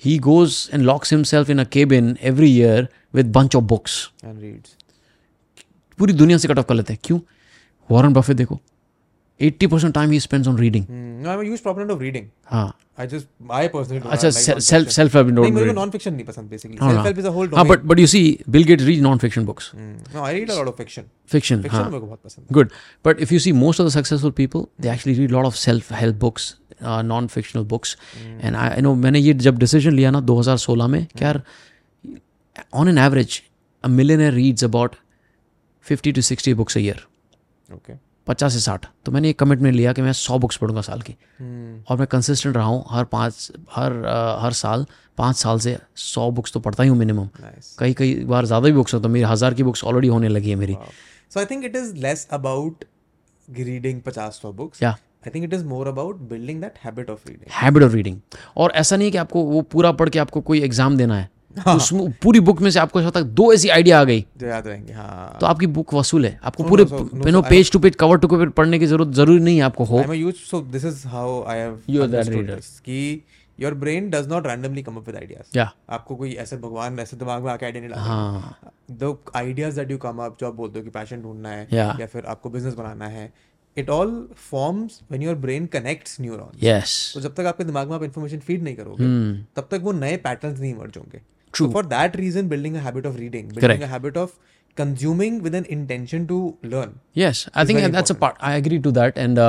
He 0.05 0.17
goes 0.19 0.69
and 0.73 0.83
locks 0.83 1.13
himself 1.13 1.49
in 1.49 1.59
a 1.59 1.63
cabin 1.63 2.17
every 2.21 2.51
year 2.51 2.87
with 3.13 3.31
bunch 3.31 3.55
of 3.55 3.63
books 3.63 4.11
and 4.25 4.39
reads 4.41 4.75
पूरी 5.99 6.13
दुनिया 6.13 6.37
से 6.37 6.47
कट 6.47 6.59
ऑफ़ 6.59 6.65
कर 6.65 6.75
लेते 6.75 6.93
हैं। 6.93 6.99
क्यों? 7.03 7.19
वॉरेन 7.89 8.13
बफेट 8.13 8.37
देखो। 8.37 8.59
80% 9.39 9.69
percent 9.71 9.93
time 9.93 10.11
he 10.11 10.19
spends 10.19 10.47
on 10.47 10.57
reading 10.57 10.85
Hmm, 10.85 11.23
no, 11.23 11.29
I'm 11.31 11.39
a 11.41 11.45
huge 11.45 11.61
proponent 11.63 11.93
of 11.95 12.01
reading. 12.01 12.25
हाँ 12.47 12.73
I 12.97 13.05
just, 13.11 13.25
I 13.53 13.61
personally 13.71 14.01
don't 14.03 14.13
अच्छा 14.13 14.29
self. 14.29 14.89
Self 14.89 15.15
help 15.15 15.29
don't 15.29 15.57
read 15.57 15.71
non 15.75 15.89
fiction 15.91 16.13
नहीं 16.13 16.25
पसंद 16.25 16.49
बेसिकली 16.49 16.77
हाँ, 16.77 16.89
सेल्फ 16.89 16.97
हाँ। 16.97 17.05
हेल्प 17.05 17.19
इज़ 17.19 17.25
अ 17.27 17.31
होल 17.37 17.49
हाँ 17.55 17.65
but 17.67 17.81
but 17.91 17.99
you 17.99 18.07
see 18.07 18.21
Bill 18.49 18.63
Gates 18.63 18.81
read 18.81 19.01
non 19.03 19.17
fiction 19.23 19.45
books 19.45 19.71
no 19.75 20.21
I 20.23 20.33
read 20.35 20.51
a 20.51 20.55
lot 20.55 20.67
of 20.67 20.75
fiction 20.77 21.03
fiction 21.31 21.61
fiction 21.61 21.77
हाँ 21.77 21.89
मेरे 21.89 21.99
को 21.99 22.05
बहुत 22.05 22.19
पसंद 22.25 22.55
good 22.57 22.71
but 23.07 23.23
if 23.25 23.33
you 23.35 23.39
see 23.47 23.53
most 23.63 23.83
of 23.83 23.89
the 23.89 23.93
successful 23.97 24.35
people 24.39 24.63
they 24.85 24.93
actually 24.93 25.17
read 25.19 25.35
a 25.35 25.37
lot 25.37 25.49
of 25.51 25.57
self-help 25.63 26.19
books 26.23 26.47
uh, 26.81 27.01
non-fictional 27.09 27.67
books 27.75 27.95
and 28.39 28.61
I, 28.63 28.69
I 28.77 28.85
know 28.87 28.95
मैंने 29.03 29.19
ये 29.19 29.33
जब 29.49 29.57
decision 29.59 29.93
लिया 29.95 30.11
ना 30.11 30.21
2016 30.31 30.87
में 30.95 31.05
कि 31.05 31.23
यार 31.25 31.41
on 32.81 32.93
an 32.95 33.03
average 33.09 33.37
a 33.83 33.93
millionaire 33.99 34.35
reads 34.39 34.69
about 34.71 34.95
50 35.85 36.17
to 36.19 36.27
60 36.31 36.57
books 36.61 36.81
a 36.81 36.85
year 36.87 36.97
है 37.69 37.75
okay 37.75 37.93
पचास 38.27 38.53
से 38.53 38.59
साठ। 38.59 38.85
तो 39.05 39.11
मैंने 39.11 39.29
एक 39.29 39.39
कमिटमेंट 39.39 39.75
लिया 39.75 39.93
कि 39.93 40.01
मैं 40.01 40.13
सौ 40.13 40.37
बुक्स 40.39 40.57
पढ़ूँगा 40.57 40.81
साल 40.81 41.01
की। 41.01 41.13
Hmm, 41.13 41.89
और 41.89 41.97
मैं 41.97 42.07
कंसिस्टेंट 42.07 42.55
रहा 42.57 42.65
हूँ 42.65 42.83
हर 42.89 43.03
पाँच 43.05 43.51
हर 43.71 43.91
अ, 43.93 44.37
हर 44.41 44.53
साल 44.53 44.85
पाँच 45.17 45.35
साल 45.35 45.59
से 45.59 45.77
सौ 45.95 46.29
बुक्स 46.31 46.53
तो 46.53 46.59
पढ़ता 46.59 46.83
ही 46.83 46.89
हूँ 46.89 46.97
मिनिमम 46.97 47.29
नाइस 47.41 47.75
कई 47.79 47.93
कई 47.93 48.13
बार 48.25 48.45
ज़्यादा 48.45 48.65
भी 48.65 48.73
बुक्स 48.73 48.93
हो 48.93 48.99
तो 48.99 49.09
मेरी 49.09 49.25
हज़ार 49.25 49.53
की 49.53 49.63
बुक्स 49.63 49.83
ऑलरेडी 49.83 50.07
होने 50.07 50.27
लगी 50.27 50.49
है 50.49 50.55
मेरी। 50.55 50.77
So 51.31 51.39
I 51.39 51.45
think 51.45 51.65
it 51.65 51.75
is 51.75 51.93
less 51.97 52.27
about 52.31 52.85
reading 53.47 54.01
50 54.01 54.39
100 54.41 54.53
books 54.53 54.83
या 54.83 54.89
I 54.89 55.31
think 55.35 55.45
it 55.45 55.53
is 55.53 55.65
more 55.65 55.87
about 55.87 56.19
building 56.29 56.61
that 56.61 56.79
habit 56.83 57.09
of 57.09 57.27
reading 57.27 57.51
habit 57.53 57.83
of 57.83 57.93
reading 57.93 58.19
और 58.57 58.71
ऐसा 58.75 58.95
नहीं 58.95 59.07
है 59.07 59.11
कि 59.11 59.17
आपको 59.17 59.43
वो 59.43 59.61
पूरा 59.71 59.91
पढ़ 59.91 60.09
के 60.09 60.19
आपको 60.19 60.41
कोई 60.41 60.61
एग्ज़ाम 60.61 60.97
देना 60.97 61.17
है। 61.17 61.29
तो 61.57 61.71
उसमें 61.71 62.11
पूरी 62.23 62.39
बुक 62.39 62.61
में 62.61 62.69
से 62.71 62.79
आपको 62.79 63.01
ऐसा 63.01 63.09
तक 63.09 63.23
दो 63.37 63.51
ऐसी 63.53 63.69
आइडिया 63.69 63.99
आ 63.99 64.03
गई। 64.03 64.25
जो 64.37 64.47
याद 64.47 64.67
रहेंगे 64.67 64.93
हाँ। 64.93 65.37
तो 65.41 65.45
आपकी 65.45 65.67
बुक 65.77 65.93
वसूल 65.93 66.25
है। 66.25 66.39
आपको 66.43 66.63
पूरे 66.63 66.83
you 66.83 67.31
know 67.31 67.41
page 67.43 67.71
to 67.71 67.79
page 67.79 67.95
cover 67.95 68.17
to 68.17 68.27
cover 68.27 68.49
पढ़ने 68.59 68.79
की 68.79 68.85
ज़रूरत 68.85 69.13
ज़रूरी 69.15 69.39
नहीं 69.39 69.57
है 69.57 69.63
आपको 69.63 69.83
हो। 69.85 70.03
Huge 70.03 70.43
so 70.49 70.61
this 70.75 70.85
is 70.91 71.05
how 71.13 71.29
I 71.45 71.55
have 71.55 71.79
You 71.87 72.03
are 72.03 72.11
that 72.11 72.33
understood 72.33 72.83
कि 72.85 73.23
your 73.59 73.73
brain 73.81 74.11
does 74.11 74.29
not 74.29 74.47
randomly 74.51 74.85
come 74.85 75.01
up 75.01 75.09
with 75.09 75.17
ideas. 75.17 75.55
या 75.55 75.71
आपको 75.89 76.15
कोई 76.15 76.33
ऐसे 76.43 76.57
भगवान 76.57 76.99
ऐसे 76.99 77.17
दिमाग 77.17 77.43
में 77.43 77.51
आके 77.51 77.65
आइडिया 77.65 77.81
नहीं 77.81 77.91
लाता। 77.91 78.01
हाँ। 78.03 78.71
The 78.91 79.17
ideas 79.35 79.79
that 79.79 79.91
you 79.91 79.97
come 79.97 80.17
up 80.25 80.37
जो 80.39 80.47
आप 80.47 80.55
बोलते 80.55 80.79
हो 80.79 80.83
कि 80.85 80.89
पैशन 80.91 81.21
ढूंढना 81.21 81.49
है. 81.49 81.67
या 81.71 82.05
फिर 82.05 82.25
आपको 82.25 82.49
बिज़नेस 82.49 82.73
बनाना 82.73 83.07
है 83.07 83.31
it 83.77 83.89
all 83.89 84.11
forms 84.49 84.99
when 85.11 85.23
your 85.23 85.35
brain 85.35 85.65
connects 85.67 86.19
neurons 86.21 86.63
yes 86.63 87.11
तो 87.15 87.21
जब 87.21 87.33
तक 87.35 87.45
आपके 87.45 87.63
दिमाग 87.63 87.89
में 87.89 87.95
आप 87.95 88.03
इन्फॉर्मेशन 88.03 88.39
फ़ीड 88.39 88.63
नहीं 88.63 88.75
करोगे 88.75 89.03
हम्म। 89.03 89.45
तब 89.55 89.67
तक 89.71 89.81
वो 89.83 89.91
नए 89.91 90.17
पैटर्न्स 90.17 90.59
नहीं 90.59 90.73
इमर्ज 90.73 90.97
होंगे। 90.97 91.21
True. 91.55 91.71
For 91.73 91.85
that 91.85 92.15
reason 92.15 92.49
building 92.49 92.75
a 92.75 92.79
habit 92.79 93.05
of 93.05 93.17
reading 93.17 93.43
Correct. 93.43 93.61
Building 93.61 93.89
a 93.89 93.93
habit 93.93 94.17
of 94.17 94.31
consuming 94.77 95.41
with 95.41 95.53
an 95.55 95.65
intention 95.71 96.25
to 96.25 96.37
learn 96.65 96.89
yes 97.17 97.45
I 97.57 97.65
think 97.65 97.79
that's 97.91 98.11
a 98.11 98.15
part 98.21 98.35
I 98.43 98.57
agree 98.57 98.77
to 98.79 98.91
that 98.91 99.17
and 99.17 99.39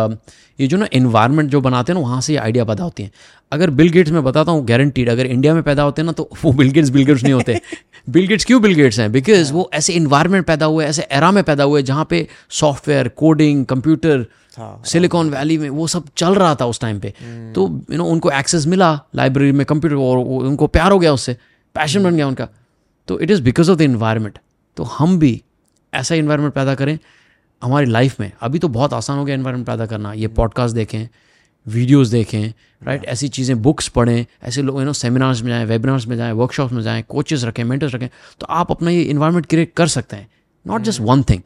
ये 0.60 0.66
जो 0.66 0.76
ना 0.76 0.86
environment 0.92 1.50
जो 1.50 1.60
बनाते 1.60 1.92
हैं 1.92 1.98
ना 2.00 2.06
वहाँ 2.06 2.20
से 2.20 2.32
ये 2.32 2.38
आइडिया 2.38 2.64
पैदा 2.64 2.84
होती 2.84 3.02
हैं। 3.02 3.10
अगर 3.52 3.70
बिल 3.80 3.88
गेट्स 3.92 4.10
मैं 4.12 4.22
बताता 4.24 4.52
हूँ 4.52 4.64
गारंटीड 4.66 5.08
अगर 5.08 5.26
इंडिया 5.26 5.54
में 5.54 5.62
पैदा 5.62 5.82
होते 5.82 6.02
हैं 6.02 6.06
ना 6.06 6.12
तो 6.12 6.28
वो 6.44 6.52
बिल 6.52 6.70
गेट्स 6.70 6.90
बिल 6.90 7.04
गेट्स 7.06 7.22
नहीं 7.22 7.32
होते। 7.32 7.58
बिल 8.16 8.26
गेट्स 8.26 8.44
क्यों 8.44 8.60
बिल 8.62 8.74
गेट्स 8.74 8.98
हैं? 9.00 9.10
बिकॉज़ 9.12 9.52
वो 9.52 9.68
ऐसे 9.74 9.92
इन्वायरमेंट 9.92 10.46
पैदा 10.46 10.66
हुए 10.66 10.84
ऐसे 10.84 11.06
एरा 11.12 11.30
में 11.32 11.42
पैदा 11.44 11.64
हुए 11.64 11.82
जहाँ 11.82 12.06
पे 12.10 12.26
सॉफ्टवेयर 12.60 13.08
कोडिंग 13.16 13.64
कंप्यूटर 13.66 14.26
हाँ 14.58 14.82
सिलिकॉन 14.86 15.30
वैली 15.30 15.58
में 15.58 15.68
वो 15.70 15.86
सब 15.86 16.04
चल 16.16 16.34
रहा 16.34 16.54
था 16.60 16.66
उस 16.66 16.80
टाइम 16.80 17.00
पे। 17.00 17.12
तो 17.54 17.66
यू 17.90 17.96
नो 17.98 18.04
उनको 18.12 18.30
एक्सेस 18.30 18.66
मिला 18.66 18.92
लाइब्रेरी 19.16 19.52
में 19.52 19.66
कंप्यूटर 19.66 19.96
और 19.96 20.18
उनको 20.46 20.66
प्यार 20.66 20.92
हो 20.92 20.98
गया 20.98 21.12
उससे। 21.12 21.36
पैशन 21.76 22.04
बन 22.04 22.16
गया 22.16 22.26
उनका। 22.28 22.48
तो 23.08 23.18
it 23.20 23.30
is 23.30 23.42
because 23.42 23.70
of 23.70 23.78
the 23.78 23.82
environment 23.82 24.38
तो 24.76 24.84
हम 24.84 25.18
भी 25.18 25.40
ऐसा 25.92 26.14
इन्वायरमेंट 26.14 26.54
पैदा 26.54 26.74
करें 26.74 26.98
हमारी 27.62 27.86
लाइफ 27.86 28.20
में। 28.20 28.30
अभी 28.40 28.58
तो 28.58 28.68
बहुत 28.68 28.92
आसान 28.92 29.18
हो 29.18 29.24
गया 29.24 29.34
इन्वायरमेंट 29.34 29.66
पैदा 29.66 29.86
करना। 29.86 30.12
ये 30.12 30.28
पॉडकास्ट 30.28 30.74
देखें 30.74 31.06
वीडियोस 31.66 32.08
देखें 32.08 32.52
राइट 32.82 33.04
ऐसी 33.04 33.28
चीज़ें 33.28 33.60
बुक्स 33.62 33.88
पढ़ें 33.88 34.26
ऐसे 34.42 34.62
लोग 34.62 34.78
यू 34.78 34.84
नो 34.84 34.92
सेमिनार्स 34.92 35.40
में 35.42 35.48
जाएँ 35.48 35.64
वेबिनार्स 35.64 36.06
में 36.06 36.16
जाएँ 36.16 36.32
वर्कशॉप्स 36.32 36.72
में 36.72 36.82
जाएँ 36.82 37.02
कोचेस 37.08 37.44
रखें 37.44 37.62
मेंटर्स 37.64 37.94
रखें 37.94 38.08
तो 38.40 38.46
आप 38.50 38.70
अपना 38.70 38.90
ये 38.90 39.02
इन्वायरमेंट 39.02 39.46
क्रिएट 39.46 39.72
कर 39.76 39.86
सकते 39.88 40.16
हैं। 40.16 40.28
नॉट 40.66 40.82
जस्ट 40.82 41.00
वन 41.00 41.22
थिंग 41.22 41.42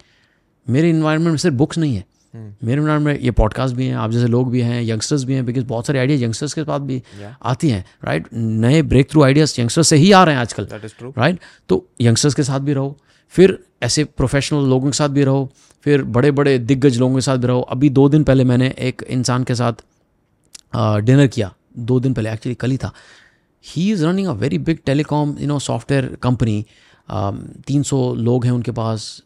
मेरे 0.66 0.90
इन्वायरमेंट 0.90 1.30
में 1.30 1.36
सिर्फ़ 1.36 1.56
बुक्स 1.56 1.78
नहीं 1.78 1.96
है। 1.96 2.04
मेरे 2.34 2.72
इन्वायरमेंट 2.72 3.06
में 3.06 3.20
ये 3.20 3.30
पॉडकास्ट 3.30 3.74
भी 3.74 3.86
हैं 3.86 3.96
आप 3.96 4.10
जैसे 4.10 4.26
लोग 4.26 4.50
भी 4.50 4.60
हैं 4.60 4.82
यंगस्टर्स 4.82 5.24
भी 5.24 5.34
हैं 5.34 5.46
बिकॉज़ 5.46 5.64
बहुत 5.64 5.86
सारे 5.86 5.98
आइडिया 5.98 6.18
यंगस्टर्स 6.18 6.52
के 6.52 6.62
पास 6.62 6.80
भी 6.80 7.00
Yeah. 7.00 7.34
आती 7.42 7.68
हैं 7.68 7.84
राइट 8.04 8.26
नए 8.34 8.82
ब्रेक 8.82 9.10
थ्रू 9.10 9.22
आइडियाज़ 9.22 9.60
यंगस्टर्स 9.60 9.88
से 9.88 9.96
ही 9.96 10.12
आ 10.12 10.24
रहे 10.24 10.34
हैं 10.34 10.40
आजकल 10.40 10.68
राइट 11.18 11.38
तो 11.68 11.88
यंगस्टर्स 12.00 12.34
के 12.34 12.42
साथ 12.42 12.60
भी 12.60 12.72
रहो 12.72 12.98
फिर 13.28 13.58
ऐसे 13.82 14.04
प्रोफेशनल 14.04 14.60
लोगों 14.60 14.90
के 14.90 14.96
साथ 14.96 15.08
भी 15.08 15.24
रहो 15.24 15.52
फिर 15.82 16.02
बड़े 16.02 16.30
बड़े 16.30 16.58
दिग्गज 16.58 16.98
लोगों 16.98 17.14
के 17.14 17.20
साथ 17.20 17.36
भी 17.36 17.46
रहो। 17.46 17.60
अभी 17.60 17.90
दो 17.90 18.08
दिन 18.08 18.24
पहले 18.24 18.44
मैंने 18.44 18.74
एक 18.78 19.02
इंसान 19.08 19.44
के 19.44 19.54
साथ 19.54 19.72
डिनर 21.00 21.26
किया 21.26 21.54
दो 21.78 22.00
दिन 22.00 22.14
पहले 22.14 22.32
एक्चुअली 22.32 22.54
कल 22.54 22.70
ही 22.70 22.76
था। 22.76 22.92
He 23.66 23.92
is 23.92 24.06
running 24.06 24.28
a 24.28 24.32
very 24.32 24.58
big 24.58 24.78
telecom 24.86 25.36
you 25.40 25.46
know 25.46 25.58
software 25.58 26.18
company 26.22 26.66
तीन 27.66 27.82
सौ 27.82 28.14
लोग 28.14 28.44
हैं 28.44 28.52
उनके 28.52 28.70
पास 28.70 29.22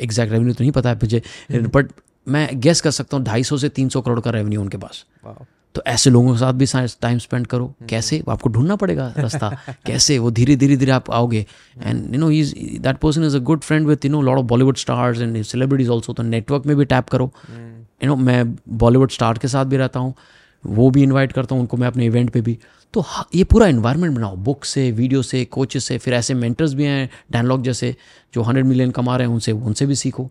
एग्जैक्ट 0.00 0.32
रेवेन्यू 0.32 0.54
तो 0.54 0.64
नहीं 0.64 0.72
पता 0.72 0.90
है 0.90 0.94
मुझे 0.96 1.22
बट 1.52 1.90
मैं 2.26 2.60
गेस 2.60 2.80
कर 2.80 2.90
सकता 2.90 3.16
हूँ 3.16 3.24
ढाई 3.24 3.42
सौ 3.42 3.56
से 3.56 3.68
तीन 3.68 3.88
सौ 3.88 4.00
करोड़ 4.00 4.20
का 4.20 4.30
रेवेन्यू 4.30 4.60
उनके 4.60 4.76
पास। 4.76 5.04
तो 5.74 5.82
ऐसे 5.86 6.10
लोगों 6.10 6.32
के 6.32 6.38
साथ 6.38 6.52
भी 6.52 6.66
टाइम 7.02 7.18
स्पेंड 7.18 7.46
करो। 7.46 7.74
कैसे? 7.88 8.22
आपको 8.28 8.48
ढूंढना 8.48 8.76
पड़ेगा 8.76 9.12
रास्ता। 9.18 9.48
कैसे? 9.86 10.18
वो 10.18 10.30
धीरे 10.30 10.56
धीरे 10.56 10.76
धीरे 10.76 10.92
आप 10.92 11.10
आओगे। 11.10 11.46
And 11.82 12.14
you 12.14 12.20
know 12.20 12.30
is 12.30 12.54
that 12.80 12.96
person 12.96 13.24
is 13.24 13.36
a 13.36 13.40
good 13.40 13.60
friend 13.60 13.86
with 13.86 14.04
you 14.04 14.10
know 14.10 14.20
lot 14.22 14.38
of 14.38 14.46
Bollywood 14.46 14.76
stars 14.76 15.20
and 15.20 15.42
celebrities 15.42 15.88
also 15.88 16.12
तो 16.12 16.22
नेटवर्क 16.22 16.66
में 16.66 16.76
भी 16.76 16.84
टैप 16.84 17.08
करो। 17.08 17.32
यू 17.50 18.08
नो 18.08 18.16
मैं 18.16 18.54
बॉलीवुड 18.68 19.10
स्टार 19.10 19.38
के 19.38 19.48
साथ 19.48 19.64
भी 19.64 19.76
रहता 19.76 20.00
हूँ। 20.00 20.14
वो 20.64 20.90
भी 20.90 21.02
इनवाइट 21.02 21.32
करता 21.32 21.54
हूँ 21.54 21.60
उनको 21.60 21.76
मैं 21.76 21.86
अपने 21.86 22.06
इवेंट 22.06 22.30
पे 22.30 22.40
भी। 22.40 22.58
तो 22.94 23.04
ये 23.34 23.44
पूरा 23.44 23.66
इन्वायरमेंट 23.66 24.14
बनाओ। 24.16 24.36
बुक 24.36 24.64
से 24.64 24.90
वीडियो 24.92 25.22
से 25.22 25.44
कोचेस 25.44 25.84
से 25.84 25.96
फिर 25.98 26.14
ऐसे 26.14 26.34
मेंटर्स 26.34 26.74
भी 26.74 26.84
हैं 26.84 27.08
डैनलॉग 27.32 27.62
जैसे 27.62 27.94
जो 28.34 28.42
हंड्रेड 28.42 28.66
मिलियन 28.66 28.90
कमा 28.90 29.16
रहे 29.16 29.26
हैं 29.26 29.34
उनसे 29.34 29.52
उनसे 29.52 29.86
भी 29.86 29.94
सीखो। 29.94 30.30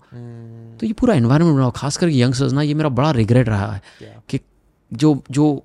तो 0.82 0.88
ये 0.88 0.94
पूरा 0.94 1.14
इन्वायरमेंट 1.14 1.56
बनाओ 1.56 1.72
खास 1.76 1.98
करके 1.98 2.20
यंगस्टर्स 2.20 2.54
ना 2.54 2.62
ये 2.62 2.74
मेरा 2.74 2.90
बड़ा 2.90 3.12
रिग्रेट 3.12 3.50
रहा 3.50 3.72
है 3.74 3.82
Yeah. 4.02 4.22
कि 4.30 4.40
जो 4.92 5.24
जो 5.32 5.64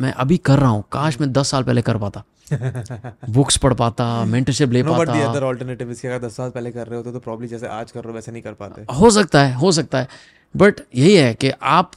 मैं 0.00 0.12
अभी 0.12 0.36
कर 0.36 0.58
रहा 0.58 0.70
हूँ 0.70 0.84
काश 0.92 1.20
मैं 1.20 1.32
दस 1.32 1.50
साल 1.50 1.62
पहले 1.62 1.82
कर 1.82 1.98
पाता। 1.98 2.22
बुक्स 3.30 3.56
पढ़ 3.56 3.74
पाता 3.74 4.24
मेंटरशिप 4.24 4.70
ले 4.70 4.82
no, 4.82 4.88
पाता। 4.88 5.12
अदर 5.30 5.42
अल्टरनेटिव 5.42 5.90
इसके 5.90 6.08
अगर 6.08 6.26
10 6.28 6.32
साल 6.32 6.50
पहले 6.50 6.70
कर 6.70 6.86
रहे 6.86 6.96
होते 6.96 7.12
तो 7.12 7.18
प्रॉब्लम 7.18 7.46
जैसे 7.46 7.66
आज 7.66 7.90
कर 7.90 8.00
रहे 8.00 8.10
हो 8.10 8.14
वैसे 8.14 8.32
नहीं 8.32 8.42
कर 8.42 8.52
पाते। 8.52 8.84
हो 8.94 9.10
सकता 9.10 9.42
है 9.44 9.54
हो 9.54 9.72
सकता 9.72 9.98
है। 9.98 10.08
बट 10.56 10.80
यही 10.94 11.14
है 11.14 11.34
कि 11.34 11.50
आप 11.62 11.90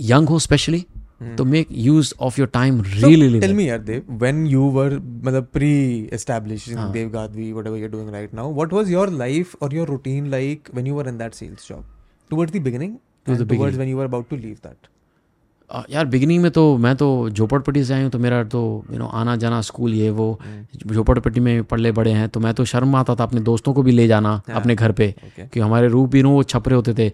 यंग 0.00 0.28
हो 0.28 0.38
स्पेशली 0.38 0.84
तो 1.38 1.44
make 1.44 1.68
use 1.72 2.12
of 2.20 2.40
your 2.40 2.48
time 2.48 2.82
really 2.82 3.40
tell 3.40 3.54
me 3.54 3.68
यार 3.68 3.78
देव 3.78 4.02
व्हेन 4.10 4.46
यू 4.46 4.62
वर 4.62 4.98
मतलब 5.24 5.48
pre 5.52 5.72
establishing 6.12 6.78
Dev 6.92 7.08
Gadhvi 7.08 7.52
whatever 7.52 7.78
you 7.78 7.84
are 7.84 7.90
doing 7.90 8.10
right 8.10 8.34
now 8.34 8.54
what 8.54 8.72
was 8.72 8.90
your 8.90 9.10
life 9.10 9.54
और 9.62 9.74
your 9.74 9.88
routine 9.88 10.26
like 10.26 10.68
when 10.74 10.86
you 10.86 10.94
were 10.94 11.08
in 11.08 11.18
that 11.18 11.34
sales 11.34 11.68
job 11.68 11.84
towards 12.30 12.54
the 12.54 12.56
beginning 12.56 12.96
the 13.28 13.48
towards 13.48 13.76
when 13.76 13.90
you 13.90 13.98
were 13.98 14.04
about 14.04 14.28
to 14.28 14.36
leave 14.36 14.56
that 14.64 14.88
यार 15.90 16.04
beginning 16.04 16.42
में 16.42 16.50
तो 16.50 16.76
मैं 16.76 16.96
तो 16.96 17.30
झोपड़पट्टी 17.30 17.84
से 17.84 17.94
आई 17.94 18.02
हूँ 18.02 18.10
तो 18.10 18.18
मेरा 18.18 18.44
तो 18.44 18.84
यू 18.92 18.98
नो 18.98 19.06
आना 19.06 19.36
जाना 19.36 19.60
स्कूल 19.60 19.94
ये 19.94 20.10
वो 20.10 20.40
झोपड़पट्टी 20.86 21.40
में 21.40 21.64
पढ़ले 21.64 21.92
बड़े 21.92 22.10
हैं 22.10 22.28
तो 22.28 22.40
मैं 22.40 22.54
तो 22.54 22.64
शर्म 22.64 22.96
आता 22.96 23.14
था 23.14 23.24
अपने 23.24 23.40
दोस्तों 23.40 23.74
को 23.74 23.82
भी 23.82 23.92
ले 23.92 24.06
जाना 24.08 24.42
अपने 24.54 24.74
घर 24.74 24.92
पे 24.92 25.14
Okay. 25.22 25.48
कि 25.52 25.60
हमारे 25.60 25.88
रूप 25.88 26.10
भी 26.10 26.22
नो 26.22 26.30
वो 26.30 26.42
छपरे 26.42 26.74
होते 26.74 26.94
थे 26.94 27.12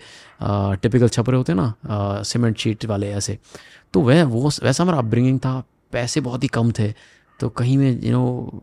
टिपिकल 0.82 1.08
छपरे 1.08 1.36
होते 1.36 1.54
ना 1.54 1.74
सीमेंट 2.22 2.58
शीट 2.58 2.84
वाले 2.84 3.08
ऐसे। 3.08 3.38
तो 3.94 4.00
वह 4.00 4.24
वो 4.24 4.50
वैसा 4.62 4.84
मेरा 4.84 4.98
अपब्रिंगिंग 4.98 5.38
था 5.38 5.62
पैसे 5.92 6.20
बहुत 6.20 6.42
ही 6.42 6.48
कम 6.48 6.72
थे। 6.78 6.92
तो 7.40 7.48
कहीं 7.50 7.76
में 7.78 8.02
यू 8.04 8.12
नो 8.12 8.60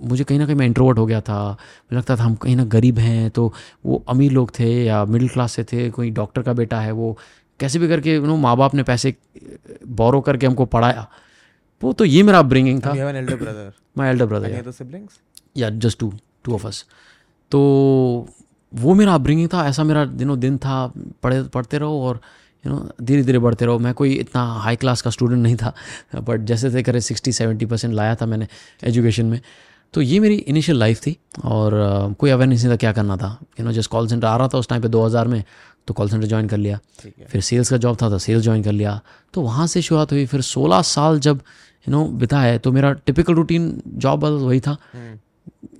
मुझे 0.00 0.24
कहीं 0.24 0.38
ना 0.38 0.46
कहीं 0.46 0.56
मैं 0.56 0.66
इंट्रोवर्ट 0.66 0.98
हो 0.98 1.06
गया 1.06 1.20
था। 1.20 1.38
मुझे 1.50 1.96
लगता 1.96 2.16
था 2.16 2.22
हम 2.22 2.34
कहीं 2.34 2.56
ना 2.56 2.64
गरीब 2.66 2.98
हैं 2.98 3.30
तो 3.30 3.52
वो 3.86 4.02
अमीर 4.08 4.32
लोग 4.32 4.50
थे 4.58 4.70
या 4.84 5.04
मिडिल 5.04 5.28
क्लास 5.28 5.52
से 5.52 5.64
थे 5.64 5.88
कोई 5.90 6.10
डॉक्टर 6.10 6.42
का 6.42 6.52
बेटा 6.52 6.80
है 6.80 6.92
वो 6.92 7.16
कैसे 7.60 7.78
भी 7.78 7.88
करके 7.88 8.14
यू 8.14 8.26
नो 8.26 8.36
माँ 8.36 8.56
बाप 8.56 8.74
ने 8.74 8.82
पैसे 8.82 9.14
बोरो 9.88 10.20
करके 10.20 10.46
हमको 10.46 10.64
पढ़ाया। 10.66 11.06
वो 11.82 11.92
तो 11.92 12.04
ये 12.04 12.22
मेरा 12.22 12.38
अपब्रिंगिंग 12.38 12.80
था। 12.80 12.92
माई 12.92 14.08
एल्डर 14.08 14.26
ब्रदर 14.26 14.70
सिबलिंग्स 14.70 15.20
या 15.56 15.70
just 15.70 15.98
two 15.98 16.12
two 16.44 16.54
of 16.54 16.66
us 16.66 16.84
तो 17.50 17.60
वो 18.72 18.94
मेरा 18.94 19.14
अपब्रिंगिंग 19.14 19.48
था 19.52 19.66
ऐसा 19.68 19.84
मेरा 19.84 20.04
दिनों 20.04 20.38
दिन 20.40 20.58
था 20.58 20.86
पढ़े 21.22 21.42
पढ़ते 21.44 21.78
रहो 21.78 22.02
और 22.02 22.20
यू 22.64 22.72
नो 22.72 22.88
धीरे 23.02 23.22
धीरे 23.22 23.38
बढ़ते 23.38 23.64
रहो। 23.64 23.78
मैं 23.78 23.94
कोई 23.94 24.12
इतना 24.14 24.42
हाई 24.60 24.76
क्लास 24.76 25.02
का 25.02 25.10
स्टूडेंट 25.10 25.42
नहीं 25.42 25.56
था 25.56 25.72
बट 26.14 26.40
जैसे 26.40 26.70
थे 26.70 26.82
करे 26.82 27.00
सिक्सटी 27.00 27.32
सेवेंटी 27.32 27.66
परसेंट 27.66 27.94
लाया 27.94 28.14
था 28.14 28.26
मैंने 28.26 28.48
एजुकेशन 28.84 29.26
में। 29.26 29.40
तो 29.94 30.02
ये 30.02 30.18
मेरी 30.20 30.34
इनिशियल 30.34 30.78
लाइफ 30.78 31.00
थी 31.00 31.16
और 31.44 31.72
uh, 31.72 32.14
कोई 32.16 32.30
अवेयरनेस 32.30 32.62
नहीं 32.62 32.72
था 32.72 32.76
क्या 32.76 32.92
करना 32.92 33.16
था। 33.16 33.28
You 33.60 33.66
know 33.66 33.72
just 33.72 33.90
call 33.90 34.08
centre 34.08 34.26
आ 34.26 34.36
रहा 34.36 34.48
था 34.48 34.58
उस 34.58 34.68
टाइम 34.68 34.82
पे 34.82 34.88
2000 34.88 35.26
में 35.26 35.42
तो 35.86 35.94
कॉल 35.94 36.08
सेंटर 36.10 36.26
ज्वाइन 36.26 36.48
कर 36.48 36.56
लिया। 36.56 36.78
फिर 37.30 37.40
सेल्स 37.40 37.70
का 37.70 37.76
जॉब 37.76 37.96
था 38.02 38.08
तो 38.10 38.18
सेल्स 38.18 38.42
ज्वाइन 38.44 38.62
कर 38.62 38.72
लिया। 38.72 39.00
तो 39.34 39.42
वहाँ 39.42 39.66
से 39.66 39.82
शुरुआत 39.82 40.12
हुई। 40.12 40.26
फिर 40.26 40.40
16 40.42 40.82
साल 40.82 41.18
जब 41.20 41.40
यू 41.84 41.92
नो 41.92 42.04
बिता 42.20 42.40
है 42.40 42.58
तो 42.58 42.72
मेरा 42.72 42.92
टिपिकल 42.92 43.34
रूटीन 43.34 43.82
जॉब 43.86 44.24
वही 44.24 44.60
था। 44.60 44.76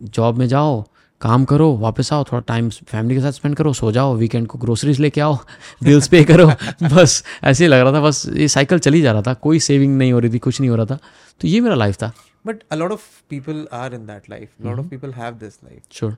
जॉब 0.03 0.39
में 0.39 0.47
जाओ 0.49 0.85
काम 1.21 1.45
करो 1.45 1.77
वापस 1.77 2.13
आओ 2.13 2.25
थोड़ा 2.25 2.41
टाइम 2.41 2.71
फैमिली 2.71 3.15
के 3.15 3.21
साथ 3.21 3.33
स्पेंड 3.33 3.57
करो 3.57 3.73
सो 3.73 3.93
जाओ 3.93 4.17
वीकेंड 4.17 4.47
को 4.47 4.59
ग्रोसरीज 4.59 5.01
लेके 5.01 5.21
आओ 5.21 5.39
बिल्स 5.83 6.09
पे 6.09 6.25
करो 6.25 6.47
बस 6.83 7.25
ऐसे 7.45 7.65
ही 7.65 7.69
लग 7.69 7.81
रहा 7.81 7.93
था 7.93 8.01
बस 8.01 8.27
ये 8.33 8.49
साइकिल 8.49 8.79
चली 8.79 9.03
जा 9.03 9.13
रहा 9.13 9.23
था 9.23 9.35
कोई 9.35 9.61
सेविंग 9.61 9.99
नहीं 9.99 10.13
हो 10.13 10.19
रही 10.19 10.33
थी 10.33 10.39
कुछ 10.39 10.61
नहीं 10.61 10.71
हो 10.71 10.77
रहा 10.77 10.87
था 10.87 10.99
तो 11.41 11.49
ये 11.49 11.61
मेरा 11.61 11.75
लाइफ 11.75 11.97
था। 11.97 12.13
But 12.47 12.63
a 12.73 12.75
lot 12.75 12.93
of 12.93 13.03
people 13.29 13.69
are 13.73 13.95
in 13.95 14.07
that 14.07 14.31
life 14.31 14.49
lot 14.65 14.79
of 14.79 14.87
people 14.87 15.13
have 15.13 15.35
this 15.35 15.55
life 15.65 15.83
sure 15.93 16.17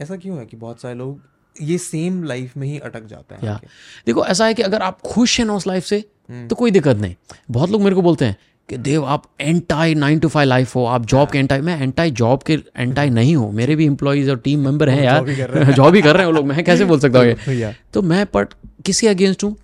ऐसा 0.00 0.16
क्यों 0.16 0.38
है 0.38 0.46
कि 0.46 0.56
बहुत 0.56 0.80
सारे 0.80 0.94
लोग 0.94 1.20
ये 1.62 1.78
सेम 1.78 2.24
लाइफ 2.24 2.56
में 2.56 2.68
ही 2.68 2.78
अटक 2.78 3.06
जाते 3.06 3.34
हैं 3.34 3.60
देखो 4.06 4.26
ऐसा 4.26 4.46
है 4.46 4.54
कि 4.54 4.62
अगर 4.62 4.82
आप 4.82 5.00
खुश 5.00 5.38
हैं 5.38 5.46
ना 5.46 5.54
उस 5.54 5.66
लाइफ 5.66 5.84
से 5.84 6.04
तो 6.30 6.54
कोई 6.54 6.70
दिक्कत 6.70 6.96
नहीं। 6.96 7.14
बहुत 7.50 7.70
लोग 7.70 7.82
मेरे 7.82 7.96
को 7.96 8.02
बोलते 8.02 8.24
हैं 8.24 8.36
कि 8.70 8.76
देव 8.76 9.04
आप 9.04 9.22
anti 9.40 9.94
nine 9.94 10.18
to 10.18 10.28
five 10.28 10.48
life 10.48 10.76
हो। 10.76 10.84
आप 10.86 11.06
जॉब 11.06 11.30
के 11.30 11.38
एंटाई 11.38 11.60
मैं 11.60 11.82
एंटाई 11.82 12.10
जॉब 12.10 12.42
के 12.42 12.58
एंटाई 12.76 13.10
नहीं 13.10 13.36
हूँ। 13.36 13.52
मेरे 13.52 13.76
भी 13.76 13.84
इंप्लॉयज 13.84 14.28
और 14.30 14.38
टीम 14.38 14.60
मेंबर 14.60 14.88
हैं 14.88 15.02
यार। 15.02 15.24
जॉब 15.72 15.94
ही 15.94 16.02
कर 16.02 16.12
रहे 16.12 16.18
हैं। 16.18 16.26
वो 16.26 16.32
लोग। 16.32 16.46
मैं 16.46 16.64
कैसे 16.64 16.84
बोल 16.84 17.00
सकता 17.00 17.18
हूँ 17.18 17.26
ये? 17.26 17.72
तो 17.94 18.02
मैं 18.02 18.26
पर 18.26 18.44
किसके 18.86 19.08
अगेंस्ट 19.08 19.44
हूँ? 19.44 19.56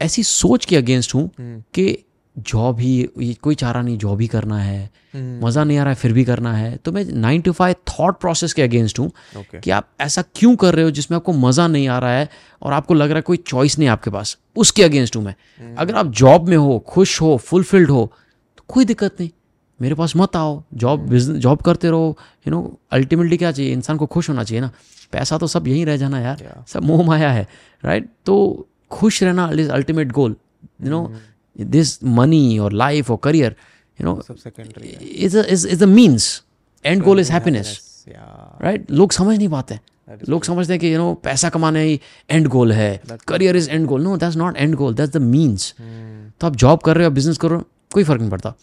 ऐसी 0.00 0.22
सोच 0.22 0.64
के 0.64 0.76
अगेंस्ट 0.76 1.14
हूँ 1.14 1.30
कि 1.74 2.04
जॉब 2.36 2.80
ही 2.80 3.36
कोई 3.42 3.54
चारा 3.54 3.80
नहीं 3.82 3.96
जॉब 3.98 4.20
ही 4.20 4.26
करना 4.26 4.58
है। 4.58 4.90
मज़ा 5.16 5.64
नहीं 5.64 5.78
आ 5.78 5.82
रहा 5.82 5.90
है 5.90 5.94
फिर 5.94 6.12
भी 6.12 6.24
करना 6.24 6.52
है। 6.52 6.76
तो 6.76 6.92
मैं 6.92 7.04
nine 7.04 7.40
to 7.40 7.52
five 7.52 7.76
thought 7.88 8.18
process 8.20 8.52
के 8.52 8.62
अगेंस्ट 8.62 8.98
हूँ 8.98 9.06
ओके 9.38 9.60
कि 9.60 9.70
आप 9.70 9.88
ऐसा 10.00 10.22
क्यों 10.36 10.54
कर 10.56 10.74
रहे 10.74 10.84
हो 10.84 10.90
जिसमें 10.90 11.16
आपको 11.16 11.32
मज़ा 11.32 11.66
नहीं 11.68 11.88
आ 11.88 11.98
रहा 11.98 12.12
है 12.12 12.28
और 12.62 12.72
आपको 12.72 12.94
लग 12.94 13.08
रहा 13.08 13.16
है 13.16 13.22
कोई 13.22 13.36
चॉइस 13.46 13.78
नहीं 13.78 13.88
आपके 13.88 14.10
पास? 14.10 14.36
उसके 14.56 14.82
अगेंस्ट 14.82 15.16
हूँ 15.16 15.24
मैं। 15.24 15.34
अगर 15.76 15.94
आप 15.94 16.06
जॉब 16.12 16.48
में 16.48 16.56
हो 16.56 16.78
खुश 16.88 17.20
हो 17.20 17.36
फुलफिल्ड 17.38 17.90
हो 17.90 18.10
तो 18.58 18.64
कोई 18.68 18.84
दिक्कत 18.84 19.16
नहीं। 19.20 19.30
मेरे 19.80 19.94
पास 19.94 20.12
मत 20.16 20.36
आओ। 20.36 20.62
जॉब 20.74 21.00
बिज़नेस 21.08 21.38
जॉब 21.38 21.62
करते 21.62 21.88
रहो। 21.90 22.16
यू 22.46 22.50
नो 22.50 22.78
अल्टीमेटली 22.92 23.36
क्या 23.36 23.52
चाहिए? 23.52 23.72
इंसान 23.72 23.96
को 23.96 24.06
खुश 24.06 24.28
होना 24.28 24.44
चाहिए 24.44 24.60
ना। 24.60 24.70
पैसा 25.12 25.38
तो 25.38 25.46
सब 25.46 25.66
यहीं 25.68 25.84
रह 25.86 25.96
जाना 25.96 26.20
यार। 26.20 26.36
Yeah. 26.38 26.68
सब 26.68 26.84
मोह 26.84 27.04
माया 27.06 27.30
है 27.30 27.46
राइट 27.82 28.08
तो 28.26 28.66
खुश 28.90 29.22
रहना 29.22 29.50
is 29.54 29.70
ultimate 29.70 30.12
goal 30.12 30.36
you 30.82 30.90
know 30.90 31.02
this 31.56 32.02
money 32.04 32.58
और 32.58 32.72
लाइफ 32.72 33.10
और 33.10 33.18
career 33.22 33.56
you 33.98 34.06
know 34.06 34.22
is 35.02 35.82
a 35.82 35.86
means 35.86 36.42
and 36.84 37.02
goal 37.02 37.20
is 37.20 37.32
happiness 37.32 38.04
right 38.08 38.90
लोग 38.90 39.12
समझ 39.12 39.36
नहीं 39.36 39.48
पाते। 39.48 39.78
लोग 40.28 40.44
समझते 40.44 40.72
हैं 40.72 40.80
कि 40.80 40.92
यू 40.94 40.98
नो 40.98 41.12
पैसा 41.24 41.48
कमाना 41.48 41.78
ही 41.78 42.00
एंड 42.30 42.46
गोल 42.48 42.72
है। 42.72 43.00
Career 43.28 43.56
is 43.56 43.70
end 43.70 43.86
goal 43.86 44.02
no 44.02 44.16
that's 44.16 44.36
not 44.36 44.56
end 44.56 44.74
goal 44.74 44.94
that's 44.94 45.12
the 45.12 45.16
means 45.16 45.74
तो 46.40 46.46
आप 46.46 46.56
जॉब 46.56 46.80
कर 46.80 46.96
रहे 46.96 47.06
हो 47.06 47.10
बिज़नेस 47.12 47.38
कर 47.38 47.48
रहे 47.48 47.58
हो 47.58 47.64
कोई 47.92 48.04
फ़र्क 48.04 48.20
नहीं 48.20 48.30
पड़ता। 48.30 48.54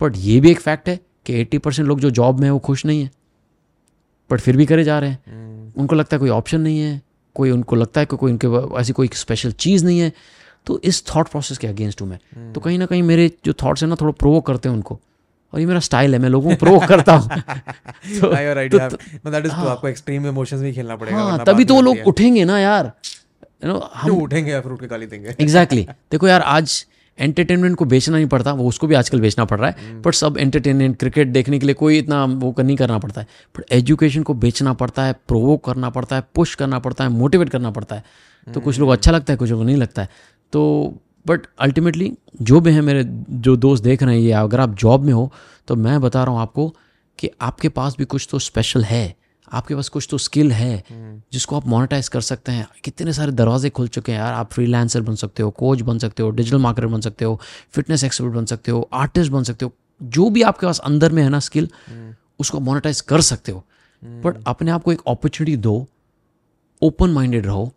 बट 0.00 0.16
ये 0.16 0.40
भी 0.40 0.50
एक 0.50 0.60
फैक्ट 0.60 0.88
है 0.88 0.98
कि 1.26 1.34
एट्टी 1.40 1.58
परसेंट 1.58 1.88
लोग 1.88 2.00
जो 2.00 2.10
जॉब 2.10 2.38
में 2.40 2.46
है 2.46 2.50
वो 2.50 2.58
खुश 2.58 2.84
नहीं 2.86 3.02
है। 3.02 3.10
बट 4.30 4.40
फिर 4.40 4.56
भी 4.56 4.66
करे 4.66 4.84
जा 4.84 4.98
रहे 4.98 5.10
हैं। 5.10 5.74
उनको 5.76 5.96
लगता 5.96 6.16
है 6.16 6.18
कोई 6.20 6.30
ऑप्शन 6.30 6.60
नहीं 6.60 6.78
है। 6.80 7.00
कोई 7.36 7.50
उनको 7.50 7.76
लगता 7.76 8.00
है 8.00 8.06
कि 8.06 8.16
कोई 8.16 8.32
उनके 8.32 8.78
ऐसी 8.80 8.92
कोई 8.92 9.10
स्पेशल 9.14 9.52
चीज़ 9.52 9.84
नहीं 9.84 9.98
है। 9.98 10.12
तो 10.68 10.80
इस 10.84 11.04
थॉट 11.06 11.28
प्रोसेस 11.28 11.58
के 11.58 11.66
अगेंस्ट 11.66 12.00
हूँ 12.00 12.08
मैं। 12.08 12.52
तो 12.52 12.60
कहीं 12.60 12.78
ना 12.78 12.86
कहीं 12.86 13.02
मेरे 13.02 13.30
जो 13.44 13.52
थॉट्स 13.52 13.82
हैं 13.82 13.90
ना 13.90 13.96
थोड़ा 14.00 14.12
प्रोवोक 14.12 14.46
करते 14.46 14.68
हैं 14.68 14.76
उनको। 14.76 15.00
और 15.54 15.60
ये 15.60 15.66
मेरा 15.66 15.80
स्टाइल 15.80 16.12
है 16.12 16.18
मैं 16.18 16.28
लोगों 16.28 16.50
को 16.50 16.56
प्रोवोक 16.56 16.84
करता 16.88 17.12
हूँ। 17.14 17.28
तो- 18.20 18.34
तो- 18.68 18.92
नो 19.14 19.30
दैट 19.30 19.46
इज़ 19.46 19.52
ट्रू 19.52 19.64
आपको 19.64 19.88
एक्सट्रीम 19.88 20.26
इमोशंस 20.26 20.60
भी 20.60 20.72
खेलना 20.72 20.96
पड़ेगा 20.96 21.18
हाँ 21.18 21.44
तभी 21.44 21.64
तो 21.64 21.74
वो 21.74 21.80
लोग 21.80 21.96
उठेंगे 22.06 22.44
ना 22.44 22.58
यार। 22.58 22.92
यू 23.64 23.72
नो 23.72 23.90
हम 23.94 24.10
उठेंगे 24.10 24.50
या 24.50 24.60
फिर 24.60 24.72
उठ 24.72 24.80
के 24.80 24.86
गाली 24.86 25.06
देंगे? 25.06 25.34
एग्जैक्टली 25.40 25.82
देखो 25.84 26.28
यार 26.28 26.40
आज 26.40 26.86
एंटरटेनमेंट 27.18 27.76
को 27.76 27.84
बेचना 27.84 28.16
नहीं 28.16 28.26
पड़ता 28.26 28.52
वो 28.52 28.68
उसको 28.68 28.86
भी 28.86 28.94
आजकल 28.94 29.20
बेचना 29.20 29.44
पड़ 29.44 29.60
रहा 29.60 29.70
है। 29.70 30.02
बट 30.02 30.14
सब 30.14 30.38
एंटरटेनमेंट 30.38 30.98
क्रिकेट 30.98 31.28
देखने 31.28 31.58
के 31.58 31.66
लिए 31.66 31.74
कोई 31.74 31.98
इतना 31.98 32.24
वो 32.24 32.54
नहीं 32.58 32.76
करना 32.76 32.98
पड़ता 32.98 33.20
है। 33.20 33.26
बट 33.58 33.64
एजुकेशन 33.72 34.22
को 34.22 34.34
बेचना 34.34 34.72
पड़ता 34.72 35.02
है 35.02 35.12
प्रोवोक 35.12 35.64
करना 35.64 35.90
पड़ता 35.90 36.16
है 36.16 36.22
पुश 36.34 36.54
करना 36.54 36.78
पड़ता 36.78 37.04
है 37.04 37.10
मोटिवेट 37.10 37.48
करना 37.48 37.70
पड़ता 37.70 37.96
है। 37.96 38.04
तो 38.54 38.60
कुछ 38.60 38.78
लोग 38.78 38.90
अच्छा 38.90 39.10
लगता 39.10 39.32
है 39.32 39.36
कुछ 39.36 39.50
लोग 39.50 39.64
नहीं 39.64 39.76
लगता 39.76 40.02
है। 40.02 40.08
तो 40.52 40.62
बट 41.26 41.46
अल्टीमेटली 41.58 42.12
जो 42.42 42.60
भी 42.60 42.72
हैं 42.72 42.82
मेरे 42.82 43.04
जो 43.30 43.56
दोस्त 43.56 43.84
देख 43.84 44.02
रहे 44.02 44.14
हैं 44.14 44.22
ये 44.22 44.32
अगर 44.32 44.60
आप 44.60 44.74
जॉब 44.74 45.02
में 45.02 45.12
हो 45.12 45.30
तो 45.68 45.76
मैं 45.76 46.00
बता 46.00 46.24
रहा 46.24 46.32
हूँ 46.32 46.40
आपको 46.40 46.68
कि 47.18 47.30
आपके 47.40 47.68
पास 47.68 47.96
भी 47.98 48.04
कुछ 48.04 48.28
तो 48.30 48.38
स्पेशल 48.38 48.84
है। 48.84 49.16
आपके 49.52 49.74
पास 49.74 49.88
कुछ 49.88 50.06
तो 50.10 50.18
स्किल 50.18 50.52
है 50.52 50.84
जिसको 51.32 51.56
आप 51.56 51.66
मोनेटाइज 51.66 52.08
कर 52.08 52.20
सकते 52.20 52.52
हैं। 52.52 52.66
कितने 52.84 53.12
सारे 53.12 53.32
दरवाजे 53.32 53.70
खुल 53.70 53.88
चुके 53.88 54.12
हैं 54.12 54.18
यार। 54.18 54.32
आप 54.34 54.52
फ्रीलांसर 54.52 55.00
बन 55.00 55.14
सकते 55.14 55.42
हो 55.42 55.50
कोच 55.50 55.80
बन 55.80 55.98
सकते 55.98 56.22
हो 56.22 56.30
डिजिटल 56.30 56.58
मार्केटर 56.58 56.86
बन 56.86 57.00
सकते 57.00 57.24
हो 57.24 57.40
फिटनेस 57.72 58.04
एक्सपर्ट 58.04 58.32
बन 58.32 58.44
सकते 58.44 58.70
हो 58.70 58.88
आर्टिस्ट 58.92 59.32
बन 59.32 59.42
सकते 59.42 59.64
हो। 59.64 59.72
जो 60.00 60.28
भी 60.30 60.42
आपके 60.42 60.66
पास 60.66 60.78
अंदर 60.80 61.12
में 61.12 61.22
है 61.22 61.28
ना 61.28 61.38
स्किल 61.40 61.68
उसको 62.40 62.60
मोनेटाइज 62.60 63.00
कर 63.00 63.20
सकते 63.20 63.52
हो। 63.52 63.64
बट 64.02 64.42
अपने 64.46 64.70
आप 64.70 64.82
को 64.82 64.92
एक 64.92 65.00
अपॉर्चुनिटी 65.08 65.56
दो 65.58 65.86
ओपन 66.82 67.10
माइंडेड 67.10 67.46
रहो 67.46 67.72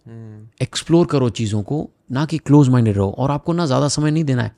एक्सप्लोर 0.62 1.06
करो 1.08 1.30
चीज़ों 1.32 1.62
को 1.64 1.90
ना 2.12 2.26
कि 2.26 2.38
क्लोज 2.38 2.70
माइंडेड 2.70 2.98
रहो। 2.98 3.12
और 3.12 3.32
आपको 3.32 3.54
ना 3.54 3.66
ज़्यादा 3.66 3.88
समय 3.88 4.12
नहीं 4.12 4.24
देना 4.24 4.44
है। 4.44 4.52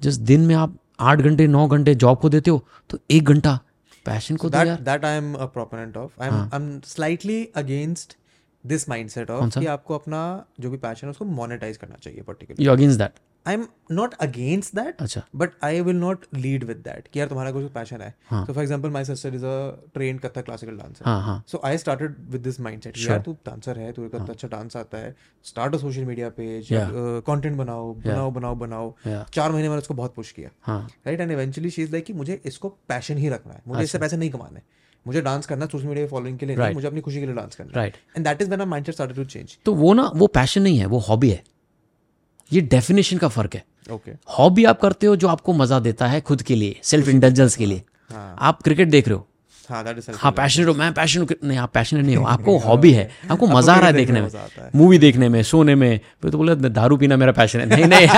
जिस 0.00 0.16
दिन 0.30 0.40
में 0.40 0.54
आप 0.54 0.76
आठ 1.00 1.18
घंटे 1.18 1.46
नौ 1.46 1.66
घंटे 1.68 1.94
जॉब 1.94 2.18
को 2.18 2.28
देते 2.28 2.50
हो 2.50 2.64
तो 2.90 2.98
एक 3.10 3.24
घंटा 3.24 3.58
पैशन 4.06 4.36
को 4.36 4.48
दो 4.50 4.58
that 4.58 4.66
यार। 4.66 4.84
that 4.84 5.04
I 5.04 5.12
am 5.20 5.34
a 5.36 5.48
proponent 5.56 5.96
of. 5.96 6.10
I'm 6.20 6.32
हाँ। 6.32 6.50
I'm 6.50 6.68
slightly 6.88 7.38
against 7.62 8.16
this 8.64 8.86
mindset 8.88 9.30
of 9.30 9.58
कि 9.58 9.66
आपको 9.66 9.94
अपना 9.94 10.20
जो 10.60 10.70
भी 10.70 10.76
पैशन 10.76 11.06
है 11.06 11.10
उसको 11.10 11.24
मोनेटाइज 11.24 11.76
करना 11.76 11.96
चाहिए 12.02 12.22
particular 12.22 12.62
you 12.62 12.72
against 12.72 12.98
that 12.98 13.12
I 13.46 13.54
am 13.54 13.66
not 13.90 14.14
against 14.20 14.74
that 14.76 15.02
अच्छा। 15.02 15.22
But 15.36 15.50
I 15.64 15.80
will 15.80 15.96
not 15.96 16.24
lead 16.34 16.64
with 16.64 16.76
that 16.76 17.08
कि 17.12 17.20
यार 17.20 17.28
तुम्हारा 17.28 17.52
कुछ 17.52 17.70
पैशन 17.72 18.00
है। 18.00 18.12
हाँ। 18.30 18.44
so 18.46 18.54
for 18.56 18.64
example 18.64 18.92
my 18.96 19.02
sister 19.10 19.30
is 19.38 19.44
a 19.50 19.54
trained 19.96 20.20
Kathak 20.24 20.46
classical 20.48 20.80
dancer 20.80 21.04
हाँ 21.04 21.20
हाँ। 21.22 21.36
So 21.52 21.60
I 21.64 21.72
started 21.84 22.16
with 22.32 22.44
this 22.46 22.60
यार 23.08 23.22
तू 23.22 23.32
डांसर 23.46 23.78
है 23.78 23.92
तुझे 23.92 24.08
कितना 24.08 24.26
अच्छा 24.30 24.48
डांस 24.48 24.76
आता 24.76 24.98
है। 24.98 25.14
Start 25.44 25.74
a 25.74 25.78
social 25.78 26.04
media 26.04 26.28
page. 26.30 26.68
Content 27.26 27.56
बनाओ 27.56 27.92
बनाओ 27.94 28.30
बनाओ 28.30 28.54
बनाओ। 28.54 28.94
चार 29.06 29.52
महीने 29.52 29.68
मैंने 29.68 29.80
उसको 29.80 29.94
बहुत 29.94 30.14
पुश 30.14 30.32
किया। 30.32 30.50
हाँ। 30.62 30.80
Right 31.06 31.20
and 31.20 31.30
eventually 31.30 31.70
she 31.70 31.82
is 31.82 31.92
like 31.92 32.04
कि 32.04 32.12
मुझे 32.12 32.40
इसको 32.46 32.68
पैशन 32.88 33.18
ही 33.18 33.28
रखना 33.28 33.54
है। 33.54 33.62
मुझे 33.68 33.82
इससे 33.82 33.98
पैसे 33.98 34.16
नहीं 34.16 34.30
कमाने। 34.30 34.60
मुझे 35.06 35.20
डांस 35.20 35.46
करना 35.46 35.66
सोशल 35.66 35.86
मीडिया 35.86 36.06
फॉलोइंग 36.06 36.38
के 36.38 36.46
लिए 36.46 36.56
Right. 36.56 36.74
मुझे 36.74 36.86
अपनी 36.86 37.00
खुशी 37.00 37.20
के 37.20 37.26
लिए 37.26 37.34
डांस 37.34 37.54
करना 37.56 37.72
right 37.76 37.96
and 38.16 38.26
that 38.26 38.42
is 38.42 38.48
when 38.48 38.58
my 38.60 38.68
mindset 38.68 38.94
started 38.94 39.16
to 39.16 39.24
change 39.24 39.56
तो 39.64 39.74
वो 39.74 39.92
ना 39.94 40.10
वो 40.14 40.26
पैशन 40.26 40.62
नहीं 40.62 40.78
है 40.78 40.86
वो 40.86 40.98
हॉबी 41.08 41.30
है। 41.30 41.42
ये 42.52 42.60
डेफिनेशन 42.60 43.18
का 43.18 43.28
फ़र्क 43.28 43.54
है। 43.54 43.64
Okay 43.92 44.10
okay. 44.10 44.22
हॉबी 44.38 44.64
आप 44.64 44.80
करते 44.80 45.06
हो 45.06 45.16
जो 45.16 45.28
आपको 45.28 45.52
मज़ा 45.52 45.80
देता 45.80 46.06
है 46.06 46.20
खुद 46.20 46.42
के 46.42 46.54
लिए 46.54 46.80
सेल्फ 46.82 47.08
इंटेलिजेंस 47.08 47.56
के 47.56 47.66
लिए। 47.66 47.82
हाँ 48.12 48.36
आप 48.38 48.62
क्रिकेट 48.62 48.88
देख 48.88 49.08
रहे 49.08 49.16
हो। 49.16 49.26
हाँ 49.70 49.84
इज़ 49.98 50.10
हाँ 50.16 50.32
पैशनेट 50.32 50.68
हो 50.68 50.74
मैं 50.74 50.92
पैशनेट 50.94 51.44
नहीं 51.44 51.58
आप 51.58 51.70
पैशनेट 51.74 52.04
नहीं 52.04 52.16
हो। 52.16 52.24
आपको 52.34 52.56
हॉबी 52.58 52.92
है। 52.92 53.10
आपको 53.30 53.46
मज़ा 53.46 53.74
आ 53.74 53.78
रहा 53.78 53.86
है 53.86 53.92
देखने 53.92 54.20
में 54.20 54.28
है। 54.30 54.70
मूवी 54.74 54.98
देखने 54.98 55.28
में 55.28 55.42
सोने 55.42 55.74
में। 55.74 56.00
फिर 56.22 56.30
तो 56.30 56.38
बोले 56.38 56.54
दारू 56.54 56.96
पीना 56.96 57.16
मेरा 57.16 57.32
पैशन 57.32 57.60
है। 57.60 57.66
नहीं 57.70 57.86
नहीं। 57.86 58.08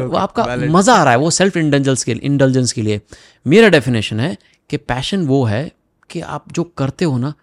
वो 0.00 0.16
आपका 0.16 0.56
मज़ा 0.56 0.94
आ 0.94 1.02
रहा 1.02 1.12
है 1.12 1.18
वो 1.18 1.30
सेल्फ 1.30 1.56
इंटेलिजेंस 1.56 2.04
के 2.04 2.12
इंटेलिजेंस 2.12 2.72
के 2.72 2.82
लिए। 2.82 3.00
मेरा 3.46 3.68
डेफिनेशन 3.68 4.20
है 4.20 4.36
कि 4.70 4.76
पैशन 4.76 5.26
वो 5.26 5.44
है 5.44 5.72
कि 6.10 6.20
आप 6.20 6.52
जो 6.52 6.64
करते 6.64 7.04
हो 7.04 7.18
ना 7.18 7.34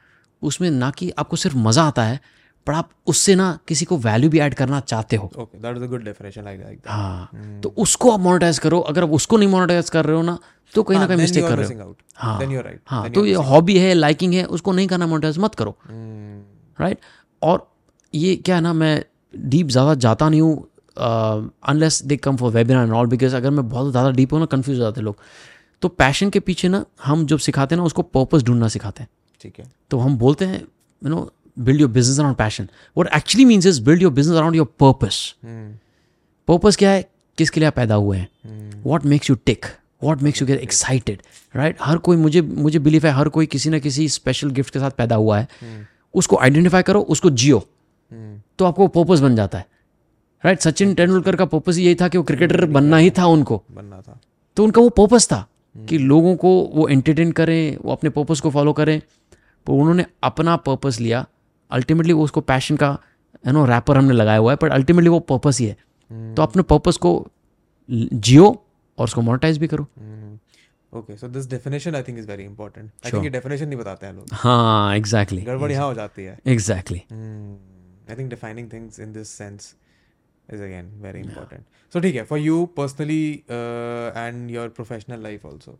उसमें 0.41 0.71
ना 0.71 0.91
कि 0.91 1.13
आपको 1.17 1.35
सिर्फ़ 1.37 1.57
मज़ा 1.57 1.83
आता 1.83 2.03
है 2.03 2.19
पर 2.67 2.73
आप 2.73 2.89
उससे 3.07 3.35
ना 3.35 3.47
किसी 3.67 3.85
को 3.85 3.97
वैल्यू 3.99 4.29
भी 4.29 4.39
ऐड 4.39 4.53
करना 4.53 4.79
चाहते 4.81 5.15
हो। 5.15 5.31
Okay 5.37 5.57
that 5.57 5.77
is 5.77 5.83
a 5.83 5.87
good 5.87 6.03
definition 6.03 6.43
like 6.43 6.59
that 6.59 6.87
हाँ 6.87 7.59
तो 7.63 7.73
उसको 7.77 8.11
आप 8.11 8.19
मोनेटाइज 8.19 8.59
करो। 8.59 8.79
अगर 8.81 9.03
आप 9.03 9.11
उसको 9.11 9.37
नहीं 9.37 9.49
मोनेटाइज 9.49 9.89
कर 9.89 10.05
रहे 10.05 10.15
हो 10.17 10.21
ना 10.23 10.37
तो 10.73 10.83
कहीं 10.83 10.99
ना 10.99 11.07
कहीं 11.07 11.17
मिस्टेक 11.17 11.43
कर 11.43 11.57
रहे 11.57 11.73
हो। 11.73 11.95
हाँ 12.15 12.39
हाँ 12.87 13.09
तो 13.09 13.25
ये 13.25 13.33
हॉबी 13.45 13.77
है 13.79 13.93
लाइकिंग 13.93 14.33
है 14.33 14.45
उसको 14.47 14.71
नहीं 14.73 14.87
करना 14.87 15.07
मोनेटाइज 15.07 15.37
मत 15.39 15.55
करो। 15.55 15.75
Hmm. 15.83 16.81
राइट 16.81 16.99
और 17.41 17.67
ये 18.13 18.35
क्या 18.35 18.55
है 18.55 18.61
ना 18.61 18.73
मैं 18.73 19.03
डीप 19.33 19.67
ज़्यादा 19.67 19.93
जाता 19.95 20.29
नहीं 20.29 20.41
हूँ 20.41 20.67
unless 20.97 22.01
they 22.03 22.17
come 22.17 22.37
for 22.37 22.51
webinar 22.51 22.83
and 22.83 22.93
all 22.93 23.07
because 23.07 23.35
अगर 23.35 23.49
मैं 23.49 23.67
बहुत 23.69 23.91
ज़्यादा 23.91 24.11
डीप 24.11 24.33
हूँ 24.33 24.39
ना 24.39 24.45
कन्फ्यूज़ 24.47 24.77
हो 24.79 24.83
जाते 24.83 24.99
हैं 24.99 25.05
लोग। 25.05 25.17
तो 25.81 25.87
पैशन 25.91 26.29
के 26.29 26.39
पीछे 26.39 26.67
ना 26.67 26.83
हम 27.03 27.25
जब 27.25 27.37
सिखाते 27.39 27.75
हैं 27.75 27.79
ना 27.79 27.85
उसको 27.85 28.01
पर्पस 28.01 28.43
ढूंढना 28.43 28.67
सिखाते 28.67 29.03
हैं। 29.03 29.09
ठीक 29.41 29.59
है। 29.59 29.65
तो 29.91 29.97
हम 29.99 30.17
बोलते 30.17 30.45
हैं 30.45 30.61
you 30.61 31.09
know 31.09 31.29
build 31.59 31.81
your 31.81 31.89
business 31.89 32.19
around 32.19 32.37
passion 32.37 32.67
what 32.97 33.07
actually 33.15 33.45
means 33.45 33.65
is 33.65 33.83
build 33.83 34.01
your 34.01 34.13
business 34.13 34.37
around 34.37 34.55
your 34.55 34.65
purpose 34.65 35.35
Hmm. 35.35 35.79
Purpose 36.47 36.75
क्या 36.75 36.91
है? 36.91 37.09
किसके 37.37 37.59
लिए 37.59 37.67
आप 37.67 37.75
पैदा 37.75 37.95
हुए 37.95 38.17
हैं? 38.17 38.83
What 38.83 39.05
makes 39.05 39.29
you 39.29 39.35
tick 39.35 39.65
what 40.03 40.21
makes 40.21 40.41
you 40.41 40.47
get 40.47 40.59
excited 40.59 41.21
right 41.55 41.77
हर 41.81 41.97
कोई 41.97 42.17
मुझे 42.17 42.41
मुझे 42.41 42.79
बिलीव 42.79 43.05
है 43.05 43.11
हर 43.11 43.29
कोई 43.29 43.45
किसी 43.45 43.69
ना 43.69 43.79
किसी 43.79 44.09
स्पेशल 44.09 44.49
गिफ्ट 44.49 44.73
के 44.73 44.79
साथ 44.79 44.91
पैदा 44.91 45.15
हुआ 45.15 45.39
है। 45.39 45.47
उसको 46.13 46.37
आइडेंटिफाई 46.37 46.81
करो 46.81 47.01
उसको 47.01 47.29
जियो। 47.29 47.57
Hmm. 47.57 48.47
तो 48.59 48.65
आपको 48.65 48.87
पर्पस 48.87 49.19
बन 49.19 49.35
जाता 49.35 49.57
है। 49.57 49.65
राइट 50.45 50.59
सचिन 50.59 50.93
तेंदुलकर 50.93 51.35
का 51.35 51.45
पर्पस 51.45 51.77
यही 51.77 51.95
था 51.95 52.07
कि 52.07 52.17
वो 52.17 52.23
क्रिकेटर 52.23 52.65
बनना 52.65 52.97
ही 52.97 53.09
था 53.09 53.25
उनको। 53.25 53.63
बनना 53.71 54.01
था। 54.01 54.19
तो 54.57 54.63
उनका 54.63 54.81
वो 54.81 54.89
पर्पस 54.89 55.27
था 55.27 55.47
कि 55.77 55.97
लोगों 55.97 56.35
को 56.35 56.71
वो 56.73 56.87
एंटरटेन 56.87 57.31
करें 57.31 57.77
वो 57.85 57.91
अपने 57.91 58.09
पर्पस 58.09 58.39
को 58.39 58.49
फॉलो 58.49 58.73
करें। 58.73 59.01
तो 59.65 59.73
उन्होंने 59.73 60.05
अपना 60.23 60.55
पर्पस 60.55 60.99
लिया 60.99 61.25
अल्टीमेटली 61.71 62.13
वो 62.13 62.23
उसको 62.23 62.41
पैशन 62.41 62.77
का 62.77 62.97
यू 63.47 63.53
नो 63.53 63.65
रैपर 63.65 63.97
हमने 63.97 64.13
लगाया 64.13 64.39
हुआ 64.39 64.51
है 64.51 64.57
पर 64.57 64.71
अल्टीमेटली 64.71 65.09
वो 65.09 65.19
पर्पस 65.31 65.59
ही 65.59 65.65
है। 65.65 65.77
तो 66.35 66.41
अपने 66.43 66.63
पर्पस 66.63 66.97
को 66.97 67.11
जियो 67.89 68.49
और 68.97 69.03
उसको 69.03 69.21
मोनेटाइज 69.21 69.57
भी 69.57 69.67
करो। 69.67 69.87
Okay 70.93 71.17
so 71.17 71.27
this 71.27 71.49
definition 71.49 71.95
I 71.95 72.03
think 72.03 72.17
is 72.19 72.27
very 72.27 72.43
important 72.43 72.91
I 73.05 73.11
think 73.11 73.23
ये 73.23 73.29
डेफिनेशन 73.29 73.67
नहीं 73.67 73.79
बताते 73.79 74.05
हैं 74.05 74.13
लोग। 74.13 74.27
हाँ 74.33 74.95
एग्जैक्टली 74.97 75.41
गड़बड़ 75.41 75.71
यहाँ 75.71 75.87
हो 75.87 75.93
जाती 75.93 76.23
है। 76.23 76.37
Exactly 76.47 76.99
I 76.99 78.15
think 78.17 78.29
defining 78.29 78.71
things 78.73 78.99
in 78.99 79.13
this 79.13 79.29
sense 79.37 79.73
is 80.53 80.61
again 80.65 80.89
very 81.03 81.21
important. 81.21 81.63
So 81.93 82.01
ठीक 82.01 82.15
है 82.15 82.25
for 82.27 82.37
you 82.37 82.57
personally 82.79 83.21
uh, 83.55 84.09
and 84.23 84.51
your 84.55 84.65
professional 84.79 85.23
life 85.27 85.45
also. 85.51 85.71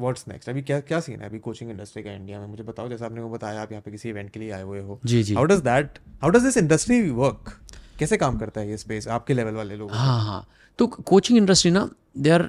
What's 0.00 0.28
next 0.28 0.48
अभी 0.48 0.62
क्या 0.62 0.78
क्या 0.82 1.00
सीन 1.00 1.20
है? 1.20 1.26
अभी 1.26 1.38
कोचिंग 1.38 1.70
इंडस्ट्री 1.70 2.02
का 2.02 2.12
इंडिया 2.12 2.40
में? 2.40 2.46
मुझे 2.46 2.62
बताओ 2.62 2.88
जैसे 2.88 3.04
आपने 3.04 3.20
को 3.20 3.30
बताया 3.30 3.62
आप 3.62 3.72
यहाँ 3.72 3.82
पे 3.82 3.90
किसी 3.90 4.08
इवेंट 4.08 4.30
के 4.30 4.40
लिए 4.40 4.50
आए 4.50 4.62
हुए 4.62 4.80
हो। 4.80 5.00
जी 5.04 5.22
जी। 5.22 5.34
How 5.34 5.44
does 5.44 5.60
that 5.62 5.98
how 6.22 6.30
does 6.30 6.42
this 6.42 6.56
industry 6.56 7.00
work 7.12 7.52
कैसे 7.98 8.16
काम 8.16 8.38
करता 8.38 8.60
है 8.60 8.70
ये 8.70 8.76
स्पेस 8.76 9.08
आपके 9.08 9.34
लेवल 9.34 9.54
वाले 9.54 9.76
लोग। 9.76 9.90
हाँ 9.92 10.20
हाँ। 10.24 10.46
तो 10.78 10.86
कोचिंग 10.86 11.38
इंडस्ट्री 11.38 11.70
ना 11.70 11.88
दे 12.18 12.30
आर 12.30 12.48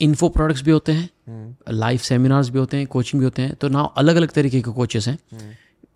इन्फो 0.00 0.28
प्रोडक्ट्स 0.28 0.62
भी 0.62 0.70
होते 0.70 0.92
हैं 0.92 1.56
लाइव 1.70 1.98
सेमिनार्स 2.00 2.48
भी 2.48 2.58
होते 2.58 2.76
हैं 2.76 2.86
कोचिंग 2.86 3.20
भी 3.20 3.24
होते 3.24 3.42
हैं। 3.42 3.54
तो 3.54 3.68
ना 3.68 3.80
अलग 3.80 4.16
अलग 4.16 4.30
तरीके 4.30 4.60
के 4.60 4.70
कोचेस 4.70 5.08
हैं। 5.08 5.18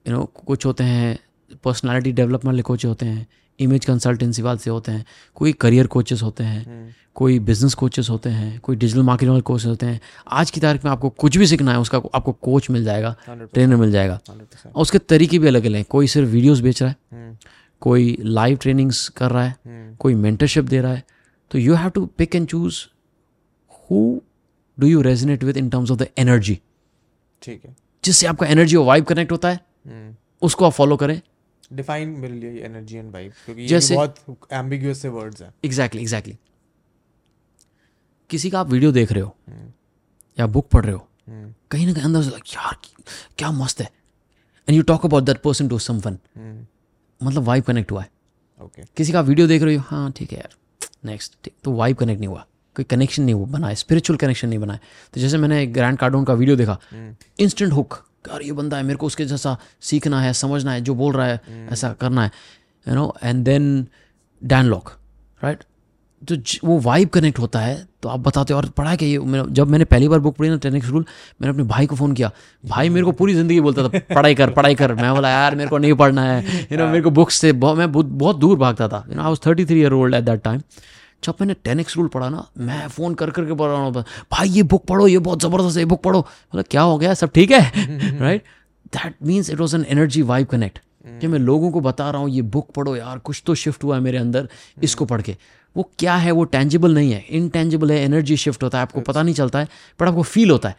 यू 0.06 0.12
नो 0.12 0.24
कुछ 0.36 0.66
होते 0.66 0.84
हैं 0.84 1.18
पर्सनालिटी 1.64 2.12
डेवलपमेंट 2.12 2.46
वाले 2.46 2.62
कोच 2.62 2.84
होते 2.84 3.06
हैं 3.06 3.26
इमेज 3.58 3.84
कंसल्टेंसी 3.84 4.42
वाले 4.42 4.58
से 4.58 4.70
होते 4.70 4.92
हैं 4.92 5.04
कोई 5.36 5.52
करियर 5.52 5.86
कोचेस 5.86 6.22
होते 6.22 6.44
हैं 6.44 6.94
कोई 7.14 7.38
बिज़नेस 7.38 7.74
कोचेस 7.74 8.08
होते 8.10 8.30
हैं 8.30 8.58
कोई 8.60 8.76
डिजिटल 8.76 9.02
मार्केटिंग 9.02 9.30
वाले 9.30 9.42
कोचेस 9.42 9.66
होते 9.66 9.86
हैं 9.86 10.00
आज 10.32 10.50
की 10.50 10.60
तारीख 10.60 10.84
में 10.84 10.90
आपको 10.92 11.08
कुछ 11.10 11.36
भी 11.36 11.46
सीखना 11.46 11.72
है 11.72 11.80
उसका 11.80 11.98
आपको 12.14 12.32
कोच 12.42 12.68
मिल 12.70 12.84
जाएगा 12.84 13.14
ट्रेनर 13.28 13.76
मिल 13.76 13.92
जाएगा। 13.92 14.18
और 14.28 14.80
उसके 14.82 14.98
तरीके 14.98 15.38
भी 15.38 15.48
अलग 15.48 15.64
अलग 15.64 15.76
हैं 15.76 15.84
कोई 15.90 16.06
सिर्फ़ 16.06 16.28
वीडियोस 16.30 16.60
बेच 16.60 16.82
रहा 16.82 16.90
है 16.90 16.96
हम्म, 17.12 17.36
कोई 17.82 18.16
लाइव 18.20 18.56
ट्रेनिंग्स 18.62 19.08
कर 19.08 19.30
रहा 19.30 19.44
है 19.44 19.50
हम्म, 19.66 19.94
कोई 19.94 20.14
मेंटरशिप 20.14 20.64
दे 20.64 20.80
रहा 20.80 20.92
है 20.92 21.04
तो 21.50 21.58
you 21.58 21.74
have 21.74 21.90
to 21.90 22.04
pick 22.18 22.34
and 22.36 22.46
choose 22.48 22.80
who 23.90 24.20
do 24.78 24.86
you 24.86 25.00
resonate 25.02 25.44
with 25.44 25.56
in 25.56 25.68
terms 25.70 25.90
of 25.90 25.98
the 25.98 26.06
energy 26.18 26.58
ठीक 27.42 27.64
है। 27.64 27.74
जिससे 28.04 28.26
आपका 28.26 28.46
एनर्जी 28.46 28.76
और 28.76 28.84
वाइब 28.86 29.04
कनेक्ट 29.04 29.32
होता 29.32 29.48
है 29.48 29.60
हम्म। 29.86 30.14
उसको 30.42 30.64
आप 30.64 30.72
फॉलो 30.72 30.96
करें। 30.96 31.20
डिफाइन 31.72 32.08
मेरे 32.08 32.34
लिए 32.34 32.62
एनर्जी 32.64 32.96
एंड 32.96 33.12
वाइब 33.12 33.32
क्योंकि 33.44 33.62
ये 33.62 33.68
जैसे- 33.68 33.96
बहुत 33.96 34.46
एम्बिगुअस 34.52 34.98
से 35.02 35.08
वर्ड्स 35.08 35.42
हैं। 35.42 35.52
एग्जैक्टली 35.64 36.02
एग्जैक्टली 36.02 36.36
किसी 38.30 38.50
का 38.50 38.60
आप 38.60 38.70
वीडियो 38.70 38.92
देख 38.92 39.12
रहे 39.12 39.22
हो 39.22 39.34
हम्म। 39.48 39.72
या 40.38 40.46
बुक 40.46 40.68
पढ़ 40.68 40.84
रहे 40.84 40.94
हो 40.94 41.06
हम्म। 41.28 41.54
कहीं 41.70 41.86
ना 41.86 41.92
कहीं 41.92 42.04
अंदर 42.04 42.22
से 42.22 42.30
like, 42.30 42.54
यार 42.54 42.76
क्या 43.38 43.50
मस्त 43.50 43.80
है. 43.80 43.90
And 44.68 44.76
you 44.76 44.82
talk 44.82 45.04
about 45.06 45.22
that 45.24 45.36
person 45.42 45.68
to 45.68 45.78
someone 45.78 46.18
हम्म। 46.36 46.66
मतलब 47.20 47.42
वाइब 47.42 47.64
कनेक्ट 47.64 47.92
हुआ 47.92 48.02
है। 48.02 48.10
ओके 48.60 48.82
किसी 48.96 49.12
का 49.12 49.20
वीडियो 49.20 49.46
देख 49.46 49.62
रहे 49.62 49.74
हो 49.74 49.82
हाँ 49.86 50.10
ठीक 50.12 50.32
है 50.32 50.38
यार 50.38 50.54
नेक्स्ट 51.04 51.34
ठीक 51.44 51.54
तो 51.64 51.72
वाइब 51.72 51.96
कनेक्ट 51.96 52.20
नहीं 52.20 52.28
हुआ 52.28 52.46
कोई 52.76 52.84
कनेक्शन 52.84 53.22
नहीं 53.22 53.34
हुआ 53.34 53.46
बना 53.46 53.68
है 53.68 53.74
स्पिरिचुअल 53.74 54.16
कनेक्शन 54.16 54.48
नहीं 54.48 54.58
बना 54.58 54.72
है। 54.72 54.80
तो 55.14 55.20
जैसे 55.20 55.38
मैंने 55.38 55.66
ग्रैंड 55.66 55.98
कार्डोन 55.98 56.24
का 56.24 56.34
वीडियो 56.34 56.56
देखा 56.56 56.78
इंस्टेंट 57.40 57.72
हुक 57.72 57.94
यार 58.28 58.42
ये 58.42 58.52
बंदा 58.52 58.76
है 58.76 58.82
मेरे 58.82 58.96
को 58.96 59.06
उसके 59.06 59.24
जैसा 59.24 59.58
सीखना 59.80 60.20
है 60.20 60.32
समझना 60.32 60.72
है 60.72 60.80
जो 60.80 60.94
बोल 60.94 61.12
रहा 61.12 61.26
है 61.26 61.66
mm. 61.66 61.72
ऐसा 61.72 61.92
करना 61.92 62.24
है 62.24 62.30
you 62.88 62.94
know 62.94 63.14
and 63.24 63.44
then 63.44 63.86
Dan 64.44 64.64
Lok 64.64 64.92
right 65.44 65.58
तो 66.32 66.36
वो 66.64 66.78
वाइब 66.78 67.08
कनेक्ट 67.08 67.38
होता 67.38 67.58
है 67.58 67.88
तो 68.02 68.08
आप 68.08 68.20
बताते 68.20 68.52
हो 68.52 68.60
और 68.60 68.68
पढ़ा 68.68 68.90
है 68.90 68.96
कि 68.96 69.06
ये 69.06 69.18
मेरा 69.18 69.44
जब 69.48 69.68
मैंने 69.68 69.84
पहली 69.84 70.08
बार 70.08 70.18
बुक 70.18 70.36
पढ़ी 70.36 70.48
ना 70.48 70.56
टेनिक्स 70.56 70.88
रूल 70.88 71.04
मैंने 71.40 71.50
अपने 71.52 71.62
भाई 71.62 71.86
को 71.86 71.96
फ़ोन 71.96 72.12
किया। 72.12 72.30
भाई 72.66 72.88
मेरे 72.88 73.04
को 73.04 73.12
पूरी 73.12 73.34
ज़िंदगी 73.34 73.60
बोलता 73.60 73.88
था 73.88 73.88
पढ़ाई 74.14 74.34
कर 74.34 74.50
पढ़ाई 74.50 74.74
कर। 74.74 74.94
मैं 74.94 75.14
बोला 75.14 75.30
यार 75.30 75.54
मेरे 75.54 75.70
को 75.70 75.78
नहीं 75.78 75.94
पढ़ना 75.94 76.22
है 76.22 76.68
यू 76.72 76.78
नो 76.78 76.86
मेरे 76.86 77.00
को 77.00 77.10
बुक्स 77.10 77.34
से 77.34 77.52
बहुत 77.52 77.78
मैं 77.78 77.92
बहुत 77.92 78.06
बहुत 78.06 78.36
दूर 78.36 78.58
भागता 78.58 78.88
था 78.88 79.06
you 79.08 79.14
know 79.14 79.22
I 79.22 79.28
was 79.28 79.38
thirty 79.46 79.64
three 79.64 79.80
year 79.80 79.92
old 79.92 80.14
at 80.14 80.24
that 80.24 80.42
time 80.42 80.60
जब 81.24 81.34
मैंने 81.40 81.54
टेन 81.54 81.80
एक्स 81.80 81.96
रूल 81.96 82.08
पढ़ा 82.08 82.28
ना, 82.28 82.46
मैं 82.58 82.88
फ़ोन 82.88 83.14
कर 83.14 83.30
करके 83.30 83.54
पढ़ 83.54 83.68
रहा 83.68 83.78
हूँ, 83.78 83.92
भाई 84.32 84.48
ये 84.48 84.62
बुक 84.64 84.84
पढ़ो, 84.86 85.06
ये 85.08 85.18
बहुत 85.20 85.42
ज़बरदस्त 85.42 85.76
है, 85.76 85.82
ये 85.82 85.86
बुक 85.86 86.02
पढ़ो। 86.02 86.20
बोला, 86.20 86.62
क्या 86.62 86.82
हो 86.82 86.98
गया? 86.98 87.14
सब 87.14 87.30
ठीक 87.34 87.50
है? 87.50 88.18
Right 88.20 88.44
that 88.92 89.14
means 89.22 89.50
it 89.50 89.60
was 89.60 89.76
an 89.76 89.84
energy 89.88 90.22
vibe 90.24 90.46
connect 90.46 90.78
कि 91.20 91.26
मैं 91.26 91.38
लोगों 91.38 91.70
को 91.70 91.80
बता 91.80 92.10
रहा 92.10 92.20
हूँ, 92.20 92.30
ये 92.30 92.42
बुक 92.42 92.70
पढ़ो 92.74 92.96
यार, 92.96 93.18
कुछ 93.20 93.42
तो 93.46 93.54
शिफ्ट 93.56 93.84
हुआ 93.84 93.96
है 93.96 94.02
मेरे 94.02 94.18
अंदर 94.18 94.48
इसको 94.82 95.04
पढ़ 95.04 95.22
के। 95.22 95.36
वो 95.76 95.90
क्या 95.98 96.14
है, 96.16 96.30
वो 96.30 96.44
टेंजिबल 96.46 96.94
नहीं 96.94 97.12
है। 97.12 97.24
इनटेंजिबल 97.30 97.90
है 97.92 97.98
एनर्जी 98.00 98.36
शिफ्ट 98.36 98.62
होता 98.62 98.78
है, 98.78 98.82
आपको 98.82 99.00
पता 99.02 99.22
नहीं 99.22 99.34
चलता 99.34 99.58
है 99.58 99.68
बट 100.00 100.08
आपको 100.08 100.22
फील 100.24 100.50
होता 100.50 100.68
है। 100.68 100.76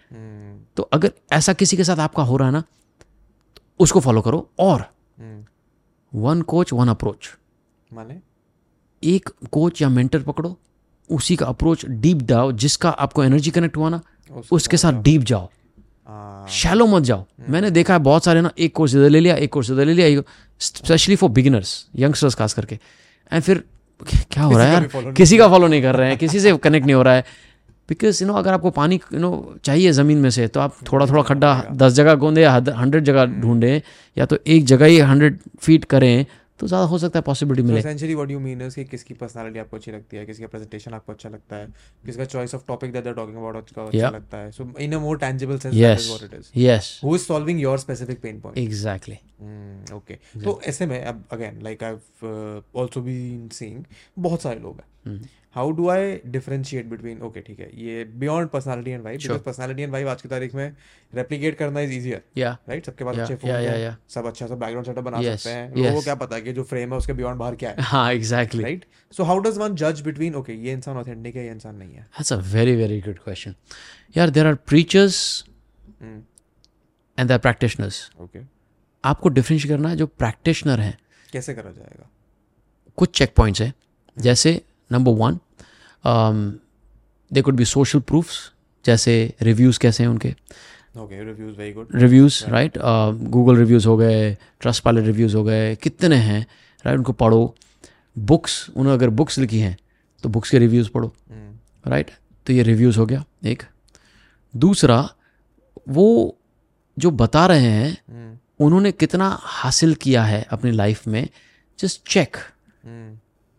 तो 0.77 0.84
अगर 0.93 1.11
ऐसा 1.34 1.53
किसी 1.53 1.77
के 1.77 1.84
साथ 1.84 1.99
आपका 1.99 2.23
हो 2.23 2.38
रहा 2.38 2.47
है 2.47 2.53
ना 2.53 2.61
तो 2.61 3.53
उसको 3.80 3.99
फॉलो 3.99 4.22
करो। 4.22 4.47
और 4.59 4.85
वन 6.13 6.41
कोच 6.43 6.73
वन 6.73 6.88
अप्रोच 6.88 7.30
माने? 7.89 8.19
एक 9.06 9.30
कोच 9.52 9.82
या 9.82 9.90
मेंटर 9.90 10.19
पकड़ो 10.22 10.57
उसी 11.10 11.36
का 11.36 11.45
अप्रोच 11.45 11.86
डीप 11.86 12.22
जाओ 12.23 12.52
जिसका 12.53 12.90
आपको 12.90 13.23
एनर्जी 13.23 13.52
कनेक्ट 13.52 13.77
हुआ 13.77 13.90
ना 13.90 14.02
उसके 14.52 14.77
साथ 14.77 15.02
डीप 15.03 15.22
जाओ। 15.23 15.49
हाँ। 16.10 16.48
शैलो 16.52 16.86
मत 16.88 17.03
जाओ। 17.03 17.26
मैंने 17.49 17.69
देखा 17.72 17.94
है 17.94 17.99
बहुत 17.99 18.23
सारे 18.26 18.41
ना 18.41 18.52
एक 18.57 18.73
कोर्स 18.76 18.95
इधर 18.95 19.10
ले 19.10 19.19
लिया 19.19 19.36
एक 19.36 19.52
कोर्स 19.53 19.72
इधर 19.72 19.86
ले 19.86 19.94
लिया 19.94 20.22
स्पेशली 20.61 21.15
फॉर 21.15 21.30
बिगिनर्स 21.30 21.86
यंगस्टर्स 21.95 22.36
खास 22.36 22.53
करके। 22.53 22.76
एंड 23.32 23.41
फिर 23.44 23.64
क्या 24.32 24.44
हो 24.44 24.57
रहा 24.57 24.68
है 24.68 24.73
यार? 24.73 25.11
किसी 25.11 25.38
का 25.38 25.48
फॉलो 25.49 25.68
नहीं 25.68 25.82
कर 25.82 25.95
रहे 25.95 26.10
हैं 26.10 26.18
किसी 26.18 26.40
से 26.40 26.56
कनेक्ट 26.57 26.86
नहीं 26.86 26.95
हो 26.95 27.02
रहा 27.03 27.14
है। 27.14 27.26
बिकॉज़ 27.90 28.23
यू 28.23 28.27
नो 28.27 28.36
अगर 28.36 28.53
आपको 28.53 28.69
पानी 28.72 28.99
यू 29.14 29.19
नो 29.19 29.56
चाहिए 29.64 29.91
ज़मीन 29.91 30.18
में 30.18 30.30
से 30.30 30.48
तो 30.48 30.60
आप 30.60 30.76
थोड़ा 30.91 31.06
थोड़ा 31.06 31.22
खड्डा 31.23 31.52
दस 31.73 31.94
जगह 31.94 32.15
गोंदे 32.15 32.41
या 32.41 32.52
हंड्रेड 32.52 33.03
जगह 33.03 33.26
ढूंढें 33.41 33.82
या 34.18 34.26
तो 34.26 34.38
एक 34.48 34.65
जगह 34.65 34.86
ही 34.86 34.98
हंड्रेड 34.99 35.38
फीट 35.60 35.86
करें 35.86 36.26
तो 36.60 36.68
ज़्यादा 36.68 36.86
हो 36.88 36.98
सकता 36.98 37.19
है 37.19 37.23
पॉसिबिलिटी 37.23 37.68
मिले। 37.68 37.80
Essentially 37.80 38.15
what 38.15 38.32
you 38.32 38.40
mean 38.40 38.61
is 38.61 38.76
कि 38.76 38.84
किसकी 38.86 39.14
पर्सनालिटी 39.14 39.60
आपको 39.60 39.77
अच्छी 39.77 39.91
लगती 39.91 40.18
है 40.18 40.26
किसका 40.26 40.48
प्रेजेंटेशन 40.48 40.94
आपको 40.94 41.11
अच्छा 41.14 41.30
लगता 41.30 41.56
है 41.56 41.68
किसका 42.06 42.26
choice 42.26 42.56
of 42.56 42.64
topic 42.68 42.91
that 42.94 43.03
they 43.03 43.10
are 43.10 43.15
talking 43.15 43.38
about 43.38 43.57
अच्छा 43.57 43.82
अच्छा 43.82 43.98
Yeah. 43.98 44.14
लगता 44.14 44.38
है। 44.38 44.52
So 44.52 44.68
in 44.80 44.94
a 44.94 44.99
more 44.99 45.18
tangible 45.19 45.57
sense 45.60 45.73
that 45.76 45.99
is 45.99 46.07
what 46.10 46.23
it 46.23 46.40
is 46.40 46.52
yes 46.60 46.99
who 47.03 47.15
is 47.15 47.22
solving 47.23 47.61
your 47.61 47.77
specific 47.80 48.22
pain 48.22 48.40
point 48.41 48.57
exactly 48.57 49.15
okay 49.95 50.14
तो 50.44 50.60
ऐसे 50.68 50.86
में 50.86 51.02
अब 51.03 51.23
again 51.32 51.61
like 51.64 51.84
I 51.84 51.91
have 51.91 52.64
also 52.82 53.02
been 53.02 53.48
seeing 53.53 53.84
बहुत 54.19 54.41
सारे 54.41 54.60
लोग 54.60 54.82
हैं। 55.06 55.19
How 55.56 55.72
do 55.72 55.88
I 55.90 56.19
differentiate 56.26 56.86
between 56.86 57.22
okay 57.22 57.41
ठीक 57.41 57.60
है 57.60 57.69
ये 57.84 58.03
beyond 58.23 58.49
personality 58.49 58.91
and 58.91 59.03
vibe 59.03 59.19
because 59.19 59.41
personality 59.41 59.82
and 59.82 59.91
vibe 59.91 60.07
आज 60.07 60.22
की 60.22 60.30
तारीख 60.30 60.56
में 60.56 60.65
रेप्लीकेट 61.15 61.57
करना 61.57 61.82
इज़ 61.82 61.91
इजियर 61.94 62.22
राइट 62.69 62.86
सबके 62.86 63.03
पास 63.03 63.18
अच्छे 63.18 63.36
फ़ोन 63.36 63.52
yeah, 63.52 63.61
yeah, 63.61 63.80
yeah. 63.84 64.14
सब 64.14 64.27
अच्छा 64.27 64.48
सा 64.48 64.56
बैकग्राउंड 64.56 64.88
सेटअप 64.88 65.03
बना 65.03 65.22
सकते 65.22 65.49
हैं 65.49 65.76
लोगों 65.76 65.94
को 65.94 66.02
क्या 66.02 66.15
पता 66.15 66.36
है 66.36 66.41
कि 66.41 66.53
जो 66.53 66.64
फ्रेम 66.64 66.91
है 66.91 66.98
उसके 66.98 67.14
बियॉन्ड 67.14 67.40
बाहर 67.40 67.56
क्या 67.56 67.69
है 67.69 67.84
हाँ 67.94 68.11
exactly 68.14 68.64
right 68.64 68.86
so 69.18 69.23
how 69.23 69.40
does 69.40 69.57
one 69.57 69.76
जज 69.76 70.02
बिटवीन 70.02 70.36
ओके 70.36 70.53
ये 70.65 70.73
इंसान 70.73 70.98
ऑथेंटिक 70.98 71.36
है 71.36 71.45
ये 71.45 71.52
इंसान 71.52 71.76
नहीं 71.76 71.94
है? 71.94 72.07
That's 72.18 72.36
a 72.36 72.40
very, 72.56 72.76
very 72.82 72.99
good 73.07 73.23
question. 73.23 73.56
Yeah, 74.18 74.34
there 74.38 74.52
are 74.52 74.57
preachers 74.73 75.19
Hmm. 75.99 76.19
and 77.18 77.30
there 77.30 77.40
are 77.40 77.44
practitioners. 77.44 77.98
Okay 78.22 78.40
आपको 79.03 79.30
डिफरेंशिएट 79.30 79.72
करना 79.72 79.90
है 79.90 79.95
जो 79.95 80.07
प्रैक्टिशनर 80.07 80.80
हैं। 80.80 80.98
कैसे 81.32 81.53
करा 81.53 81.72
जाएगा? 81.72 82.10
कुछ 82.98 83.18
चेक 83.18 83.34
पॉइंट्स 83.36 83.61
हैं। 83.61 83.73
जैसे 84.18 84.61
number 84.91 85.11
one 85.11 85.40
they 86.06 87.41
could 87.41 87.56
be 87.56 87.65
social 87.65 87.99
proofs 87.99 88.40
जैसे 88.86 89.34
रिव्यूज़ 89.41 89.80
कैसे 89.80 90.03
हैं 90.03 90.10
उनके। 90.10 90.34
रिव्यूज़ 91.95 92.44
राइट 92.49 92.77
गूगल 92.77 93.57
रिव्यूज़ 93.57 93.88
हो 93.88 93.98
गए 93.98 94.34
ट्रस्ट 94.61 94.84
पायलट 94.84 95.06
रिव्यूज़ 95.06 95.36
हो 95.36 95.44
गए 95.44 95.76
कितने 95.76 96.15
हैं 96.15 96.45
राइट 96.86 96.98
उनको 96.98 97.14
पढ़ो। 97.14 97.56
बुक्स 98.15 98.69
उन्होंने 98.69 98.94
अगर 98.94 99.10
बुक्स 99.10 99.40
लिखी 99.40 99.60
हैं 99.60 99.77
तो 100.23 100.30
बुक्स 100.30 100.49
के 100.49 100.60
रिव्यूज़ 100.60 100.90
पढ़ो 100.90 101.07
Hmm. 101.07 101.88
राइट 101.88 102.11
तो 102.45 102.53
ये 102.53 102.64
रिव्यूज़ 102.64 102.99
हो 102.99 103.06
गया 103.06 103.23
एक। 103.45 103.64
दूसरा 104.53 105.10
वो 105.90 106.38
जो 106.98 107.11
बता 107.11 107.45
रहे 107.48 107.61
हैं 107.61 107.91
Hmm. 107.91 108.65
उन्होंने 108.65 108.91
कितना 108.91 109.38
हासिल 109.41 109.94
किया 109.95 110.23
है 110.23 110.41
अपनी 110.52 110.72
लाइफ 110.72 111.07
में 111.07 111.27
जस्ट 111.80 112.07
चेक. 112.07 112.38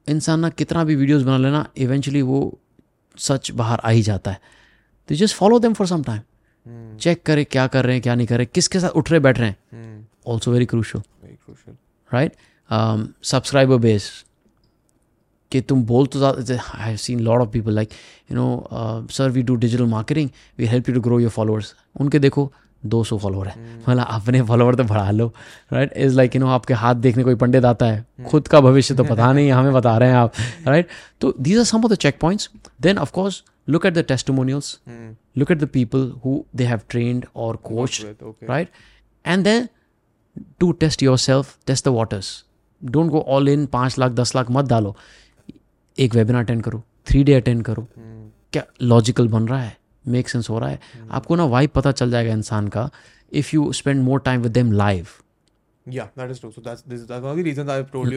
इंसान 0.08 0.40
ना 0.40 0.48
कितना 0.50 0.84
भी 0.84 0.96
वीडियोस 0.96 1.22
बना 1.22 1.36
लेना 1.38 1.66
इवेंचुअली 1.78 2.22
वो 2.22 2.58
सच 3.16 3.50
बाहर 3.52 3.80
आ 3.80 3.90
ही 3.90 4.02
जाता 4.02 4.30
है। 4.30 4.40
तो 5.08 5.14
just 5.14 5.36
follow 5.36 5.58
them 5.58 5.72
for 5.74 5.86
some 5.86 6.02
time. 6.02 6.20
Check 7.00 7.22
करे 7.26 7.44
क्या 7.46 7.66
कर 7.66 7.84
रहे 7.84 7.94
हैं 7.94 8.02
क्या 8.02 8.14
नहीं 8.14 8.26
कर 8.26 8.36
रहे 8.36 8.46
किसके 8.46 8.80
साथ 8.80 8.90
उठ 8.90 9.10
रहे 9.10 9.20
बैठ 9.20 9.38
रहे 9.38 9.48
हैं. 9.48 10.08
Also 10.26 10.52
very 10.52 10.66
crucial 10.66 11.02
right 12.10 12.32
subscriber 13.24 13.76
base 13.78 14.10
कि 15.52 15.60
तुम 15.60 15.82
बोल 15.86 16.06
तो 16.06 16.18
ज़्यादा 16.18 16.54
I 16.54 16.88
have 16.88 16.96
seen 16.96 17.20
lot 17.20 17.40
of 17.40 17.48
people 17.50 17.74
like 17.74 17.90
you 18.30 18.36
know 18.36 19.06
sir 19.12 19.30
we 19.30 19.42
do 19.42 19.54
digital 19.56 19.86
marketing 19.86 20.30
we 20.58 20.66
help 20.66 20.88
you 20.88 20.94
to 20.94 21.00
grow 21.00 21.18
your 21.20 21.30
followers 21.30 21.74
उनके 22.00 22.18
देखो 22.18 22.52
200 22.88 23.18
फॉलोअर 23.18 23.48
है। 23.48 23.54
मतलब 23.88 24.06
अपने 24.08 24.42
फॉलोअर 24.42 24.74
तो 24.74 24.84
बढ़ा 24.84 25.10
लो 25.10 25.32
right 25.72 25.92
is 25.96 26.16
like 26.16 26.36
you 26.36 26.40
know 26.40 26.48
आपके 26.48 26.74
हाथ 26.74 26.94
देखने 26.94 27.24
कोई 27.24 27.34
पंडित 27.34 27.64
आता 27.64 27.86
है 27.86 28.06
खुद 28.26 28.48
का 28.48 28.60
भविष्य 28.60 28.94
तो 28.94 29.04
पता 29.04 29.32
नहीं 29.32 29.52
हमें 29.52 29.72
बता 29.72 29.98
रहे 29.98 30.08
हैं 30.08 30.16
आप 30.16 30.32
राइट 30.68 30.88
तो 31.20 31.34
these 31.40 31.58
are 31.58 31.64
some 31.64 31.84
of 31.84 31.92
the 31.92 31.94
check 31.94 32.18
points 32.20 32.50
then 32.80 32.98
of course 32.98 33.42
look 33.68 33.84
at 33.84 33.94
the 33.94 34.02
testimonials. 34.02 34.66
Hmm. 34.88 35.10
look 35.36 35.50
at 35.50 35.58
the 35.58 35.66
people 35.66 36.04
who 36.22 36.34
they 36.54 36.64
have 36.64 36.86
trained 36.88 37.26
or 37.34 37.56
coached 37.58 38.04
with, 38.04 38.22
okay. 38.22 38.46
right? 38.46 38.68
And 39.24 39.48
then 39.48 39.68
to 40.60 40.72
test 40.72 41.02
yourself 41.02 41.58
test 41.66 41.84
the 41.84 41.92
waters. 41.92 42.44
Don't 42.90 43.10
go 43.14 43.22
all 43.34 43.48
in 43.48 43.66
पाँच 43.66 43.98
लाख 43.98 44.12
दस 44.12 44.36
लाख 44.36 44.50
मत 44.50 44.64
डालो। 44.64 44.96
एक 45.98 46.14
webinar 46.14 46.42
attend 46.42 46.62
करो 46.62 46.82
three 47.06 47.24
day 47.24 47.34
attend 47.34 47.62
करो। 47.62 47.82
Hmm. 47.82 48.32
क्या 48.52 48.62
logical 48.82 49.28
बन 49.28 49.48
रहा 49.48 49.60
है? 49.62 49.76
मेक 50.08 50.28
सेंस 50.28 50.50
हो 50.50 50.58
रहा 50.58 50.68
है। 50.68 50.78
hmm. 50.78 51.10
आपको 51.10 51.36
ना 51.36 51.44
वाइब 51.44 51.70
पता 51.70 51.92
चल 51.92 52.10
जाएगा 52.10 52.32
इंसान 52.32 52.68
का 52.68 52.88
if 53.32 53.50
you 53.54 53.72
spend 53.72 54.02
more 54.02 54.20
time 54.20 54.42
with 54.42 54.52
them 54.52 54.72
live 54.72 55.06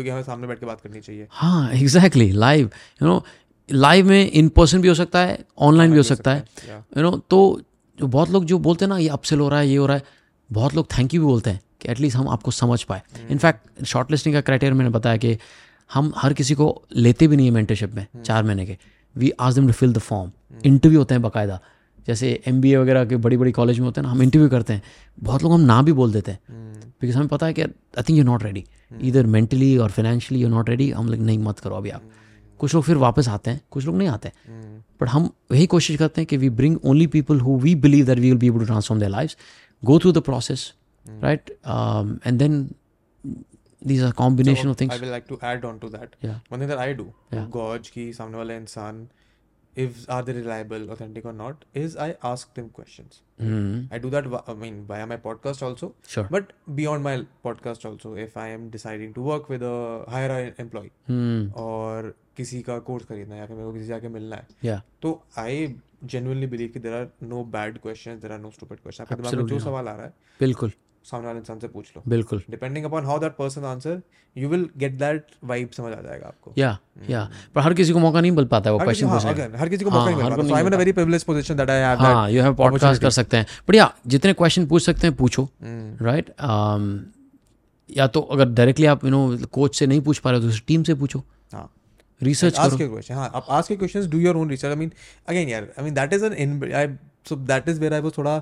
कि 0.03 0.09
हमें 0.09 0.23
सामने 0.23 0.47
बैठ 0.47 0.59
के 0.59 0.65
बात 0.65 0.81
करनी 0.81 1.01
चाहिए. 1.01 1.27
हाँ 1.31 1.71
exactly 1.71 2.31
live 2.31 2.69
you 3.01 3.07
know 3.07 3.23
live 3.69 4.07
में 4.07 4.31
इन 4.31 4.49
पर्सन 4.49 4.81
भी 4.81 4.87
हो 4.87 4.93
सकता 4.93 5.19
है 5.19 5.37
ऑनलाइन 5.57 5.91
भी 5.91 5.97
हो 5.97 6.03
सकता 6.03 6.33
है। 6.33 6.45
यू 6.69 7.01
नो 7.01 7.11
तो 7.29 7.39
जो 7.99 8.07
बहुत 8.07 8.29
लोग 8.29 8.45
जो 8.45 8.59
बोलते 8.59 8.85
हैं 8.85 8.89
ना 8.89 8.97
ये 8.97 9.07
अपसेल 9.09 9.39
हो 9.39 9.49
रहा 9.49 9.59
है 9.59 9.67
ये 9.67 9.77
हो 9.77 9.85
रहा 9.85 9.97
है 9.97 10.03
बहुत 10.49 10.75
लोग 10.75 10.87
थैंक 10.97 11.13
यू 11.13 11.21
भी 11.21 11.27
बोलते 11.27 11.49
हैं 11.49 11.61
कि 11.81 11.89
एटलीस्ट 11.91 12.17
हम 12.17 12.29
आपको 12.29 12.51
समझ 12.51 12.83
पाए। 12.83 13.01
इनफैक्ट 13.29 13.83
शॉर्ट 13.83 14.11
लिस्टिंग 14.11 14.35
का 14.35 14.41
क्राइटेरिया 14.41 14.77
मैंने 14.77 14.89
बताया 14.89 15.17
कि 15.17 15.37
हम 15.93 16.11
हर 16.17 16.33
किसी 16.33 16.55
को 16.55 16.83
लेते 16.95 17.27
भी 17.27 17.35
नहीं 17.35 17.47
है 17.47 17.51
मेंटरशिप 17.51 17.93
में 17.95 18.05
चार 18.25 18.43
महीने 18.43 18.65
के। 18.65 18.77
We 19.15 19.31
ask 19.39 19.59
them 19.59 19.67
to 19.67 19.73
fill 19.73 19.93
the 19.93 19.97
form 19.99 20.31
interview 20.65 20.99
होते 20.99 21.13
हैं 21.13 21.21
बाकायदा। 21.21 21.59
जैसे 22.10 22.31
एमबीए 22.48 22.77
वगैरह 22.77 23.06
के 23.06 23.18
बड़ी 23.26 23.38
बड़ी 23.38 23.52
कॉलेज 23.52 23.80
में 23.80 23.86
होते 23.86 24.02
हैं 24.02 24.06
ना 24.07 24.11
हम 24.11 24.22
इंटरव्यू 24.23 24.49
करते 24.49 24.73
हैं 24.73 24.81
बहुत 25.23 25.44
लोग 25.44 25.53
हम 25.53 25.61
ना 25.61 25.81
भी 25.81 25.94
बोल 25.94 26.14
देते 26.14 26.31
हैं। 26.31 26.40
बिकॉज़ 27.02 27.18
हमें 27.18 27.27
पता 27.27 27.45
है 27.45 27.53
कि 27.53 27.61
I 27.61 28.03
think 28.10 28.18
you 28.19 28.23
not 28.23 28.44
ready 28.44 28.64
इधर 29.10 29.26
मेंटली 29.36 29.76
और 29.77 29.91
फाइनेंशियली 29.91 30.44
यू 30.44 30.49
नॉट 30.49 30.69
रेडी 30.69 30.90
हम 30.91 31.10
लोग 31.10 31.19
नहीं 31.19 31.38
मत 31.40 31.60
करो 31.60 31.76
अभी 31.76 31.90
आप। 31.90 32.10
कुछ 32.60 32.73
लोग 32.76 32.84
फिर 32.84 32.98
वापस 32.98 33.27
आते 33.30 33.52
हैं 33.52 33.61
कुछ 33.72 33.86
लोग 33.86 33.95
नहीं 33.98 34.07
आते 34.07 34.27
हैं। 34.27 34.86
बट 35.02 35.07
हम 35.10 35.30
यही 35.52 35.65
कोशिश 35.73 35.98
करते 35.98 36.22
हैं 36.22 36.27
कि 36.27 36.38
we 36.38 36.49
bring 36.61 36.77
only 36.86 37.07
people 37.07 37.40
who 37.40 37.57
we 37.60 37.76
believe 37.86 38.06
that 38.06 38.19
we 38.19 38.30
will 38.30 38.40
be 38.40 38.48
able 38.48 38.60
to 38.60 38.65
transform 38.65 38.99
their 38.99 39.11
lifes 39.11 39.38
go 39.84 39.99
through 39.99 40.11
the 40.11 40.22
process 40.30 40.72
right 41.23 41.49
and 42.27 42.40
then 42.40 42.68
these 43.90 44.02
are 44.06 44.14
combination 44.15 44.68
So, 44.68 44.72
of 44.72 44.77
things. 44.80 44.94
I 44.94 44.95
will 45.02 45.11
like 45.11 45.27
to 45.27 45.36
add 45.49 45.65
on 45.68 45.76
to 45.81 45.90
that. 45.91 46.15
Yeah. 46.23 46.40
One 46.53 46.61
thing 46.61 46.72
that 46.72 46.80
I 46.86 46.88
do 46.95 47.03
Yeah. 47.36 47.45
gauge 47.52 47.88
कि 47.90 48.11
सामने 48.14 48.38
वाला 48.38 48.53
इंसान 48.53 48.98
if 49.75 49.97
are 50.09 50.21
they 50.23 50.33
reliable, 50.33 50.89
authentic 50.91 51.25
or 51.25 51.33
not, 51.33 51.65
is 51.73 51.95
I 51.95 52.15
ask 52.23 52.53
them 52.53 52.69
questions. 52.69 53.21
mm-hmm. 53.41 53.93
I 53.95 53.99
do 54.05 54.09
that. 54.09 54.25
I 54.47 54.53
mean, 54.53 54.79
via 54.87 55.05
my 55.07 55.17
podcast 55.17 55.61
also, 55.67 55.93
Sure. 56.07 56.27
but 56.31 56.51
beyond 56.79 57.03
my 57.03 57.13
podcast 57.47 57.85
also. 57.89 58.13
If 58.15 58.35
I 58.37 58.47
am 58.55 58.69
deciding 58.69 59.13
to 59.19 59.21
work 59.21 59.47
with 59.49 59.63
a 59.63 59.75
an 60.21 60.53
employee 60.65 60.91
Hmm. 61.11 61.45
और 61.65 62.13
किसी 62.37 62.61
का 62.69 62.77
course 62.89 63.05
खरीदना 63.05 63.35
है 63.35 63.39
या 63.39 63.45
फिर 63.47 63.55
मेरे 63.55 63.67
को 63.67 63.73
किसी 63.73 63.87
जाके 63.87 64.09
मिलना 64.17 64.35
है 64.35 64.47
Yeah. 64.69 64.81
तो 65.01 65.13
आई 65.37 65.67
genuinely 66.15 66.49
बिलीव 66.49 66.69
कि 66.73 66.79
there 66.79 66.93
are 66.93 67.07
no 67.23 67.43
bad 67.55 67.77
question 67.81 68.19
there 68.19 68.31
are 68.31 68.39
no 68.39 68.51
stupid 68.51 68.79
question 68.79 69.03
आपके 69.03 69.15
दिमाग 69.15 69.33
में 69.35 69.45
जो 69.47 69.59
सवाल 69.59 69.87
आ 69.87 69.95
रहा 69.95 70.05
है 70.05 70.13
बिल्कुल 70.39 70.71
सामने 71.11 71.27
वाले 71.27 71.40
इंसान 71.40 71.60
से 71.60 71.68
पूछ 71.68 71.91
लो। 71.95 72.03
बिल्कुल। 72.07 72.41
Depending 72.49 72.86
upon 72.86 73.06
how 73.06 73.19
that 73.19 73.31
person 73.38 73.64
answer 73.65 74.02
you 74.36 74.49
will 74.49 74.68
get 74.77 74.98
that 74.99 75.26
vibe 75.44 75.69
समझ 75.77 75.91
आ 75.94 76.02
जाएगा 76.02 76.27
आपको। 76.27 76.53
या 76.57 76.77
या 77.10 77.27
पर 77.56 77.61
हर 77.61 77.73
किसी 77.73 77.94
को 77.94 77.99
मौका 77.99 78.22
नहीं 78.22 78.31
मिल 78.31 78.45
पाता 78.45 78.69
है 78.69 78.73
वो 78.73 78.80
क्वेश्चन 78.80 79.07
हाँ, 79.07 79.15
पूछने 79.15 79.34
का। 79.34 79.60
हर 79.60 79.69
किसी 79.69 79.86
को 79.86 79.90
हाँ, 79.90 79.99
मौका 79.99 80.11
नहीं 80.11 80.23
हर 80.23 80.30
मिल 80.30 80.38
पाता 80.38 80.48
so 80.49 80.56
I 80.56 80.61
am 80.61 80.68
in 80.68 80.73
a 80.73 80.77
very 80.77 80.91
privileged 80.91 81.26
position 81.26 81.57
that 81.57 81.69
I 81.69 81.80
have 81.80 81.99
हाँ 81.99 82.30
यू 82.31 82.41
हैव 82.44 82.56
पॉडकास्ट 82.56 83.02
कर 83.02 83.10
सकते 83.11 83.38
हैं। 83.38 83.45
बट 83.69 83.76
या 83.76 83.91
जितने 84.07 84.34
क्वेश्चन 84.34 84.65
पूछ 84.68 84.86
सकते 84.86 85.07
हैं 85.07 85.15
पूछो। 85.15 85.44
Hmm. 85.44 86.03
राइट 86.06 86.34
या 87.90 88.07
तो 88.07 88.22
अगर 88.22 88.49
डायरेक्टली 88.49 88.86
आप 88.86 89.03
यू 89.06 89.11
नो 89.11 89.48
कोच 89.52 89.76
से 89.76 89.88
नहीं 89.88 90.02
पूछ 90.02 90.18
पा 90.19 90.31
रहे 90.31 90.41
हो 90.41 90.52
तो 90.52 90.57
टीम 90.68 90.84
से 90.84 90.94
पूछो। 90.95 91.23
हाँ। 91.53 91.69
रिसर्च 92.22 92.57
ask 92.60 92.77
करो। 92.77 93.15
हाँ 93.15 93.31
आप 93.36 93.48
ask 93.57 93.72
your 93.72 93.80
questions 93.81 94.07
do 94.07 94.19
your 94.23 94.36
own 94.38 94.49
research 94.53 94.73
I 94.76 94.80
mean 94.80 94.91
again 95.34 95.49
यार 95.49 95.68
I 95.77 95.86
mean 95.86 95.94
that 95.95 96.15
is 96.18 96.26
an 96.27 96.34
in 96.45 96.57
I 96.80 96.88
so 97.30 97.38
that 97.52 97.69
is 97.72 97.80
where 97.80 97.94
I 97.94 98.02
was 98.06 98.18
थोड़ा 98.18 98.34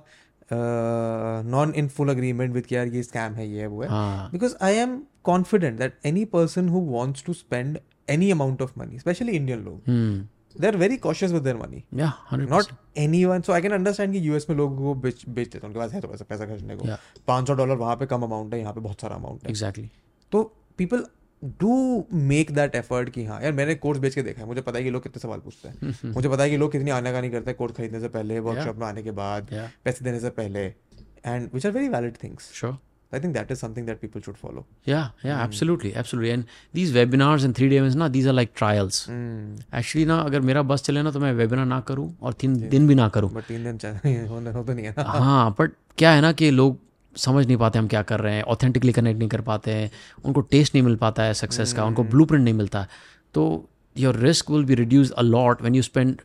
non 0.52 1.74
in 1.78 1.88
full 1.88 2.10
agreement 2.10 2.54
with 2.54 2.66
यार 2.72 2.88
ये 2.88 3.04
स्कैम 3.04 3.34
है 3.34 3.48
ये 3.50 3.68
वो 3.68 3.82
है. 3.82 3.90
Because 4.32 4.56
I 4.62 4.76
am 4.76 4.98
confident 5.24 5.78
that 5.80 6.00
any 6.06 6.26
person 6.34 6.70
who 6.70 6.80
wants 6.90 7.24
to 7.26 7.34
spend 7.34 7.78
any 8.10 8.32
amount 8.32 8.62
of 8.62 8.72
money 8.80 9.00
specially 9.00 9.32
Indian 9.32 9.64
लोग 9.64 9.82
they 10.62 10.68
are 10.68 10.78
very 10.78 10.98
cautious 10.98 11.32
with 11.32 11.44
their 11.44 11.58
money 11.58 11.84
not 11.94 12.72
any 12.98 13.24
one 13.26 13.42
so 13.42 13.54
I 13.54 13.62
can 13.62 13.72
understand 13.74 14.14
कि 14.14 14.28
US 14.28 14.46
में 14.50 14.56
लोगों 14.58 14.78
को 14.78 14.94
बेच 15.02 15.24
बेच 15.28 15.48
देते 15.48 15.58
हैं 15.58 15.68
उनके 15.68 15.80
पास 15.80 15.94
है 15.94 16.02
तो 16.02 16.08
पैसा 16.08 16.46
खर्चने 16.46 16.76
को. 16.76 16.88
पाँच 17.28 17.48
सौ 17.48 17.54
डॉलर 17.54 17.76
वहाँ 17.78 17.96
पे 17.96 18.06
कम 18.06 18.24
अमाउंट 18.24 18.54
है 18.54 18.60
यहाँ 18.60 18.74
पे 18.74 18.82
बहुत 18.82 19.02
सारा 19.02 19.16
अमाउंट 19.16 19.44
है. 19.44 19.50
एग्जैक्टली 19.50 19.90
तो 20.32 20.44
people 20.78 21.04
do 21.42 22.06
make 22.30 22.52
that 22.52 22.76
effort 22.76 23.10
कि 23.10 23.26
हाँ 23.26 23.42
यार 23.42 23.52
मैंने 23.54 23.76
कोर्स 23.76 24.00
बेच 24.00 24.16
के 24.16 24.22
देखा 24.24 24.42
है 24.42 24.48
मुझे 24.48 24.62
पता 24.62 24.78
है 24.78 24.84
कि 24.84 24.90
लोग 24.90 25.04
कितने 25.04 25.22
सवाल 25.22 25.40
पूछते 25.40 25.70
हैं 25.70 26.12
मुझे 26.16 26.30
पता 26.30 26.44
है 26.44 26.50
कि 26.50 26.58
लोग 26.58 26.72
कितनी 26.72 26.92
आनाकानी 26.92 27.30
करते 27.30 27.52
हैं 27.52 27.58
कोर्स 27.58 27.76
खरीदने 27.78 28.00
से 28.00 28.08
पहले 28.10 28.40
वर्कशॉप 28.40 28.68
yeah. 28.68 28.80
में 28.82 28.88
आने 28.88 29.04
के 29.04 29.12
बाद 29.22 29.50
Yeah. 29.54 29.70
पैसे 29.86 30.06
देने 30.06 30.20
से 30.20 30.30
पहले 30.42 30.66
and 31.26 31.50
which 31.54 31.66
are 31.66 31.72
very 31.72 31.90
valid 31.90 32.16
things 32.24 32.52
sure 32.54 32.78
I 33.12 33.20
think 33.20 33.34
that 33.34 33.52
is 33.52 33.60
something 33.60 33.86
that 33.88 34.00
people 34.00 34.22
should 34.22 34.36
follow 34.36 34.66
Yeah, 34.90 35.06
yeah, 35.26 35.44
absolutely, 35.44 35.92
absolutely. 36.02 36.32
And 36.38 36.50
these 36.80 36.92
webinars 36.98 37.46
and 37.50 37.56
three 37.60 37.70
day 37.74 37.78
events, 37.82 37.96
ना, 38.02 38.10
these 38.16 38.28
are 38.32 38.36
like 38.40 38.54
trials. 38.62 39.00
Mm. 39.12 39.62
Actually 39.82 40.06
ना 40.08 40.18
अगर 40.22 40.42
मेरा 40.50 40.62
बस 40.72 40.84
चले 40.84 41.04
ना 41.04 41.12
तो 41.12 41.20
मैं 41.20 41.32
webinar 41.34 41.66
ना 41.66 41.80
करूँ 41.92 42.10
और 42.22 42.34
तीन 42.42 42.56
दिन 42.70 42.88
भी 42.88 42.96
ना 42.96 43.08
करूँ 43.18 43.32
बट 43.34 43.44
तीन 43.54 43.64
दिन 43.64 43.78
चाहिए 43.78 44.26
होने 44.34 44.52
हो 44.52 44.64
तो 44.64 44.74
नहीं 44.74 44.86
है 44.86 44.94
ना 44.98 45.04
हाँ 45.04 45.56
बट 45.60 45.72
क्या 45.98 46.12
है 46.12 46.22
ना 46.22 46.32
कि 46.42 46.52
लोग 46.52 46.78
समझ 47.18 47.46
नहीं 47.48 47.58
पाते 47.58 47.80
हम 47.80 47.88
क्या 47.88 48.02
कर 48.04 48.20
रहे 48.20 48.36
हैं 48.36 48.44
ऑथेंटिकली 48.46 48.92
कनेक्ट 48.92 49.20
नहीं 49.20 49.30
कर 49.30 49.42
पाते 49.42 49.72
हैं 49.72 49.90
उनको 50.26 50.42
टेस्ट 50.42 50.76
नहीं 50.76 50.84
मिल 50.84 50.96
पाता 50.96 51.24
है 51.24 51.34
सक्सेस 51.34 51.74
का 51.74 51.86
उनको 51.86 52.04
ब्लू 52.06 52.28
नहीं 52.32 52.54
मिलता। 52.54 52.86
तो 53.34 53.70
your 53.96 54.16
risk 54.18 54.52
will 54.52 54.66
be 54.66 54.76
reduce 54.76 55.12
a 55.12 55.22
lot 55.22 55.62
when 55.62 55.76
you 55.76 55.82
spend 55.82 56.22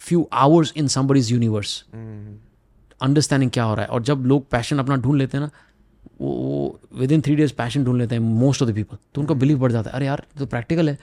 few 0.00 0.28
hours 0.32 0.72
in 0.76 0.86
somebody's 0.88 1.32
universe 1.32 1.84
understanding 3.00 3.50
क्या 3.50 3.64
हो 3.64 3.74
रहा 3.74 3.84
है। 3.84 3.90
और 3.90 4.02
जब 4.02 4.24
लोग 4.26 4.48
पैशन 4.50 4.78
अपना 4.78 4.96
ढूंढ 4.96 5.18
लेते 5.18 5.36
हैं 5.36 5.44
ना 5.44 5.50
वो 6.20 6.30
वो 6.32 6.80
with 6.98 7.12
in 7.12 7.20
three 7.20 7.34
days 7.36 7.52
passion 7.54 7.84
ढूंढ 7.84 7.98
लेते 7.98 8.14
हैं 8.14 8.22
मोस्ट 8.22 8.62
ऑफ़ 8.62 8.70
द 8.70 8.74
पीपल 8.74 8.96
तो 9.14 9.20
उनका 9.20 9.34
बिलीव 9.34 9.58
बढ़ 9.58 9.72
जाता 9.72 9.90
है। 9.90 9.96
अरे 9.96 10.06
यार 10.06 10.22
तो 10.38 10.46
प्रैक्टिकल 10.46 10.88
है। 10.88 10.98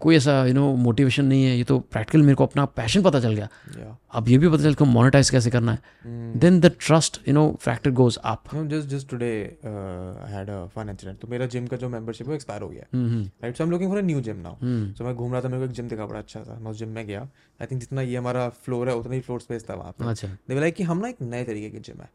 कोई 0.00 0.16
ऐसा 0.16 0.44
यू 0.46 0.54
नो 0.54 0.64
मोटिवेशन 0.76 1.24
नहीं 1.24 1.44
है 1.44 1.56
ये 1.56 1.64
तो 1.64 1.78
प्रैक्टिकल 1.80 2.22
मेरे 2.22 2.34
को 2.34 2.46
अपना 2.46 2.64
पैशन 2.76 3.02
पता 3.02 3.20
चल 3.20 3.34
गया। 3.34 3.48
या 3.78 3.96
अब 4.12 4.28
ये 4.28 4.38
भी 4.38 4.48
पता 4.48 4.62
चल 4.62 4.74
कि 4.74 4.84
मोनेटाइज 4.86 5.30
कैसे 5.30 5.50
करना 5.50 5.72
है। 5.72 6.38
Then 6.38 6.60
the 6.60 6.70
trust 6.80 7.20
you 7.28 7.34
know 7.34 7.44
factor 7.60 7.90
goes 7.92 8.16
up 8.24 8.54
just 8.54 8.88
just 8.88 9.08
today 9.10 9.32
I 9.64 10.32
had 10.32 10.50
a 10.50 10.64
fun 10.74 10.88
incident 10.90 11.18
तो 11.18 11.28
मेरा 11.28 11.46
जिम 11.46 11.66
का 11.66 11.76
जो 11.76 11.88
मेंबरशिप 11.88 12.26
है 12.26 12.30
वो 12.30 12.34
एक्सपायर 12.34 12.62
हो 12.62 12.68
गया 12.68 12.84
right 12.94 13.56
so 13.56 13.64
I 13.64 13.66
am 13.66 13.70
looking 13.70 13.90
for 13.90 13.98
a 13.98 14.04
new 14.04 14.20
gym 14.20 14.40
now 14.40 14.56
so 14.92 15.04
मैं 15.04 15.14
घूम 15.14 15.32
रहा 15.32 15.40
था 15.40 15.48
मेरे 15.48 15.60
को 15.60 15.64
एक 15.64 15.76
जिम 15.76 15.88
दिखा 15.88 16.06
बड़ा 16.06 16.18
अच्छा 16.18 16.40
था। 16.40 16.58
मैं 16.58 16.70
उस 16.70 16.78
जिम 16.78 16.88
में 16.88 17.06
गया। 17.06 17.20
आई 17.20 17.66
थिंक 17.66 17.80
जितना 17.80 18.02
ये 18.02 18.16
हमारा 18.16 18.48
फ्लोर 18.48 18.88
है 18.88 18.96
उतना 18.96 19.14
ही 19.14 19.20
फ्लोर 19.20 19.40
स्पेस 19.40 19.64
था 19.70 19.74
वहाँ 19.74 19.92
पे। 19.92 20.08
अच्छा। 20.10 20.28
दे 20.28 20.60
लाइक 20.60 20.74
कि 20.74 20.82
हम 20.84 20.98
ना 20.98 21.08
एक 21.08 21.22
नए 21.22 21.44
तरीके 21.44 21.70
की 21.70 21.80
जिम 21.80 22.00
है। 22.02 22.08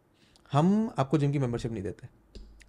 हम 0.51 0.89
आपको 0.99 1.17
जिम 1.17 1.31
की 1.31 1.39
मेंबरशिप 1.39 1.71
नहीं 1.71 1.83
देते। 1.83 2.07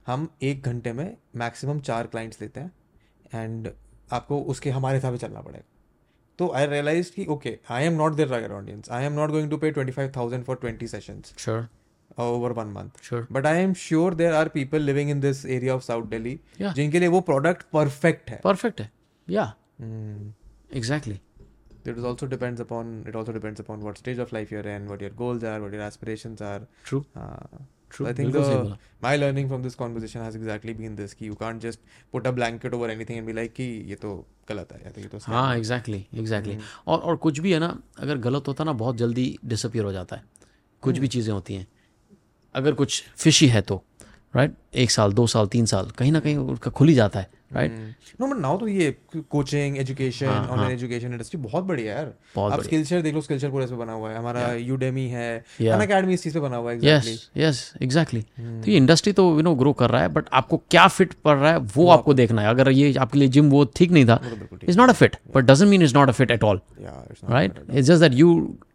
हम 0.06 0.28
एक 0.42 0.64
घंटे 0.64 0.92
में 0.92 1.16
मैक्सिमम 1.36 1.80
चार 1.80 2.06
क्लाइंट्स 2.06 2.40
लेते 2.40 2.60
हैं। 2.60 2.72
एंड 3.34 3.68
आपको 4.12 4.40
उसके 4.42 4.70
हमारे 4.70 4.96
हिसाब 4.96 5.14
से 5.14 5.26
चलना 5.26 5.40
पड़ेगा। 5.40 5.64
तो 6.38 6.50
आई 6.52 6.66
रियलाइज़ 6.66 7.12
कि 7.12 7.26
okay 7.26 7.58
I 7.70 7.84
am 7.84 7.92
not 7.92 8.14
their 8.14 8.28
target 8.28 8.50
audience 8.50 8.90
I 8.90 9.04
am 9.04 9.12
not 9.12 9.30
going 9.30 9.50
to 9.50 9.56
pay 9.56 9.70
twenty 9.70 9.92
five 9.92 10.12
thousand 10.16 10.44
for 10.44 10.56
twenty 10.56 10.88
sessions 10.88 11.34
sure 11.38 11.68
over 12.18 12.52
one 12.52 12.72
month 12.72 13.24
but 13.32 13.46
I 13.46 13.62
am 13.62 13.74
sure 13.74 14.14
there 14.14 14.34
are 14.34 14.48
people 14.48 14.82
living 14.82 15.10
in 15.10 15.20
this 15.20 15.44
area 15.46 15.74
of 15.74 15.82
South 15.82 16.06
Delhi 16.06 16.38
जिनके 16.60 16.98
लिए 17.00 17.08
वो 17.08 17.20
product 17.20 17.62
perfect 17.72 18.30
है। 18.30 18.40
Perfect 18.44 18.80
है. 18.80 18.90
या 19.28 19.52
Hmm. 19.82 20.76
Exactly 20.76 21.20
It 21.84 21.96
is 21.98 22.04
also 22.08 22.26
depends 22.30 22.60
upon 22.62 22.90
it 23.10 23.16
also 23.20 23.32
depends 23.36 23.60
upon 23.62 23.80
what 23.84 23.96
stage 24.00 24.18
of 24.24 24.32
life 24.34 24.50
you're 24.52 24.66
in, 24.72 24.84
what 24.90 25.00
your 25.04 25.14
goals 25.20 25.46
are, 25.50 25.54
what 25.62 25.72
your 25.76 25.86
aspirations 25.86 26.42
are. 26.48 26.60
True 26.86 27.00
Uh, 27.00 27.62
true 27.92 28.06
I 28.06 28.12
think 28.12 28.34
the, 28.36 28.76
my 29.02 29.14
learning 29.22 29.48
from 29.52 29.64
this 29.66 29.76
conversation 29.82 30.24
has 30.24 30.38
exactly 30.40 30.74
been 30.80 30.96
this 31.00 31.14
कि 31.14 31.30
you 31.30 31.36
can't 31.42 31.64
just 31.66 31.80
put 32.14 32.28
a 32.30 32.34
blanket 32.38 32.76
over 32.78 32.90
anything 32.94 33.20
and 33.20 33.30
be 33.30 33.36
like 33.40 33.54
कि 33.56 33.64
ये 33.90 33.94
तो 33.94 34.14
गलत 34.48 34.72
है 34.72 34.80
या 34.84 34.90
तो 34.90 35.00
ये 35.00 35.06
तो 35.06 35.18
हाँ 35.22 35.50
है। 35.52 35.58
एग्जैक्टली 35.58 36.06
एग्जैक्टली 36.14 36.58
और 36.86 36.98
और 36.98 37.16
कुछ 37.16 37.38
भी 37.38 37.52
है 37.52 37.58
ना 37.58 37.76
अगर 37.98 38.18
गलत 38.28 38.48
होता 38.48 38.64
ना 38.64 38.72
बहुत 38.84 38.96
जल्दी 38.96 39.26
डिसअपियर 39.44 39.84
हो 39.84 39.92
जाता 39.92 40.16
है 40.16 40.24
कुछ 40.82 40.98
भी 40.98 41.08
चीज़ें 41.08 41.32
होती 41.34 41.54
हैं 41.54 41.66
अगर 42.54 42.72
कुछ 42.74 43.02
फिशी 43.16 43.46
है 43.48 43.60
तो 43.62 43.82
राइट 44.34 44.50
right? 44.50 44.76
एक 44.82 44.90
साल 44.90 45.12
दो 45.12 45.26
साल 45.26 45.46
तीन 45.46 45.66
साल 45.66 45.88
कहीं 45.98 46.12
ना 46.12 46.20
कहीं 46.20 46.36
उसका 46.36 46.70
खुल 46.70 46.88
ही 46.88 46.94
जाता 46.94 47.20
है 47.20 47.30
राइट 47.52 47.72
नो 48.20 48.26
बट 48.26 48.36
नाउ 48.40 48.58
तो 48.58 48.68
ये 48.68 48.94
coaching 49.14 49.76
education 49.78 50.26
online 50.26 50.72
education 50.72 51.12
industry 51.12 51.40
बहुत 51.40 51.64
बड़ी 51.64 51.82
है 51.82 51.88
यार। 51.88 52.12
बहुत 52.36 52.52
आप 52.52 52.58
बढ़िया। 52.58 52.68
स्किल 52.68 52.84
शेयर 52.84 53.02
देख 53.02 53.14
लो 53.14 53.20
स्किल 53.20 53.38
शेयर 53.38 53.52
पूरे 53.52 53.64
इस 53.64 53.70
पे 53.70 53.76
बना 53.76 53.92
हुआ 53.92 54.10
है। 54.10 54.18
हमारा 54.18 54.52
यूडेमी 54.52 55.04
yeah. 55.04 55.14
है 55.14 55.44
Yeah. 55.60 55.74
अन 55.74 55.80
अकेडमी 55.80 56.14
इस 56.14 56.22
चीज़ 56.22 56.34
पे 56.34 56.40
बना 56.40 56.56
हुआ 56.56 56.70
है 56.70 56.76
एग्जैक्टली 56.76 57.12
यस 57.12 57.30
यस 57.36 57.72
एग्जैक्टली 57.82 58.22
तो 58.38 58.70
ये 58.70 58.76
इंडस्ट्री 58.76 59.12
तो 59.12 59.28
यू 59.36 59.42
नो 59.42 59.54
ग्रो 59.54 59.72
कर 59.72 59.90
रहा 59.90 60.02
है 60.02 60.08
बट 60.08 60.28
आपको 60.32 60.56
क्या 60.70 60.86
फिट 60.88 61.12
पड़ 61.24 61.36
रहा 61.36 61.52
है 61.52 61.58
वो 61.76 61.88
आपको 61.90 62.14
देखना 62.14 62.42
है। 62.42 62.48
अगर 62.48 62.70
ये 62.70 62.94
आपके 62.96 63.18
लिए 63.18 63.28
जिम 63.28 63.50
वो 63.50 63.64
ठीक 63.76 63.90
नहीं 63.90 64.06
था 64.06 64.20
is 64.64 64.78
not 64.78 64.88
a 64.88 64.92
fit 64.92 65.16
but 65.34 65.44
doesn't 65.44 65.70
mean 65.70 65.82
is 65.82 65.94
not 65.94 66.08
a 66.08 66.12
fit 66.12 66.30
at 66.30 66.44
all 66.44 66.60
right 67.30 67.64
it's 67.70 67.86
just 67.88 68.00
that 68.00 68.14
you 68.14 68.34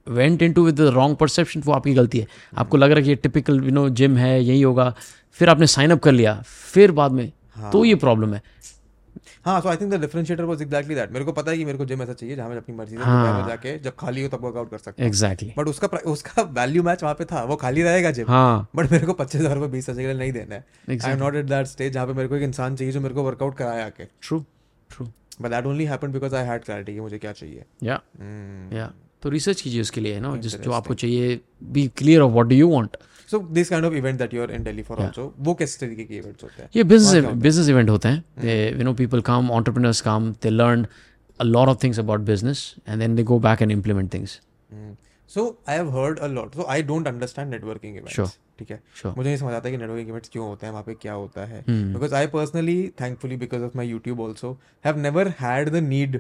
went 0.09 0.41
into 0.53 0.65
with 0.65 0.75
the 0.75 0.93
wrong 0.93 1.15
perception 1.17 1.61
वो 1.65 1.73
आपकी 1.73 1.93
गलती 1.93 2.19
है। 2.19 2.27
आपको 2.57 2.77
लग 2.77 2.89
रहा 2.89 2.97
है 2.97 3.03
कि 3.03 3.09
ये 3.09 3.15
टिपिकल 3.15 3.63
यू 3.63 3.71
नो 3.71 3.89
जिम 3.91 4.17
है 4.17 4.43
यही 4.43 4.61
होगा। 4.61 4.93
फिर 5.39 5.49
आपने 5.49 5.68
साइन 5.69 5.91
अप 5.91 5.99
कर 5.99 6.11
लिया 6.11 6.41
फिर 6.45 6.91
बाद 6.93 7.11
में 7.11 7.31
हाँ. 7.55 7.72
तो 7.72 7.84
ये 7.85 7.95
प्रॉब्लम 7.97 8.34
है। 8.34 8.41
हाँ 9.45 9.59
so 9.61 9.69
I 9.69 9.77
think 9.77 9.91
the 9.91 9.99
differentiator 10.01 10.43
was 10.43 10.61
exactly 10.61 10.95
that 10.95 11.11
मेरे 11.11 11.26
को 11.26 11.31
पता 11.31 11.51
है 11.51 11.57
कि 11.57 11.65
मेरे 11.65 11.77
को 11.77 11.85
जिम 11.85 12.01
ऐसा 12.03 12.14
चाहिए 12.14 12.35
जहाँ 12.35 12.49
मैं 12.49 12.57
अपनी 12.57 12.76
मर्ज़ी 12.76 12.97
से 12.97 13.03
हाँ। 13.03 13.47
जाके 13.47 13.77
जब 13.80 13.95
खाली 13.99 14.23
हो 14.23 14.30
तब 14.30 14.43
वर्कआउट 14.45 14.69
कर 14.72 14.77
सकता 14.77 15.01
हूँ। 15.01 15.07
एग्जैक्टली 15.07 15.53
बट 15.57 15.68
उसका 15.68 15.88
उसका 16.07 16.41
वैल्यू 16.53 16.84
मैच 16.84 17.03
वहाँ 17.03 17.15
पे 17.15 17.26
था 17.26 17.43
वो 17.43 17.55
खाली 17.57 17.84
रहेगा 17.84 18.11
जिम 18.11 18.27
हाँ। 18.27 18.69
बट 18.76 18.91
मेरे 18.91 19.05
को 19.05 19.14
पच्चीस 19.14 19.41
हज़ार 19.41 19.55
रुपये 19.55 19.69
बीस 19.69 19.89
हज़ार 19.89 20.01
के 20.01 20.07
लिए 20.07 20.18
नहीं 20.18 20.31
देना 20.31 20.55
है। 20.55 20.65
I 20.89 21.11
am 21.11 21.19
not 21.19 21.35
at 21.35 21.45
that 21.45 21.68
stage 21.68 21.93
जहाँ 21.93 22.07
पे 22.07 22.14
मेरे 22.14 22.27
को 22.27 22.35
एक 22.35 22.43
इंसान 22.43 22.76
चाहिए 22.76 22.93
जो 22.93 23.01
मेरे 23.01 23.15
को 23.15 23.23
वर्कआउट 23.23 23.57
कराए 23.57 23.84
आके। 23.84 24.05
True 24.22 24.39
true 24.89 25.07
but 25.41 25.49
that 25.49 25.65
only 25.65 25.85
happen 25.85 26.11
because 26.11 26.35
I 26.35 26.45
had 26.45 26.64
clarity 26.64 26.93
कि 26.93 26.99
मुझे 26.99 27.18
क्या 27.18 27.31
चाहिए। 27.34 27.64
या 27.84 28.01
Hmm. 28.11 28.77
या 28.77 28.91
तो 29.23 29.30
रिसर्च 29.30 29.61
कीजिए 29.61 29.81
उसके 29.81 30.01
लिए 30.01 30.19
ना 30.19 30.35
जिस 30.38 30.59
जो 30.61 30.72
आपको 30.72 30.93
चाहिए 30.95 31.39
be 31.65 31.88
clear 31.97 32.22
of 32.22 32.31
what 32.31 32.47
do 32.47 32.55
you 32.55 32.69
want 32.69 32.97
so 33.28 33.40
this 33.54 33.70
kind 33.70 33.86
of 33.86 33.94
event 33.94 34.20
that 34.20 34.34
you 34.34 34.41
are 34.41 34.52
in 34.52 34.64
Delhi 34.64 34.84
for 34.84 35.02
also 35.02 35.34
वो 35.40 35.54
किस 35.62 35.80
तरीके 35.80 36.04
के 36.04 36.16
इवेंट्स 36.18 36.44
होते 36.44 36.62
हैं 36.62 36.70
ये 36.76 36.84
बिज़नेस 36.94 37.26
बिज़नेस 37.44 37.70
इवेंट 37.70 37.90
होते 37.90 38.08
हैं 38.08 38.24
they 38.41 38.58
you 38.70 38.84
know 38.84 38.94
people 39.04 39.22
come 39.32 39.52
entrepreneurs 39.60 40.02
come 40.02 40.34
they 40.44 40.49
learn 40.49 40.88
a 41.40 41.45
lot 41.45 41.70
of 41.70 41.80
things 41.80 41.98
about 41.99 42.26
business 42.26 42.76
and 42.88 43.02
then 43.02 43.16
they 43.16 43.24
go 43.24 43.40
back 43.40 43.62
and 43.62 43.72
implement 43.72 44.12
things 44.12 44.40
so 45.30 45.45
I 45.70 45.76
have 45.76 45.90
heard 45.98 46.20
a 46.20 46.28
lot 46.28 46.56
so 46.56 46.66
I 46.70 46.84
don't 46.84 47.08
understand 47.08 47.49
networking. 47.52 47.95
Events 47.98 48.38
ठीक 48.60 48.70
है? 48.72 48.80
Sure. 48.99 49.16
मुझे 49.18 49.28
नहीं 49.28 49.38
समझ 49.38 49.54
आता 49.54 49.70
कि 49.70 49.78
networking 49.78 50.08
events 50.10 50.30
क्यों 50.30 50.45
होते 50.48 50.66
हैं 50.66 50.72
वहाँ 50.74 50.84
पे 50.84 50.94
क्या 51.02 51.14
होता 51.14 51.44
है. 51.45 51.64
Because 51.68 52.14
I 52.16 52.28
personally 52.28 52.76
thankfully 53.02 53.36
because 53.38 53.64
of 53.64 53.78
my 53.78 53.88
YouTube 53.88 54.22
also 54.22 54.52
have 54.86 54.98
never 54.99 55.28
had 55.40 55.70
the 55.70 55.82
need. 55.84 56.18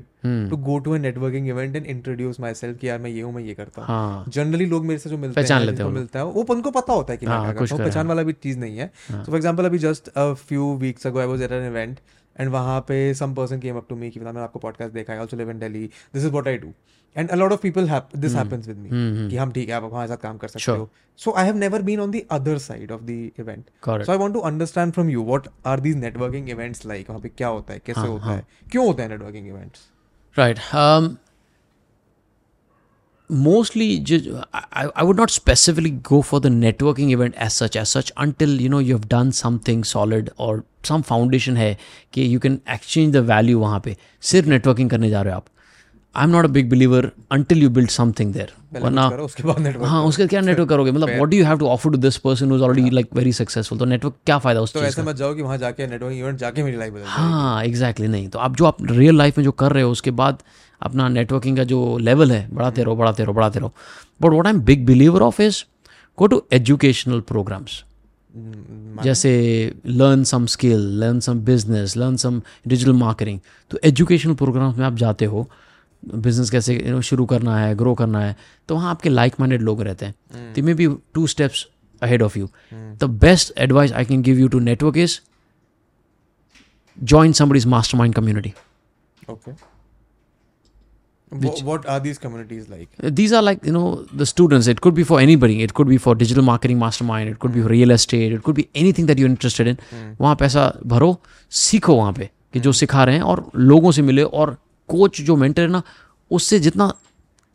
To 0.49 0.57
go 0.57 0.77
to 0.79 0.93
a 0.93 0.97
networking 0.97 1.47
event 1.47 1.75
and 1.75 1.85
introduce 1.85 2.39
myself 2.53 2.77
कि 2.79 2.89
यार 2.89 2.99
मैं 2.99 3.09
ये 3.09 3.21
हूँ 3.21 3.33
मैं 3.33 3.43
ये 3.43 3.53
करता 3.53 3.81
हूँ। 3.81 3.87
हाँ. 3.87 4.25
जनरली 4.27 4.65
लोग 4.65 4.85
मेरे 4.85 4.99
से 4.99 5.09
जो 5.09 5.17
मिलते 5.17 5.41
हैं 5.41 5.59
लेते 5.59 5.83
हैं 5.83 5.89
मिलता 5.91 6.19
है 6.19 6.25
वो 6.25 6.45
उनको 6.49 6.71
पता 6.71 6.93
होता 6.93 7.13
है 7.13 7.17
कि 7.17 7.25
मैं 7.25 7.33
हाँ, 7.33 7.43
क्या 7.43 7.53
करता 7.53 7.75
हूँ। 7.75 7.83
पहचान 7.83 8.07
वाला 8.07 8.23
भी 8.23 8.33
चीज़ 8.33 8.59
नहीं 8.59 8.77
है। 8.77 8.91
सो 9.07 9.23
फॉर 9.23 9.35
एग्ज़ाम्पल 9.35 9.65
अभी 9.65 9.77
just 9.79 10.09
a 10.09 10.31
few 10.47 10.73
weeks 10.81 11.07
ago 11.07 11.19
I 11.19 11.27
was 11.27 11.41
at 11.41 11.51
an 11.51 11.67
event 11.67 11.99
and 12.35 12.49
वहाँ 12.51 12.79
पे 12.87 13.13
some 13.15 13.33
person 13.35 13.59
came 13.59 13.77
up 13.77 13.85
to 13.89 13.95
me 13.95 14.09
कि 14.09 14.19
मैंने 14.19 14.39
आपको 14.39 14.59
पॉडकास्ट 14.59 14.93
देखा 14.93 15.13
है 15.13 15.19
also 15.19 15.37
live 15.37 15.51
in 15.51 15.59
Delhi 15.59 15.85
this 16.13 16.23
is 16.23 16.31
what 16.31 16.47
I 16.47 16.57
do 16.57 16.73
and 17.17 17.29
a 17.29 17.35
lot 17.35 17.51
of 17.51 17.61
people 17.61 17.89
this 18.15 18.35
happens 18.35 18.67
with 18.67 18.77
me 18.77 18.89
hmm, 18.89 19.29
कि 19.29 19.37
हम 19.37 19.51
ठीक 19.51 19.69
है 19.69 19.75
आप 19.75 19.83
हमारे 19.83 20.07
साथ 20.07 20.17
काम 20.23 20.37
कर 20.37 20.47
सकते 20.47 20.63
Sure. 20.65 20.77
हो 20.79 20.89
so 21.19 21.33
I 21.37 21.45
have 21.45 21.55
never 21.57 21.81
been 21.81 21.99
on 21.99 22.11
the 22.11 22.21
other 22.31 22.57
side 22.65 22.91
of 22.91 23.01
the 23.01 23.09
event 23.39 23.63
so 23.85 24.11
I 24.11 24.17
want 24.17 24.33
to 24.33 24.39
understand 24.51 24.93
from 24.93 25.09
you 25.09 25.23
what 25.25 25.47
are 25.67 25.79
these 25.79 25.95
networking 25.97 26.49
events 26.49 26.85
like 26.85 27.09
वहाँ 27.09 27.21
पे 27.21 27.29
क्या 27.37 27.47
होता 27.47 27.73
है 27.73 27.81
कैसे 27.85 27.99
हाँ, 27.99 28.09
होता 28.09 28.25
हाँ. 28.25 28.35
है 28.35 28.45
क्यों 28.71 28.85
होता 28.87 29.03
है 29.03 29.09
networking 29.09 29.47
events 29.47 29.87
Right. 30.37 30.59
Um, 30.79 31.05
mostly 33.29 33.85
I, 34.53 34.89
I 34.95 35.03
would 35.03 35.17
not 35.17 35.31
specifically 35.31 35.89
go 36.09 36.21
for 36.21 36.39
the 36.39 36.49
networking 36.49 37.09
event 37.11 37.35
as 37.35 37.55
such 37.55 37.75
as 37.75 37.89
such 37.89 38.11
until 38.17 38.61
you 38.61 38.69
know 38.69 38.79
you 38.79 38.93
have 38.93 39.07
done 39.09 39.31
something 39.33 39.83
solid 39.83 40.29
or 40.37 40.63
some 40.83 41.03
foundation 41.03 41.57
है 41.57 41.75
कि 42.13 42.27
you 42.33 42.39
can 42.39 42.59
exchange 42.75 43.15
the 43.15 43.23
value 43.31 43.59
वहाँ 43.61 43.79
पे 43.85 43.95
सिर्फ़ 44.23 44.49
networking 44.49 44.89
करने 44.89 45.09
जा 45.09 45.21
रहे 45.21 45.33
हो 45.33 45.37
आप 45.37 45.45
I 46.15 46.23
am 46.23 46.29
not 46.29 46.45
a 46.45 46.47
big 46.47 46.69
believer 46.69 47.09
until 47.35 47.57
you 47.57 47.69
build 47.69 47.89
something 47.89 48.33
there 48.33 48.51
वरना 48.73 49.07
उसके 49.07 49.43
बाद 49.43 49.59
नेटवर्क 49.59 49.87
हाँ 49.89 50.03
उसके 50.03 50.27
क्या 50.27 50.41
नेटवर्क 50.49 50.69
करोगे? 50.69 50.91
मतलब 50.91 51.09
what 51.09 51.29
do 51.29 51.37
you 51.37 51.45
have 51.45 51.57
to 51.57 51.67
offer 51.67 51.91
to 51.91 51.97
this 51.97 52.17
person 52.17 52.53
is 52.53 52.61
already 52.61 52.89
like 52.89 53.07
very 53.13 53.33
successful 53.33 53.79
तो 53.79 53.85
नेटवर्क 53.85 54.15
क्या 54.25 54.37
फ़ायदा 54.37 54.61
उस 54.61 54.73
तो 54.73 54.83
ऐसे 54.83 55.03
मत 55.03 55.15
जाओ 55.15 55.35
कि 55.35 55.41
वहाँ 55.41 55.57
जाके 55.57 55.87
नेटवर्किंग 55.87 56.19
इवेंट 56.19 56.37
जाके 56.39 56.63
मेरी 56.63 56.77
लाइफ 56.77 57.03
हाँ 57.07 57.63
एग्जैक्टली 57.65 58.07
नहीं। 58.07 58.27
तो 58.29 58.39
आप 58.39 58.55
जो 58.55 58.65
आप 58.65 58.77
रियल 58.91 59.17
लाइफ 59.17 59.37
में 59.37 59.43
जो 59.45 59.51
कर 59.51 59.71
रहे 59.71 59.83
हो 59.83 59.91
उसके 59.91 60.11
बाद 60.11 60.41
अपना 60.81 61.07
नेटवर्किंग 61.09 61.57
का 61.57 61.63
जो 61.63 61.97
लेवल 61.97 62.31
है 62.31 62.47
बढ़ाते 62.55 62.83
रहो 62.83 62.95
बढ़ाते 62.95 63.23
रहो 63.23 63.33
बढ़ाते 63.33 63.59
रहो। 63.59 63.71
But 64.21 64.33
what 64.33 64.47
I 64.47 64.53
am 64.53 64.61
big 64.61 64.85
believer 64.85 65.21
of 65.21 65.41
is 65.41 65.63
go 66.17 66.27
to 66.27 66.41
educational 66.53 67.19
programs 67.27 67.83
जैसे 69.03 69.31
learn 69.87 70.23
some 70.23 70.45
skill 70.45 70.79
learn 70.99 71.19
some 71.19 71.39
business 71.45 71.95
learn 71.97 72.15
some 72.17 72.41
digital 72.67 72.93
marketing 72.93 73.39
तो 73.71 73.79
एजुकेशनल 73.83 74.33
प्रोग्राम्स 74.33 74.77
में 74.77 74.85
आप 74.85 74.95
जाते 74.95 75.25
हो 75.25 75.47
बिज़नेस 76.05 76.49
कैसे 76.49 76.77
you 76.77 76.91
know, 76.91 77.01
शुरू 77.01 77.25
करना 77.25 77.57
है 77.59 77.73
ग्रो 77.75 77.93
करना 77.95 78.19
है 78.19 78.35
तो 78.69 78.75
वहाँ 78.75 78.89
आपके 78.91 79.09
लाइक 79.09 79.39
माइंडेड 79.39 79.61
लोग 79.61 79.81
रहते 79.81 80.05
हैं 80.05 80.53
they 80.53 80.61
may 80.61 80.73
be 80.73 80.87
two 81.13 81.27
steps 81.27 81.65
ahead 82.01 82.21
of 82.21 82.37
you 82.39 82.49
the 82.73 83.09
best 83.23 83.53
advice 83.57 83.91
I 83.91 84.05
can 84.05 84.21
give 84.21 84.39
you 84.39 84.47
to 84.47 84.59
network 84.59 84.97
is 84.97 85.19
join 86.97 87.33
somebody's 87.33 87.65
mastermind 87.65 88.15
community. 88.15 88.53
Okay 89.29 89.51
what 91.67 91.85
are 91.85 91.99
these 91.99 92.17
communities 92.17 92.69
like 92.69 93.15
These 93.15 93.33
are 93.33 93.41
like, 93.41 93.65
you 93.65 93.71
know, 93.71 94.05
the 94.13 94.25
students. 94.25 94.67
It 94.67 94.79
could 94.79 94.95
be 94.95 95.03
for 95.03 95.19
anybody. 95.19 95.61
It 95.61 95.73
could 95.73 95.89
be 95.89 95.97
for 95.97 96.15
digital 96.15 96.43
marketing 96.43 96.79
mastermind. 96.79 97.29
It 97.29 97.39
could 97.39 97.51
mm. 97.51 97.55
be 97.55 97.61
for 97.63 97.69
real 97.69 97.91
estate. 97.91 98.31
It 98.31 98.43
could 98.43 98.55
be 98.55 98.69
anything 98.73 99.07
that 99.07 99.19
you're 99.19 99.29
interested 99.29 99.67
in. 99.67 99.75
Mm. 99.75 100.15
वहाँ 100.21 100.35
पैसा 100.35 100.71
भरो 100.93 101.09
सीखो 101.51 101.95
वहाँ 101.95 102.13
पे 102.13 102.29
कि 102.53 102.59
जो 102.59 102.71
सिखा 102.71 103.03
रहे 103.03 103.15
हैं 103.15 103.21
और 103.21 103.49
लोगों 103.55 103.91
से 103.91 104.01
मिले 104.01 104.23
और 104.23 104.57
कोच 104.87 105.21
जो 105.21 105.35
मेंटर 105.35 105.61
है 105.61 105.67
ना 105.67 105.83
उससे 106.31 106.59
जितना 106.59 106.93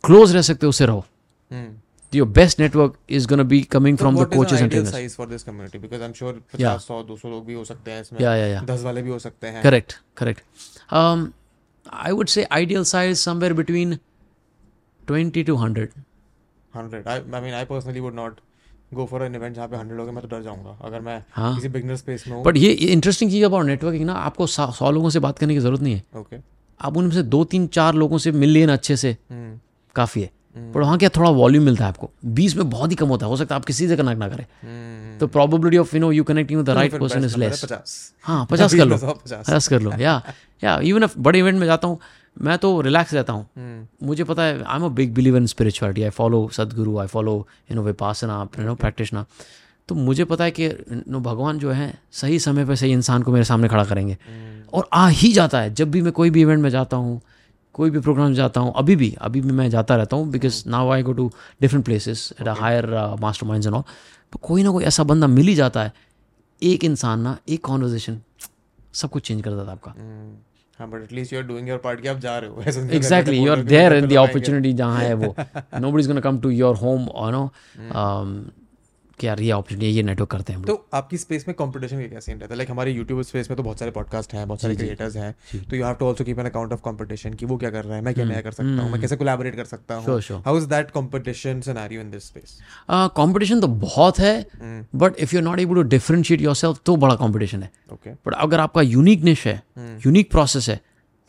क्लोज 0.03 0.35
रह 0.35 0.41
सकते 0.41 0.65
हो 0.65 0.69
उससे 0.69 0.85
रहो। 0.85 1.05
hmm. 1.53 2.15
Your 2.15 2.27
best 2.27 2.59
network 2.59 2.97
is 3.09 3.27
gonna 3.27 3.43
be 3.43 3.61
coming 3.61 3.97
So 3.97 4.01
from 4.01 4.15
the 4.15 4.17
what 4.17 4.29
is 4.29 4.35
coaches 4.35 4.61
and 4.61 4.71
ideal 4.71 4.87
trainers 4.87 5.13
size 5.13 5.21
for 5.21 5.33
this 5.33 5.49
community? 5.49 5.79
Because 5.83 6.03
I'm 6.03 6.15
sure 6.19 6.33
50 6.33 6.61
Yeah. 6.61 6.77
100 6.77 7.03
200 7.03 7.25
लोग 7.25 7.45
भी 7.45 7.53
हो 7.53 7.65
सकते 7.65 7.91
हैं 7.91 8.01
इसमें। 8.01 8.19
या 8.19 8.35
या 8.35 8.47
या 8.47 8.61
10 8.61 8.83
वाले 8.83 9.01
भी 9.01 9.09
हो 9.09 9.19
सकते 9.19 9.47
हैं। 9.47 9.63
Correct, 9.63 9.95
correct. 10.21 10.41
Um, 10.93 11.27
I 12.03 12.11
would 12.19 12.31
say 12.35 12.45
ideal 12.59 12.85
size 12.93 13.25
somewhere 13.27 13.59
between 13.61 13.97
20 15.11 15.43
to 15.49 15.55
100. 15.55 15.87
100 16.77 17.07
I, 17.07 17.17
I 17.17 17.41
mean 17.45 17.57
I 17.61 17.65
personally 17.71 18.03
would 18.07 18.17
not 18.19 18.39
go 18.95 19.07
for 19.11 19.21
an 19.27 19.35
event 19.35 19.55
जहाँ 19.55 19.67
पे 19.67 19.77
100 19.77 19.91
लोग 19.91 20.07
हैं 20.07 20.15
मैं 20.15 20.27
तो 20.27 20.37
डर 20.37 20.43
जाऊँगा। 20.43 20.77
अगर 20.81 21.01
मैं 21.01 21.23
हाँ। 21.31 21.55
किसी 21.55 21.67
बिगनर 21.67 21.95
स्पेस 21.95 22.23
में 22.27 22.35
हूँ। 22.35 22.43
बट 22.43 22.57
ये 22.57 22.71
इंटरेस्टिंग 22.71 23.31
चीज़ 23.31 23.45
अबाउट 23.45 23.65
नेटवर्किंग 23.65 24.05
ना 24.05 24.13
आपको 24.13 24.47
सौ 24.47 24.91
लोगों 24.91 25.09
से 25.09 25.19
बात 25.19 25.39
करने 25.39 25.53
की 25.53 25.59
ज़रूरत 25.59 25.81
नहीं 25.81 25.93
है। 25.93 26.03
ओके 26.17 26.37
आप 26.81 26.97
उनमें 26.97 27.11
से 27.11 27.23
दो 27.23 27.43
तीन 27.43 27.67
चार 27.67 27.93
लोगों 27.93 28.17
से 28.17 28.31
मिल 28.31 28.49
लेना 28.49 28.73
अच्छे 28.73 28.95
से। 28.95 29.17
हम्म। 29.31 29.59
काफ़ी 29.95 30.21
है। 30.21 30.31
पर 30.57 30.81
वहाँ 30.81 30.97
क्या 30.97 31.09
थोड़ा 31.09 31.29
वॉल्यूम 31.29 31.63
मिलता 31.63 31.83
है 31.83 31.89
आपको? 31.89 32.09
बीस 32.25 32.55
में 32.55 32.69
बहुत 32.69 32.91
ही 32.91 32.95
कम 32.95 33.07
होता 33.07 33.25
है। 33.25 33.29
हो 33.29 33.37
सकता 33.37 33.55
है 33.55 33.59
आप 33.59 33.65
किसी 33.65 33.87
से 33.87 33.97
कनेक्ट 33.97 34.19
ना 34.19 34.27
करें। 34.29 34.45
हम्म 34.63 35.17
तो 35.19 35.27
probability 35.27 35.77
of 35.77 35.95
you 35.95 36.01
know 36.01 36.11
you 36.11 36.23
connecting 36.23 36.57
with 36.59 36.65
the 36.65 36.69
right 36.69 36.95
person 36.99 37.25
is 37.25 37.37
less 37.37 38.11
हाँ 38.23 38.45
पचास। 38.51 38.73
कर 38.73 38.85
लो। 38.85 38.97
पचास 39.25 39.67
कर 39.67 39.81
लो। 39.81 39.91
या 39.91 40.21
या 40.63 40.79
इवन 40.79 41.07
बड़े 41.17 41.39
इवेंट 41.39 41.59
में 41.59 41.65
जाता 41.67 41.87
हूँ 41.87 41.99
मैं 42.41 42.57
तो 42.57 42.81
रिलैक्स 42.81 43.13
रहता 43.13 43.33
हूँ। 43.33 43.47
हम्म। 43.57 44.07
मुझे 44.07 44.23
पता 44.23 44.43
है 44.43 44.63
I 44.63 44.77
am 44.77 44.85
a 44.85 44.87
big 44.87 45.13
believer 45.13 45.37
in 45.37 45.45
spirituality 45.45 46.03
I 46.03 46.09
follow 46.09 46.49
Sadhguru 46.53 46.97
I 46.97 47.07
follow 47.07 47.47
you 47.71 47.75
know 47.75 47.83
Vipassana 47.83 48.47
you 48.59 48.65
know 48.65 48.75
practitioner 48.75 49.25
तो 49.89 49.95
मुझे 49.95 50.25
पता 50.25 50.43
है 50.43 50.51
कि 50.51 50.69
नो 50.91 51.19
भगवान 51.19 51.59
जो 51.59 51.71
है 51.71 51.93
सही 52.11 52.39
समय 52.39 52.65
पर 52.65 52.75
सही 52.75 52.91
इंसान 52.91 53.23
को 53.23 53.31
मेरे 53.31 53.45
सामने 53.45 53.67
खड़ा 53.67 53.83
करेंगे। 53.85 54.17
और 54.73 54.89
आ 54.93 55.07
ही 55.07 55.31
जाता 55.33 55.59
है। 55.61 55.73
जब 55.73 55.91
भी 55.91 56.01
मैं 56.01 56.11
कोई 56.13 56.29
भी 56.29 56.41
इवेंट 56.41 56.61
में 56.63 56.69
जाता 56.69 56.97
हूँ 56.97 57.21
कोई 57.75 57.89
भी 57.89 57.99
प्रोग्राम 57.99 58.27
में 58.27 58.35
जाता 58.35 58.61
हूँ 58.61 58.73
अभी 58.77 58.95
भी 58.95 59.15
अभी 59.21 59.41
भी 59.41 59.51
मैं 59.51 59.69
जाता 59.69 59.95
रहता 59.95 60.15
हूँ 60.15 60.29
because 60.31 60.63
now 60.69 60.89
I 60.91 61.03
go 61.03 61.13
to 61.13 61.31
different 61.61 61.85
places 61.85 62.33
at 62.41 62.47
a 62.47 62.53
higher 62.59 62.85
mastermind 63.47 63.65
and 63.65 63.75
all 63.75 63.83
तो 64.33 64.39
कोई 64.41 64.63
ना 64.63 64.71
कोई 64.71 64.83
ऐसा 64.83 65.03
बंदा 65.03 65.27
मिल 65.27 65.47
ही 65.47 65.55
जाता 65.55 65.83
है। 65.83 65.93
एक 66.61 66.83
इंसान 66.83 67.19
ना 67.19 67.37
एक 67.49 67.63
कॉन्वर्जेशन 67.65 68.19
सब 68.93 69.09
कुछ 69.09 69.27
चेंज 69.27 69.41
कर 69.41 69.49
देता 69.49 69.63
है 69.63 69.71
आपका। 69.71 69.93
हाँ 70.79 70.89
but 70.89 71.03
at least 71.03 71.33
you 71.33 71.39
are 71.39 71.45
doing 71.45 71.69
your 71.69 71.77
part 71.77 72.01
कि 72.01 72.07
आप 72.07 72.19
जा 72.19 72.37
रहे 72.37 72.49
हो। 72.49 72.55
तो 72.55 72.71
the 72.71 72.99
लगाएँगे। 73.05 74.15
opportunity 74.17 74.73
जहाँ 74.73 74.99
है 74.99 75.13
वो। 75.13 75.35
Nobody's 75.83 76.07
gonna 76.11 76.23
come 76.27 76.39
to 76.45 76.51
your 76.59 76.73
home 76.75 77.07
or 77.21 77.27
no 77.35 77.41
um, 78.01 78.31
कि 79.23 79.27
यार 79.27 79.41
ये 79.41 79.53
है 79.71 79.89
ये 79.89 80.03
नेटवर्क 80.03 80.29
करते 80.29 80.53
हैं 80.53 80.61
तो 80.63 80.73
आपकी 80.93 81.17
स्पेस 81.17 81.45
में 81.47 81.55
कंपटीशन 81.57 82.01
का 82.01 82.07
क्या 82.07 82.19
सीन 82.19 82.37
रहता 82.37 82.53
है? 82.53 82.57
लाइक 82.57 82.71
हमारे 82.71 82.91
यूट्यूब 82.91 83.21
स्पेस 83.23 83.49
में 83.49 83.57
तो 83.57 83.63
बहुत 83.63 83.79
सारे 83.79 83.91
पॉडकास्ट 83.91 84.33
हैं 84.33 84.47
बहुत 84.47 84.61
सारे 84.61 84.75
क्रिएटर्स 84.75 85.15
हैं। 85.15 85.33
तो 85.69 85.75
you 85.75 85.85
have 85.85 85.95
to 85.95 86.07
also 86.07 86.23
keep 86.23 86.39
an 86.39 86.45
account 86.45 86.73
of 86.73 86.81
competition 86.85 87.33
कि 87.33 87.45
वो 87.45 87.57
क्या 87.57 87.69
कर 87.71 87.85
रहा 87.85 87.95
है 87.95 88.01
मैं 88.03 88.13
क्या 88.13 88.25
नया 88.25 88.41
कर 88.41 88.51
सकता 88.51 88.81
हूँ 88.81 88.91
मैं 88.91 89.01
कैसे 89.01 89.15
कोलैबोरेट 89.15 89.55
कर 89.55 89.65
सकता 89.65 89.95
हूँ. 89.95 90.19
How 90.45 90.57
is 90.57 90.65
that 90.69 90.91
competition 90.91 91.61
scenario 91.61 92.01
in 92.01 92.09
this 92.11 92.27
space 92.27 92.57
competition 92.89 93.61
तो 93.61 93.67
बहुत 93.67 94.19
है 94.19 94.35
but 94.95 95.19
if 95.19 95.35
you 95.35 95.41
not 95.41 95.59
able 95.59 95.75
to 95.75 95.83
differentiate 95.89 96.41
yourself 96.55 96.81
तो 96.85 96.95
बड़ा 96.95 97.15
कंपटीशन 97.15 97.63
है। 97.63 97.71
ओके 97.93 98.09
बट 98.09 98.33
अगर 98.33 98.59
आपका 98.59 98.81
यूनिक 98.81 99.23
निश 99.23 99.45
है 99.47 99.61
यूनिक 100.05 100.31
प्रोसेस 100.31 100.69
है 100.69 100.79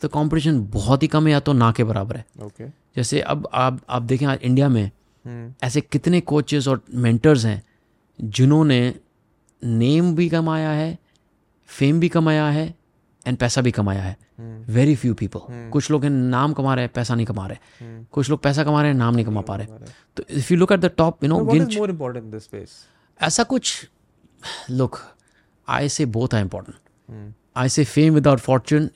तो 0.01 0.07
कंपटीशन 0.09 0.59
बहुत 0.71 1.03
ही 1.03 1.07
कम 1.07 1.27
है 1.27 1.31
या 1.33 1.39
तो 1.39 1.53
ना 1.53 1.71
के 1.71 1.83
बराबर 1.83 2.17
है। 2.17 2.25
ओके 2.43 2.67
जैसे 2.95 3.21
अब 3.21 3.47
आप 3.53 3.79
आप 3.89 4.01
देखें 4.03 4.25
आज 4.25 4.39
इंडिया 4.41 4.69
में 4.69 4.89
ऐसे 5.63 5.81
कितने 5.81 6.19
कोचेस 6.23 6.67
और 6.67 6.81
मेंटर्स 6.95 7.45
हैं 7.45 7.61
जिन्होंने 8.21 8.95
नेम 9.63 10.15
भी 10.15 10.29
कमाया 10.29 10.69
है 10.69 10.97
फेम 11.67 11.99
भी 11.99 12.09
कमाया 12.09 12.47
है 12.47 12.75
एंड 13.27 13.37
पैसा 13.37 13.61
भी 13.61 13.71
कमाया 13.71 14.01
है। 14.01 14.17
वेरी 14.65 14.95
फ्यू 14.95 15.13
पीपल 15.13 15.69
कुछ 15.69 15.91
लोग 15.91 16.03
हैं 16.03 16.09
नाम 16.09 16.53
कमा 16.53 16.75
रहे 16.75 16.85
हैं 16.85 16.91
पैसा 16.95 17.15
नहीं 17.15 17.25
कमा 17.25 17.47
रहे। 17.47 17.57
hmm. 17.57 18.11
कुछ 18.11 18.29
लोग 18.29 18.41
पैसा 18.41 18.63
कमा 18.63 18.81
रहे 18.81 18.91
हैं 18.91 18.97
नाम 18.97 19.15
नहीं 19.15 19.25
कमा 19.25 19.41
पा 19.41 19.55
रहे। 19.55 19.67
तो 20.17 20.23
if 20.29 20.53
you 20.53 20.57
look 20.57 20.71
at 20.71 20.79
the 20.79 20.91
top 20.97 21.23
you 21.23 21.29
know 21.29 21.43
more 21.43 21.89
important 21.89 22.25
this 22.25 22.43
space 22.43 22.69
ऐसा 23.21 23.43
कुछ 23.43 23.89
look 24.69 24.99
I 25.69 25.89
say 25.89 26.05
both 26.05 26.35
are 26.35 26.41
important 26.41 27.33
I 27.55 27.69
say 27.69 27.83
fame 27.83 28.13
without 28.13 28.39
fortune 28.39 28.89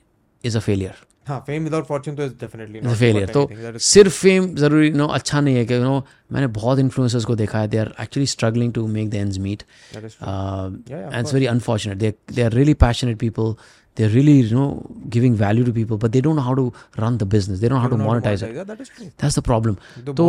is 0.44 0.58
a 0.58 0.62
failure 0.62 0.94
हाँ 1.30 1.40
फेम 1.48 1.64
विदाउट 1.64 1.86
फॉर्च्यून 1.88 2.16
तो 2.18 2.28
डेफिनेटली 2.42 2.82
नॉट 2.82 2.96
फेलियर 2.98 3.30
तो 3.38 3.50
सिर्फ़ 3.88 4.14
fame 4.20 4.54
ज़रूरी 4.56 4.90
no 4.92 5.08
अच्छा 5.08 5.42
नहीं 5.42 5.56
है 5.56 5.66
कि 5.66 5.80
नो 5.80 5.96
मैंने 6.32 6.48
बहुत 6.60 6.80
इन्फ्लुएंसर्स 6.80 7.26
को 7.26 7.36
देखा 7.36 7.60
है 7.60 7.68
they 7.68 7.78
are 7.78 7.94
actually 8.02 8.28
struggling 8.28 8.74
to 8.74 8.88
make 8.88 9.10
the 9.10 9.16
ends 9.16 9.38
meet 9.48 9.64
and 9.96 10.06
it's 10.06 11.34
very 11.34 11.46
unfortunate 11.46 11.98
they 11.98 12.14
they 12.34 12.42
are 12.42 12.54
really 12.54 12.74
passionate 12.88 13.18
people 13.20 13.56
they 13.98 14.06
are 14.08 14.12
really 14.12 14.34
you 14.40 14.56
know 14.56 14.66
giving 15.14 15.34
value 15.40 15.64
to 15.68 15.72
people 15.78 15.98
but 16.02 16.12
they 16.12 16.20
don't 16.26 16.38
know 16.40 16.44
how 16.44 16.54
to 16.58 16.64
run 17.04 17.16
the 17.22 17.26
business. 17.32 17.58
They 17.62 17.72
don't 17.72 17.80
know 17.80 17.86
how 17.86 17.90
to 17.94 17.98
monetize 18.02 18.44
it. 18.44 18.54
That 18.68 18.82
is 18.82 18.92
true 18.98 19.08
that's 19.24 19.38
the 19.38 19.44
problem. 19.48 19.76
तो 20.06 20.14
तो 20.14 20.28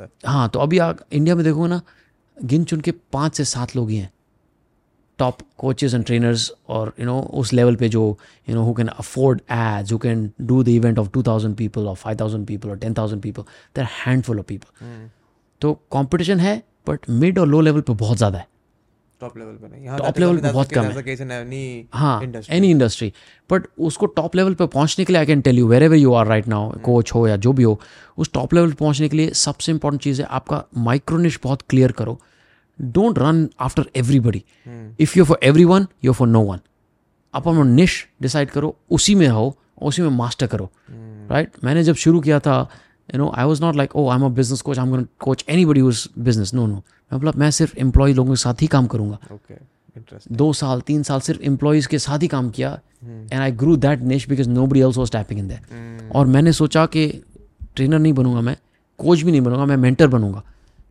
है। 0.00 0.08
हाँ 0.26 0.48
तो 0.48 0.58
अभी 0.58 0.78
आप 0.86 0.98
India 1.12 1.36
में 1.36 1.44
देखोगे 1.44 1.68
ना 1.68 1.80
गिन 2.36 2.64
चुन 2.64 2.80
के 2.80 2.92
पाँच 3.12 3.36
से 3.36 3.44
सात 3.44 3.76
लोग 3.76 3.90
ही 3.90 3.96
हैं। 3.96 4.10
टॉप 5.18 5.38
कोचेस 5.58 5.94
एंड 5.94 6.04
ट्रेनर्स 6.04 6.50
और 6.68 6.92
यू 7.00 7.06
नो 7.06 7.18
उस 7.34 7.52
लेवल 7.52 7.76
पे 7.76 7.88
जो 7.88 8.02
you 8.48 8.54
know 8.54 8.62
who 8.64 8.72
can 8.74 8.88
afford 8.88 9.40
who 9.92 9.98
can 9.98 10.30
do 10.40 10.62
the 10.62 10.68
event 10.68 10.98
of 10.98 11.10
two 11.10 11.22
thousand 11.22 11.56
people 11.56 11.86
और 11.88 11.94
फाइव 11.94 12.16
थाउज़ेंड 12.20 12.46
पीपल 12.46 12.70
और 12.70 12.78
ten 12.78 12.94
thousand 12.94 13.22
people 13.22 13.42
there 13.76 13.86
handful 14.04 14.38
of 14.38 14.46
people 14.46 15.08
तो 15.60 15.72
competition 15.92 16.40
है 16.40 16.62
but 16.88 17.10
mid 17.10 17.38
और 17.38 17.46
low 17.48 17.60
level 17.60 17.80
पे 17.80 17.94
बहुत 17.94 18.16
ज़्यादा 18.16 18.38
है। 18.38 18.46
टॉप 19.20 19.36
लेवल 19.38 19.52
पे 19.52 19.68
नहीं 19.68 19.84
यहाँ 19.84 19.98
Top 19.98 20.18
level 20.20 20.40
पे 20.42 20.52
बहुत 20.52 20.72
कम 20.72 20.84
है। 20.84 21.40
एनी 21.40 21.86
हाँ 21.92 22.22
इंडस्ट्री 22.22 22.56
एनी 22.56 22.70
इंडस्ट्री 22.70 23.12
बट 23.50 23.66
उसको 23.78 24.06
टॉप 24.06 24.36
लेवल 24.36 24.54
पे 24.54 24.66
पहुँचने 24.66 25.04
के 25.04 25.12
लिए 25.12 25.20
I 25.20 25.26
can 25.26 25.40
tell 25.40 25.58
you 25.58 25.68
wherever 25.82 25.96
you 25.96 26.12
are 26.14 26.26
right 26.26 26.48
now 26.48 26.70
coach 26.84 27.12
हो 27.14 27.26
या 27.28 27.36
जो 27.36 27.52
भी 27.52 27.62
हो 27.62 27.80
उस 28.18 28.32
टॉप 28.32 28.54
लेवल 28.54 28.68
पे 28.68 28.74
पहुँचने 28.74 29.08
के 29.08 29.16
लिए 29.16 29.30
सबसे 29.36 29.72
इंपॉर्टेंट 29.72 30.02
चीज़ 30.02 30.22
है 30.22 30.28
आपका 30.30 30.62
माइक्रोनिश 30.78 31.38
बहुत 31.44 31.62
क्लियर 31.70 31.92
करो। 31.92 32.12
Don't 32.12 32.35
run 32.78 33.48
after 33.60 33.84
everybody 33.96 34.42
if 35.00 35.18
you 35.18 35.24
for 35.24 35.38
every 35.42 35.64
one 35.64 35.86
you 36.04 36.12
for 36.12 36.28
no 36.28 36.42
one 36.42 36.60
आप 37.34 37.48
अपना 37.48 37.62
निश 37.64 38.06
डिसाइड 38.22 38.50
करो 38.50 38.74
उसी 38.90 39.14
में 39.14 39.26
रहो 39.28 39.54
उसी 39.82 40.02
में 40.02 40.08
मास्टर 40.10 40.46
करो. 40.46 40.70
Right 41.30 41.48
right? 41.48 41.64
मैंने 41.64 41.82
जब 41.84 41.94
शुरू 41.94 42.20
किया 42.20 42.38
था 42.40 42.56
you 43.14 43.18
know 43.18 43.32
I 43.36 43.44
was 43.44 43.62
not 43.62 43.76
like 43.76 43.96
oh 43.96 44.08
I 44.08 44.18
am 44.18 44.24
a 44.24 44.28
business 44.34 44.60
coach 44.62 44.78
I 44.78 44.88
am 44.88 45.06
coach 45.20 45.44
anybody 45.66 45.82
business 45.82 46.54
no 46.54 46.66
no 46.66 46.74
मैं 46.74 47.20
बोला 47.20 47.32
मैं 47.36 47.50
सिर्फ़ 47.50 47.76
एम्प्लॉय 47.78 48.12
लोगों 48.12 48.30
के 48.30 48.36
साथ 48.36 48.62
ही 48.62 48.66
काम 48.66 48.86
करूँगा. 48.86 49.18
इंटरेस्टिंग 49.96 50.36
दो 50.38 50.52
साल 50.52 50.80
तीन 50.86 51.02
साल 51.02 51.20
सिर्फ़ 51.20 51.42
एम्प्लॉयज़ 51.42 51.88
के 51.88 51.98
साथ 51.98 52.22
ही 52.22 52.28
काम 52.28 52.50
किया 52.50 52.78
and 53.04 53.40
I 53.40 53.52
grew 53.52 53.76
that 53.76 54.00
niche 54.02 54.28
because 54.28 54.48
nobody 54.66 54.82
also 54.82 55.04
tapping 55.12 55.40
in 55.40 55.48
that 55.48 56.12
और 56.14 56.26
मैंने 56.26 56.52
सोचा 56.52 56.86
कि 56.86 57.06
ट्रेनर 57.76 57.98
नहीं 57.98 58.12
बनूँगा 58.12 58.40
मैं 58.40 58.56
कोच 58.98 59.22
भी 59.22 59.30
नहीं 59.30 59.40
बनूँगा 59.40 59.64
मैं 59.66 59.76
मेंटर 59.76 60.06
बनूँगा. 60.08 60.42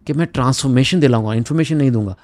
कि 0.08 0.14
मैं 0.14 0.28
ट्रांसफॉर्मेशन 0.28 1.00
दिलाऊँगा 1.00 1.34
इन्फॉर्मेशन 1.34 1.78
नहीं 1.78 1.92
दूँगा। 1.92 2.16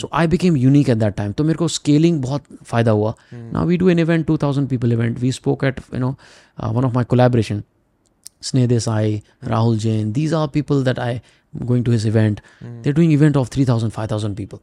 So 0.00 0.08
I 0.14 0.26
became 0.26 0.56
unique 0.56 0.88
at 0.88 0.96
that 0.98 1.14
time 1.16 1.32
तो 1.32 1.44
मेरे 1.44 1.58
को 1.58 1.68
स्केलिंग 1.68 2.20
बहुत 2.22 2.44
फ़ायदा 2.64 2.90
हुआ। 2.90 3.14
ना 3.32 3.62
we 3.62 3.76
do 3.76 3.88
an 3.88 3.98
event 3.98 4.26
two 4.26 4.36
thousand 4.42 4.68
people 4.68 4.92
event 4.92 5.18
we 5.18 5.32
spoke 5.32 5.64
at 5.64 5.80
you 5.94 6.00
know 6.00 6.16
one 6.58 6.84
of 6.84 6.94
my 6.94 7.04
collaboration 7.04 7.62
Sneh 8.42 8.66
Desai 8.66 9.20
Rahul 9.44 9.78
Jain 9.78 10.12
these 10.12 10.34
are 10.34 10.46
people 10.54 10.84
that 10.84 10.98
I 10.98 11.20
going 11.54 11.84
to 11.84 11.92
his 11.92 12.04
event 12.06 12.40
they 12.82 12.92
doing 12.92 13.12
event 13.12 13.36
of 13.36 13.50
three 13.52 13.64
thousand 13.66 13.92
five 13.92 14.08
thousand 14.10 14.36
people 14.36 14.58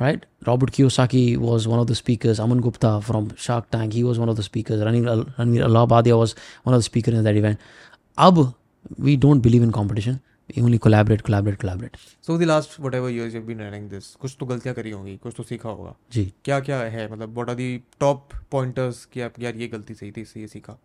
right 0.00 0.24
Robert 0.48 0.70
की 0.74 1.34
was 1.36 1.68
one 1.68 1.78
of 1.78 1.88
the 1.88 1.92
speaker 1.94 2.40
Aman 2.40 2.60
Gupta 2.60 2.98
from 2.98 3.28
shark 3.38 3.66
tank 3.72 3.92
he 3.92 4.02
was 4.02 4.20
one 4.20 4.28
of 4.28 4.38
the 4.38 4.42
speaker 4.42 4.86
Ranveer 4.86 5.62
Allah 5.62 5.84
was 5.84 6.34
one 6.66 6.74
of 6.74 6.78
the 6.78 6.82
speaker 6.82 7.14
in 7.14 7.24
that 7.24 7.36
event 7.36 7.58
अब 8.18 8.52
we 9.00 9.16
don't 9.16 9.42
believe 9.42 9.62
in 9.62 9.70
competition 9.70 10.18
only 10.62 10.78
collaborate 10.78 11.20
collaborate 11.20 11.60
collaborate 11.60 11.96
so 12.26 12.38
the 12.38 12.42
last 12.42 12.80
whatever 12.94 13.10
years 13.10 13.34
you 13.34 13.40
have 13.40 13.88
this 13.88 14.14
कुछ 14.14 14.36
तो 14.40 14.46
गलतियाँ 14.46 14.74
करी 14.74 14.90
होंगी 14.90 15.16
कुछ 15.16 15.34
तो 15.36 15.42
सीखा 15.42 15.68
होगा। 15.68 15.94
जी। 16.12 16.32
क्या-क्या 16.44 16.78
है? 16.78 17.12
मतलब 17.12 17.34
what 17.34 17.48
are 17.48 17.54
the 17.54 17.80
top 18.00 18.28
pointers 18.50 19.04
कि 19.04 19.20
आप 19.20 19.32
यार 19.40 19.56
ये 19.56 19.68
गलती 19.68 19.94
सही 19.94 20.12
थी 20.12 20.20
इससे 20.20 20.40
ये 20.40 20.46
सीखा 20.46 20.78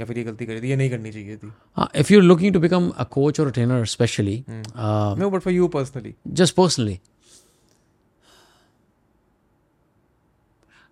या 0.00 0.06
फिर 0.06 0.18
ये 0.18 0.24
गलती 0.24 0.46
करी 0.46 0.60
थी 0.60 0.68
ये 0.68 0.76
नहीं 0.76 0.90
करनी 0.90 1.12
चाहिए 1.12 1.36
थी? 1.36 1.52
If 1.96 2.12
you 2.12 2.18
are 2.18 2.24
looking 2.24 2.54
to 2.54 2.60
become 2.60 2.90
a 2.90 3.04
coach 3.04 3.40
और 3.40 3.50
trainer 3.50 3.84
specially 3.84 4.44
no 4.48 5.30
but 5.30 5.40
for 5.40 5.52
you 5.52 5.68
personally 5.68 6.14
just 6.28 6.54
personally 6.54 7.00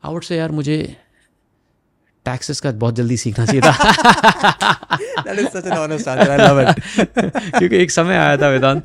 I 0.04 0.20
say 0.22 0.36
यार 0.36 0.50
मुझे 0.50 0.96
टैक्सेस 2.24 2.60
का 2.60 2.70
बहुत 2.70 2.94
जल्दी 2.94 3.16
सीखना 3.16 3.46
चाहिए 3.46 3.62
था. 3.62 3.70
क्योंकि 7.58 7.76
एक 7.76 7.90
समय 7.90 8.16
आया 8.16 8.36
था 8.36 8.48
वेदांत 8.48 8.82
अ, 8.82 8.84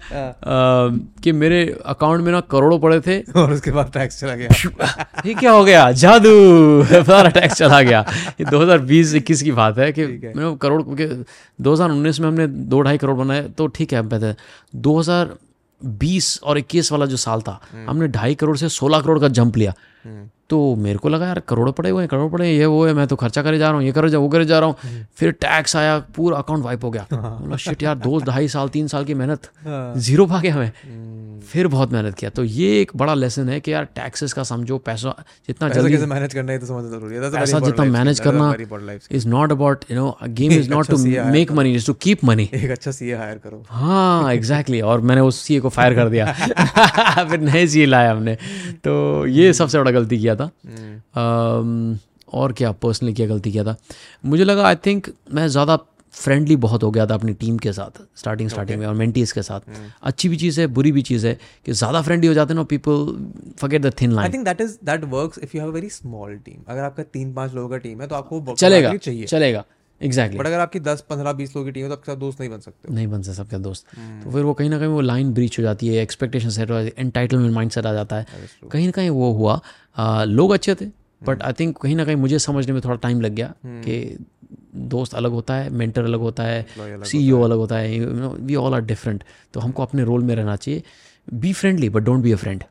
कि 1.23 1.31
मेरे 1.31 1.79
अकाउंट 1.85 2.21
में 2.21 2.31
ना 2.31 2.39
करोड़ों 2.39 2.79
पड़े 2.79 2.99
थे। 2.99 3.19
और 3.35 3.53
उसके 3.53 3.71
बाद 3.71 3.91
टैक्स 3.93 4.19
चला 4.19 4.35
गया. 4.35 4.49
ये 5.25 5.33
क्या 5.33 5.51
हो 5.51 5.65
गया? 5.65 5.91
जादू। 5.91 6.83
सारा 6.83 7.29
टैक्स 7.29 7.55
चला 7.55 7.81
गया। 7.81 8.05
ये 8.29 8.45
2020-21 8.45 9.41
की 9.41 9.51
बात 9.51 9.77
है 9.77 9.91
कि 9.91 10.01
है। 10.01 10.07
मैंने 10.07 10.57
करोड़ 10.61 10.81
के 10.81 11.23
2019 11.63 12.19
में 12.19 12.27
हमने 12.27 12.47
दो 12.47 12.81
ढाई 12.81 12.97
करोड़ 12.97 13.15
बनाए 13.15 13.41
तो 13.41 13.67
ठीक 13.67 13.93
है 13.93 14.01
बेहतर 14.01 14.35
2020 15.83 16.43
और 16.43 16.59
21 16.59 16.91
वाला 16.91 17.05
जो 17.05 17.17
साल 17.17 17.41
था 17.41 17.61
हमने 17.75 18.07
ढाई 18.07 18.35
करोड़ 18.35 18.57
से 18.57 18.69
16 18.69 19.01
करोड़ 19.01 19.19
का 19.19 19.27
जंप 19.27 19.57
लिया. 19.57 19.73
तो 20.49 20.75
मेरे 20.75 20.97
को 20.97 21.09
लगा 21.09 21.27
यार 21.27 21.39
करोड़ 21.39 21.71
पड़े 21.71 21.89
हुए 21.89 22.01
हैं 22.01 22.09
करोड़ 22.09 22.31
पड़े 22.31 22.51
ये 22.51 22.65
वो 22.65 22.85
है 22.85 22.93
मैं 22.93 23.07
तो 23.07 23.15
खर्चा 23.15 23.43
करे 23.43 23.57
जा 23.57 23.67
रहा 23.67 23.75
हूँ 23.75 23.85
ये 23.85 23.91
करे 23.91 24.09
जा 24.09 24.17
वो 24.17 24.29
करे 24.29 24.45
जा 24.45 24.59
रहा 24.59 24.69
हूँ 24.69 24.75
फिर 25.15 25.31
टैक्स 25.31 25.75
आया 25.75 25.99
पूरा 25.99 26.37
अकाउंट 26.37 26.63
वाइप 26.63 26.83
हो 26.83 26.91
गया 26.91 27.07
बोला 27.13 27.57
शिट 27.57 27.83
यार 27.83 27.95
दो 27.95 28.19
ढाई 28.19 28.47
साल 28.47 28.69
तीन 28.69 28.87
साल 28.87 29.05
की 29.05 29.13
मेहनत 29.13 29.49
हाँ. 29.65 29.95
ज़ीरो 29.95 30.25
पा 30.25 30.37
हमें 30.37 30.71
हम्म. 30.83 31.14
फिर 31.43 31.67
बहुत 31.67 31.91
मेहनत 31.91 32.15
किया। 32.15 32.29
तो 32.29 32.43
ये 32.43 32.81
एक 32.81 32.91
बड़ा 32.95 33.13
लेसन 33.13 33.49
है 33.49 33.59
कि 33.59 33.73
यार 33.73 33.85
टैक्सेस 33.85 34.33
का 34.33 34.43
समझो 34.43 34.77
पैसा 34.77 35.15
जितना 35.47 35.69
जल्दी 35.69 35.97
मैनेज 36.05 36.33
करना 36.33 36.51
है 36.51 36.59
तो 36.59 36.65
समझना 36.65 36.89
ज़रूरी 36.89 37.15
है। 37.15 37.31
पैसा 37.31 37.59
जितना 37.59 37.85
मैनेज 37.85 38.19
करना. 38.19 38.53
Is 39.11 39.27
not 39.27 39.51
about 39.51 39.85
you 39.91 39.97
know 39.97 40.17
game 40.27 40.51
is 40.51 40.69
not 40.69 40.87
to 40.87 40.97
make 41.31 41.51
money 41.51 41.75
is 41.75 41.87
to 41.87 41.93
keep 41.93 42.23
money 42.25 42.49
एक 42.53 42.71
अच्छा 42.71 42.91
सीए 42.91 43.15
हायर 43.15 43.37
करो। 43.37 43.63
हाँ 43.69 44.33
एग्जैक्टली 44.33 44.81
और 44.81 45.01
मैंने 45.01 45.21
उस 45.21 45.41
सीए 45.41 45.59
को 45.59 45.69
फायर 45.69 45.95
कर 45.95 46.09
दिया। 46.09 46.31
फिर 47.29 47.39
नए 47.39 47.67
सीए 47.67 47.85
लाया 47.85 48.11
हमने। 48.11 48.35
तो 48.83 49.25
ये 49.25 49.53
सबसे 49.53 49.79
बड़ा 49.79 49.91
गलती 49.91 50.17
किया 50.17 50.35
था। 50.35 50.49
हम्म. 50.67 51.97
और 52.33 52.53
क्या 52.53 52.71
पर्सनली 52.71 53.13
क्या 53.13 53.27
गलती 53.27 53.51
किया 53.51 53.63
था। 53.63 53.75
मुझे 54.25 54.43
लगा 54.43 54.67
आई 54.67 54.75
थिंक 54.75 55.07
मैं 55.33 55.47
ज़्यादा 55.47 55.77
फ्रेंडली 56.15 56.55
बहुत 56.57 56.83
हो 56.83 56.89
गया 56.91 57.05
था 57.05 57.13
अपनी 57.13 57.33
टीम 57.35 57.57
के 57.57 57.73
साथ 57.73 58.01
स्टार्टिंग 58.17 58.49
स्टार्टिंग 58.49 58.79
में 58.79 58.85
और 58.87 58.93
मेंटीज 58.95 59.31
के 59.31 59.41
साथ। 59.41 59.61
अच्छी 60.03 60.29
भी 60.29 60.37
चीज़ 60.37 60.59
है 60.61 60.67
बुरी 60.69 60.91
भी 60.91 61.01
चीज़ 61.03 61.27
है 61.27 61.37
कि 61.65 61.71
ज़्यादा 61.73 62.01
फ्रेंडली 62.01 62.27
हो 62.27 62.33
जाते 62.33 62.53
हैं 62.53 62.57
ना 62.57 62.63
people 62.65 63.53
forget 63.59 63.81
the 63.81 63.93
thin 64.01 64.11
line 64.11 64.25
I 64.25 64.33
think 64.33 64.45
that 64.45 64.61
is 64.61 64.77
that 64.85 65.03
works 65.11 65.39
if 65.39 65.55
you 65.57 65.61
have 65.61 65.71
a 65.71 65.73
very 65.73 65.89
small 65.91 66.37
team 66.45 66.61
अगर 66.67 66.81
आपका 66.81 67.03
तीन 67.13 67.33
पाँच 67.33 67.53
लोगों 67.53 67.69
का 67.69 67.77
टीम 67.77 68.01
है 68.01 68.07
तो 68.07 68.15
आपको 68.15 68.55
चलेगा 68.55 68.95
चाहिए। 68.95 69.25
चलेगा 69.25 69.63
एग्जैक्टली 70.01 70.39
बट 70.39 70.45
अगर 70.45 70.59
आपकी 70.59 70.79
दस 70.81 71.03
पंद्रह 71.09 71.33
बीस 71.33 71.55
लोगों 71.55 71.65
की 71.65 71.71
टीम 71.71 71.83
है 71.83 71.89
तो 71.89 71.95
आपके 71.95 72.11
साथ 72.11 72.17
दोस्त 72.19 72.39
नहीं 72.39 72.49
बन 72.49 72.59
सकते। 72.59 72.93
नहीं 72.93 73.07
बन 73.07 73.21
सकते 73.21 73.35
सबका 73.35 73.57
दोस्त। 73.59 73.85
हम्म। 73.97 74.21
तो 74.23 74.31
फिर 74.31 74.43
वो 74.43 74.53
कहीं 74.53 74.69
ना 74.69 74.77
कहीं 74.79 74.89
वो 74.89 75.01
लाइन 75.01 75.33
ब्रीच 75.33 75.57
हो 75.59 75.63
जाती 75.63 75.87
है 75.87 76.01
एक्सपेक्टेशन 76.01 76.49
सेट 76.49 76.69
हो 76.71 76.75
जाती 76.75 76.93
है 76.97 77.05
एंटाइटलमेंट 77.05 77.53
माइंड 77.55 77.71
सेट 77.71 77.85
आ 77.85 77.93
जाता 77.93 78.15
है. 78.15 78.25
कहीं 78.71 78.85
ना 78.85 78.91
कहीं 78.91 79.09
वो 79.09 79.31
हुआ। 79.33 79.59
आ, 79.97 80.23
लोग 80.23 80.51
अच्छे 80.51 80.75
थे 80.75 80.85
बट 81.21 81.41
आई 81.41 81.53
थिंक 81.59 81.77
कहीं 81.77 81.95
ना 81.95 82.05
कहीं 82.05 82.15
मुझे 82.15 82.39
समझने 82.39 82.73
में 82.73 82.81
थोड़ा 82.83 82.95
टाइम 83.03 83.21
लग 83.21 83.35
गया 83.35 83.53
कि 83.65 84.17
दोस्त 84.75 85.15
अलग 85.15 85.31
होता 85.31 85.55
है 85.55 85.69
मेंटर 85.69 86.03
अलग 86.03 86.19
होता 86.19 86.43
है 86.43 86.65
Employee 86.65 86.93
अलग 86.93 87.03
सीईओ 87.03 87.41
अलग 87.41 87.57
होता 87.57 87.77
है 87.77 87.95
you 87.95 88.05
know 88.05 88.29
we 88.29 88.55
all 88.55 88.73
are 88.73 88.81
different 88.81 89.23
तो 89.53 89.59
हमको 89.59 89.83
अपने 89.83 90.03
रोल 90.03 90.23
में 90.23 90.35
रहना 90.35 90.55
चाहिए। 90.55 90.83
Be 91.33 91.53
friendly 91.53 91.89
but 91.89 92.03
don't 92.03 92.23
be 92.23 92.31
a 92.31 92.35
friend 92.35 92.63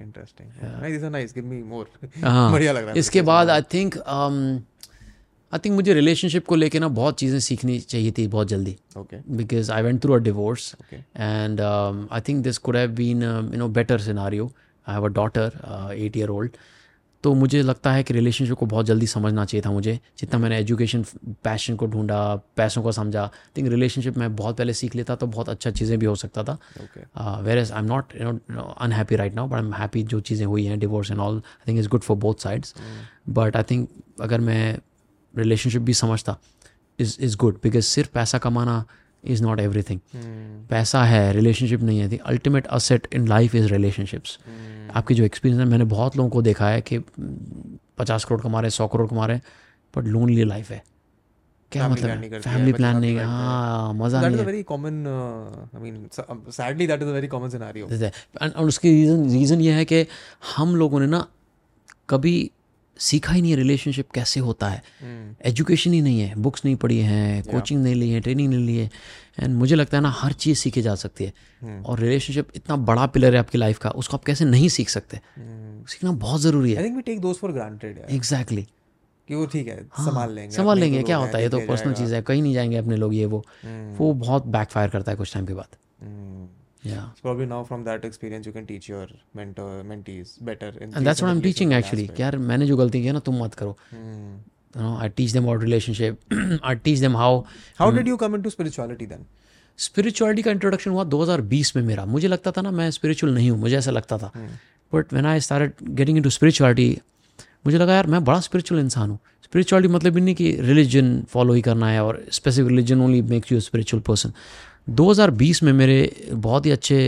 interesting 0.00 0.48
nice 0.80 1.02
nice 1.02 1.34
give 1.34 1.46
me 1.46 1.62
more 1.62 1.90
बढ़िया 2.24 2.72
लग 2.72 2.84
रहा 2.84 2.94
इसके 2.96 3.22
बाद 3.22 3.50
आई 3.50 3.62
थिंक 3.74 3.96
आई 5.52 5.58
थिंक 5.64 5.74
मुझे 5.74 5.94
रिलेशनशिप 5.94 6.46
को 6.46 6.54
लेके 6.54 6.78
ना 6.80 6.88
बहुत 6.88 7.18
चीज़ें 7.18 7.38
सीखनी 7.40 7.78
चाहिए 7.80 8.12
थी 8.18 8.26
बहुत 8.28 8.48
जल्दी। 8.48 8.76
Okay 8.98 9.16
I 9.72 9.82
went 9.82 10.02
through 10.02 10.18
through 10.18 10.20
a 10.20 10.24
divorce, 10.28 10.64
Okay. 10.82 10.98
and 11.26 11.60
um, 11.60 12.00
I 12.10 12.20
think 12.20 12.44
this 12.46 12.58
could 12.58 12.76
have 12.76 12.94
been 12.94 13.22
um, 13.22 13.52
you 13.52 13.60
know 13.62 13.68
better 13.68 13.98
scenario. 13.98 14.50
I 14.86 14.94
have 14.94 15.04
a 15.04 15.10
तो 17.26 17.32
मुझे 17.34 17.60
लगता 17.62 17.92
है 17.92 18.02
कि 18.02 18.14
रिलेशनशिप 18.14 18.56
को 18.56 18.66
बहुत 18.66 18.86
जल्दी 18.86 19.06
समझना 19.06 19.44
चाहिए 19.44 19.62
था 19.62 19.70
मुझे। 19.70 19.98
जितना 20.18 20.38
मैंने 20.40 20.58
एजुकेशन 20.58 21.04
पैशन 21.44 21.76
को 21.76 21.86
ढूंढा 21.86 22.18
पैसों 22.56 22.82
को 22.82 22.92
समझा 22.92 23.22
आई 23.22 23.50
थिंक 23.56 23.68
रिलेशनशिप 23.68 24.18
मैं 24.18 24.34
बहुत 24.36 24.56
पहले 24.56 24.72
सीख 24.72 24.94
लेता 24.96 25.14
तो 25.16 25.26
बहुत 25.26 25.48
अच्छा 25.48 25.70
चीज़ें 25.70 25.98
भी 25.98 26.06
हो 26.06 26.14
सकता 26.16 26.44
था। 26.44 27.40
Whereas 27.58 27.72
I 27.72 27.78
am 27.78 27.86
not 27.86 28.12
you 28.20 28.32
know 28.32 28.62
unhappy 28.80 29.16
right 29.16 29.34
now 29.34 29.48
but 29.48 29.54
I 29.54 29.64
am 29.64 29.72
happy 29.74 30.02
जो 30.04 30.20
चीज़ें 30.20 30.46
हुई 30.46 30.64
हैं 30.64 30.78
divorce 30.78 31.10
and 31.10 31.20
all 31.20 31.36
I 31.36 31.68
think 31.68 31.78
is 31.78 31.88
good 31.88 32.02
for 32.02 32.16
both 32.16 32.42
sides 32.42 32.74
but 33.38 33.56
I 33.56 33.62
think 33.62 33.88
अगर 34.20 34.40
मैं 34.40 34.78
रिलेशनशिप 35.34 35.82
भी 35.82 35.94
समझता 35.94 36.38
इज़ 36.98 37.16
इज़ 37.20 37.36
गुड 37.36 37.58
बिकॉज़ 37.62 37.84
सिर्फ़ 37.84 38.10
पैसा 38.14 38.38
कमाना 38.38 38.84
इज़ 39.24 39.42
नॉट 39.42 39.60
एवरी 39.60 39.82
थिंग 39.82 40.00
पैसा 40.70 41.04
है 41.04 41.32
रिलेशनशिप 41.32 41.82
नहीं 41.82 41.98
है 41.98 42.08
the 42.08 42.16
ultimate 42.26 42.66
asset 42.66 43.06
in 43.12 43.28
life 43.28 43.54
is 43.54 43.66
relationships 43.66 44.38
आपकी 44.94 45.14
जो 45.14 45.24
एक्सपीरियंस 45.24 45.60
है 45.60 45.66
मैंने 45.70 45.84
बहुत 45.84 46.16
लोगों 46.16 46.30
को 46.30 46.42
देखा 46.42 46.68
है 46.68 46.80
कि 46.80 46.98
पचास 47.98 48.24
करोड़ 48.24 48.40
कमा 48.40 48.60
रहे 48.60 48.70
सौ 48.70 48.86
करोड़ 48.88 49.08
कमा 49.08 49.26
रहे 49.26 49.36
हैं 49.36 49.42
बट 49.94 50.04
लोनली 50.04 50.44
लाइफ 50.44 50.70
है। 50.70 50.82
क्या 51.72 51.88
मतलब 51.88 52.08
करती 52.08 52.34
है, 52.34 52.40
फैमिली 52.40 52.72
प्लान 52.72 52.96
नहीं 52.96 53.18
हाँ। 53.18 53.92
मज़ा 53.94 54.20
नहीं 54.28 54.44
very 54.44 54.62
common 54.62 55.06
I 55.74 55.80
mean 55.80 56.08
sadly 56.50 56.86
that 56.86 57.02
is 57.02 57.08
very 57.08 57.28
common 57.28 57.48
scenario 57.48 57.86
और 58.60 58.66
उसकी 58.66 58.90
रीज़न 58.90 59.30
रीज़न 59.30 59.60
ये 59.60 59.72
है 59.72 59.84
कि 59.84 60.06
हम 60.56 60.76
लोगों 60.76 61.00
ने 61.00 61.06
ना 61.06 61.26
कभी 62.08 62.34
सीखा 62.98 63.32
ही 63.32 63.42
नहीं 63.42 63.50
है 63.50 63.56
रिलेशनशिप 63.56 64.10
कैसे 64.10 64.40
होता 64.40 64.68
है। 64.68 64.82
एजुकेशन 65.44 65.92
ही 65.92 66.00
नहीं 66.02 66.20
है 66.20 66.34
बुक्स 66.34 66.64
नहीं 66.64 66.76
पढ़ी 66.76 66.98
हैं 66.98 67.42
कोचिंग 67.44 67.82
नहीं 67.82 67.94
ली 67.94 68.10
है 68.10 68.20
ट्रेनिंग 68.20 68.48
नहीं 68.50 68.66
ली 68.66 68.76
है। 68.76 68.90
एंड 69.40 69.54
मुझे 69.54 69.74
लगता 69.74 69.96
है 69.96 70.02
ना 70.02 70.10
हर 70.10 70.32
चीज़ 70.32 70.58
सीखी 70.58 70.82
जा 70.82 70.94
सकती 70.94 71.24
है। 71.24 71.82
और 71.82 71.98
रिलेशनशिप 71.98 72.48
इतना 72.56 72.76
बड़ा 72.76 73.06
पिलर 73.06 73.34
है 73.34 73.40
आपकी 73.40 73.58
लाइफ 73.58 73.78
का 73.78 73.90
उसको 73.90 74.16
आप 74.16 74.24
कैसे 74.24 74.44
नहीं 74.44 74.68
सीख 74.68 74.88
सकते? 74.88 75.20
सीखना 75.88 76.12
बहुत 76.12 76.40
ज़रूरी 76.40 76.70
आई 76.70 76.76
है 76.76 76.84
थिंक 76.84 76.96
वी 76.96 77.02
टेक 77.02 77.20
दोस्त 77.20 77.40
फॉर 77.40 77.52
ग्रांटेड 77.52 78.02
एग्जैक्टली 78.10 78.62
कि 79.28 79.34
वो 79.34 79.46
ठीक 79.46 79.68
है 79.68 79.76
हाँ, 79.92 80.06
संभाल 80.06 80.32
लेंगे 80.32 80.56
संभाल 80.56 80.78
लेंगे 80.78 81.00
तो 81.00 81.06
क्या 81.06 81.16
होता 81.16 81.36
है? 81.38 81.42
ये 81.44 81.48
तो 81.48 81.60
पर्सनल 81.60 81.92
चीज़ 81.94 82.14
है 82.14 82.22
कहीं 82.22 82.42
नहीं 82.42 82.54
जाएँगे 82.54 82.76
अपने 82.76 82.96
लोग 82.96 83.14
ये 83.14 83.24
वो। 83.24 83.44
हम्म, 83.62 83.96
वो 83.96 84.12
बहुत 84.14 84.46
बैकफायर 84.46 84.90
करता 84.90 85.12
है 85.12 85.16
कुछ 85.16 85.32
टाइम 85.34 85.46
के 85.46 85.54
बाद। 85.54 85.76
या 86.86 87.12
So 87.14 87.26
probably 87.26 87.46
now 87.52 87.60
from 87.70 87.84
that 87.86 88.04
experience 88.08 88.48
you 88.48 88.54
can 88.56 88.66
teach 88.72 88.88
your 88.92 89.06
mentor 89.40 89.70
mentees 89.92 90.34
better 90.50 90.70
in 90.82 90.92
what 90.98 91.22
I 91.22 91.30
am 91.30 91.40
teaching 91.40 91.72
actually 91.72 92.06
कि 92.06 92.22
यार 92.22 92.38
मैंने 92.50 92.66
जो 92.66 92.76
गलती 92.76 93.00
की 93.00 93.06
है 93.06 93.12
ना 93.12 93.18
तुम 93.30 93.42
मत 93.44 93.54
करो 93.54 93.76
Hmm. 93.94 94.36
you 94.76 94.84
know 94.84 94.94
i 95.02 95.08
teach 95.18 95.34
them 95.34 95.46
about 95.48 95.62
relationship. 95.64 96.16
I 96.70 96.74
teach 96.86 97.02
them 97.04 97.14
how 97.22 97.30
How 97.80 97.86
did 97.98 98.08
you 98.12 98.16
come 98.22 98.34
into 98.38 98.50
spirituality 98.56 99.06
then? 99.12 99.22
Spirituality 99.78 100.42
का 100.42 100.50
इंट्रोडक्शन 100.50 100.90
हुआ 100.90 101.04
2020 101.04 101.76
में 101.76 101.82
मेरा। 101.82 102.04
मुझे 102.06 102.28
लगता 102.28 102.50
था 102.50 102.62
ना 102.62 102.70
मैं 102.70 102.90
स्पिरिचुअल 102.90 103.34
नहीं 103.34 103.50
हूँ 103.50 103.58
मुझे 103.60 103.76
ऐसा 103.78 103.90
लगता 103.90 104.18
था। 104.18 104.30
But 104.94 105.12
when 105.12 105.26
I 105.26 105.40
started 105.40 105.88
getting 105.96 106.16
into 106.16 106.30
spirituality 106.30 106.88
मुझे 107.66 107.78
लगा 107.78 107.94
यार 107.94 108.06
मैं 108.06 108.24
बड़ा 108.24 108.40
स्पिरिचुअल 108.40 108.80
इंसान 108.80 109.10
हूँ. 109.10 109.18
स्पिरिचुअलिटी 109.44 109.94
मतलब 109.94 110.16
ही 110.16 110.22
नहीं 110.22 110.34
कि 110.34 110.50
रिलीजन 110.60 111.20
फॉलो 111.30 111.52
ही 111.54 111.62
करना 111.62 111.88
है 111.90 112.04
और 112.04 112.24
specific 112.32 112.70
religion 112.70 113.00
only 113.00 113.22
makes 113.22 113.52
you 113.52 113.60
spiritual 113.60 114.02
person 114.06 114.32
2020 114.86 115.62
में 115.62 115.72
मेरे 115.72 116.28
बहुत 116.32 116.66
ही 116.66 116.70
अच्छे 116.70 116.98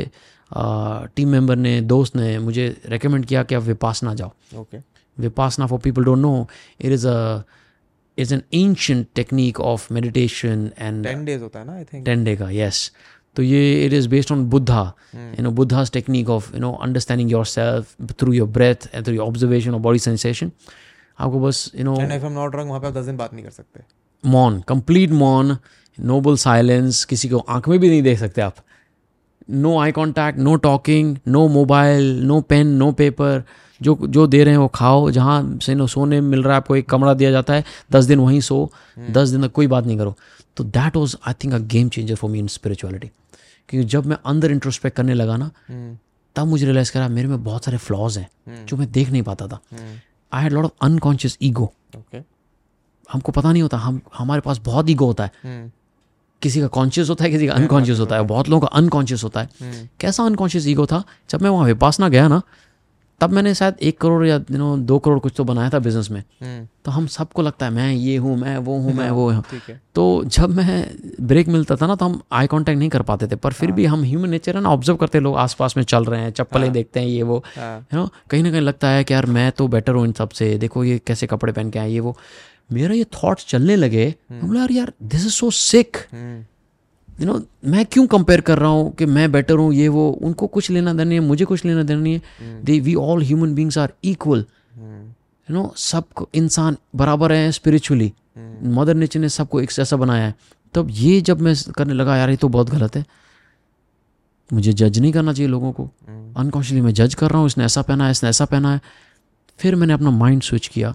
टीम 0.52 1.28
मेंबर 1.28 1.56
ने 1.56 1.80
दोस्त 1.80 2.16
ने 2.16 2.38
मुझे 2.38 2.68
रेकमेंड 2.86 3.26
किया 3.26 3.42
कि 3.42 3.55
आप 3.55 3.62
विपासना 3.62 4.14
जाओ। 4.14 4.60
Okay 4.60 4.78
Vipassana 5.18 5.66
for 5.66 5.78
people 5.78 6.05
don't 6.05 6.18
know 6.18 6.46
it 6.80 6.92
is 6.92 7.06
a 7.09 7.42
is 8.18 8.34
an 8.34 8.42
ancient 8.55 9.06
technique 9.14 9.60
of 9.60 9.92
meditation 9.94 10.70
and 10.78 11.05
ten 11.06 11.24
days 11.24 11.42
होता 11.42 11.59
है 11.59 11.66
ना 11.66 11.72
आई 11.72 11.84
थिंक 11.84 12.05
टेन 12.06 12.24
डे 12.24 12.36
का 12.36 12.50
यस 12.50 12.90
तो 13.36 13.42
ये 13.42 13.86
it 13.86 13.92
is 13.92 14.09
based 14.09 14.32
on 14.32 14.44
Buddha 14.50 14.82
you 15.14 15.42
know 15.42 15.50
Buddha's 15.60 15.90
technique 15.92 16.30
of 16.30 16.50
you 16.55 16.60
know 16.60 16.72
understanding 16.82 17.30
yourself 17.46 18.12
through 18.20 18.32
your 18.32 18.48
breath 18.48 18.88
and 18.94 19.06
through 19.06 19.18
observation 19.26 19.74
और 19.74 19.80
body 19.80 19.98
sensation 19.98 20.50
आपको 21.18 21.40
बस 21.40 21.70
you 21.74 21.84
know 21.84 22.00
and 22.00 22.12
if 22.12 22.24
am 22.24 22.32
not 22.32 22.55
wrong 22.55 22.70
वहाँ 22.70 22.80
पे 22.80 22.90
दस 23.00 23.06
दिन 23.06 23.16
बात 23.16 23.34
नहीं 23.34 23.44
कर 23.44 23.50
सकते। 23.50 23.80
मौन 24.24 24.60
कंप्लीट 24.68 25.10
मौन 25.12 25.56
नोबल 25.98 26.36
साइलेंस 26.36 27.04
किसी 27.04 27.28
को 27.28 27.38
आँख 27.38 27.68
में 27.68 27.78
भी 27.78 27.88
नहीं 27.88 28.02
देख 28.02 28.18
सकते 28.18 28.40
आप। 28.40 28.56
No 29.50 29.78
eye 29.80 29.92
contact 29.92 30.38
no 30.38 30.54
talking 30.64 31.16
no 31.28 31.46
mobile 31.48 32.12
no 32.26 32.40
pen 32.40 32.66
no 32.76 32.90
paper 32.92 33.42
जो 33.80 33.96
जो 34.06 34.26
दे 34.26 34.42
रहे 34.44 34.54
हैं 34.54 34.58
वो 34.58 34.68
खाओ 34.74 35.10
जहाँ 35.10 35.58
से 35.62 35.74
नो 35.74 35.86
सोने 35.86 36.20
मिल 36.20 36.42
रहा 36.42 36.52
है 36.52 36.56
आपको 36.56 36.76
एक 36.76 36.88
कमरा 36.90 37.14
दिया 37.14 37.30
जाता 37.30 37.54
है 37.54 37.64
दस 37.92 38.04
दिन 38.04 38.18
वहीं 38.18 38.40
सो 38.40 38.70
दस 38.98 39.28
दिन 39.28 39.46
तक 39.46 39.52
कोई 39.52 39.66
बात 39.66 39.86
नहीं 39.86 39.98
करो। 39.98 40.14
तो 40.56 40.64
that 40.64 40.96
was 40.96 41.16
I 41.26 41.34
think 41.44 41.54
a 41.54 41.58
game 41.74 41.88
changer 41.88 42.14
for 42.14 42.30
me 42.30 42.38
in 42.38 42.46
spirituality 42.48 43.10
क्योंकि 43.68 43.88
जब 43.88 44.06
मैं 44.06 44.16
अंदर 44.26 44.52
इंट्रोस्पेक्ट 44.52 44.96
करने 44.96 45.14
लगा 45.14 45.36
ना 45.36 45.50
हम्म, 45.68 45.96
तब 46.36 46.46
मुझे 46.46 46.64
रियलाइज़ 46.66 46.92
करा 46.92 47.08
मेरे 47.08 47.28
में 47.28 47.42
बहुत 47.44 47.64
सारे 47.64 47.76
फ्लॉज 47.78 48.18
हैं 48.18 48.64
जो 48.66 48.76
मैं 48.76 48.90
देख 48.92 49.10
नहीं 49.10 49.22
पाता 49.22 49.46
था। 49.46 49.60
I 50.32 50.42
had 50.42 50.52
lot 50.52 50.64
of 50.64 50.72
unconscious 50.82 51.38
ego 51.42 51.72
okay 51.96 52.20
हमको 53.09 53.32
पता 53.32 53.52
नहीं 53.52 53.62
होता 53.62 53.76
हम 53.78 54.01
हमारे 54.18 54.40
पास 54.40 54.60
बहुत 54.64 54.90
ईगो 54.90 55.06
होता 55.06 55.24
है। 55.24 55.32
हम्म, 55.44 55.70
किसी 56.43 56.60
का 56.60 56.66
कॉन्शियस 56.68 57.09
होता 57.09 57.24
है 57.24 57.30
किसी 57.30 57.47
का 57.47 57.55
अनकॉन्शियस 57.55 57.98
होता 58.01 58.16
है 58.16 58.22
बहुत 58.26 58.48
लोगों 58.48 58.66
का 58.66 58.76
अनकॉन्शियस 58.76 59.24
होता 59.24 59.40
है। 59.40 59.89
कैसा 60.01 60.24
अनकॉन्शियस 60.24 60.66
ईगो 60.68 60.86
था? 60.86 61.02
जब 61.30 61.43
मैं 61.43 61.51
वहाँ 61.51 61.66
विपासना 61.66 62.09
गया 62.09 62.28
ना 62.28 62.43
तब 63.20 63.30
मैंने 63.30 63.55
शायद 63.55 63.76
एक 63.82 64.01
करोड़ 64.01 64.26
या 64.26 64.36
यू 64.51 64.59
नो 64.59 64.76
दो 64.78 64.98
करोड़ 64.98 65.18
कुछ 65.18 65.32
तो 65.36 65.44
बनाया 65.44 65.70
था 65.70 65.78
बिज़नेस 65.78 66.10
में। 66.10 66.20
हम्म, 66.20 66.66
तो 66.85 66.90
हम 66.90 67.06
सबको 67.06 67.43
लगता 67.43 67.66
है 67.66 67.72
मैं 67.72 67.93
ये 67.93 68.16
हूँ 68.16 68.36
मैं 68.39 68.56
वो 68.59 68.76
हूँ 68.78 68.93
मैं 68.94 69.09
वो 69.10 69.30
हूँ। 69.30 69.43
तो 69.94 70.24
जब 70.26 70.51
मैं 70.56 70.86
ब्रेक 71.20 71.48
मिलता 71.48 71.76
था 71.76 71.86
ना 71.86 71.94
तो 71.94 72.05
हम 72.05 72.20
आई 72.32 72.47
कांटेक्ट 72.47 72.78
नहीं 72.78 72.89
कर 72.89 73.02
पाते 73.02 73.26
थे। 73.26 73.36
पर 73.36 73.52
फिर 73.52 73.72
भी 73.72 73.86
हम 73.86 74.02
ह्यूमन 74.02 74.30
नेचर 74.30 74.56
है 74.56 74.62
ना 74.62 74.68
ऑब्ज़र्व 74.68 74.97
करते 74.97 75.18
हैं, 75.18 75.22
लोग 75.22 75.36
आसपास 75.36 75.76
में 75.76 75.85
चल 75.85 76.05
रहे 76.05 76.20
हैं 76.20 76.30
चप्पलें 76.30 76.70
देखते 76.72 77.01
हैं 77.01 77.06
ये 77.06 77.22
वो। 77.22 77.43
हाँ। 77.56 77.78
You 77.94 77.98
know? 78.01 78.09
कहीं 78.30 78.43
ना 78.43 78.51
कहीं 78.51 78.60
लगता 78.60 78.89
है 78.89 79.05
कि 79.05 79.14
यार 79.14 79.26
मैं 79.28 79.51
तो 79.52 79.68
बेटर 79.68 79.94
हूँ 79.94 80.05
इन 80.06 80.12
सबसे 80.12 80.56
देखो 80.59 80.85
ये 80.85 80.98
कैसे 81.06 81.26
कपड़े 81.26 81.52
पहन 81.52 81.70
के 81.70 81.78
आए 81.78 81.90
ये 81.90 82.01
वो। 82.01 82.16
मेरा 82.70 82.94
ये 82.94 83.04
थॉट्स 83.14 83.46
चलने 83.48 83.76
लगे। 83.76 84.06
हम 84.30 84.46
बोला 84.46 84.60
यार 84.60 84.72
यार 84.72 84.92
this 85.04 85.26
is 85.26 85.32
so 85.32 85.50
sick 85.52 85.96
hmm, 86.12 86.44
you 87.18 87.26
know 87.26 87.40
मैं 87.64 87.84
क्यों 87.86 88.06
कंपेयर 88.06 88.40
कर 88.40 88.58
रहा 88.58 88.70
हूँ 88.70 88.90
कि 88.94 89.06
मैं 89.06 89.30
बेटर 89.32 89.54
हूँ 89.54 89.72
ये 89.74 89.88
वो 89.88 90.08
उनको 90.22 90.46
कुछ 90.46 90.70
लेना 90.70 90.92
देना 90.92 91.04
नहीं 91.04 91.18
है 91.18 91.24
मुझे 91.26 91.44
कुछ 91.44 91.64
लेना 91.64 91.82
देना 91.82 92.00
नहीं 92.00 92.14
है। 92.14 92.62
They 92.64 92.78
we 92.80 92.94
all 92.96 93.22
human 93.22 93.54
beings 93.54 93.78
are 93.78 93.92
equal 94.04 94.44
hmm, 94.74 95.02
you 95.48 95.54
know 95.54 95.72
सबको 95.76 96.28
इंसान 96.34 96.76
बराबर 96.96 97.32
हैं 97.32 97.50
स्पिरिचुअली 97.52 98.12
मदर 98.74 98.94
नेचर 98.94 99.20
ने 99.20 99.28
सबको 99.28 99.60
एक 99.60 99.78
ऐसा 99.80 99.96
बनाया 99.96 100.26
है। 100.26 100.34
तब 100.74 100.88
ये 100.90 101.20
जब 101.20 101.40
मैं 101.40 101.54
करने 101.76 101.94
लगा 101.94 102.16
यार 102.16 102.30
ये 102.30 102.36
तो 102.36 102.48
बहुत 102.48 102.70
गलत 102.70 102.96
है। 102.96 103.04
मुझे 104.50 104.72
जज 104.72 104.98
नहीं 104.98 105.12
करना 105.12 105.32
चाहिए 105.32 105.50
लोगों 105.50 105.72
को। 105.72 105.90
अनकॉन्शियसली 106.36 106.80
मैं 106.80 106.92
जज 106.94 107.14
कर 107.14 107.30
रहा 107.30 107.38
हूँ 107.38 107.46
इसने 107.46 107.64
ऐसा 107.64 107.82
पहना 107.82 108.04
है 108.04 108.10
इसने 108.10 108.28
ऐसा 108.30 108.44
पहना 108.44 108.72
है। 108.72 108.80
फिर 109.60 109.74
मैंने 109.74 109.92
अपना 109.92 110.10
माइंड 110.12 110.42
स्विच 110.42 110.66
किया। 110.66 110.94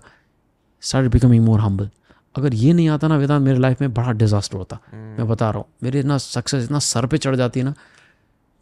स्टार्ट 0.83 1.11
बिकमिंग 1.11 1.45
मोर 1.45 1.59
हम्बल 1.59 1.89
अगर 2.35 2.53
ये 2.55 2.73
नहीं 2.73 2.87
आता 2.89 3.07
ना 3.07 3.17
वेदांत 3.17 3.43
मेरे 3.43 3.59
लाइफ 3.59 3.81
में 3.81 3.93
बड़ा 3.93 4.11
डिजास्टर 4.11 4.57
होता। 4.57 4.79
मैं 4.93 5.27
बता 5.27 5.49
रहा 5.49 5.59
हूँ 5.59 5.65
मेरे 5.83 5.99
इतना 5.99 6.17
सक्सेस 6.17 6.63
इतना 6.63 6.79
सर 6.81 7.05
पे 7.05 7.17
चढ़ 7.17 7.35
जाती 7.35 7.59
है 7.59 7.65
ना 7.65 7.73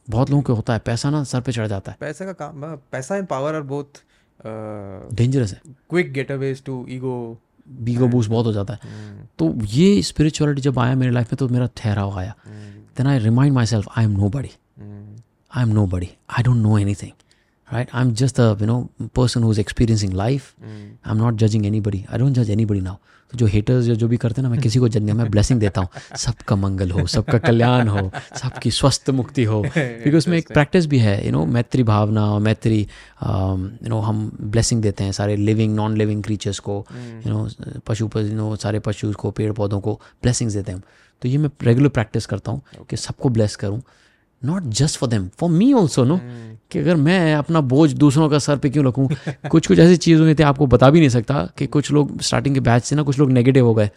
बहुत 0.08 0.30
लोगों 0.30 0.44
को 0.44 0.54
होता 0.54 0.74
है 0.74 0.80
पैसा 0.86 1.10
ना 1.10 1.24
सर 1.24 1.42
पे 1.42 1.52
चढ़ 1.52 1.68
जाता 1.68 1.92
है। 1.92 1.98
पैसे 2.00 2.26
का 2.26 2.34
काम 2.34 2.66
हाँ, 2.66 2.76
पैसा 2.92 3.16
and 3.16 3.28
power 3.28 3.56
are 3.56 3.62
both 3.72 4.02
dangerous 5.14 5.54
है। 5.54 5.62
Quick 5.90 6.12
get 6.14 6.32
always 6.32 6.64
to 6.64 6.86
ego 6.90 7.16
बीगो 7.80 8.08
boost 8.08 8.30
बहुत 8.30 8.46
हो 8.46 8.54
जाता 8.54 8.74
है। 8.74 8.80
तो 9.40 9.54
ये 9.66 10.02
स्पिरिचुअलिटी 10.04 10.62
जब 10.62 10.80
आया 10.80 10.96
मेरे 10.96 11.12
लाइफ 11.12 11.34
में 11.34 11.38
तो 11.40 11.48
मेरा 11.50 11.70
ठहराव 11.78 12.18
आया। 12.20 12.34
Then 12.98 13.08
I 13.08 13.20
remind 13.20 13.56
myself 13.66 13.88
I 13.98 14.06
am 14.06 14.12
nobody 14.30 14.52
I 15.52 15.64
am 15.64 15.70
nobody 15.88 16.10
I 16.30 16.44
don't 16.44 16.58
know 16.58 16.78
anything 16.96 17.12
right? 17.72 17.90
I'm 17.94 18.14
just 18.14 18.40
a 18.40 18.58
you 18.60 18.66
know 18.66 18.90
person 19.14 19.44
who's 19.44 19.58
experiencing 19.58 20.12
life. 20.12 20.56
Mm. 20.64 20.98
i'm 21.06 21.18
not 21.18 21.36
judging 21.36 21.66
anybody. 21.66 22.06
I 22.12 22.18
don't 22.18 22.34
judge 22.34 22.50
anybody 22.50 22.82
now. 22.82 23.00
तो 23.32 23.38
जो 23.38 23.46
haters 23.46 23.86
जो 23.86 23.96
जो 23.96 24.08
भी 24.08 24.18
करते 24.18 24.42
हैं 24.42 24.44
ना 24.44 24.50
मैं 24.50 24.62
किसी 24.62 24.80
को 24.80 24.88
जज 24.88 24.98
नहीं 24.98 25.14
मैं 25.16 25.30
ब्लेसिंग 25.32 25.60
देता 25.60 25.82
हूँ। 25.82 26.18
सबका 26.18 26.56
मंगल 26.56 26.92
हो 26.92 27.06
सबका 27.08 27.38
कल्याण 27.38 27.88
हो 27.88 28.12
सबकी 28.38 28.72
स्वस्थ 28.72 29.10
मुक्ति 29.10 29.44
हो। 29.44 29.62
क्योंकि 29.78 30.18
उसमें 30.18 30.38
एक 30.38 30.48
प्रैक्टिस 30.54 30.86
भी 30.86 30.98
है 30.98 31.26
यू 31.26 31.32
नो 31.32 31.46
मैत्री 31.46 31.84
भावना 31.84 32.40
मैत्री 32.40 32.80
यू 32.80 33.90
नो 33.90 34.00
हम 34.00 34.38
ब्लेसिंग 34.42 34.82
देते 34.82 35.04
हैं 35.04 35.12
सारे 35.12 35.36
लिविंग 35.36 35.76
नॉन 35.76 35.98
लिविंग 35.98 36.24
क्रीचर्स 36.24 36.60
को 36.60 36.86
यू 37.28 37.34
नो 37.34 37.50
पशु 37.88 38.10
यू 38.18 38.36
नो 38.36 38.56
सारे 38.56 38.80
पशु 38.80 39.14
को 39.14 39.32
पेड़ 39.32 39.52
पौधों 39.54 39.80
को 39.80 40.02
ब्लेसिंग्स 40.24 40.54
देते 40.54 40.72
हैं 40.72 40.78
हम। 40.78 40.84
तो 41.22 41.28
ये 41.28 41.38
मैं 41.38 41.50
रेगुलर 41.64 41.90
प्रैक्टिस 41.90 42.26
करता 42.26 42.52
हूँ 42.52 42.86
कि 42.90 42.98
सबको 42.98 43.30
ब्लेस 43.30 43.56
करूँ। 43.56 43.82
Not 44.44 44.64
just 44.74 44.98
for 45.00 45.10
them 45.10 45.28
for 45.38 45.50
me 45.50 45.72
also 45.74 46.04
no 46.04 46.20
कि 46.72 46.80
अगर 46.80 46.96
मैं 46.96 47.34
अपना 47.36 47.62
बोझ 47.62 47.92
दूसरों 47.94 48.30
का 48.30 48.40
सर 48.40 48.58
पे 48.58 48.70
क्यों 48.70 48.86
रखूँ? 48.86 49.08
कुछ 49.52 49.68
कुछ 49.68 49.80
ऐसी 49.80 49.98
चीज़ 49.98 50.20
हुई 50.22 50.36
थी 50.36 50.44
आपको 50.44 50.68
बता 50.68 50.90
भी 50.90 51.00
नहीं 51.00 51.10
सकता 51.10 51.48
कि 51.58 51.66
कुछ 51.68 51.92
लोग 51.92 52.22
स्टार्टिंग 52.22 52.56
के 52.56 52.62
बैच 52.62 52.84
से 52.84 52.96
ना 52.96 53.04
कुछ 53.04 53.20
लोग 53.20 53.32
नेगेटिव 53.32 53.66
हो 53.66 53.74
गए। 53.74 53.90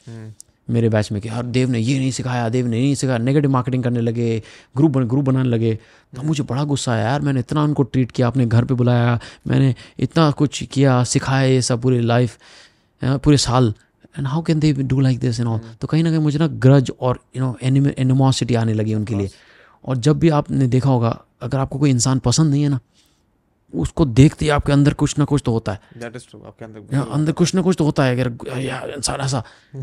मेरे 0.70 0.88
बैच 0.88 1.10
में 1.12 1.20
कि 1.22 1.28
यार 1.28 1.46
देव 1.46 1.70
ने 1.70 1.78
ये 1.78 1.98
नहीं 1.98 2.10
सिखाया 2.10 2.48
देव 2.48 2.66
ने 2.66 2.78
नहीं 2.78 2.94
सिखाया 2.94 3.18
नेगेटिव 3.18 3.50
मार्केटिंग 3.50 3.82
करने 3.84 4.00
लगे 4.00 4.42
ग्रुप 4.76 4.90
बन 4.90 5.04
ग्रुप 5.08 5.24
बनाने 5.24 5.48
लगे। 5.48 5.74
तो 6.12 6.22
मुझे 6.22 6.42
बड़ा 6.42 6.64
गुस्सा 6.64 6.92
आया 6.92 7.08
यार 7.08 7.20
मैंने 7.20 7.40
इतना 7.40 7.62
उनको 7.62 7.82
ट्रीट 7.82 8.10
किया 8.10 8.26
अपने 8.26 8.46
घर 8.46 8.64
पे 8.64 8.74
बुलाया 8.74 9.18
मैंने 9.46 9.74
इतना 9.98 10.30
कुछ 10.30 10.62
किया 10.62 11.02
सिखाया 11.04 11.46
ये 11.46 11.62
सब 11.62 11.82
पूरी 11.82 12.00
लाइफ 12.00 12.38
पूरे 13.02 13.36
साल। 13.36 13.72
And 14.18 14.26
how 14.26 14.42
can 14.42 14.60
they 14.60 14.72
do 14.72 15.00
like 15.00 15.18
this 15.18 15.40
and 15.40 15.48
all 15.48 15.60
तो 15.80 15.86
कहीं 15.86 16.02
ना 16.04 16.10
कहीं 16.10 16.20
मुझे 16.20 16.38
ना 16.38 16.46
ग्रज 16.46 16.90
और 17.00 17.18
यू 17.36 17.42
नो 17.42 17.56
एनिमोसिटी 17.62 18.54
आने 18.54 18.74
लगी 18.74 18.94
उनके 18.94 19.14
लिए। 19.14 19.30
और 19.85 19.97
जब 19.97 20.19
भी 20.19 20.28
आपने 20.28 20.66
देखा 20.66 20.90
होगा 20.90 21.24
अगर 21.43 21.59
आपको 21.59 21.78
कोई 21.78 21.90
इंसान 21.90 22.19
पसंद 22.19 22.51
नहीं 22.51 22.62
है 22.62 22.69
ना 22.69 22.81
उसको 23.74 24.05
देखते 24.05 24.44
ही 24.44 24.48
आपके 24.48 24.73
अंदर 24.73 24.93
कुछ 24.94 25.19
ना 25.19 25.24
कुछ 25.24 25.43
तो 25.44 25.52
होता 25.52 25.73
है। 25.73 25.81
ट्रू 26.01 26.40
आपके 26.47 26.65
अंदर 26.65 27.09
अंदर 27.12 27.32
कुछ 27.32 27.55
ना 27.55 27.62
कुछ 27.62 27.77
तो 27.78 27.85
होता 27.85 28.05
है 28.05 28.20
अगर 28.20 28.61
यार 28.61 28.90
इंसान 28.90 29.20
ऐसा 29.20 29.43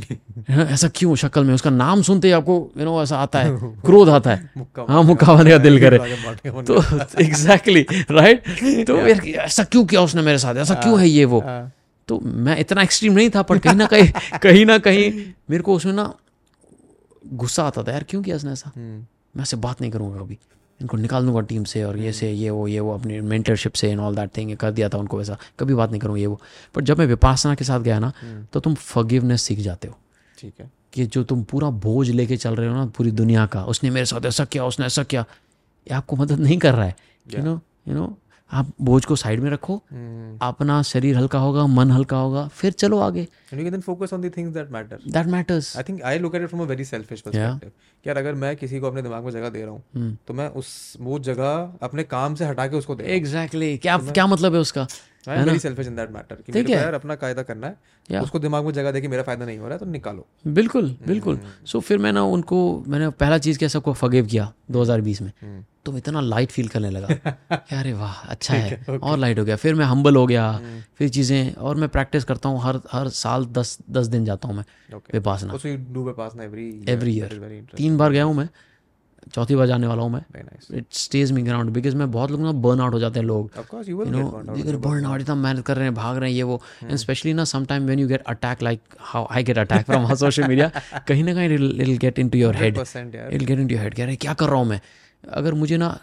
हाँ, 0.52 0.66
ऐसा 0.66 0.88
क्यों 0.88 1.16
शक्ल 1.16 1.44
में 1.44 1.54
उसका 1.54 1.70
नाम 1.70 2.02
सुनते 2.02 2.28
ही 2.28 2.34
आपको 2.34 2.72
यू 2.78 2.86
नो 2.86 3.02
ऐसा 3.04 3.18
आता 3.18 3.40
है 3.40 3.58
क्रोध 3.86 4.10
आता 4.10 4.32
है। 4.32 4.50
हाँ 4.90 5.04
मुक्का 5.04 5.34
मारने 5.34 5.50
का 5.50 5.58
दिल 5.58 5.80
करे। 5.80 5.98
तो 6.62 6.82
एग्जैक्टली 7.22 7.86
राइट 8.12 8.44
तो 8.88 8.98
ऐसा 8.98 9.64
क्यों 9.64 9.86
किया 9.86 10.02
उसने 10.02 10.22
मेरे 10.22 10.38
साथ? 10.38 10.56
ऐसा 10.56 10.74
क्यों 10.74 11.00
है 11.00 11.08
ये 11.10 11.26
वो? 11.26 11.40
हाँ, 11.40 11.72
तो 12.08 12.20
मैं 12.20 12.58
इतना 12.60 12.82
एक्सट्रीम 12.82 13.14
नहीं 13.14 13.30
था 13.30 13.42
पर 13.42 13.58
कहीं 13.58 13.76
ना 13.76 13.86
कहीं 13.86 14.38
कहीं 14.40 14.66
ना 14.66 14.78
कहीं 14.78 15.12
मेरे 15.50 15.64
को 15.64 15.76
उसमें 15.76 15.94
ना 15.94 16.14
गुस्सा 17.34 17.64
आता 17.64 17.84
था 17.84 17.92
यार 17.92 18.04
क्यों 18.04 18.22
किया 18.24 18.36
उसने 18.36 18.52
ऐसा? 18.52 18.72
हम्म, 18.76 19.06
मैं 19.36 19.42
ऐसे 19.42 19.58
बात 19.58 19.82
नहीं 19.82 19.92
करूँगा 19.92 20.20
कभी। 20.20 20.38
इनको 20.80 20.98
निकाल 20.98 21.26
दूँगा 21.26 21.42
टीम 21.42 21.64
से 21.64 21.84
और 21.84 21.98
ये 21.98 22.12
से 22.14 22.32
ये 22.32 22.50
वो 22.50 22.68
ये 22.68 22.80
वो 22.80 22.94
अपनी 22.94 23.20
मेंटरशिप 23.22 23.74
से 23.74 23.90
एंड 23.92 24.00
ऑल 24.00 24.16
दैट 24.16 24.30
थिंग 24.38 24.56
कर 24.58 24.72
दिया 24.72 24.90
था 24.90 24.98
उनको 24.98 25.18
वैसा। 25.18 25.38
कभी 25.60 25.74
बात 25.74 25.90
नहीं 25.92 26.02
करूँगा 26.02 26.20
ये 26.20 26.28
वो। 26.28 26.40
पर 26.76 26.82
जब 26.82 27.00
मैं 27.00 27.06
विपासना 27.06 27.56
के 27.56 27.66
साथ 27.66 27.80
गया 27.80 28.00
ना 28.00 28.12
तो 28.54 28.60
तुम 28.60 28.76
फगीवनेस 28.76 29.42
सीख 29.42 29.60
जाते 29.60 29.88
हो। 29.88 29.98
ठीक 30.38 30.54
है। 30.60 30.72
कि 30.94 31.06
जो 31.06 31.24
तुम 31.24 31.44
पूरा 31.44 31.70
बोझ 31.70 32.10
लेके 32.10 32.38
चल 32.38 32.56
रहे 32.56 32.68
हो 32.68 32.76
ना 32.76 32.86
पूरी 32.86 33.12
दुनिया 33.12 33.46
का 33.46 33.64
उसने 33.66 33.90
मेरे 33.90 34.06
साथ 34.06 34.26
ऐसा 34.26 34.46
किया 34.46 34.66
उसने 34.66 34.86
ऐसा 34.86 35.04
किया। 35.04 35.22
ये 35.88 35.94
आपको 35.94 36.16
मदद 36.16 36.40
नहीं 36.40 36.58
कर 36.58 36.74
रहा 36.74 36.86
है। 36.86 36.96
यू 37.28 37.44
नो 37.44 37.60
यू 37.88 37.94
नो 37.94 38.18
आप 38.54 38.72
बोझ 38.82 39.06
को 39.06 39.16
साइड 39.16 39.40
में 39.40 39.50
रखो 39.50 39.76
हम्म, 39.92 40.38
अपना 40.42 40.82
शरीर 40.82 41.18
हल्का 41.18 41.40
होगा 41.40 41.68
मन 41.68 41.92
हल्का 41.92 42.18
होगा 42.18 42.48
फिर 42.48 42.72
चलो 42.72 43.00
आगे। 43.00 43.28
And 43.52 43.60
you 43.60 43.66
can 43.68 43.76
then 43.78 43.86
focus 43.88 44.14
on 44.14 44.22
the 44.26 44.32
things 44.38 44.54
that 44.58 45.12
that 45.12 45.28
matters 45.28 45.78
I 45.78 45.84
think 45.84 46.02
I 46.04 46.20
look 46.20 46.36
at 46.36 46.42
it 46.42 46.48
from 46.48 46.62
a 46.62 46.66
very 46.66 46.86
selfish 46.86 47.22
perspective 47.22 47.72
यार 48.08 48.18
अगर 48.18 48.34
मैं 48.34 48.56
किसी 48.56 48.80
को 48.80 48.88
अपने 48.88 49.02
दिमाग 49.02 49.24
में 49.24 49.32
जगह 49.32 49.50
दे 49.50 49.62
रहा 49.62 49.72
हूँ 49.72 49.84
हूँ 49.96 50.18
तो 50.28 50.34
मैं 50.34 50.48
उस 50.48 50.98
वो 51.02 51.20
जगह 51.20 51.74
अपने 51.82 52.04
काम 52.04 52.36
से 52.36 52.46
हटा 52.46 52.68
के 52.68 52.76
उसको 52.76 52.96
दे 52.96 53.04
एग्जैक्टली 53.04 53.78
क्या 53.78 53.98
तो 53.98 54.12
क्या 54.12 54.28
मतलब 54.28 54.54
है 54.54 54.60
उसका? 54.60 54.88
I 55.30 55.38
am 55.38 55.46
very 55.46 55.60
selfish 55.60 55.88
in 55.88 55.96
that 55.96 56.12
matter 56.12 56.36
कि 56.36 56.52
मेरे 56.52 56.66
को 56.66 56.74
यार 56.74 56.94
अपना 56.94 57.16
कायदा 57.16 57.44
करना 57.44 57.68
है 57.68 57.76
Yeah. 58.12 58.24
उसको 58.24 58.40
दिमाग 58.40 58.66
में 58.66 58.72
जगह 58.74 58.92
दे 58.92 59.02
कि 59.02 59.08
मेरा 59.08 59.24
फ़ायदा 59.24 59.46
नहीं 59.46 59.58
हो 59.58 59.66
रहा 59.66 59.74
है 59.74 59.80
तो 59.80 59.86
निकालो। 59.86 60.26
बिल्कुल 60.48 60.90
बिल्कुल। 61.08 61.40
सो 61.66 61.80
फिर 61.80 61.98
मैं 61.98 62.12
ना 62.14 62.24
उनको 62.24 62.58
मैंने 62.88 63.10
पहला 63.10 63.38
चीज़ 63.38 63.60
क्या 63.60 63.70
सबको 63.70 63.94
फगेव 63.94 64.26
किया 64.26 64.52
2020 64.72 65.22
में। 65.22 65.32
तो 65.86 65.98
इतना 65.98 66.22
लाइट 66.22 66.52
फील 66.52 66.68
करने 66.68 66.90
लगा। 66.90 67.08
अरे 67.80 67.94
वाह 67.94 68.14
अच्छा 68.28 68.54
है 68.54 68.86
और 69.04 69.18
लाइट 69.18 69.40
हो 69.40 69.46
गया। 69.46 69.56
फिर 69.56 69.76
मैं 69.76 69.86
हम्बल 69.86 70.16
हो 70.16 70.26
गया 70.28 70.46
फिर 70.98 71.10
चीज़ें 71.10 71.54
और 71.56 71.76
मैं 71.76 71.90
प्रैक्टिस 71.90 72.24
करता 72.24 72.50
हूँ 72.50 72.62
हर 72.64 72.80
हर 72.92 73.10
साल 73.20 73.46
दस 73.60 73.78
दस 73.92 74.08
दिन 74.08 74.26
जाता 74.26 74.48
हूँ 74.48 74.56
मैं 74.58 74.66
विपासना। 75.14 75.54
is 75.54 77.40
very 77.40 77.58
interesting 77.60 77.78
तीन 77.78 77.98
बार 77.98 78.12
गया 78.12 78.24
हूँ 78.24 78.36
मैं। 78.36 78.50
चौथी 79.34 79.56
बार 79.56 79.68
जाने 79.68 79.88
वाला 79.88 80.02
हूँ 80.02 80.12
मैं। 80.12 80.22
It 80.78 80.86
stage 80.92 81.32
me 81.32 81.42
ground 81.44 81.70
because 81.74 81.96
मैं 81.96 82.10
बहुत 82.12 82.32
लोग 82.32 82.42
ना 82.42 82.52
बर्न 82.66 82.80
आउट 82.82 82.94
हो 82.94 83.00
जाते 83.00 83.20
हैं 83.20 83.26
लोग। 83.26 83.52
बर्न 84.86 85.06
आउट 85.06 85.22
इतना 85.22 85.36
मेहनत 85.36 85.66
कर 85.66 85.76
रहे 85.76 85.86
हैं 85.86 85.94
भाग 85.96 86.18
रहे 86.18 86.30
हैं 86.30 86.38
ये 86.38 86.44
वो। 86.44 86.62
एंड 86.84 86.96
स्पेशली 86.96 87.34
ना 87.34 87.44
some 87.54 87.66
time 87.66 87.86
when 87.86 88.00
you 88.00 88.08
get 88.08 88.24
attack 88.34 88.64
like 88.64 88.82
how 89.00 89.28
I 89.32 89.44
get 89.44 89.58
attack 89.58 89.86
from 89.86 90.14
social 90.14 90.48
media 90.48 90.72
कहीं 91.08 91.24
ना 91.24 91.34
कहीं 91.34 91.50
it 91.50 91.60
will 91.60 91.98
get 92.02 92.20
into 92.20 92.38
your 92.38 92.56
head 92.56 92.78
100% 92.78 93.16
यार 93.16 93.34
it 93.34 93.44
get 93.44 93.60
into 93.60 93.76
your 93.76 93.84
head 93.84 93.96
कह 93.96 94.06
रहे 94.06 94.16
क्या 94.26 94.34
कर 94.34 94.50
रहा 94.50 94.60
हूँ 94.60 94.68
मैं? 94.68 94.82
अगर 95.30 95.54
मुझे 95.54 95.78
ना 95.78 95.98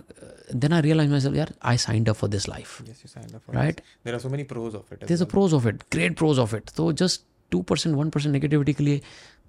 then 0.55 0.73
I 0.73 0.81
realise 0.83 1.11
my 1.11 1.21
self 1.21 1.37
यार 1.37 1.53
I 1.71 1.77
signed 1.79 2.09
up 2.09 2.17
for 2.17 2.31
this 2.31 2.49
life 2.49 2.83
yes 2.83 3.03
you 3.05 3.11
signed 3.15 3.35
up 3.39 3.43
for 3.47 3.57
Right. 3.57 3.81
this. 3.81 4.05
there 4.07 4.19
are 4.19 4.23
so 4.27 4.31
many 4.35 4.45
pros 4.53 4.77
of 4.81 4.95
it 4.95 5.09
there's 5.09 5.25
a 5.27 5.31
pros 5.35 5.57
of 5.59 5.67
it 5.73 5.83
great 5.97 6.15
pros 6.23 6.39
of 6.45 6.55
it. 6.61 6.75
तो 6.77 6.93
just 7.03 7.27
two 7.53 7.61
percent 7.69 7.95
one 7.97 8.09
percent 8.11 8.33
negativity 8.33 8.73
के 8.73 8.85
लिए 8.85 9.01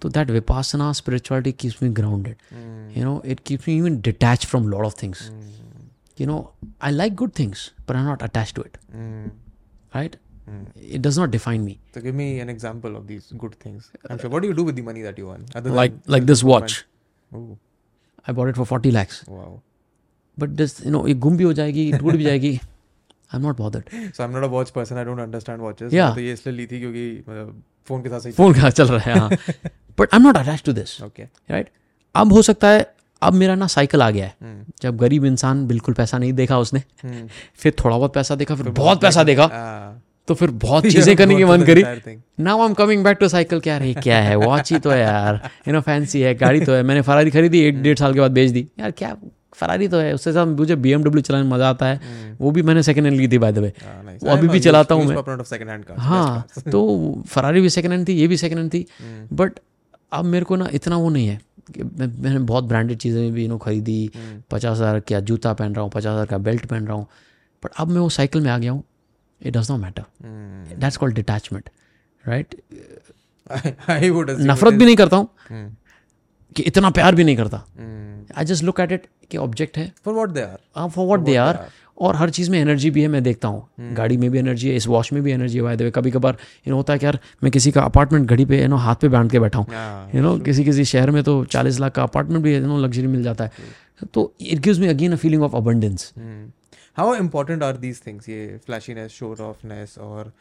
तो 0.02 0.08
that 0.16 0.30
Vipassana 0.30 0.92
spirituality 1.00 1.52
keeps 1.52 1.82
me 1.82 1.88
grounded 2.00 2.36
you 2.96 3.04
know 3.04 3.20
it 3.34 3.40
keeps 3.46 3.68
me 3.68 3.76
even 3.76 4.00
detach 4.10 4.46
from 4.46 4.68
lot 4.68 4.86
of 4.86 5.02
things 5.02 5.30
you 6.18 6.26
know 6.30 6.34
i 6.88 6.90
like 6.96 7.14
good 7.20 7.30
things 7.38 7.60
but 7.86 7.96
i'm 8.00 8.04
not 8.08 8.20
attached 8.26 8.54
to 8.58 8.64
it 8.66 8.76
Mm. 8.98 9.30
right 9.96 10.12
it 10.96 11.02
does 11.06 11.16
not 11.20 11.32
define 11.32 11.64
me 11.68 11.72
So 11.96 12.02
give 12.04 12.16
me 12.20 12.26
an 12.44 12.52
example 12.52 12.98
of 12.98 13.08
these 13.08 13.26
good 13.44 13.56
things. 13.64 13.88
I'm 14.10 14.20
sure. 14.22 14.30
What 14.34 14.44
do 14.44 14.50
you 14.50 14.56
do 14.58 14.64
with 14.68 14.76
the 14.80 14.84
money 14.88 15.02
that 15.06 15.18
you 15.22 15.30
earn? 15.34 15.46
Other 15.60 15.72
like 15.78 15.96
than 15.96 16.14
like 16.16 16.26
this 16.30 16.42
watch 16.50 16.76
Oh, 17.32 17.42
i 18.28 18.34
bought 18.38 18.52
it 18.52 18.60
for 18.60 18.66
40 18.76 18.92
lakhs 18.98 19.18
wow. 19.36 19.50
but 20.38 20.54
this 20.60 20.76
you 20.86 20.92
know 20.96 21.02
ये 21.08 21.14
गुम 21.26 21.36
भी 21.36 21.44
हो 21.44 21.52
जाएगी 21.60 21.90
टूट 21.92 22.12
भी 22.14 22.24
जाएगी 22.24 22.52
I 22.54 23.38
am 23.38 23.46
not 23.46 23.56
bothered 23.58 23.88
so 23.94 24.22
I 24.22 24.28
am 24.28 24.34
not 24.36 24.44
a 24.44 24.52
watch 24.56 24.70
person 24.78 24.96
I 24.98 25.04
don't 25.04 25.20
understand 25.20 25.60
watches 25.60 25.92
Yeah. 25.92 26.14
तो 26.14 26.20
ये 26.20 26.32
इसलिए 26.32 26.56
ली 26.56 26.66
थी 26.66 26.80
क्योंकि 26.80 27.06
मतलब 27.28 27.62
फोन 27.88 28.02
के 28.02 28.08
साथ 28.08 28.20
सही 28.20 28.32
फोन 28.42 28.54
कहाँ 28.60 28.70
चल 28.80 28.88
रहा 28.96 29.12
है 29.12 29.18
हाँ 29.18 29.30
but 29.99 30.13
I 30.13 30.19
am 30.19 30.27
not 30.27 30.37
attach 30.37 30.63
to 30.65 30.73
this 30.73 31.01
okay 31.03 31.23
right 31.51 31.69
अब 32.15 32.33
हो 32.33 32.41
सकता 32.41 32.67
है 32.67 32.85
अब 33.21 33.33
मेरा 33.33 33.55
ना 33.55 33.67
साइकिल 33.67 34.01
आ 34.01 34.09
गया 34.09 34.25
है। 34.25 34.35
हम्म। 34.41 34.73
जब 34.81 34.97
गरीब 34.97 35.25
इंसान 35.25 35.65
बिल्कुल 35.67 35.93
पैसा 35.93 36.17
नहीं 36.17 36.33
देखा 36.33 36.57
उसने 36.59 36.81
हम्म। 37.03 37.27
फिर 37.55 37.73
थोड़ा 37.83 37.97
बहुत 37.97 38.13
पैसा 38.13 38.35
देखा 38.35 38.55
फिर 38.55 38.69
बहुत 38.69 39.01
पैसा 39.01 39.23
देखा 39.23 39.43
ah 39.45 39.99
तो 40.27 40.33
फिर 40.33 40.51
बहुत 40.61 40.85
चीज़ें 40.91 41.15
करने 41.15 41.35
की 41.35 41.45
मन 41.45 41.63
करी। 41.63 41.83
Now 42.39 42.59
I 42.59 42.65
am 42.65 42.73
coming 42.73 43.03
back 43.03 43.17
to 43.19 43.27
cycle 43.27 43.59
क्या 43.59 43.77
रे 43.77 43.93
क्या 43.93 44.17
है 44.21 44.35
वॉच 44.37 44.71
ही 44.71 44.79
तो 44.79 44.89
है 44.89 44.99
यार। 44.99 45.39
यू 45.67 45.73
नो 45.73 45.81
फैंसी 45.81 46.21
है 46.21 46.33
गाड़ी 46.35 46.61
तो 46.65 46.73
है। 46.73 46.83
मैंने 46.83 47.01
फरारी 47.01 47.31
खरीदी 47.31 47.61
एक 47.61 47.81
डेढ़ 47.83 47.97
साल 47.97 48.13
के 48.13 48.19
बाद 48.19 48.31
बेच 48.31 48.51
दी। 48.51 48.67
यार 48.79 48.91
क्या 48.91 49.15
फरारी 49.53 49.87
तो 49.87 49.99
है 49.99 50.13
उससे 50.13 50.33
साथ 50.33 50.45
मुझे 50.47 50.75
बी 50.75 50.91
एमडब्ल्यू 50.91 51.21
चलाने 51.21 51.43
में 51.43 51.51
मज़ा 51.51 51.69
आता 51.69 51.85
है। 51.85 52.35
वो 52.41 52.51
भी 52.51 52.61
मैंने 52.61 52.83
सेकंड 52.83 53.05
हैंड 53.05 53.17
ली 53.17 53.27
थी 53.27 53.37
बाय 53.37 53.51
द 53.51 53.57
वे 53.57 53.73
वो 54.23 54.29
अभी 54.31 54.47
भी 54.47 54.59
चलाता 54.59 54.95
हूँ 54.95 55.05
मैं। 55.05 55.95
हाँ 55.99 56.45
तो 56.71 57.23
फरारी 57.27 57.61
भी 57.61 57.69
सेकंड 57.69 57.91
हैंड 57.91 58.07
थी 58.07 58.13
ये 58.13 58.27
भी 58.27 58.37
सेकंड 58.37 58.57
हैंड 58.57 58.73
थी। 58.73 58.85
हम्म, 59.01 59.35
बट 59.35 59.59
अब 60.11 60.25
मेरे 60.25 60.45
को 60.45 60.55
ना 60.55 60.67
इतना 60.73 60.97
वो 60.97 61.09
नहीं 61.09 61.27
है 61.27 61.39
कि 61.75 61.83
मैं 61.83 62.07
मैंने 62.21 62.39
बहुत 62.51 62.63
ब्रांडेड 62.63 62.97
चीज़ें 62.97 63.31
भी 63.33 63.43
यू 63.43 63.49
नो 63.49 63.57
खरीदी 63.57 63.99
हम्म, 64.15 64.41
पचास 64.51 64.77
हज़ार 64.77 64.99
का 64.99 65.19
जूता 65.19 65.53
पहन 65.53 65.75
रहा 65.75 65.83
हूँ 65.83 65.91
पचास 65.91 66.13
हज़ार 66.13 66.25
का 66.25 66.37
बेल्ट 66.37 66.65
पहन 66.65 66.87
रहा 66.87 66.95
हूँ 66.95 67.07
बट 67.63 67.71
अब 67.79 67.87
मैं 67.87 68.01
वो 68.01 68.09
साइकिल 68.09 68.41
में 68.41 68.49
आ 68.51 68.57
गया 68.57 68.71
हूँ 68.71 68.83
it 69.41 69.57
does 69.57 69.71
not 69.71 69.79
matter. 69.79 70.03
That's 70.79 70.97
called 70.97 71.15
detachment 71.15 71.69
right 72.23 72.55
नफरत 74.41 74.73
भी 74.73 74.85
नहीं 74.85 74.95
करता 74.95 75.17
हूँ 75.17 75.29
हम्म, 75.49 75.75
कि 76.55 76.63
इतना 76.63 76.89
प्यार 76.89 77.15
भी 77.15 77.23
नहीं 77.23 77.37
करता. 77.37 77.63
I 78.37 78.45
just 78.45 78.63
look 78.63 78.79
at 78.79 78.91
it 78.91 79.07
कि 79.31 79.37
ऑब्जेक्ट 79.37 79.77
है। 79.77 79.91
For 80.05 80.13
what 80.15 80.33
they 80.35 80.43
are. 80.45 80.89
For 80.89 81.05
what 81.07 81.19
they 81.19 81.35
are 81.35 81.57
और 81.99 82.15
हर 82.15 82.29
चीज़ 82.29 82.51
में 82.51 82.59
एनर्जी 82.59 82.89
भी 82.91 83.01
है 83.01 83.07
मैं 83.07 83.21
देखता 83.23 83.47
हूँ। 83.47 83.61
hmm. 83.61 83.95
गाड़ी 83.97 84.17
में 84.17 84.29
भी 84.31 84.39
एनर्जी 84.39 84.69
है 84.69 84.75
इस 84.75 84.87
वॉश 84.87 85.11
में 85.13 85.21
भी 85.23 85.31
एनर्जी 85.31 85.57
है 85.57 85.75
वे 85.75 85.91
कभी 85.91 86.11
कभार 86.11 86.37
यू 86.67 86.71
नो 86.71 86.77
होता 86.77 86.93
है 86.93 86.99
कि 86.99 87.05
यार 87.05 87.19
मैं 87.43 87.51
किसी 87.51 87.71
का 87.71 87.81
अपार्टमेंट 87.83 88.29
घड़ी 88.29 88.45
पे 88.45 88.61
यू 88.61 88.67
नो 88.67 88.75
हाथ 88.77 88.95
पे 89.01 89.07
बाँध 89.09 89.31
के 89.31 89.39
बैठा 89.39 89.59
हूँ। 89.59 89.67
यू 90.15 90.21
नो 90.21 90.37
किसी 90.39 90.63
किसी 90.65 90.85
शहर 90.85 91.11
में 91.11 91.23
तो 91.23 91.43
चालीस 91.47 91.79
लाख 91.79 91.95
का 91.95 92.03
अपार्टमेंट 92.03 92.43
भी 92.43 92.55
यू 92.55 92.65
नो 92.67 92.77
लग्जरी 92.79 93.07
मिल 93.07 93.23
जाता 93.23 93.43
है। 93.43 93.51
hmm. 93.51 94.07
तो 94.13 94.33
it 94.41 94.59
gives 94.59 94.79
me 94.79 94.87
again 94.87 95.13
a 95.13 95.15
feeling 95.15 95.43
of 95.43 95.55
abundance 95.55 96.13
how 96.97 97.15
important 97.15 97.63
are 97.63 97.77
these 97.77 98.01
things 98.05 98.29
ये 98.29 98.59
फ्लैशीनेस 98.65 99.11
शोर 99.11 99.41
ऑफनेस 99.41 99.97
और 99.99 100.31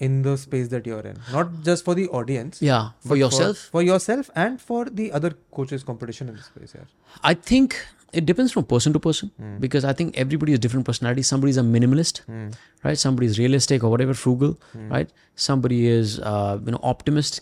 in 0.00 0.22
the 0.22 0.34
space 0.36 0.68
that 0.68 0.86
you 0.88 0.96
are 0.96 1.06
in 1.06 1.14
not 1.32 1.52
just 1.64 1.84
for 1.84 1.94
the 1.94 2.06
audience 2.14 2.62
या 2.62 2.80
for 3.08 3.18
yourself 3.18 3.70
for 3.72 3.82
yourself 3.82 4.30
and 4.38 4.58
for 4.58 4.88
the 4.88 5.08
other 5.14 5.34
coaches 5.52 5.82
competition 5.82 6.28
in 6.28 6.34
the 6.34 6.38
space 6.38 6.72
यार। 6.76 6.86
I 7.24 7.34
think 7.50 7.72
it 8.15 8.25
depends 8.25 8.53
from 8.53 8.65
person 8.65 8.93
to 8.93 8.99
person 8.99 9.31
because 9.59 9.85
I 9.85 9.93
think 9.93 10.17
everybody 10.23 10.55
has 10.55 10.61
different 10.63 10.85
personalities. 10.85 11.31
Somebody 11.33 11.51
is 11.55 11.59
a 11.63 11.65
minimalist, 11.73 12.21
Hmm. 12.29 12.47
right? 12.87 13.01
Somebody 13.03 13.29
is 13.33 13.39
realistic 13.41 13.83
or 13.83 13.91
whatever, 13.95 14.15
frugal, 14.23 14.55
right? 14.95 15.13
Somebody 15.47 15.81
is 15.89 16.15
uh, 16.31 16.57
you 16.65 16.77
know 16.77 16.81
optimist. 16.95 17.41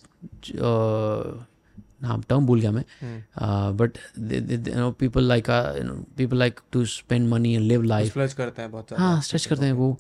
Uh, 0.72 1.46
नाम 2.04 2.22
term 2.30 2.46
भूल 2.46 2.60
गया 2.62 2.72
मैं 2.72 2.84
but 3.78 3.98
you 4.68 4.76
know 4.76 4.90
people 5.00 5.24
like 5.28 5.50
you 5.78 5.84
know 5.84 5.94
people 6.18 6.38
like 6.40 6.60
to 6.72 6.84
spend 6.86 7.28
money 7.30 7.54
and 7.56 7.64
live 7.68 7.82
life 7.84 8.14
Splurge 8.14 8.34
करते 8.34 8.62
हैं 8.62 8.72
बहुत 8.72 8.88
ज़्यादा. 8.88 9.04
हाँ 9.04 9.22
stretch 9.22 9.46
करते 9.46 9.66
हैं 9.66 9.74
वो 9.74 9.98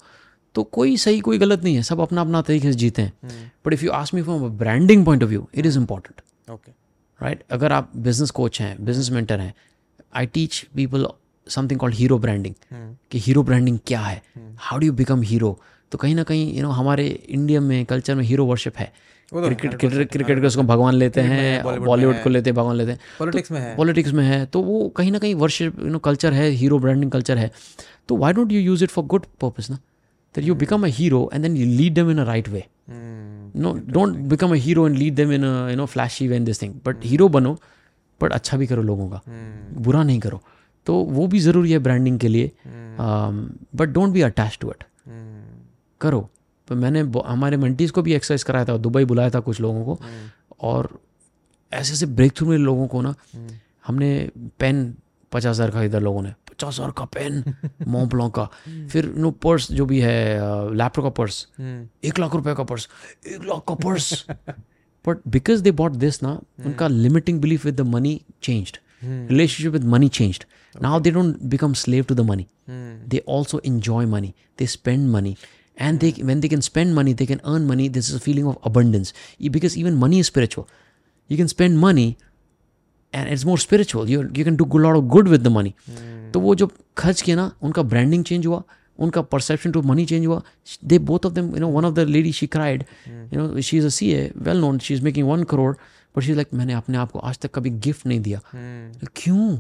तो 0.55 0.63
कोई 0.77 0.95
सही 0.97 1.19
कोई 1.27 1.37
गलत 1.37 1.63
नहीं 1.63 1.75
है 1.75 1.81
सब 1.83 1.99
अपना 2.01 2.21
अपना 2.21 2.41
तरीके 2.41 2.71
से 2.71 2.77
जीते 2.79 3.01
हैं 3.01 3.51
but 3.65 3.73
if 3.73 3.83
you 3.85 3.91
ask 3.91 4.13
me 4.13 4.21
from 4.21 4.45
a 4.45 4.49
branding 4.63 5.05
point 5.05 5.23
of 5.23 5.29
view 5.29 5.47
it 5.55 5.65
is 5.65 5.79
important 5.79 6.21
Okay. 6.51 6.71
Right 7.19 7.43
अगर 7.51 7.71
आप 7.71 7.91
बिजनेस 7.97 8.31
कोच 8.39 8.59
हैं 8.61 8.75
बिजनेस 8.85 9.09
मेंटर 9.11 9.39
हैं 9.39 9.53
I 10.16 10.26
teach 10.26 10.64
people 10.76 11.06
something 11.46 11.80
called 11.80 11.94
hero 11.94 12.18
branding 12.18 12.54
कि 13.10 13.18
हीरो 13.18 13.42
ब्रांडिंग 13.42 13.78
क्या 13.86 14.00
है? 14.00 14.22
How 14.58 14.78
do 14.78 14.86
you 14.86 14.92
become 14.92 15.22
hero 15.22 15.58
तो 15.92 15.98
कहीं 15.98 16.14
ना 16.14 16.22
कहीं 16.22 16.54
यू 16.56 16.62
नो 16.62 16.70
हमारे 16.70 17.06
इंडिया 17.06 17.60
में 17.60 17.84
कल्चर 17.84 18.14
में 18.14 18.24
हीरो 18.24 18.44
वर्शिप 18.46 18.76
है। 18.76 18.92
तो 19.32 19.42
क्रिकेट 19.42 19.74
क्रिकेट 19.74 20.10
क्रिकेटर्स 20.12 20.56
को 20.56 20.62
भगवान 20.62 20.94
लेते 20.94 21.20
हैं 21.20 21.62
बॉलीवुड 21.84 22.22
को 22.22 22.30
लेते 22.30 22.50
हैं 22.50 22.56
भगवान 22.56 22.76
लेते 22.76 22.92
हैं। 22.92 22.98
Politics 23.20 23.50
में 23.52 23.60
है. 23.60 23.74
पॉलिटिक्स 23.76 24.12
में 24.12 24.24
है। 24.24 24.44
तो 24.46 24.60
वो 24.62 24.88
कहीं 24.88 25.12
ना 25.12 25.18
कहीं 25.18 25.34
वर्शिप 25.34 25.78
यू 25.80 25.90
नो 25.90 25.98
कल्चर 25.98 26.32
है 26.32 26.48
हीरो 26.50 26.78
ब्रांडिंग 26.78 27.10
कल्चर 27.10 27.38
है। 27.38 27.50
तो 28.08 28.16
why 28.16 28.32
don't 28.32 28.52
you 28.52 28.60
use 28.60 28.84
it 28.84 28.90
for 28.90 29.04
good 29.04 29.26
purpose 29.40 29.70
ना 29.70 29.76
that 30.34 30.44
you 30.44 30.54
become 30.54 30.84
a 30.84 30.90
hero 30.90 31.30
and 31.34 31.42
then 31.42 31.56
you 31.56 31.66
lead 31.66 31.94
them 31.94 32.10
in 32.10 32.18
a 32.18 32.24
right 32.24 32.48
way. 32.48 32.64
No 33.56 33.72
don't 33.86 34.16
become 34.28 34.50
a 34.50 34.58
hero 34.64 34.86
and 34.88 34.96
lead 34.96 35.14
them 35.14 35.32
in 35.32 35.44
you 35.70 35.76
know 35.76 35.86
flashy 35.86 36.28
way 36.28 36.36
in 36.36 36.44
this 36.44 36.62
thing 36.62 36.74
but 36.86 37.04
hero 37.04 37.28
बनो 37.28 37.58
but 38.24 38.32
अच्छा 38.32 38.56
भी 38.56 38.66
करो 38.66 38.82
लोगों 38.82 39.08
का। 39.10 39.20
Hmm. 39.22 39.82
बुरा 39.82 40.02
नहीं 40.02 40.20
करो। 40.20 40.40
तो 40.86 40.94
वो 40.94 41.26
भी 41.26 41.38
ज़रूरी 41.40 41.72
है 41.72 41.78
ब्रांडिंग 41.78 42.18
के 42.18 42.28
लिए। 42.28 42.50
But 43.74 43.88
don't 43.88 44.12
be 44.12 44.20
attach 44.22 44.58
to 44.60 44.70
it. 44.70 44.84
करो। 46.00 46.28
तो 46.68 46.74
मैंने 46.74 47.00
हमारे 47.26 47.56
मंटीज़ 47.56 47.92
को 47.92 48.02
भी 48.02 48.14
एक्सरसाइज 48.14 48.42
कराया 48.42 48.64
था 48.64 48.76
दुबई 48.76 49.04
बुलाया 49.04 49.30
था 49.30 49.40
कुछ 49.40 49.60
लोगों 49.60 49.84
को। 49.84 49.98
और 50.60 50.88
ऐसे 51.72 51.92
ऐसे 51.92 52.06
ब्रेक 52.06 52.32
थ्रू 52.36 52.48
में 52.48 52.56
लोगों 52.58 52.86
को 52.86 53.00
ना 53.02 53.14
हमने 53.86 54.10
पेन 54.58 54.94
पचास 55.32 55.50
हज़ार 55.50 55.70
खरीदा 55.70 55.98
लोगों 55.98 56.22
ने। 56.22 56.32
पचास 56.50 56.78
हज़ार 56.78 56.90
का 56.90 57.04
पेन 57.04 57.42
मोम्पलों 57.88 58.28
का। 58.38 58.48
फिर 58.90 59.12
नो 59.16 59.30
पर्स 59.30 59.72
जो 59.72 59.86
भी 59.86 60.00
है 60.00 60.16
लैपटॉप 60.74 61.04
का 61.04 61.10
पर्स. 61.10 61.46
एक 62.04 62.18
लाख 62.18 62.34
रुपए 62.34 62.54
का 62.54 62.64
पर्स 62.64 62.88
एक 63.26 63.44
लाख 63.44 63.62
का 63.68 63.74
purse 63.74 64.26
But 65.07 65.17
because 65.35 65.61
they 65.61 65.71
bought 65.81 65.91
this 66.05 66.21
ना 66.23 66.29
उनका 66.65 66.87
limiting 66.87 67.39
belief 67.41 67.65
with 67.65 67.75
the 67.75 67.81
money 67.95 68.19
changed 68.43 68.77
relationship 69.03 69.71
with 69.73 69.83
money 69.95 70.07
changed 70.19 70.43
now 70.81 70.99
they 70.99 71.11
don't 71.11 71.37
become 71.53 71.73
slave 71.83 72.03
to 72.09 72.15
the 72.15 72.29
money 72.31 72.47
Hmm. 72.71 72.89
they 73.11 73.19
also 73.35 73.57
enjoy 73.67 73.99
money 74.09 74.27
they 74.61 74.65
spend 74.71 75.07
money 75.13 75.29
and 75.85 76.03
they 76.03 76.09
when 76.29 76.41
they 76.43 76.49
can 76.51 76.63
spend 76.65 76.93
money 76.97 77.13
they 77.21 77.25
can 77.31 77.39
earn 77.51 77.63
money 77.69 77.87
this 77.95 78.09
is 78.11 78.17
a 78.17 78.19
feeling 78.25 78.49
of 78.51 78.67
abundance 78.69 79.13
E- 79.47 79.49
because 79.55 79.77
even 79.83 79.95
money 80.03 80.19
is 80.23 80.29
spiritual 80.31 80.67
you 81.29 81.37
can 81.39 81.49
spend 81.53 81.79
money 81.85 82.05
and 83.13 83.31
it's 83.35 83.45
more 83.51 83.57
spiritual 83.65 84.11
you 84.15 84.19
you 84.41 84.45
can 84.49 84.59
do 84.61 84.67
a 84.79 84.83
lot 84.85 84.99
of 84.99 85.07
good 85.15 85.31
with 85.35 85.47
the 85.47 85.53
money 85.57 85.73
तो 86.33 86.39
वो 86.39 86.53
जो 86.61 86.69
खर्च 87.03 87.21
किया 87.21 87.35
ना 87.35 87.51
उनका 87.69 87.81
branding 87.95 88.23
change 88.31 88.45
हुआ 88.47 88.61
उनका 88.98 89.22
perception 89.22 89.72
to 89.72 89.82
money 89.82 90.04
change 90.06 90.26
हुआ। 90.26 90.42
They 90.84 90.98
both 90.98 91.26
of 91.26 91.32
them 91.32 91.54
you 91.54 91.60
know 91.60 91.68
one 91.68 91.84
of 91.84 91.94
the 91.94 91.98
lady 91.98 92.32
she 92.32 92.46
cried 92.46 92.84
you 93.08 93.40
know 93.40 93.60
she 93.60 93.78
is 93.78 93.86
a 93.86 93.88
C 93.88 94.10
A 94.12 94.30
well 94.36 94.60
known 94.60 94.78
she 94.78 94.94
is 94.94 95.02
making 95.02 95.28
one 95.28 95.42
crore 95.42 95.74
but 96.16 96.22
she 96.22 96.34
like 96.34 96.54
मैंने 96.54 96.72
अपने 96.72 96.98
आप 96.98 97.10
को 97.10 97.18
आज 97.18 97.38
तक 97.38 97.54
कभी 97.54 97.70
gift 97.70 98.06
नहीं 98.06 98.20
दिया. 98.20 98.40
Hmm. 98.40 99.10
क्यों? 99.16 99.56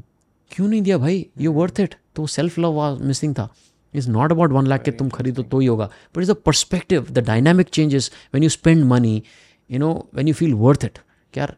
क्यों 0.50 0.68
नहीं 0.68 0.82
दिया 0.82 0.98
भाई? 0.98 1.26
यू 1.40 1.52
वर्थ 1.52 1.80
इट 1.80 1.94
तो 2.16 2.26
सेल्फ 2.26 2.58
लव 2.58 2.72
वाज 2.72 3.00
मिसिंग 3.02 3.34
था। 3.34 3.48
Is 3.94 4.10
not 4.10 4.32
about 4.32 4.52
one 4.52 4.66
lakh 4.66 4.82
के 4.82 4.90
तुम 4.90 5.08
खरीदो 5.08 5.42
तो 5.42 5.58
ही 5.58 5.66
होगा। 5.66 5.90
But 6.16 6.22
is 6.22 6.32
the 6.32 6.36
perspective 6.46 7.10
the 7.10 7.18
dynamic 7.18 7.68
changes 7.68 8.10
when 8.34 8.42
you 8.42 8.48
spend 8.48 8.84
money 8.84 9.22
you 9.70 9.78
know 9.78 9.92
when 10.14 10.28
you 10.28 10.34
feel 10.34 10.54
worth 10.54 10.84
it 10.84 10.98
यार 11.38 11.56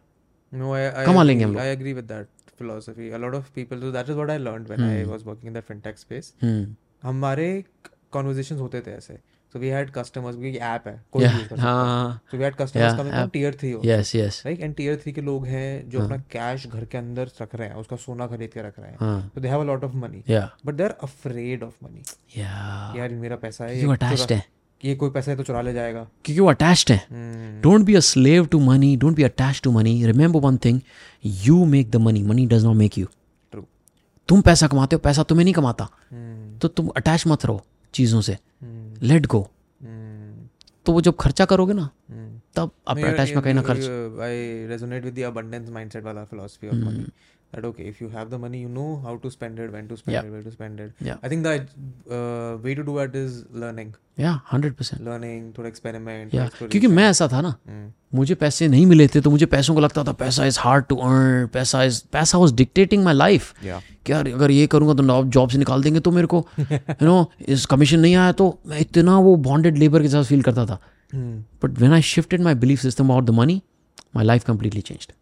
No, 0.53 0.67
I, 0.73 0.83
I, 0.89 1.05
कमा 1.07 1.23
लेंगे 1.23 1.45
हम। 1.45 1.57
I 1.59 1.65
agree 1.77 1.93
with 1.95 2.07
that 2.09 2.29
philosophy. 2.59 3.07
A 3.11 3.19
lot 3.19 3.35
of 3.39 3.49
people, 3.55 3.81
so 3.81 3.89
that 3.95 4.11
is 4.13 4.19
what 4.19 4.31
I 4.31 4.37
learned 4.43 4.69
when 4.69 4.79
hmm. 4.81 4.91
I 4.91 5.07
was 5.13 5.25
working 5.29 5.49
in 5.51 5.57
that 5.59 5.67
fintech 5.71 5.99
space. 6.03 6.29
हम्म 6.43 6.75
हमारे 7.07 7.65
conversation 8.13 8.57
होते 8.57 8.81
थे 8.81 8.91
ऐसे. 8.91 9.19
So 9.55 9.61
we 9.63 9.69
had 9.73 9.91
customers, 9.95 10.37
क्योंकि 10.37 10.59
app 10.59 10.87
है, 10.87 10.95
कोई 11.13 11.25
use 11.25 11.47
कर 11.49 11.57
है. 11.57 11.61
हाँ 11.63 12.21
we 12.35 12.39
had 12.39 12.57
customers 12.57 12.83
Yeah, 12.83 12.97
coming 12.97 13.13
from 13.13 13.27
app. 13.27 13.33
tier 13.35 13.85
yes 13.87 14.15
yes 14.15 14.43
Right? 14.47 14.63
And 14.65 14.77
tier 14.81 14.97
three 15.03 15.15
के 15.15 15.21
लोग 15.21 15.47
हैं 15.47 15.89
जो 15.91 15.99
हाँ। 15.99 16.07
अपना 16.07 16.19
कैश 16.31 16.67
घर 16.67 16.85
के 16.85 16.99
अंदर 16.99 17.31
रख 17.43 17.55
रहे 17.55 17.69
हैं, 17.69 17.75
उसका 17.75 17.97
सोना 17.97 18.27
खरीद 18.27 18.51
के 18.51 18.63
रख 18.63 18.79
रहे 18.79 18.91
हैं. 18.91 18.97
हाँ 19.01 19.33
they 19.33 19.53
have 19.53 19.65
a 19.65 19.69
lot 19.71 19.87
of 19.89 19.97
money. 20.03 20.21
या 20.31 20.43
But 20.67 20.77
they're 20.81 20.97
afraid 21.09 21.65
of 21.69 21.73
money. 21.87 22.05
या 22.39 22.93
यार 22.97 23.15
मेरा 23.23 23.37
पैसा 23.37 23.65
है, 23.65 23.75
वो 23.85 23.93
ये 23.93 23.97
अटैच्ड 23.97 24.33
है 24.33 24.45
कि 24.81 24.89
ये 24.89 24.95
कोई 24.95 25.11
पैसा 25.11 25.31
है 25.31 25.37
तो 25.37 25.43
चुरा 25.43 25.61
ले 25.61 25.73
जाएगा. 25.73 26.03
क्योंकि 26.25 26.41
वो 26.41 26.49
अटैच्ड 26.51 26.91
है. 26.93 27.07
Don't 27.63 27.85
be 27.85 27.95
a 27.95 28.01
slave 28.01 28.47
to 28.47 28.61
money 28.61 28.97
don't 28.97 29.17
be 29.17 29.23
attach 29.23 29.61
to 29.65 29.71
money 29.73 29.95
remember 30.07 30.41
one 30.41 30.57
thing 30.65 30.81
you 31.25 31.65
make 31.65 31.91
the 31.91 31.97
money 31.97 32.23
money 32.23 32.47
does 32.47 32.65
not 32.65 32.77
make 32.77 32.99
you 32.99 33.07
True. 33.07 33.65
तुम 34.29 34.41
पैसा 34.41 34.67
कमाते 34.67 34.97
हो 34.97 35.01
पैसा 35.05 35.23
तुम्हें 35.23 35.45
नहीं 35.45 35.55
कमाता 35.55 35.89
Hmm. 36.13 36.36
तो 36.63 36.69
तुम 36.69 36.89
अटैच 36.97 37.27
मत 37.27 37.45
रहो 37.47 37.63
चीज़ों 37.95 38.21
से। 38.21 38.37
लेट 39.03 39.27
गो 39.27 39.49
तो 40.87 40.93
वो 40.93 41.01
जब 41.01 41.17
खर्चा 41.21 41.45
करोगे 41.45 41.75
ना 41.75 41.89
तब 42.57 42.71
अपने 42.89 43.03
अटैच 43.03 43.33
में 43.33 43.43
कहीं 43.43 43.55
ना 43.55 43.63
खर्च। 43.63 43.85
I 44.23 44.67
resonate 44.67 45.05
with 45.05 45.15
the 45.15 45.23
abundance 45.27 45.69
mindset 45.71 46.05
वाला 46.05 46.25
philosophy 46.25 46.69
of 46.69 46.75
money 46.77 47.05
That 47.53 47.65
okay, 47.67 47.85
if 47.89 48.01
you 48.01 48.09
have 48.09 48.31
the 48.31 48.39
money, 48.39 48.59
you 48.61 48.69
know 48.69 49.01
how 49.03 49.13
to 49.19 49.31
spend 49.33 49.61
it, 49.65 49.71
when 49.73 49.87
to 49.91 49.97
spend 49.99 50.15
Yeah. 50.15 50.25
it, 50.25 50.33
where 50.33 50.43
to 50.47 50.51
spend 50.55 50.81
it. 50.81 51.05
Yeah. 51.09 51.21
I 51.23 51.29
think 51.33 51.45
the 51.45 51.53
uh, 52.17 52.57
way 52.65 52.75
to 52.75 52.85
do 52.89 52.97
it 53.05 53.15
is 53.21 53.37
learning, 53.63 53.93
hundred 54.53 54.75
percent 54.75 55.01
learning, 55.09 55.45
थोड़ा 55.59 55.71
experiment. 55.71 56.35
या 56.35 56.49
क्योंकि 56.59 56.87
मैं 56.87 57.09
ऐसा 57.11 57.29
था 57.33 57.41
ना 57.41 57.55
Hmm. 57.69 57.87
मुझे 58.15 58.35
पैसे 58.35 58.69
नहीं 58.69 58.85
मिले 58.87 59.07
थे 59.15 59.21
तो 59.21 59.31
मुझे 59.31 59.47
पैसों 59.55 59.75
को 59.75 59.81
लगता 59.81 60.05
था 60.05 60.13
पैसा 60.25 60.45
इज़ 60.47 60.59
हार्ड 60.61 60.85
टू 60.89 60.97
अर्न 60.97 61.47
पैसा 61.55 61.83
इज़ 61.85 62.03
पैसा 62.13 62.39
was 62.39 62.53
dictating 62.63 63.05
my 63.05 63.15
life 63.15 63.53
Yeah. 63.65 63.81
अगर 64.11 64.51
ये 64.51 64.67
करूँगा 64.75 64.95
तो 65.03 65.23
जॉब 65.39 65.51
से 65.51 65.59
निकाल 65.59 65.83
देंगे 65.83 66.01
तो 66.01 66.11
मेरे 66.19 66.27
को 66.35 66.47
यू 66.61 67.07
नो 67.07 67.31
इस 67.57 67.67
कमीशन 67.75 68.01
नहीं 68.01 68.15
आया 68.17 68.33
तो 68.43 68.49
मैं 68.67 68.81
इतना 68.81 69.19
वो 69.29 69.37
बॉन्डेड 69.49 69.79
लेबर 69.79 70.03
के 70.03 70.09
साथ 70.09 70.25
फील 70.25 70.43
करता 70.43 70.67
था. 70.67 70.79
But 71.15 71.79
when 71.79 71.93
I 71.93 72.03
shifted 72.13 72.43
my 72.43 72.55
belief 72.67 72.81
system 72.81 73.05
about 73.05 73.25
the 73.25 73.31
money 73.41 73.61
my 74.17 74.25
life 74.25 74.45
completely 74.45 74.81
changed 74.81 75.13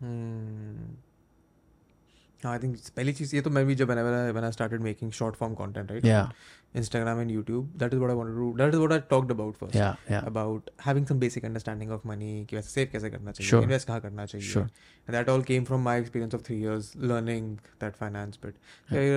I 2.51 2.59
think 2.59 2.77
पहली 2.97 3.12
चीज़ 3.12 3.37
ये 3.37 3.43
तो 3.43 3.51
मैं 3.51 3.66
भी 3.66 3.75
जब 3.75 3.91
I 3.91 4.53
started 4.53 4.81
making 4.81 5.12
short 5.12 5.37
form 5.37 5.55
content 5.55 5.91
right 5.93 6.33
Instagram 6.77 7.21
and 7.21 7.31
YouTube 7.31 7.73
that 7.77 7.95
is 7.95 8.01
what 8.01 8.11
I 8.11 8.16
wanted 8.16 8.61
to 8.61 8.69
is 8.69 8.77
what 8.77 8.93
I 8.93 9.21
about 9.31 9.57
first 9.57 10.12
about 10.12 10.71
having 10.87 11.07
some 11.07 11.19
basic 11.19 11.45
understanding 11.45 11.91
of 11.91 12.09
money 12.09 12.47
कि 12.51 12.57
वैसे 12.57 12.69
save 12.69 12.89
कैसे 12.93 13.11
करना 13.11 13.33
चाहिए 13.33 13.62
इन्वेस्ट 13.62 13.89
कहाँ 13.89 14.01
करना 14.01 14.27
चाहिए। 14.27 14.65
That 15.11 15.29
all 15.29 15.43
came 15.43 15.65
from 15.65 15.81
my 15.81 16.01
experience 16.01 16.35
of 16.35 16.43
three 16.43 16.57
years 16.61 16.93
learning 16.97 17.57
that 17.57 17.95
finance 17.95 18.39
but 18.47 18.55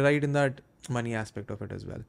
right 0.04 0.24
in 0.24 0.34
that 0.34 0.62
money 0.92 1.14
aspect 1.14 1.52
of 1.52 1.64
it 1.64 1.74
is 1.74 1.86
well 1.86 2.04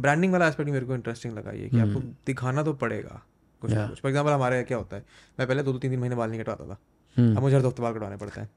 branding 0.00 0.32
वाला 0.32 0.48
aspect 0.48 0.70
मेरे 0.70 0.86
को 0.86 0.94
इंटरेस्टिंग 0.94 1.34
लगा 1.34 1.50
ये 1.50 1.68
कि 1.68 1.78
आपको 1.78 2.00
hmm. 2.00 2.26
दिखाना 2.26 2.62
तो 2.62 2.72
पड़ेगा 2.72 3.22
कुछ 3.60 3.70
ना 3.72 3.86
कुछ। 3.86 4.00
फॉर 4.00 4.08
एग्ज़ाम्पल 4.08 4.32
हमारे 4.32 4.62
क्या 4.62 4.78
होता 4.78 4.96
है? 4.96 5.04
मैं 5.38 5.48
पहले 5.48 5.62
दो 5.62 5.72
दो 5.72 5.78
तीन 5.78 5.90
तीन 5.90 6.00
महीने 6.00 6.16
बाल 6.16 6.30
नहीं 6.30 6.40
कटवाता 6.40 6.64
था। 6.64 6.78
hmm. 7.16 7.36
अब 7.36 7.42
मुझे 7.42 7.56
हर 7.56 7.62
दो 7.62 7.68
हफ़्ते 7.68 7.82
बाल 7.82 7.94
कटवाने 7.94 8.16
पड़ते 8.16 8.40
हैं। 8.40 8.50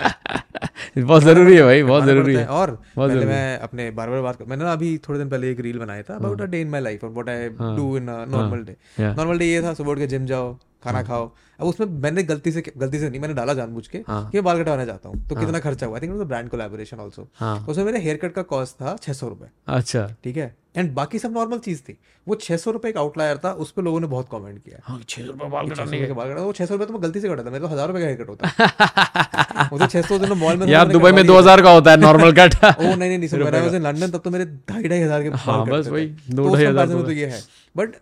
बहुत 0.98 1.22
ज़रूरी 1.22 1.56
है 1.56 1.62
भाई 1.62 1.82
बहुत 1.82 2.04
ज़रूरी 2.04 2.34
है। 2.34 2.46
और 2.46 2.70
बहुत 2.96 3.10
ज़रूरी 3.10 3.26
मैं 3.26 3.58
अपने 3.58 3.90
बार 3.90 4.10
बार 4.10 4.20
बात 4.22 4.36
कर 4.36 4.44
मैंने 4.44 4.64
ना 4.64 4.72
अभी 4.72 4.96
थोड़े 5.08 5.18
दिन 5.18 5.28
पहले 5.28 5.50
एक 5.50 5.60
रील 5.60 5.78
बनाया 5.78 6.02
था 6.02 6.14
about 6.14 6.40
a 6.40 6.44
day 6.46 6.60
in 6.60 6.68
my 6.68 6.80
life 6.80 7.04
और 7.04 7.10
व्हाट 7.10 7.28
आई 7.28 7.48
हाँ। 7.60 7.76
Do 7.76 7.96
in 7.96 8.10
normal 8.30 8.64
day 8.64 8.76
normal 9.00 9.38
day 9.38 9.44
ये 9.44 9.62
था 9.62 9.74
सुबह 9.74 9.90
उठ 9.92 9.98
के 9.98 10.06
जिम 10.06 10.26
जाओ 10.26 10.52
खाना 10.84 11.02
खाओ। 11.02 11.30
अब 11.60 11.66
उसमें 11.66 11.86
मैंने 12.02 12.22
गलती 12.22 12.52
से 12.52 12.62
गलती 12.76 12.98
से 12.98 13.08
नहीं 13.08 13.20
मैंने 13.20 13.34
डाला 13.34 13.54
जानबूझ 13.54 13.86
के 13.86 13.98
हाँ। 14.06 14.22
कि 14.30 14.38
मैं 14.38 14.44
बाल 14.44 14.62
कटवाना 14.62 14.84
चाहता 14.84 15.08
हूँ। 15.08 15.26
तो 15.28 15.36
कितना 15.36 15.58
खर्चा 15.58 15.86
हुआ? 15.86 15.96
I 15.96 16.06
think 16.06 16.22
brand 16.22 16.48
collaboration 16.50 17.00
also 17.00 17.28
हाँ। 17.36 17.66
उसमें 17.68 17.84
मेरे 17.84 17.98
हेयर 17.98 18.16
कट 18.16 18.32
का 18.32 18.42
कॉस्ट 18.52 18.74
था 18.74 18.96
छह 19.02 19.12
सौ 19.12 19.28
रुपए। 19.28 19.46
अच्छा। 19.68 20.06
ठीक 20.24 20.36
है? 20.36 20.54
एंड 20.74 20.92
बाकी 20.94 21.18
सब 21.18 21.32
नॉर्मल 21.32 21.58
चीज़ 21.58 21.80
थी। 21.82 21.96
वो 22.26 22.34
छह 22.36 22.56
सौ 22.56 22.70
रुपए 22.70 22.92
का 22.92 23.00
आउटलायर 23.00 23.38
था 23.44 23.52
उस 23.54 23.70
पर 23.72 23.82
लोगों 23.82 24.00
ने 24.00 24.06
बहुत 24.08 24.28
कमेंट 24.32 24.58
किया। 24.58 24.78
हाँ 24.84 25.00
छह 25.00 25.22
सौ 25.22 25.26
रुपये 25.28 25.48
बाल 25.50 25.68
कटाने 25.68 25.84
रुपए 25.86 25.98
के। 25.98 26.06
के 26.06 26.12
बाल 26.12 26.28
कटा 26.28 26.42
वो 26.42 26.52
छह 26.52 26.66
सौ 26.66 26.74
रुपए 26.74 26.86
तो 26.86 26.92
मैं 26.92 27.02
गलती 27.02 27.20
से 27.20 27.28
कटा 27.28 27.42
था 27.42 27.50
मेरे 27.50 27.60
तो 27.60 27.68
हज़ार 27.68 27.88
रुपए 27.88 28.00
का 28.00 28.06
हेयर 28.06 28.18
कट 28.18 28.28
होता 28.28 29.68
तो 29.70 29.86
छह 29.92 30.02
सौ 30.02 30.18
दिन 30.18 30.32
मॉल 30.38 30.56
में 30.56 30.66
यार 30.68 30.88
दुबई 30.88 31.12
में 31.12 31.26
दो 31.26 31.38
हज़ार 31.38 31.62
का 31.62 31.70
होता 31.72 31.90
है 31.90 31.96
नॉर्मल 32.00 32.32
कट 32.34 32.54
ओ 32.64 32.82
नहीं 32.82 32.96
नहीं 32.98 33.18
नहीं 33.18 33.28
सुन 33.28 33.42
मैंने 33.44 33.78
लंदन 33.80 34.10
तब 34.10 34.20
तो 34.20 34.30
मेरे 34.30 34.44
ढाई 34.44 34.82
ढाई 34.82 35.00
हज़ार 35.00 35.22
के 35.22 35.28
हाँ, 35.30 35.64
बस 35.66 35.88
वही, 35.88 36.06
दो 36.06 36.48
तो 36.48 36.54
ढाई 36.54 36.64
हज़ार 36.64 36.86
तो 36.88 37.02
तो 37.02 37.12
ये 37.12 37.26
है। 37.26 37.40
बट 37.74 37.96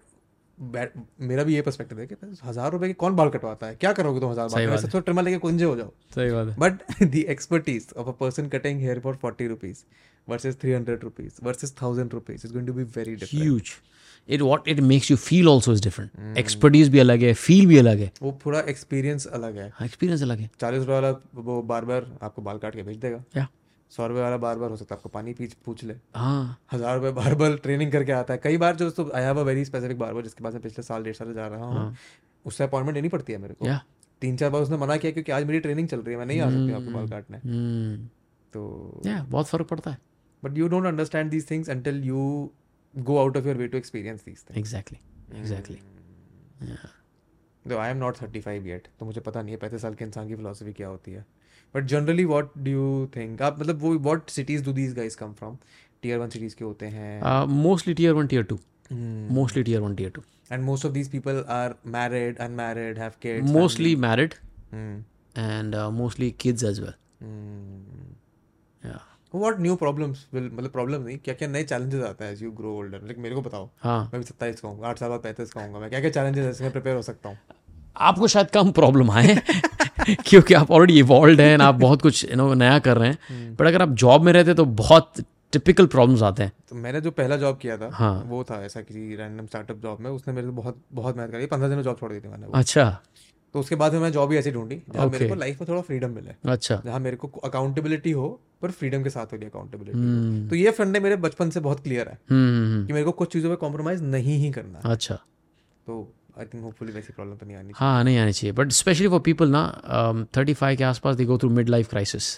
मेरा 1.21 1.43
भी 1.45 1.55
ये 1.55 1.61
पर्सपेक्टिव 1.63 1.99
है 2.01 2.07
कि 2.07 2.15
हज़ार 2.45 2.71
रुपए 2.73 2.87
के 2.87 2.93
कौन 2.95 3.17
बाल 3.17 3.29
कटवाता 3.31 3.67
है? 3.67 3.75
क्या 3.77 3.93
करोगे 3.93 4.21
तुम 4.21 4.31
हज़ार 4.31 4.49
बाल 4.49 4.77
सबसे 4.77 5.01
ट्रिमर 5.01 5.23
लेके 5.23 5.39
कुंजे 5.39 5.65
हो 5.65 5.77
जाओ। 5.77 5.91
सही 6.15 6.31
बात 6.31 6.49
है। 6.49 6.55
But 6.59 7.03
the 7.03 7.25
expertise 7.29 7.87
of 7.97 8.09
a 8.09 8.13
person 8.21 8.49
cutting 8.49 8.81
hair 8.81 9.01
for 9.01 9.15
forty 9.23 9.47
rupees 9.49 9.83
versus 10.29 10.61
three 10.61 10.73
hundred 10.73 11.05
rupees 11.05 11.45
versus 11.45 11.75
thousand 11.83 12.13
rupees 12.13 12.47
is 12.47 12.53
going 12.53 12.67
to 12.67 12.73
be 12.73 12.83
very 12.97 13.15
different 13.17 13.43
huge 13.43 13.73
it 14.29 14.41
what 14.43 14.69
it 14.69 14.81
makes 14.87 15.11
you 15.11 15.17
feel 15.17 15.49
also 15.49 15.73
is 15.73 15.83
different 15.83 16.37
expertise 16.39 16.89
भी 16.89 16.99
अलग 16.99 17.23
है 17.23 17.33
feel 17.35 17.67
भी 17.67 17.79
अलग 17.79 17.99
है. 17.99 18.11
वो 18.23 18.31
पूरा 18.43 18.61
experience 18.69 19.27
अलग 19.39 19.57
है. 19.59 19.73
एक्सपीरियंस 19.83 20.23
अलग 20.23 20.39
है. 20.39 20.51
चालीस 20.61 20.81
रुपए 20.81 20.93
वाला 20.93 21.11
वो 21.35 21.63
बार 21.71 21.85
बार 21.85 22.07
आपको 22.23 22.43
बाल 22.43 22.59
काट 22.59 22.75
के 22.75 22.83
भेज 22.83 22.97
देगा. 22.99 23.23
या 23.37 23.47
सौ 23.93 24.07
रुपए 24.07 24.21
वाला 24.21 24.37
बार 24.37 24.59
बार 24.59 24.71
हो 24.71 24.77
सकता 24.77 24.95
है 24.95 24.99
आपको 24.99 25.09
पानी 25.09 25.33
पीछ 25.35 25.53
पूछ 25.67 25.85
ले. 25.85 25.95
हाँ. 26.17 26.59
हज़ार 26.73 26.97
रुपए 26.97 27.11
बार 27.13 27.35
बार 27.35 27.57
ट्रेनिंग 27.59 27.93
करके 27.93 28.13
आता 28.13 28.35
है. 28.35 28.41
कई 28.43 28.57
बार 28.57 28.77
जो 28.77 28.91
तो 28.91 29.11
I 29.15 29.23
have 29.25 29.39
a 29.41 29.43
very 29.43 29.65
specific 29.65 29.99
बार 29.99 30.13
बार 30.15 30.23
जिसके 30.23 30.45
पास 30.45 30.53
मैं 30.55 30.63
पिछले 30.63 30.83
साल 30.83 31.05
डेढ़ 31.05 31.15
साल 31.17 31.33
जा 31.35 31.47
रहा 31.47 31.67
हूँ. 31.67 31.95
उससे 32.45 32.65
अपॉइंटमेंट 32.65 32.97
लेनी 32.97 33.09
पड़ती 33.09 33.33
है 33.33 33.39
मेरे 33.39 33.55
को. 33.55 33.67
या 33.67 33.81
तीन 34.23 34.37
चार 34.37 34.51
बार 34.51 34.63
उसने 34.63 34.77
मना 34.77 34.97
किया 34.97 35.13
क्योंकि 35.13 35.33
आज 35.33 35.45
मेरी 35.47 35.61
ट्रेनिंग 35.61 35.89
चल 35.89 36.01
रही 36.01 36.13
है 36.13 36.19
मैं 36.19 36.27
नहीं 36.27 36.41
आ 36.41 36.51
सकती 36.51 36.73
आपको 36.73 36.91
बाल 36.93 37.09
काटने. 37.09 37.39
हम्म 37.39 37.97
तो 38.53 39.03
या 39.07 39.23
बहुत 39.31 39.47
फ़र्क 39.47 39.67
पड़ता 39.67 39.91
है. 39.91 39.99
But 40.45 40.59
you 40.59 40.69
don't 40.69 40.87
understand 40.87 41.31
these 41.31 41.51
things 41.51 41.71
until 41.71 42.03
you 42.05 42.51
go 42.95 43.17
out 43.19 43.37
of 43.37 43.47
your 43.47 43.57
way 43.57 43.69
to 43.69 43.79
experience 43.79 44.25
these 44.25 44.45
things 44.51 44.59
exactly 44.59 45.39
exactly 45.41 45.79
though 47.65 47.77
I 47.79 47.91
am 47.91 47.97
not 47.97 48.23
thirty 48.23 48.41
five 48.41 48.67
yet 48.67 48.89
तो 49.01 49.07
मुझे 49.07 49.21
पता 49.21 49.43
नहीं 49.43 49.55
है 49.55 49.59
पैंतीस 49.61 49.83
साल 49.83 49.95
के 49.95 50.05
इंसान 50.05 50.29
की 50.29 50.35
फिलोसफी 50.35 50.73
क्या 50.73 50.89
होती 50.89 51.13
है। 51.13 51.25
But 51.75 51.85
generally 51.85 52.25
what 52.25 52.53
do 52.59 52.71
you 52.71 53.09
think 53.17 53.43
आप 53.43 53.61
मतलब 53.61 53.81
वो 53.81 53.99
what 54.09 54.31
cities 54.31 54.65
do 54.65 54.73
these 54.73 54.95
guys 54.97 55.17
come 55.17 55.33
from 55.33 55.59
tier 56.03 56.19
one 56.19 56.29
cities 56.29 56.57
के 56.57 56.65
होते 56.65 56.87
हैं। 56.87 57.45
Mostly 57.47 57.95
tier 57.95 58.13
one 58.13 58.27
tier 58.27 58.43
two 58.45 58.59
Hmm. 58.89 59.33
Mostly 59.33 59.63
tier 59.63 59.81
one 59.81 59.95
tier 59.95 60.11
two 60.11 60.21
and 60.55 60.65
most 60.67 60.87
of 60.89 60.93
these 60.93 61.09
people 61.15 61.41
are 61.55 61.73
married 61.95 62.39
unmarried 62.45 63.01
have 63.03 63.17
kids 63.25 63.51
mostly 63.53 63.95
married 64.05 64.35
hmm. 64.35 64.95
And 65.39 65.75
mostly 65.95 66.31
kids 66.41 66.65
as 66.65 66.81
well 66.81 66.95
या 69.35 69.41
what 69.41 69.59
new 69.61 69.77
problems 69.77 70.17
will 70.35 70.53
मतलब 70.53 70.71
problem 70.71 71.03
नहीं 71.03 71.19
क्या 71.19 71.35
क्या 71.35 71.49
नए 71.49 71.65
challenges 71.65 72.03
आते 72.03 72.25
हैं 72.25 72.37
as 72.37 72.43
you 72.43 72.51
grow 72.61 72.73
older? 72.79 73.07
Like 73.07 73.19
मेरे 73.19 73.35
को 73.35 73.43
बताओ। 73.43 73.71
हाँ। 73.81 74.05
मैं 74.05 74.19
भी 74.19 74.23
सत्ताईस 74.23 74.61
का 74.61 74.69
हूँ 74.69 74.85
आठ 74.85 74.99
साल 74.99 75.09
बाद 75.09 75.21
पैंतीस 75.21 75.51
का 75.51 75.61
हूँ 75.61 75.81
मैं 75.81 75.91
क्या 75.91 76.01
क्या 76.01 76.11
चैलेंजेस 76.11 76.47
ऐसे 76.47 76.65
मैं 76.65 76.73
प्रिपेयर 76.73 76.97
हो 76.97 77.03
सकता 77.03 77.29
हूँ? 77.29 77.39
आपको 77.97 78.27
शायद 78.27 78.51
कम 78.51 78.71
प्रॉब्लम 78.71 79.11
आए 79.11 79.43
क्योंकि 80.11 80.55
आप 80.55 80.71
ऑलरेडी 80.71 80.99
इवॉल्व 80.99 81.41
हैं 81.41 81.59
आप 81.59 81.75
बहुत 81.75 82.03
कुछ 82.03 82.31
यू 82.31 82.37
नो 82.37 82.55
नया 82.55 82.79
कर 82.79 82.97
रहे 82.97 83.09
हैं। 83.09 83.57
बट 83.61 83.67
अगर 83.67 83.83
आप 83.83 83.89
जॉब 83.89 84.23
में 84.23 84.33
रहते 84.33 84.55
तो 84.55 84.65
बहुत 84.65 85.13
टिपिकल 85.53 85.87
प्रॉब्लम्स 85.87 86.23
आते 86.23 86.43
हैं। 86.43 86.53
तो 86.69 86.77
मैंने 86.77 87.01
जो 87.01 87.11
पहला 87.11 87.37
जॉब 87.37 87.59
किया 87.59 87.77
था 87.77 87.91
हाँ। 87.93 88.23
वो 88.27 88.45
था 88.45 88.65
ऐसा 88.65 88.81
किसी 88.81 89.17
रैंडम 89.17 89.47
स्टार्टअप 89.47 89.77
जॉब 89.77 90.01
में 90.01 90.11
उसने 90.11 90.35
मेरे 90.35 90.47
को 90.47 90.53
बहुत 90.53 90.83
बहुत 90.93 91.17
मेहनत 91.17 91.33
करी। 91.33 91.47
पंद्रह 91.47 91.69
दिन 91.69 91.77
में 91.77 91.85
जॉब 91.85 91.97
छोड़ 92.01 92.13
दी 92.13 92.21
थी 92.21 92.29
मैंने 92.29 92.47
अच्छा। 92.55 93.03
तो 93.55 93.61
उसके 93.61 93.75
बाद 93.75 93.95
मैं 93.95 94.11
जॉब 94.13 94.33
ही 94.33 94.39
ऐसी 94.39 94.51
ढूंढी 94.51 94.77
जहाँ 94.77 95.07
okay. 95.07 95.13
मेरे 95.13 95.29
को 95.29 95.35
लाइफ 95.35 95.61
में 95.61 95.69
थोड़ा 95.69 95.81
फ्रीडम 95.83 96.11
मिले। 96.11 96.35
अच्छा। 96.51 96.81
जहाँ 96.85 96.99
मेरे 97.01 97.17
को 97.17 97.29
अकाउंटेबिलिटी 97.45 98.11
हो 98.13 98.29
पर 98.63 98.71
फ्रीडम 98.71 99.03
के 99.03 99.11
साथ 99.11 99.33
हो 99.33 99.39
अकाउंटेबिलिटी 99.39 99.99
हम्म। 99.99 100.49
तो 100.49 100.57
ये 100.57 100.71
फंडे 100.73 101.01
मेरे 101.01 101.17
बचपन 101.25 101.51
से 101.51 101.61
बहुत 101.61 101.83
क्लियर 101.83 102.09
है 102.09 102.19
हम्म 102.31 102.87
कि 102.87 102.93
मेरे 102.93 103.05
को 103.05 103.13
कुछ 103.13 103.33
चीज़ों 103.33 103.51
पे 103.51 103.57
कॉम्प्रोमाइज 103.57 104.03
नहीं 104.05 104.39
ही 104.39 104.51
करना। 104.53 104.81
अच्छा। 104.93 105.15
तो 105.87 106.01
आई 106.39 106.45
थिंक 106.45 106.65
होपफुली 106.65 106.93
वैसी 106.93 107.13
प्रॉब्लम 107.13 107.37
तो 107.37 107.47
नहीं 107.47 107.57
आनी 107.57 107.73
हाँ 107.77 108.05
नहीं 108.05 108.19
आनी 108.19 108.33
चाहिए। 108.33 108.53
बट 108.55 108.73
स्पेशली 108.73 109.09
फॉर 109.09 109.21
पीपल 109.21 109.49
ना 109.51 109.63
थर्टी 110.37 110.55
फाइव 110.55 110.77
के 110.79 110.85
आसपास 110.85 111.17
they 111.17 111.25
go 111.25 111.39
through 111.39 111.51
mid 111.51 111.69
life 111.69 111.89
crisis 111.91 112.29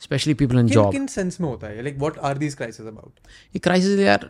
specially 0.00 0.34
people 0.34 0.58
in 0.58 0.66
job 0.68 0.92
किन 0.92 1.06
सेंस 1.06 1.40
में 1.40 1.48
होता 1.48 1.66
है? 1.66 1.82
Like 1.82 1.98
what 1.98 2.18
are 2.18 2.38
these 2.38 2.54
crisis 2.54 2.86
about 2.86 3.28
ये 3.54 3.58
क्राइसिस 3.58 3.98
यार 4.00 4.28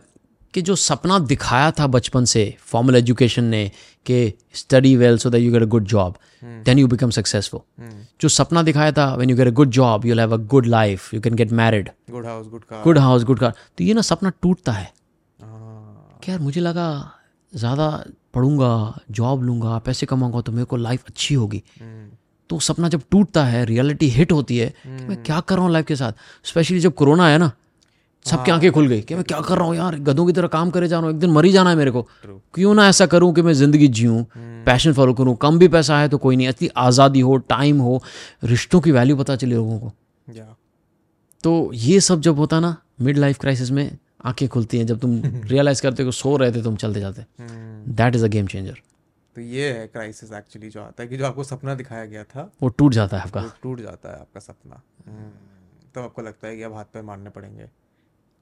कि 0.53 0.61
जो 0.61 0.75
सपना 0.75 1.19
दिखाया 1.19 1.71
था 1.71 1.87
बचपन 1.87 2.25
से 2.25 2.43
फॉर्मल 2.61 2.95
एजुकेशन 2.95 3.43
ने 3.43 3.71
कि 4.05 4.33
study 4.53 4.95
well 4.95 5.17
so 5.17 5.29
that 5.29 5.41
you 5.41 5.51
get 5.51 5.61
a 5.61 5.65
good 5.65 5.85
job 5.85 6.15
then 6.65 6.79
you 6.79 6.87
become 6.87 7.09
successful 7.09 7.61
जो 8.21 8.29
सपना 8.29 8.63
दिखाया 8.63 8.91
था 8.91 9.13
when 9.15 9.29
you 9.29 9.35
get 9.37 9.47
a 9.47 9.51
good 9.51 9.69
job 9.71 10.05
you 10.05 10.15
have 10.19 10.33
a 10.33 10.37
good 10.47 10.65
life 10.65 11.13
you 11.13 11.21
can 11.21 11.35
get 11.35 11.51
married 11.61 11.89
good 12.11 12.25
house 12.25 12.47
good 12.47 12.63
car 12.63 12.83
good 12.83 12.97
house 12.97 13.23
good 13.23 13.39
car 13.39 13.53
तो 13.77 13.83
ये 13.83 13.93
ना 13.93 14.01
सपना 14.01 14.31
टूटता 14.41 14.71
है। 14.71 14.91
हाँ, 15.39 16.19
कि 16.23 16.31
यार 16.31 16.39
मुझे 16.39 16.61
लगा 16.61 16.89
ज़्यादा 17.53 17.87
पढ़ूँगा 18.33 18.99
जॉब 19.11 19.43
लूँगा 19.43 19.77
पैसे 19.85 20.05
कमाऊँगा 20.05 20.41
तो 20.41 20.51
मेरे 20.51 20.65
को 20.65 20.77
लाइफ 20.77 21.03
अच्छी 21.07 21.35
होगी। 21.35 21.63
हम्म, 21.81 22.09
तो 22.49 22.59
सपना 22.59 22.89
जब 22.89 23.01
टूटता 23.11 23.43
है 23.45 23.63
रियलिटी 23.65 24.07
हिट 24.09 24.31
होती 24.31 24.57
है 24.57 24.67
कि 24.67 25.05
मैं 25.07 25.21
क्या 25.23 25.39
कर 25.39 25.55
रहा 25.55 25.63
हूँ 25.63 25.71
लाइफ 25.73 25.85
के 25.85 25.95
साथ? 25.95 26.13
स्पेशली 26.43 26.79
जब 26.79 26.93
कोरोना 26.93 27.25
आया 27.25 27.37
ना 27.37 27.51
सबकी 28.25 28.51
आँखें 28.51 28.71
खुल 28.71 28.87
गई 28.87 29.01
कि 29.01 29.15
मैं 29.15 29.23
क्या 29.23 29.39
कर 29.41 29.57
रहा 29.57 29.65
हूँ 29.67 29.75
यार? 29.75 29.95
गधों 29.99 30.25
की 30.25 30.33
तरह 30.33 30.47
काम 30.47 30.69
करे 30.71 30.87
जा 30.87 30.97
रहा 30.97 31.05
हूँ। 31.05 31.13
एक 31.15 31.19
दिन 31.19 31.29
मर 31.29 31.47
जाना 31.47 31.69
है 31.69 31.75
मेरे 31.75 31.91
को. 31.91 32.01
क्यों 32.53 32.73
ना 32.75 32.87
ऐसा 32.87 33.05
करूँ 33.05 33.33
कि 33.33 33.41
मैं 33.41 33.53
ज़िंदगी 33.53 33.87
जीऊँ 33.87 34.25
पैशन 34.65 34.93
फॉलो 34.93 35.13
करूँ। 35.13 35.35
कम 35.35 35.57
भी 35.59 35.67
पैसा 35.67 35.99
है 35.99 36.09
तो 36.09 36.17
कोई 36.17 36.35
नहीं। 36.35 36.49
इतनी 36.49 36.67
आज़ादी 36.77 37.19
हो 37.19 37.37
टाइम 37.49 37.79
हो 37.79 38.01
रिश्तों 38.43 38.81
की 38.81 38.91
वैल्यू 38.91 39.17
पता 39.17 39.35
चले 39.35 39.55
लोगों 39.55 39.79
को। 39.79 39.91
तो 41.43 41.71
ये 41.73 41.99
सब 41.99 42.21
जब 42.21 42.37
होता 42.37 42.59
ना 42.59 42.75
मिड 43.01 43.17
लाइफ 43.17 43.39
क्राइसिस 43.39 43.71
में 43.71 43.97
आँखें 44.25 44.47
खुलती 44.49 44.77
हैं। 44.77 44.85
जब 44.85 44.99
तुम 44.99 45.21
रियलाइज़ 45.45 45.81
करते 45.81 46.03
हो 46.03 46.11
सो 46.11 46.35
रहे 46.37 46.51
थे 46.51 46.63
तुम 46.63 46.75
चलते 46.75 46.99
जाते। 46.99 47.25
That 47.93 48.15
is 48.15 48.25
a 48.25 48.27
game 48.27 48.47
changer 48.47 48.77
तो 49.35 49.41
ये 49.41 49.71
है 49.73 49.85
क्राइसिस 49.87 50.31
एक्चुअली 50.31 50.69
जो 50.69 50.81
आता 50.81 51.03
है 51.03 51.09
कि 51.09 51.17
जो 51.17 51.25
आपको 51.25 51.43
सपना 51.43 51.75
दिखाया 51.75 52.05
गया 52.05 52.23
था 52.23 52.51
वो 52.63 52.69
टूट 52.69 52.93
जाता 52.93 53.17
है 53.17 53.23
आपका। 53.23 53.43
टूट 53.63 53.81
जाता 53.81 54.09
है 54.09 54.19
आपका 54.19 54.39
सपना। 54.39 54.81
हम्म, 55.07 55.29
तब 55.95 56.01
आपको 56.01 56.21
लगता 56.21 56.47
है 56.47 56.55
कि 56.57 56.63
अब 56.63 56.73
हाथ 56.73 56.85
पैर 56.93 57.03
मारने 57.03 57.29
पड़ेंगे। 57.29 57.67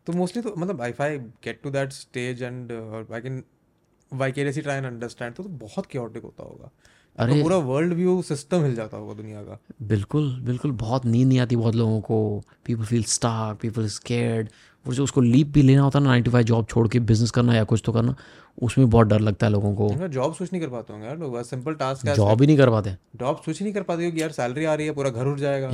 तो 0.10 0.14
मोस्टली 0.14 0.42
तो 0.42 0.56
मतलब 0.58 0.84
if 0.84 1.02
I 1.02 1.18
get 1.18 1.62
to 1.64 1.70
that 1.70 1.92
stage 1.92 2.44
and 2.44 2.72
I 3.14 3.22
can 3.22 3.44
vicariously 4.14 4.62
try 4.62 4.78
and 4.78 4.86
understand 4.86 5.34
तो, 5.34 5.44
तो 5.44 5.50
बहुत 5.50 5.86
क्योटिक 5.86 6.24
होता 6.24 6.44
होगा। 6.44 6.72
अरे- 7.18 7.36
तो 7.36 7.44
पूरा 7.44 7.58
वर्ल्ड 7.58 7.94
व्यू 7.94 8.22
सिस्टम 8.22 8.64
हिल 8.64 8.76
जाता 8.76 8.98
होगा 8.98 9.14
दुनिया 9.14 9.44
का। 9.44 9.60
बिल्कुल 9.82 10.40
बिल्कुल 10.42 10.72
बहुत 10.72 11.06
नींद 11.06 11.28
नहीं 11.28 11.40
आती 11.40 11.56
बहुत 11.56 11.76
लोगों 11.76 12.02
को। 12.02 12.44
People 12.66 12.84
feel 12.84 13.04
star 13.04 13.56
people 13.56 13.88
scared 13.88 14.50
और 14.86 14.94
जो 14.94 15.04
उसको 15.04 15.22
लीप 15.22 15.48
भी 15.48 15.62
लेना 15.62 15.82
होता 15.82 16.00
है 16.00 16.04
ना 16.04 16.10
नाइन्टी 16.10 16.32
फाइव 16.32 16.46
जॉब 16.46 16.66
छोड़ 16.70 16.88
के 16.88 17.00
बिज़नेस 17.02 17.32
करना 17.32 17.56
या 17.56 17.64
कुछ 17.64 17.82
तो 17.86 17.92
करना 17.92 18.16
उसमें 18.62 18.90
बहुत 18.90 19.08
डर 19.08 19.20
लगता 19.22 19.46
है 19.46 19.52
लोगों 19.52 19.74
को। 19.76 20.08
जॉब 20.08 20.34
स्विच 20.36 20.54
नहीं 20.54 20.62
कर 20.62 20.70
पाते 20.70 20.94
होंगे 20.94 21.08
यार 21.08 21.18
लोग 21.18 21.42
सिंपल 21.44 21.74
टास्क 21.76 22.08
जॉब 22.08 22.42
ही 22.42 22.48
नहीं 22.48 22.58
कर 22.58 22.70
पाते। 22.70 22.96
जॉब 23.16 23.42
स्विच 23.46 23.62
नहीं 23.62 23.74
कर 23.74 23.84
पाते 23.84 24.02
क्योंकि 24.02 24.22
यार 24.22 24.32
सैलरी 24.32 24.66
आ 24.66 24.74
रही 24.74 24.88
है 24.88 24.94
पूरा 24.94 25.10
घर 25.10 25.28
उठ 25.28 25.40
जाएगा। 25.40 25.70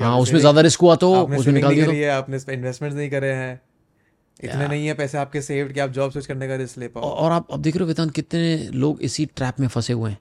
हाँ 0.00 0.18
उसमें 0.18 0.38
ज़्यादा 0.40 0.60
रिस्क 0.60 0.80
हुआ 0.80 0.94
तो 0.96 1.12
उसमें 1.24 1.54
निकाल 1.54 1.74
दिया 1.74 1.86
तो। 1.86 1.92
आपने 2.12 2.38
इन्वेस्टमेंट 2.54 2.94
नहीं 2.94 3.10
करे 3.10 3.32
हैं। 3.32 3.60
इतने 4.40 4.66
नहीं 4.68 4.86
है 4.86 4.94
पैसे 4.94 5.18
आपके 5.18 5.40
सेव्ड 5.42 5.72
कि 5.72 5.80
आप 5.80 5.90
जॉब 5.92 6.10
स्विच 6.10 6.26
करने 6.26 6.48
का 6.48 6.56
रिस्क 6.56 6.78
ले 6.78 6.88
पाओ। 6.88 7.02
और 7.04 7.32
आप 7.32 7.46
अब 7.52 7.62
देख 7.62 7.76
रहे 7.76 7.82
हो 7.82 7.88
वेदांत 7.88 8.10
कितने 8.14 8.56
लोग 8.74 9.02
इसी 9.02 9.26
ट्रैप 9.26 9.60
में 9.60 9.68
फंसे 9.68 9.92
हुए 9.92 10.10
हैं। 10.10 10.18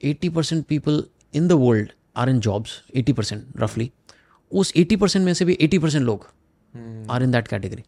Eighty 0.00 0.28
percent 0.30 0.64
people 0.66 1.02
in 1.34 1.48
the 1.48 1.52
world 1.60 1.92
are 2.16 2.30
in 2.30 2.40
jobs 2.40 2.82
eighty 2.96 3.12
percent 3.12 3.44
रफली 3.58 3.90
उस 4.52 4.72
एटी 4.76 4.96
परसेंट 4.96 5.24
में 5.24 5.32
से 5.34 5.44
भी 5.44 5.56
एटी 5.60 5.78
परसेंट 5.78 6.04
लोग 6.04 6.26
आर 7.10 7.22
इन 7.22 7.30
दैट 7.30 7.48
कैटेगरी 7.48 7.84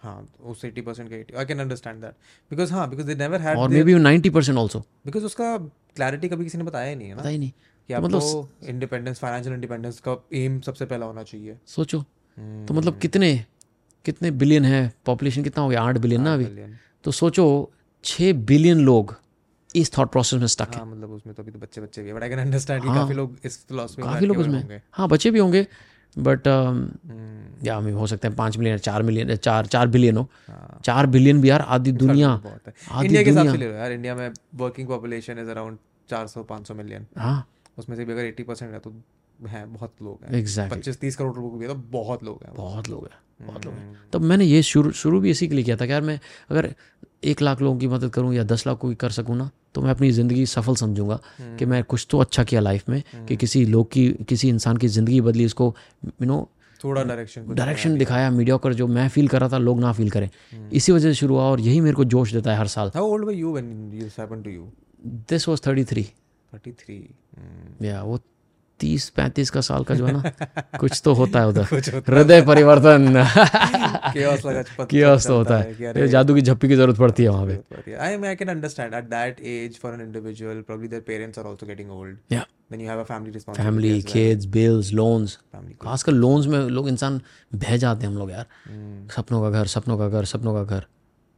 हाँ 0.00 0.28
उस 0.40 0.60
80% 0.60 0.86
परसेंट 0.86 1.10
का 1.10 1.16
80 1.16 1.34
I 1.34 1.44
can 1.44 1.58
understand 1.58 2.00
that 2.00 2.12
because 2.50 2.72
हाँ 2.72 2.90
बिकॉज़ 2.90 3.06
दे 3.06 3.14
नेवर 3.14 3.40
हैड 3.40 3.58
और 3.58 3.68
maybe 3.84 3.94
ninety 3.94 4.30
percent 4.30 4.58
also 4.58 4.80
because 5.06 5.24
उसका 5.24 5.58
क्लैरिटी 5.96 6.28
कभी 6.28 6.44
किसी 6.44 6.58
ने 6.58 6.64
बताया 6.64 6.90
ही 6.90 6.96
नहीं 6.96 7.08
है 7.08 7.14
ना? 7.14 7.22
नहीं। 7.22 7.50
कि 7.86 7.92
आपको 7.92 8.48
इंडिपेंडेंस 8.64 9.18
फाइनेंशियल 9.18 9.54
इंडिपेंडेंस 9.54 10.00
का 10.00 10.24
एम 10.34 10.60
सबसे 10.60 10.86
पहला 10.86 11.06
होना 11.06 11.22
चाहिए। 11.22 11.58
सोचो। 11.66 12.04
तो 12.68 12.74
मतलब 12.74 12.98
कितने 12.98 13.44
कितने 14.04 14.30
बिलियन 14.30 14.64
है? 14.64 14.92
पॉपुलेशन 15.06 15.42
कितना 15.42 15.62
हो 15.62 15.68
गया? 15.68 15.82
आठ 15.82 15.98
बिलियन 15.98 16.20
ना 16.22 16.34
अभी? 16.34 16.46
तो 17.04 17.10
सोचो 17.10 17.72
छः 18.04 18.32
बिलियन 18.32 18.78
लोग 18.78 19.16
इस 19.76 19.98
थॉट 19.98 20.12
प्रोसेस 20.12 20.40
में 20.40 20.46
स्टक 20.46 20.68
है। 20.68 20.76
हाँ 20.76 20.86
मतलब 20.86 21.10
उसमें 21.10 21.34
तो 21.34 21.42
अभी 21.42 21.52
तो 21.52 21.58
बच्चे 21.58 21.80
बच्चे 21.80 22.02
भी 22.02 22.12
बट 22.12 22.22
आई 22.22 22.28
कैन 22.28 22.38
अंडरस्टैंड 22.38 22.84
काफ़ी 22.84 23.14
लोग 23.14 23.38
इस 23.44 23.66
फिलोसफी 23.66 24.02
काफ़ी 24.02 24.26
लोग 24.26 24.38
उसमें 24.38 24.82
हाँ 24.92 25.08
बच्चे 25.08 25.30
भी 25.30 25.38
होंगे। 25.38 25.66
बट 26.16 26.46
या 27.64 27.76
हमें 27.76 27.92
हो 27.92 28.06
सकते 28.06 28.28
हैं 28.28 28.36
पाँच 28.36 28.56
मिलियन 28.58 28.78
चार 28.78 29.02
मिलियन 29.02 29.34
चार 29.36 29.66
चार 29.66 29.88
बिलियन 29.88 30.16
हो। 30.16 30.22
हाँ। 30.48 30.80
चार 30.84 31.06
बिलियन 31.06 31.40
भी 31.40 31.50
यार 31.50 31.60
आधी 31.68 31.92
दुनिया 31.92 32.30
आधी 32.30 33.06
इंडिया 33.06 33.22
के 33.22 33.30
हिसाब 33.30 33.46
दुनिया। 33.46 33.52
से 33.52 33.58
ले 33.58 33.68
लो 33.70 33.74
यार 33.74 33.92
इंडिया 33.92 34.14
में 34.14 34.30
working 34.54 34.88
population 34.88 35.38
is 35.38 35.50
around 35.50 35.78
400 36.10 36.42
500 36.44 36.74
million 36.74 37.06
हाँ। 37.18 37.46
उसमें 37.78 37.96
से 37.96 38.04
भी 38.04 38.12
अगर 38.12 38.24
80 38.26 38.42
परसेंट 38.44 38.72
है 38.72 38.78
तो 38.78 38.92
हैं 39.48 39.72
बहुत 39.72 39.92
लोग 40.02 40.24
हैं। 40.24 40.38
एग्जैक्टली 40.38 40.78
पच्चीस 40.78 41.00
तीस 41.00 41.16
करोड़ 41.16 41.34
लोगों 41.36 41.58
भी 41.58 41.66
है 41.66 41.72
तो 41.72 41.78
बहुत 41.98 42.24
लोग 42.24 42.42
हैं। 42.44 42.54
बहुत 42.54 42.88
लोग 42.88 43.04
हैं 43.04 43.46
बहुत 43.46 43.64
लोग 43.66 43.74
हैं। 43.74 43.86
हम्म, 43.86 43.96
तब 44.12 44.22
मैंने 44.22 44.44
ये 44.44 44.62
शुरू 44.62 44.90
शुरू 44.92 45.20
भी 45.20 45.30
इसी 45.30 45.48
के 45.48 45.54
लिए 45.54 45.64
किया 45.64 45.76
था 45.76 45.86
कि 45.86 45.92
यार 45.92 46.02
मैं 46.02 46.18
अगर 46.50 46.74
एक 47.22 47.42
लाख 47.42 47.60
लोगों 47.60 47.78
की 47.78 47.88
मदद 47.88 48.10
करूँ 48.10 48.34
या 48.34 48.44
दस 48.44 48.66
लाख 48.66 48.78
को 48.78 48.88
भी 48.88 48.94
कर 48.94 49.10
सकूँ 49.10 49.36
ना 49.36 49.50
तो 49.74 49.82
मैं 49.82 49.90
अपनी 49.90 50.10
ज़िंदगी 50.10 50.46
सफल 50.46 50.74
समझूँगा 50.74 51.18
हम्म। 51.38 51.56
कि 51.56 51.64
मैं 51.64 51.82
कुछ 51.84 52.06
तो 52.10 52.18
अच्छा 52.18 52.44
किया 52.44 52.60
लाइफ 52.60 52.88
में 52.88 53.02
कि 53.28 53.36
किसी 53.36 53.64
लोग 53.66 53.90
की 53.90 54.08
किसी 54.28 54.48
इंसान 54.48 54.76
की 54.76 54.88
ज़िंदगी 54.88 55.20
बदली 55.20 55.44
उसको 55.46 55.74
यू 56.04 56.26
नो 56.26 56.48
थोड़ा 56.84 57.02
डायरेक्शन 57.02 57.54
डायरेक्शन 57.54 57.96
दिखाया। 57.98 58.30
मीडिया 58.30 58.56
कर 58.56 58.74
जो 58.74 58.86
मैं 58.86 59.08
फील 59.08 59.28
कर 59.28 59.40
रहा 59.40 59.48
था 59.48 59.58
लोग 59.58 59.80
ना 59.80 59.92
फील 59.92 60.10
करें। 60.10 60.28
इसी 60.72 60.92
वजह 60.92 61.08
से 61.08 61.14
शुरू 61.14 61.34
हुआ 61.34 61.44
और 61.44 61.60
यही 61.60 61.80
मेरे 61.80 61.94
को 61.96 62.04
जोश 62.04 62.32
देता 62.32 62.52
है 62.52 62.58
हर 62.58 62.66
साल। 62.66 62.90
How 62.94 63.08
old 63.08 63.24
were 63.24 63.32
you 63.32 63.52
when 63.52 63.90
this 63.90 64.18
happened 64.18 64.44
to 64.44 64.50
you 64.50 64.68
this 65.28 65.48
was 65.48 65.60
thirty 65.66 65.84
three 65.84 66.06
33 66.52 67.84
या 67.84 68.02
वो 68.02 68.18
तीस 68.80 69.08
पैंतीस 69.10 69.50
का 69.50 69.60
साल 69.60 69.84
का 69.84 69.94
जो 69.94 70.06
है 70.06 70.12
ना 70.12 70.32
कुछ 70.80 71.00
तो 71.04 71.12
होता 71.14 71.40
है 71.40 71.48
उधर। 71.48 71.62
हृदय 72.08 72.42
परिवर्तन। 72.42 73.24
कियोस 74.14 75.26
तो 75.26 75.36
होता 75.36 75.58
है। 75.58 75.72
ये 75.82 76.08
जादू 76.08 76.34
की 76.34 76.42
झप्पी 76.42 76.68
की 76.68 76.76
ज़रूरत 76.76 76.98
पड़ती 76.98 77.22
है 77.22 77.28
वहाँ 77.28 77.46
पे। 77.46 77.56
I 77.56 78.16
mean, 78.16 78.30
I 78.30 78.36
can 78.42 78.52
understand 78.54 78.96
at 79.00 79.10
that 79.10 79.42
age 79.54 79.78
for 79.84 79.92
an 79.94 80.00
individual, 80.06 80.62
probably 80.70 80.90
their 80.94 81.04
parents 81.10 81.42
are 81.42 81.46
also 81.52 81.70
getting 81.72 81.90
old. 81.98 82.16
या 82.32 82.44
Then 82.72 82.80
you 82.80 82.88
have 82.88 83.00
a 83.00 83.08
family 83.10 83.30
responsibility. 83.30 83.62
Family 83.62 84.02
kids 84.02 84.44
bills 84.44 84.92
loans 84.92 85.38
खासकर 85.82 86.12
लोन्स 86.12 86.46
में 86.46 86.58
लोग 86.58 86.88
इंसान 86.88 87.20
बह 87.54 87.76
जाते 87.76 88.06
हैं 88.06 88.12
हम 88.12 88.18
लोग 88.18 88.30
यार। 88.30 88.46
हम्म, 88.64 89.08
सपनों 89.08 89.42
का 89.42 89.50
घर 89.50 89.66
सपनों 89.66 89.98
का 89.98 90.08
घर 90.08 90.24
सपनों 90.24 90.54
का 90.54 90.76
घर। 90.76 90.84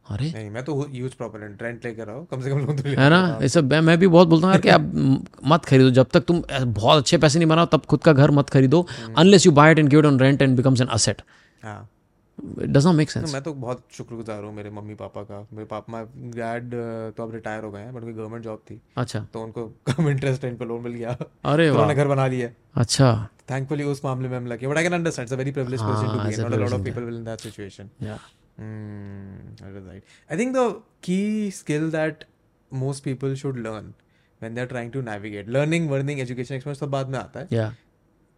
अरे। 0.05 0.29
नहीं 0.31 0.49
मैं 0.49 0.63
तो 0.65 0.73
ह्यूज 0.81 1.13
प्रॉपर्टी 1.13 1.63
रेंट 1.63 1.85
लेकर 1.85 2.09
आओ 2.09 2.23
कम 2.31 2.41
से 2.41 2.49
कम 2.49 2.59
लोग 2.59 2.81
तो 2.81 2.89
है 2.89 3.09
ना? 3.09 3.21
ये 3.41 3.49
सब 3.49 3.73
मैं 3.83 3.97
भी 3.99 4.07
बहुत 4.07 4.27
बोलता 4.27 4.47
हूँ 4.47 4.53
यार 4.53 4.61
कि 4.61 4.69
आप 4.69 4.91
मत 5.47 5.65
खरीदो। 5.65 5.89
जब 5.99 6.07
तक 6.13 6.23
तुम 6.27 6.41
बहुत 6.51 6.97
अच्छे 6.97 7.17
पैसे 7.17 7.39
नहीं 7.39 7.49
बनाओ 7.49 7.65
तब 7.71 7.85
खुद 7.89 8.01
का 8.03 8.13
घर 8.13 8.31
मत 8.39 8.49
खरीदो। 8.49 8.85
Unless 9.17 9.45
you 9.45 9.51
buy 9.51 9.71
it 9.71 9.79
and 9.79 9.89
give 9.89 9.99
it 9.99 10.05
on 10.05 10.19
rent 10.19 10.41
and 10.41 10.55
becomes 10.57 10.81
an 10.81 10.87
asset 10.99 11.21
it 11.21 12.67
does 12.67 12.85
not 12.85 12.95
make 12.95 13.07
तो 13.07 13.13
सेंस 13.13 13.33
मैं 13.33 13.41
तो 13.43 13.53
बहुत 13.55 13.83
शुक्रगुजार 13.97 14.43
हूँ 14.43 14.53
मेरे 14.55 14.69
मम्मी 14.71 14.95
पापा 14.95 15.21
का। 15.23 15.39
मेरे 15.53 15.65
पापा 15.65 16.01
डैड 16.35 16.69
तो 17.17 17.23
अब 17.23 17.33
रिटायर 17.33 17.63
हो 17.63 17.71
गए 17.71 17.81
हैं 17.81 17.93
बट 17.93 18.03
उनकी 18.03 18.13
गवर्नमेंट 18.13 18.43
जॉब 18.43 18.59
थी। 18.69 18.79
अच्छा। 18.97 19.19
तो 19.33 19.43
उनको 19.43 19.65
कम 19.91 20.09
इंटरेस्ट 20.09 20.43
रेंट 20.43 20.57
पे 20.59 20.65
लोन 20.65 20.81
मिल 20.83 20.93
गया। 20.93 21.13
तो 21.13 21.29
अरे 21.43 21.69
वाह। 21.69 21.79
उन्होंने 21.79 21.95
घर 21.95 22.07
बना 22.07 22.27
लिया। 22.27 22.49
अच्छा। 22.75 23.11
थैंकफुली 23.51 23.83
उस 23.83 24.01
मामले 24.05 24.29
में 24.29 24.37
हम 24.37 24.47
लगे 24.47 24.67
but 24.67 24.77
I 24.77 24.83
can 24.83 24.93
understand 24.93 25.25
it's 25.25 25.33
a 25.33 25.37
very 25.37 25.51
privileged 25.51 25.83
position 25.85 26.13
to 26.13 26.19
be 26.19 26.41
not 26.43 26.53
a 26.53 26.57
lot 26.57 26.73
of 26.73 26.81
people 26.83 27.03
will 27.03 27.15
in 27.17 27.23
that 27.23 27.39
situation 27.39 27.89
या 28.03 28.17
Mm, 28.60 29.58
that 29.60 29.76
is 29.80 29.84
right. 29.88 30.02
I 30.30 30.36
think 30.36 30.54
the 30.54 30.66
key 31.08 31.50
skill 31.50 31.90
that 31.90 32.24
most 32.70 33.04
people 33.04 33.34
should 33.42 33.58
learn 33.66 33.94
when 34.40 34.54
they're 34.54 34.70
trying 34.72 34.90
to 34.96 35.02
navigate 35.02 35.48
learning, 35.56 35.90
learning, 35.92 36.20
education, 36.24 36.56
experience 36.56 36.80
सब 36.80 36.90
बाद 36.90 37.08
में 37.08 37.18
आता 37.18 37.40
है. 37.40 37.48
या 37.52 37.74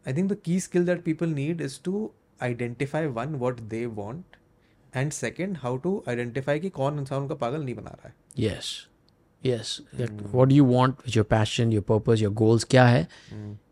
I 0.09 0.13
think 0.19 0.29
the 0.33 0.37
key 0.49 0.59
skill 0.67 0.85
that 0.91 1.03
people 1.07 1.33
need 1.39 1.61
is 1.69 1.79
to 1.89 2.03
identify 2.43 3.03
one 3.17 3.39
what 3.41 3.59
they 3.73 3.87
want 3.87 4.39
and 5.01 5.17
second 5.17 5.59
how 5.65 5.73
to 5.87 5.91
identify 6.13 6.59
कि 6.61 6.71
कौन 6.79 6.99
इंसान 6.99 7.23
उनका 7.23 7.35
पागल 7.43 7.65
नहीं 7.65 7.75
बना 7.75 7.91
रहा 7.91 8.09
है. 8.09 8.15
yes 8.45 8.71
yes 9.49 9.69
like 9.99 10.23
what 10.37 10.49
do 10.53 10.57
you 10.61 10.65
want 10.71 11.05
with 11.05 11.17
your 11.17 11.27
passion 11.35 11.71
your 11.75 11.85
purpose 11.91 12.23
your 12.27 12.33
goals 12.43 12.65
क्या 12.75 12.87
है 12.87 13.07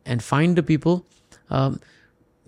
and 0.06 0.22
find 0.30 0.60
the 0.60 0.62
people 0.72 1.00
um, 1.50 1.78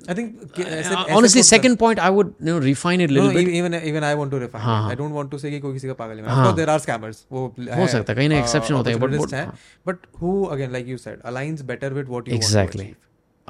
I 0.08 0.14
think 0.16 0.28
कि 0.56 0.62
ऐसे 0.62 0.94
uh, 0.94 1.00
ऐसे 1.00 1.14
honestly 1.14 1.40
बहुत- 1.42 1.48
second 1.48 1.78
point 1.80 1.98
I 2.04 2.10
would 2.18 2.28
you 2.40 2.46
know 2.50 2.60
refine 2.66 3.02
it 3.06 3.10
a 3.10 3.14
No, 3.14 3.16
little 3.16 3.32
no, 3.32 3.34
bit 3.38 3.48
even 3.56 3.74
even 3.74 3.88
even 3.90 4.04
I 4.10 4.12
want 4.20 4.30
to 4.34 4.38
refine. 4.44 4.62
हाँ, 4.66 4.76
it. 4.76 4.84
हाँ. 4.84 4.92
I 4.92 4.98
don't 5.00 5.16
want 5.18 5.30
to 5.34 5.40
say 5.42 5.50
कि 5.54 5.58
कोई 5.64 5.72
किसी 5.72 5.88
का 5.88 5.94
पागल 5.98 6.14
नहीं 6.14 6.24
बना. 6.24 6.34
हाँ. 6.34 6.44
Of 6.44 6.48
course 6.48 6.60
there 6.60 6.70
are 6.74 6.78
scammers. 6.86 7.18
वो 7.32 7.42
हो 7.80 7.86
सकता 7.86 8.12
है, 8.12 8.16
कहीं 8.16 8.28
ना 8.28 8.40
exception 8.44 8.76
होते 8.78 8.90
हैं, 8.90 8.98
but- 8.98 9.10
opportunists 9.10 9.34
but- 9.34 9.34
हैं. 9.34 9.52
But 9.90 10.08
who 10.22 10.32
again 10.56 10.72
like 10.78 10.88
you 10.92 10.98
said 11.04 11.20
aligns 11.32 11.66
better 11.72 11.90
with 12.00 12.08
what 12.16 12.32
you 12.32 12.38
exactly 12.40 12.86
want 12.86 12.88
to 12.88 12.88
achieve. 12.88 12.96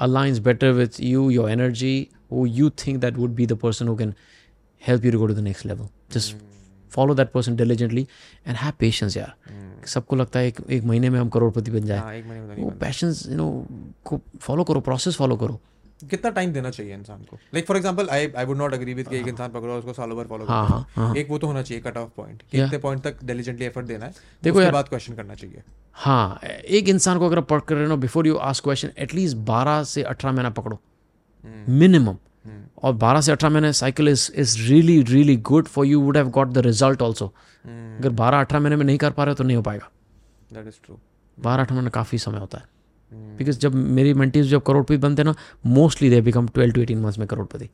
aligns 0.08 0.42
better 0.50 0.72
with 0.80 0.98
you 1.12 1.24
your 1.38 1.48
energy 1.54 1.94
who 2.34 2.44
you 2.58 2.70
think 2.84 3.00
that 3.06 3.16
would 3.24 3.34
be 3.40 3.48
the 3.54 3.60
person 3.64 3.92
who 3.92 3.96
can 4.02 4.14
help 4.90 5.04
you 5.04 5.14
to 5.16 5.18
go 5.24 5.26
to 5.32 5.34
the 5.40 5.46
next 5.48 5.64
level 5.72 5.90
just 6.18 6.36
follow 6.98 7.14
that 7.22 7.32
person 7.38 7.56
diligently 7.62 8.04
and 8.46 8.56
have 8.66 8.78
patience 8.84 9.16
यार 9.16 9.34
सबको 9.94 10.16
लगता 10.16 10.38
है 10.38 10.46
एक 10.48 10.60
एक 10.78 10.84
महीने 10.84 11.10
में 11.10 11.18
हम 11.20 11.28
करोड़पति 11.34 11.70
बन 11.70 11.84
जाए 11.90 11.98
हाँ 11.98 12.14
एक 12.14 12.24
महीने 12.26 12.40
में 12.40 12.48
तो 12.48 12.54
नहीं 12.54 12.64
वो 12.64 12.70
पैशंस 12.80 13.26
यू 13.30 13.36
नो 13.36 13.48
को 14.10 14.20
फॉलो 14.46 14.64
करो 14.70 14.80
प्रोसेस 14.88 15.16
फॉलो 15.16 15.36
करो 15.42 15.52
बनता। 15.52 15.73
कितना 15.99 16.29
टाइम 16.31 16.51
देना 16.53 16.69
चाहिए 16.69 16.93
इंसान 16.93 17.21
को? 17.23 17.35
Like 17.53 17.65
for 17.67 17.77
example 17.77 18.09
I 18.09 18.27
I 18.37 18.45
would 18.45 18.57
not 18.57 18.73
agree 18.73 18.93
with 18.93 19.07
कि 19.07 19.17
एक 19.17 19.27
इंसान 19.27 19.51
पकड़ो 19.51 19.77
उसको 19.77 19.93
सालों 19.93 20.17
भर 20.17 20.27
फॉलो 20.27 20.45
हाँ 20.45 20.67
करो। 20.67 20.77
हाँ 20.77 21.07
हाँ। 21.07 21.15
एक 21.15 21.29
वो 21.29 21.37
तो 21.37 21.47
होना 21.47 21.61
चाहिए 21.61 21.83
कट 21.83 21.97
ऑफ़ 21.97 22.09
पॉइंट 22.17 22.41
कि 22.41 22.57
Yeah. 22.57 22.67
इतने 22.67 22.77
पॉइंट 22.79 23.03
तक 23.03 23.23
डिलीजेंटली 23.23 23.65
एफर्ट 23.65 23.85
देना 23.85 24.05
है 24.05 24.11
देखो 24.43 24.55
उसके 24.55 24.63
यार- 24.63 24.73
बाद 24.73 24.89
क्वेश्चन 24.89 25.13
करना 25.13 25.35
चाहिए। 25.35 25.63
हाँ 25.93 26.39
एक 26.69 26.89
इंसान 26.89 27.19
को 27.19 27.25
अगर 27.25 27.37
आप 27.37 27.47
पढ़ 27.47 27.59
कर 27.59 27.75
रहे 27.75 27.87
हो 27.87 27.97
before 27.97 28.27
you 28.27 28.35
ask 28.35 28.63
question 28.63 28.89
at least 28.97 29.37
बारह 29.37 29.83
से 29.83 30.03
अठारह 30.03 30.33
महीना 30.35 30.49
पकड़ो। 30.49 30.79
मिनिमम 31.69 32.17
और 32.83 32.93
बारह 32.93 33.21
से 33.21 33.31
अठारह 33.31 33.53
महीने 33.53 33.73
cycle 33.73 34.09
is 34.09 34.31
is 34.35 34.57
really 34.69 35.01
really 35.03 35.35
good 35.37 35.67
for 35.67 35.85
you 35.85 36.01
would 36.01 36.17
have 36.17 36.29
got 36.29 36.47
the 36.47 36.57
result 36.57 37.01
also 37.01 37.27
अगर 37.65 38.09
बारह 38.09 38.39
अठारह 38.39 38.61
महीने 38.61 38.75
में 38.75 38.85
नहीं 38.85 38.97
कर 38.97 39.11
पा 39.11 39.23
रहे 39.23 39.31
हो 39.31 39.35
तो 39.35 39.43
नहीं 39.43 39.57
हो 39.57 39.63
पाएगा। 39.63 39.89
दैट 40.53 40.67
इज़ 40.67 40.75
ट्रू 40.85 40.99
बारह 41.39 41.63
अठारह 41.63 41.75
महीने 41.75 41.89
काफ़ी 41.89 42.17
समय 42.17 42.39
होता 42.39 42.57
है। 42.57 42.74
बिकॉज़ 43.11 43.59
जब 43.59 43.75
मेरी 43.75 44.13
मेंटीज 44.13 44.49
जब 44.49 44.61
करोड़पति 44.61 44.97
बनते 44.97 45.21
हैं 45.21 45.25
ना 45.25 45.35
mostly 45.69 46.09
they 46.09 46.21
become 46.21 46.47
twelve 46.47 46.73
to 46.73 46.81
eighteen 46.81 46.99
months 46.99 47.17
में 47.19 47.27
करोड़पति। 47.27 47.69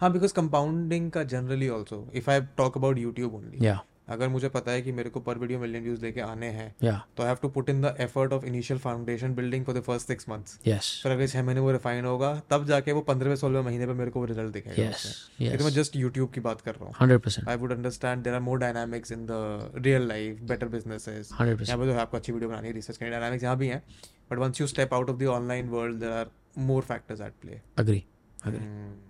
हाँ 0.00 0.12
बिकॉज़ 0.12 0.34
कंपाउंडिंग 0.34 1.10
का 1.10 1.22
generally 1.24 1.68
also 1.68 2.06
if 2.14 2.30
I 2.30 2.40
talk 2.56 2.76
about 2.76 2.98
YouTube 2.98 3.34
only 3.34 3.66
या 3.66 3.80
अगर 4.08 4.28
मुझे 4.28 4.48
पता 4.48 4.72
है 4.72 4.82
कि 4.82 4.92
मेरे 4.92 5.10
को 5.10 5.20
पर 5.20 5.38
वीडियो 5.38 5.58
मिलियन 5.58 5.84
व्यूज़ 5.84 6.02
लेके 6.02 6.20
आने 6.22 6.46
हैं 6.50 6.68
तो 6.82 7.22
I 7.22 7.28
have 7.28 7.38
to 7.42 7.48
put 7.50 7.70
in 7.70 7.80
the 7.82 7.94
effort 8.00 8.32
of 8.32 8.44
initial 8.46 8.80
foundation 8.80 9.34
building 9.34 9.64
for 9.64 9.74
the 9.74 9.80
first 9.82 10.06
six 10.06 10.28
months 10.28 10.58
yes 10.66 10.90
फिर 11.02 11.12
अगर 11.12 11.26
छह 11.26 11.42
महीने 11.42 11.60
वो 11.60 11.72
रिफाइन 11.72 12.04
होगा 12.04 12.34
तब 12.50 12.66
जाके 12.66 12.92
वो 12.92 13.00
पंद्रहवें 13.08 13.36
सोलहवें 13.36 13.64
महीने 13.64 13.86
पे 13.86 13.92
मेरे 13.94 14.10
को 14.10 14.24
रिज़ल्ट 14.24 14.52
दिखेगा 14.52 15.56
तो 15.56 15.64
मैं 15.64 15.72
जस्ट 15.72 15.96
यूट्यूब 15.96 16.30
की 16.32 16.40
बात 16.40 16.60
कर 16.60 16.74
रहा 16.74 16.84
हूँ। 16.84 16.94
Hundred 17.00 17.20
percent 17.20 17.48
I 17.48 17.56
would 17.56 17.72
understand 17.72 18.22
there 18.24 18.34
are 18.34 18.40
more 18.40 18.58
dynamics 18.58 19.12
in 19.12 19.26
the 19.26 19.72
real 19.76 20.08
life 20.08 20.40
better 20.44 20.66
hundred 20.66 20.90
यहाँ 20.92 21.56
परसेंट 21.56 21.80
पे 21.80 21.86
तो 21.86 21.98
आपको 21.98 22.16
अच्छी 22.16 22.32
वीडियो 22.32 22.50
बनानी 22.50 22.68
है 22.68 22.74
रिसर्च 22.74 22.96
करनी 22.96 23.10
डायनामिक्स 23.10 23.44
यहाँ 23.44 23.56
भी 23.58 23.68
हैं 23.68 23.82
but 24.30 24.38
once 24.38 24.60
you 24.60 24.66
step 24.66 24.94
out 24.94 25.10
of 25.10 25.18
the 25.18 25.26
online 25.32 25.68
world 25.68 26.00
there 26.00 26.12
are 26.12 26.30
more 26.62 26.82
factors 26.84 27.20
at 27.20 27.32
play 27.42 27.60
agree 27.78 28.04
agree 28.44 29.07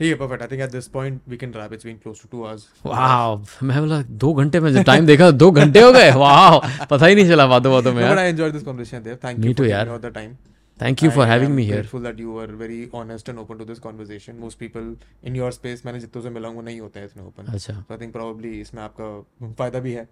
ठीक 0.00 0.08
है 0.08 0.14
perfect 0.18 0.42
I 0.42 0.48
think 0.48 0.60
at 0.62 0.70
this 0.72 0.86
point 0.88 1.20
we 1.28 1.36
can 1.36 1.52
wrap 1.54 1.72
it's 1.72 1.86
been 1.86 1.96
close 2.02 2.20
to 2.22 2.38
2 2.38 2.44
hours 2.46 2.66
wow 2.86 3.40
मैं 3.62 3.80
बोला 3.80 4.02
2 4.22 4.34
घंटे 4.42 4.60
में 4.60 4.82
time 4.84 5.06
देखा 5.06 5.30
2 5.42 5.50
घंटे 5.52 5.80
हो 5.80 5.90
गए? 5.92 6.10
वाओ 6.12 6.60
पता 6.90 7.06
ही 7.06 7.14
नहीं 7.14 7.28
चला 7.28 7.46
बातों 7.46 7.72
बातों 7.72 7.92
में 7.94 8.04
but 8.10 8.18
I 8.18 8.28
enjoyed 8.28 8.52
this 8.52 8.62
conversation 8.62 9.02
Dev 9.02 9.18
thank 9.24 9.44
you 9.44 9.52
for 9.54 9.98
the 9.98 10.12
time 10.14 10.34
thank 10.80 11.02
you 11.02 11.10
for 11.10 11.26
having 11.26 11.52
me 11.54 11.64
here 11.64 11.86
full 11.86 12.02
that 12.02 12.20
you 12.20 12.38
are 12.40 12.52
very 12.60 12.88
honest 12.94 13.28
and 13.28 13.38
open 13.38 13.58
to 13.58 13.64
this 13.64 13.78
conversation 13.78 14.36
most 14.40 14.58
people 14.58 14.94
in 15.24 15.36
your 15.36 15.52
space 15.52 15.82
मैंने 15.86 16.00
जितनों 16.00 16.22
से 16.22 16.30
मिला 16.30 16.48
हूँ 16.48 16.56
वो 16.56 16.62
नहीं 16.62 16.80
होते 16.80 17.00
हैं 17.00 17.06
इतने 17.06 17.22
ओपन 17.22 17.52
अच्छा। 17.54 17.72
आई 17.90 17.96
थिंक 17.96 18.12
प्रोबब्ली 18.12 18.60
इसमें 18.60 18.82
आपका 18.82 19.52
फ़ायदा 19.58 19.80
भी 19.80 19.92
है। 19.92 20.08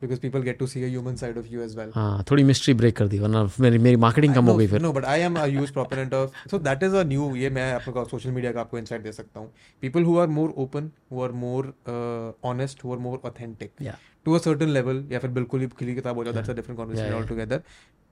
Because 0.00 0.18
people 0.22 0.42
get 0.46 0.58
to 0.60 0.66
see 0.70 0.82
a 0.86 0.88
human 0.94 1.16
side 1.20 1.36
of 1.42 1.46
you 1.52 1.62
as 1.66 1.76
well. 1.76 1.92
हाँ 1.94 2.24
थोड़ी 2.30 2.44
मिस्ट्री 2.44 2.74
ब्रेक 2.80 2.96
कर 2.96 3.08
दी 3.08 3.18
वरना 3.18 3.42
मेरी 3.60 3.78
मेरी 3.86 3.96
मार्केटिंग 4.06 4.34
कम 4.34 4.46
हो 4.46 4.56
गई 4.56 4.66
फिर 4.66 4.82
No, 4.86 4.92
but 4.98 5.06
I 5.12 5.16
am 5.28 5.38
a 5.42 5.46
huge 5.54 5.72
proponent 5.76 6.16
of. 6.20 6.40
So 6.52 6.60
that 6.66 6.82
is 6.88 6.98
a 7.02 7.04
new. 7.12 7.30
ये 7.36 7.50
मैं 7.58 7.72
आपको 7.72 8.04
सोशल 8.10 8.30
मीडिया 8.30 8.52
का 8.52 8.60
आपको 8.60 8.80
insight 8.80 9.02
दे 9.02 9.12
सकता 9.12 9.40
हूँ. 9.40 9.50
People 9.82 10.10
who 10.10 10.18
are 10.24 10.28
more 10.40 10.50
open, 10.66 10.90
who 11.12 11.24
are 11.26 11.32
more 11.44 11.64
uh, 11.94 12.28
honest, 12.50 12.84
who 12.84 12.94
are 12.96 13.02
more 13.08 13.18
authentic. 13.30 13.82
या 13.82 13.96
To 14.26 14.34
a 14.36 14.40
certain 14.44 14.72
level, 14.74 15.02
या 15.12 15.18
फिर 15.18 15.30
बिल्कुल 15.30 15.60
ही 15.60 15.66
खुली 15.80 15.94
किताब 15.94 16.16
हो 16.16 16.24
जाए. 16.24 16.34
That's 16.34 16.52
a 16.52 16.56
different 16.60 16.80
conversation 16.80 17.12
Yeah, 17.12 17.18
yeah. 17.18 17.22
altogether. 17.22 17.62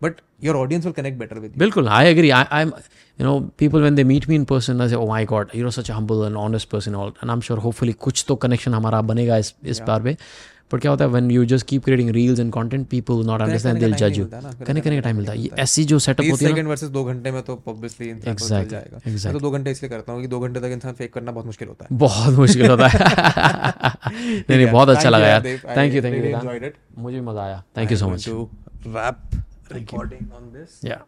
But 0.00 0.20
your 0.46 0.54
audience 0.56 0.86
will 0.86 0.94
connect 0.98 1.18
better 1.18 1.40
with 1.40 1.50
you. 1.50 1.58
बिल्कुल 1.58 1.88
I 1.88 2.06
agree 2.06 2.30
I 2.30 2.44
I 2.52 2.64
you 2.64 3.24
know 3.26 3.38
people 3.58 3.80
when 3.80 3.94
they 3.94 4.04
meet 4.04 4.28
me 4.28 4.34
in 4.34 4.44
person 4.52 4.80
I 4.80 4.88
say 4.88 4.94
oh 4.96 5.06
my 5.08 5.24
god 5.32 5.50
you 5.54 5.64
know 5.64 5.70
such 5.76 5.90
a 5.90 5.94
humble 5.94 6.24
and 6.26 6.36
honest 6.36 6.68
person 6.70 6.94
all 6.94 7.08
and 7.08 7.30
I 7.30 7.34
am 7.34 7.40
sure 7.48 7.58
hopefully 7.66 7.92
कुछ 8.06 8.24
तो 8.28 8.36
connection 8.46 8.74
हमारा 8.74 9.00
बनेगा 9.12 9.36
इस 9.44 9.54
इस 9.74 9.80
पर 10.70 10.78
क्या 10.78 10.90
होता 10.90 11.04
है 11.04 11.10
when 11.10 11.30
you 11.30 11.44
just 11.44 11.66
keep 11.66 11.84
creating 11.84 12.10
reels 12.10 12.40
and 12.40 12.52
content 12.52 12.86
people 12.88 13.24
not 13.26 13.40
understand 13.40 13.78
they 13.80 13.90
का 13.90 13.96
जज 13.96 14.18
यू 14.18 14.24
है 14.24 14.64
करने 14.64 14.80
का 14.80 15.00
टाइम 15.00 15.16
मिलता 15.16 15.32
है। 15.32 15.38
ये 15.40 15.50
ऐसी 15.58 15.84
जो 15.84 15.98
सेटअप 15.98 16.30
होती 16.30 16.44
है 16.44 16.50
सेकंड 16.50 16.68
वर्सेस 16.68 16.88
दो 16.88 17.04
घंटे 17.04 17.30
में 17.30 17.42
तो 17.42 17.62
ऑब्वियसली 17.68 18.08
इंसान 18.08 18.34
Exactly, 18.34 18.70
जाएगा. 18.70 18.98
मैं 19.06 19.32
तो 19.32 19.40
दो 19.40 19.50
घंटे 19.50 19.70
इसलिए 19.70 19.90
करता 19.90 20.12
हूँ 20.12 20.20
कि 20.22 20.28
दो 20.28 20.40
घंटे 20.40 20.60
तक 20.60 20.72
इंसान 20.72 20.92
फेक 20.94 21.12
करना 21.14 21.32
बहुत 21.32 21.46
मुश्किल 21.46 21.68
होता 21.68 21.84
है। 21.84 21.98
बहुत 21.98 22.34
मुश्किल 22.38 22.66
होता 22.70 22.88
है। 22.88 22.98
नहीं 24.08 24.56
नहीं 24.56 24.70
बहुत 24.72 24.88
अच्छा 24.88 25.08
लगा 25.08 25.26
यार। 25.28 25.42
थैंक 25.76 25.94
यू 25.94 26.02
थैंक 26.02 26.14
यू 26.16 26.70
मुझे 26.98 27.16
भी 27.16 27.26
मज़ा 27.26 27.42
आया। 27.44 27.62
Thank 27.76 27.90
you 27.90 27.96
so 27.98 28.08
much 28.10 28.28
wrap 28.94 29.20
recording 29.72 30.24
on 30.38 30.42
this. 30.54 30.72
Yeah. 30.84 31.02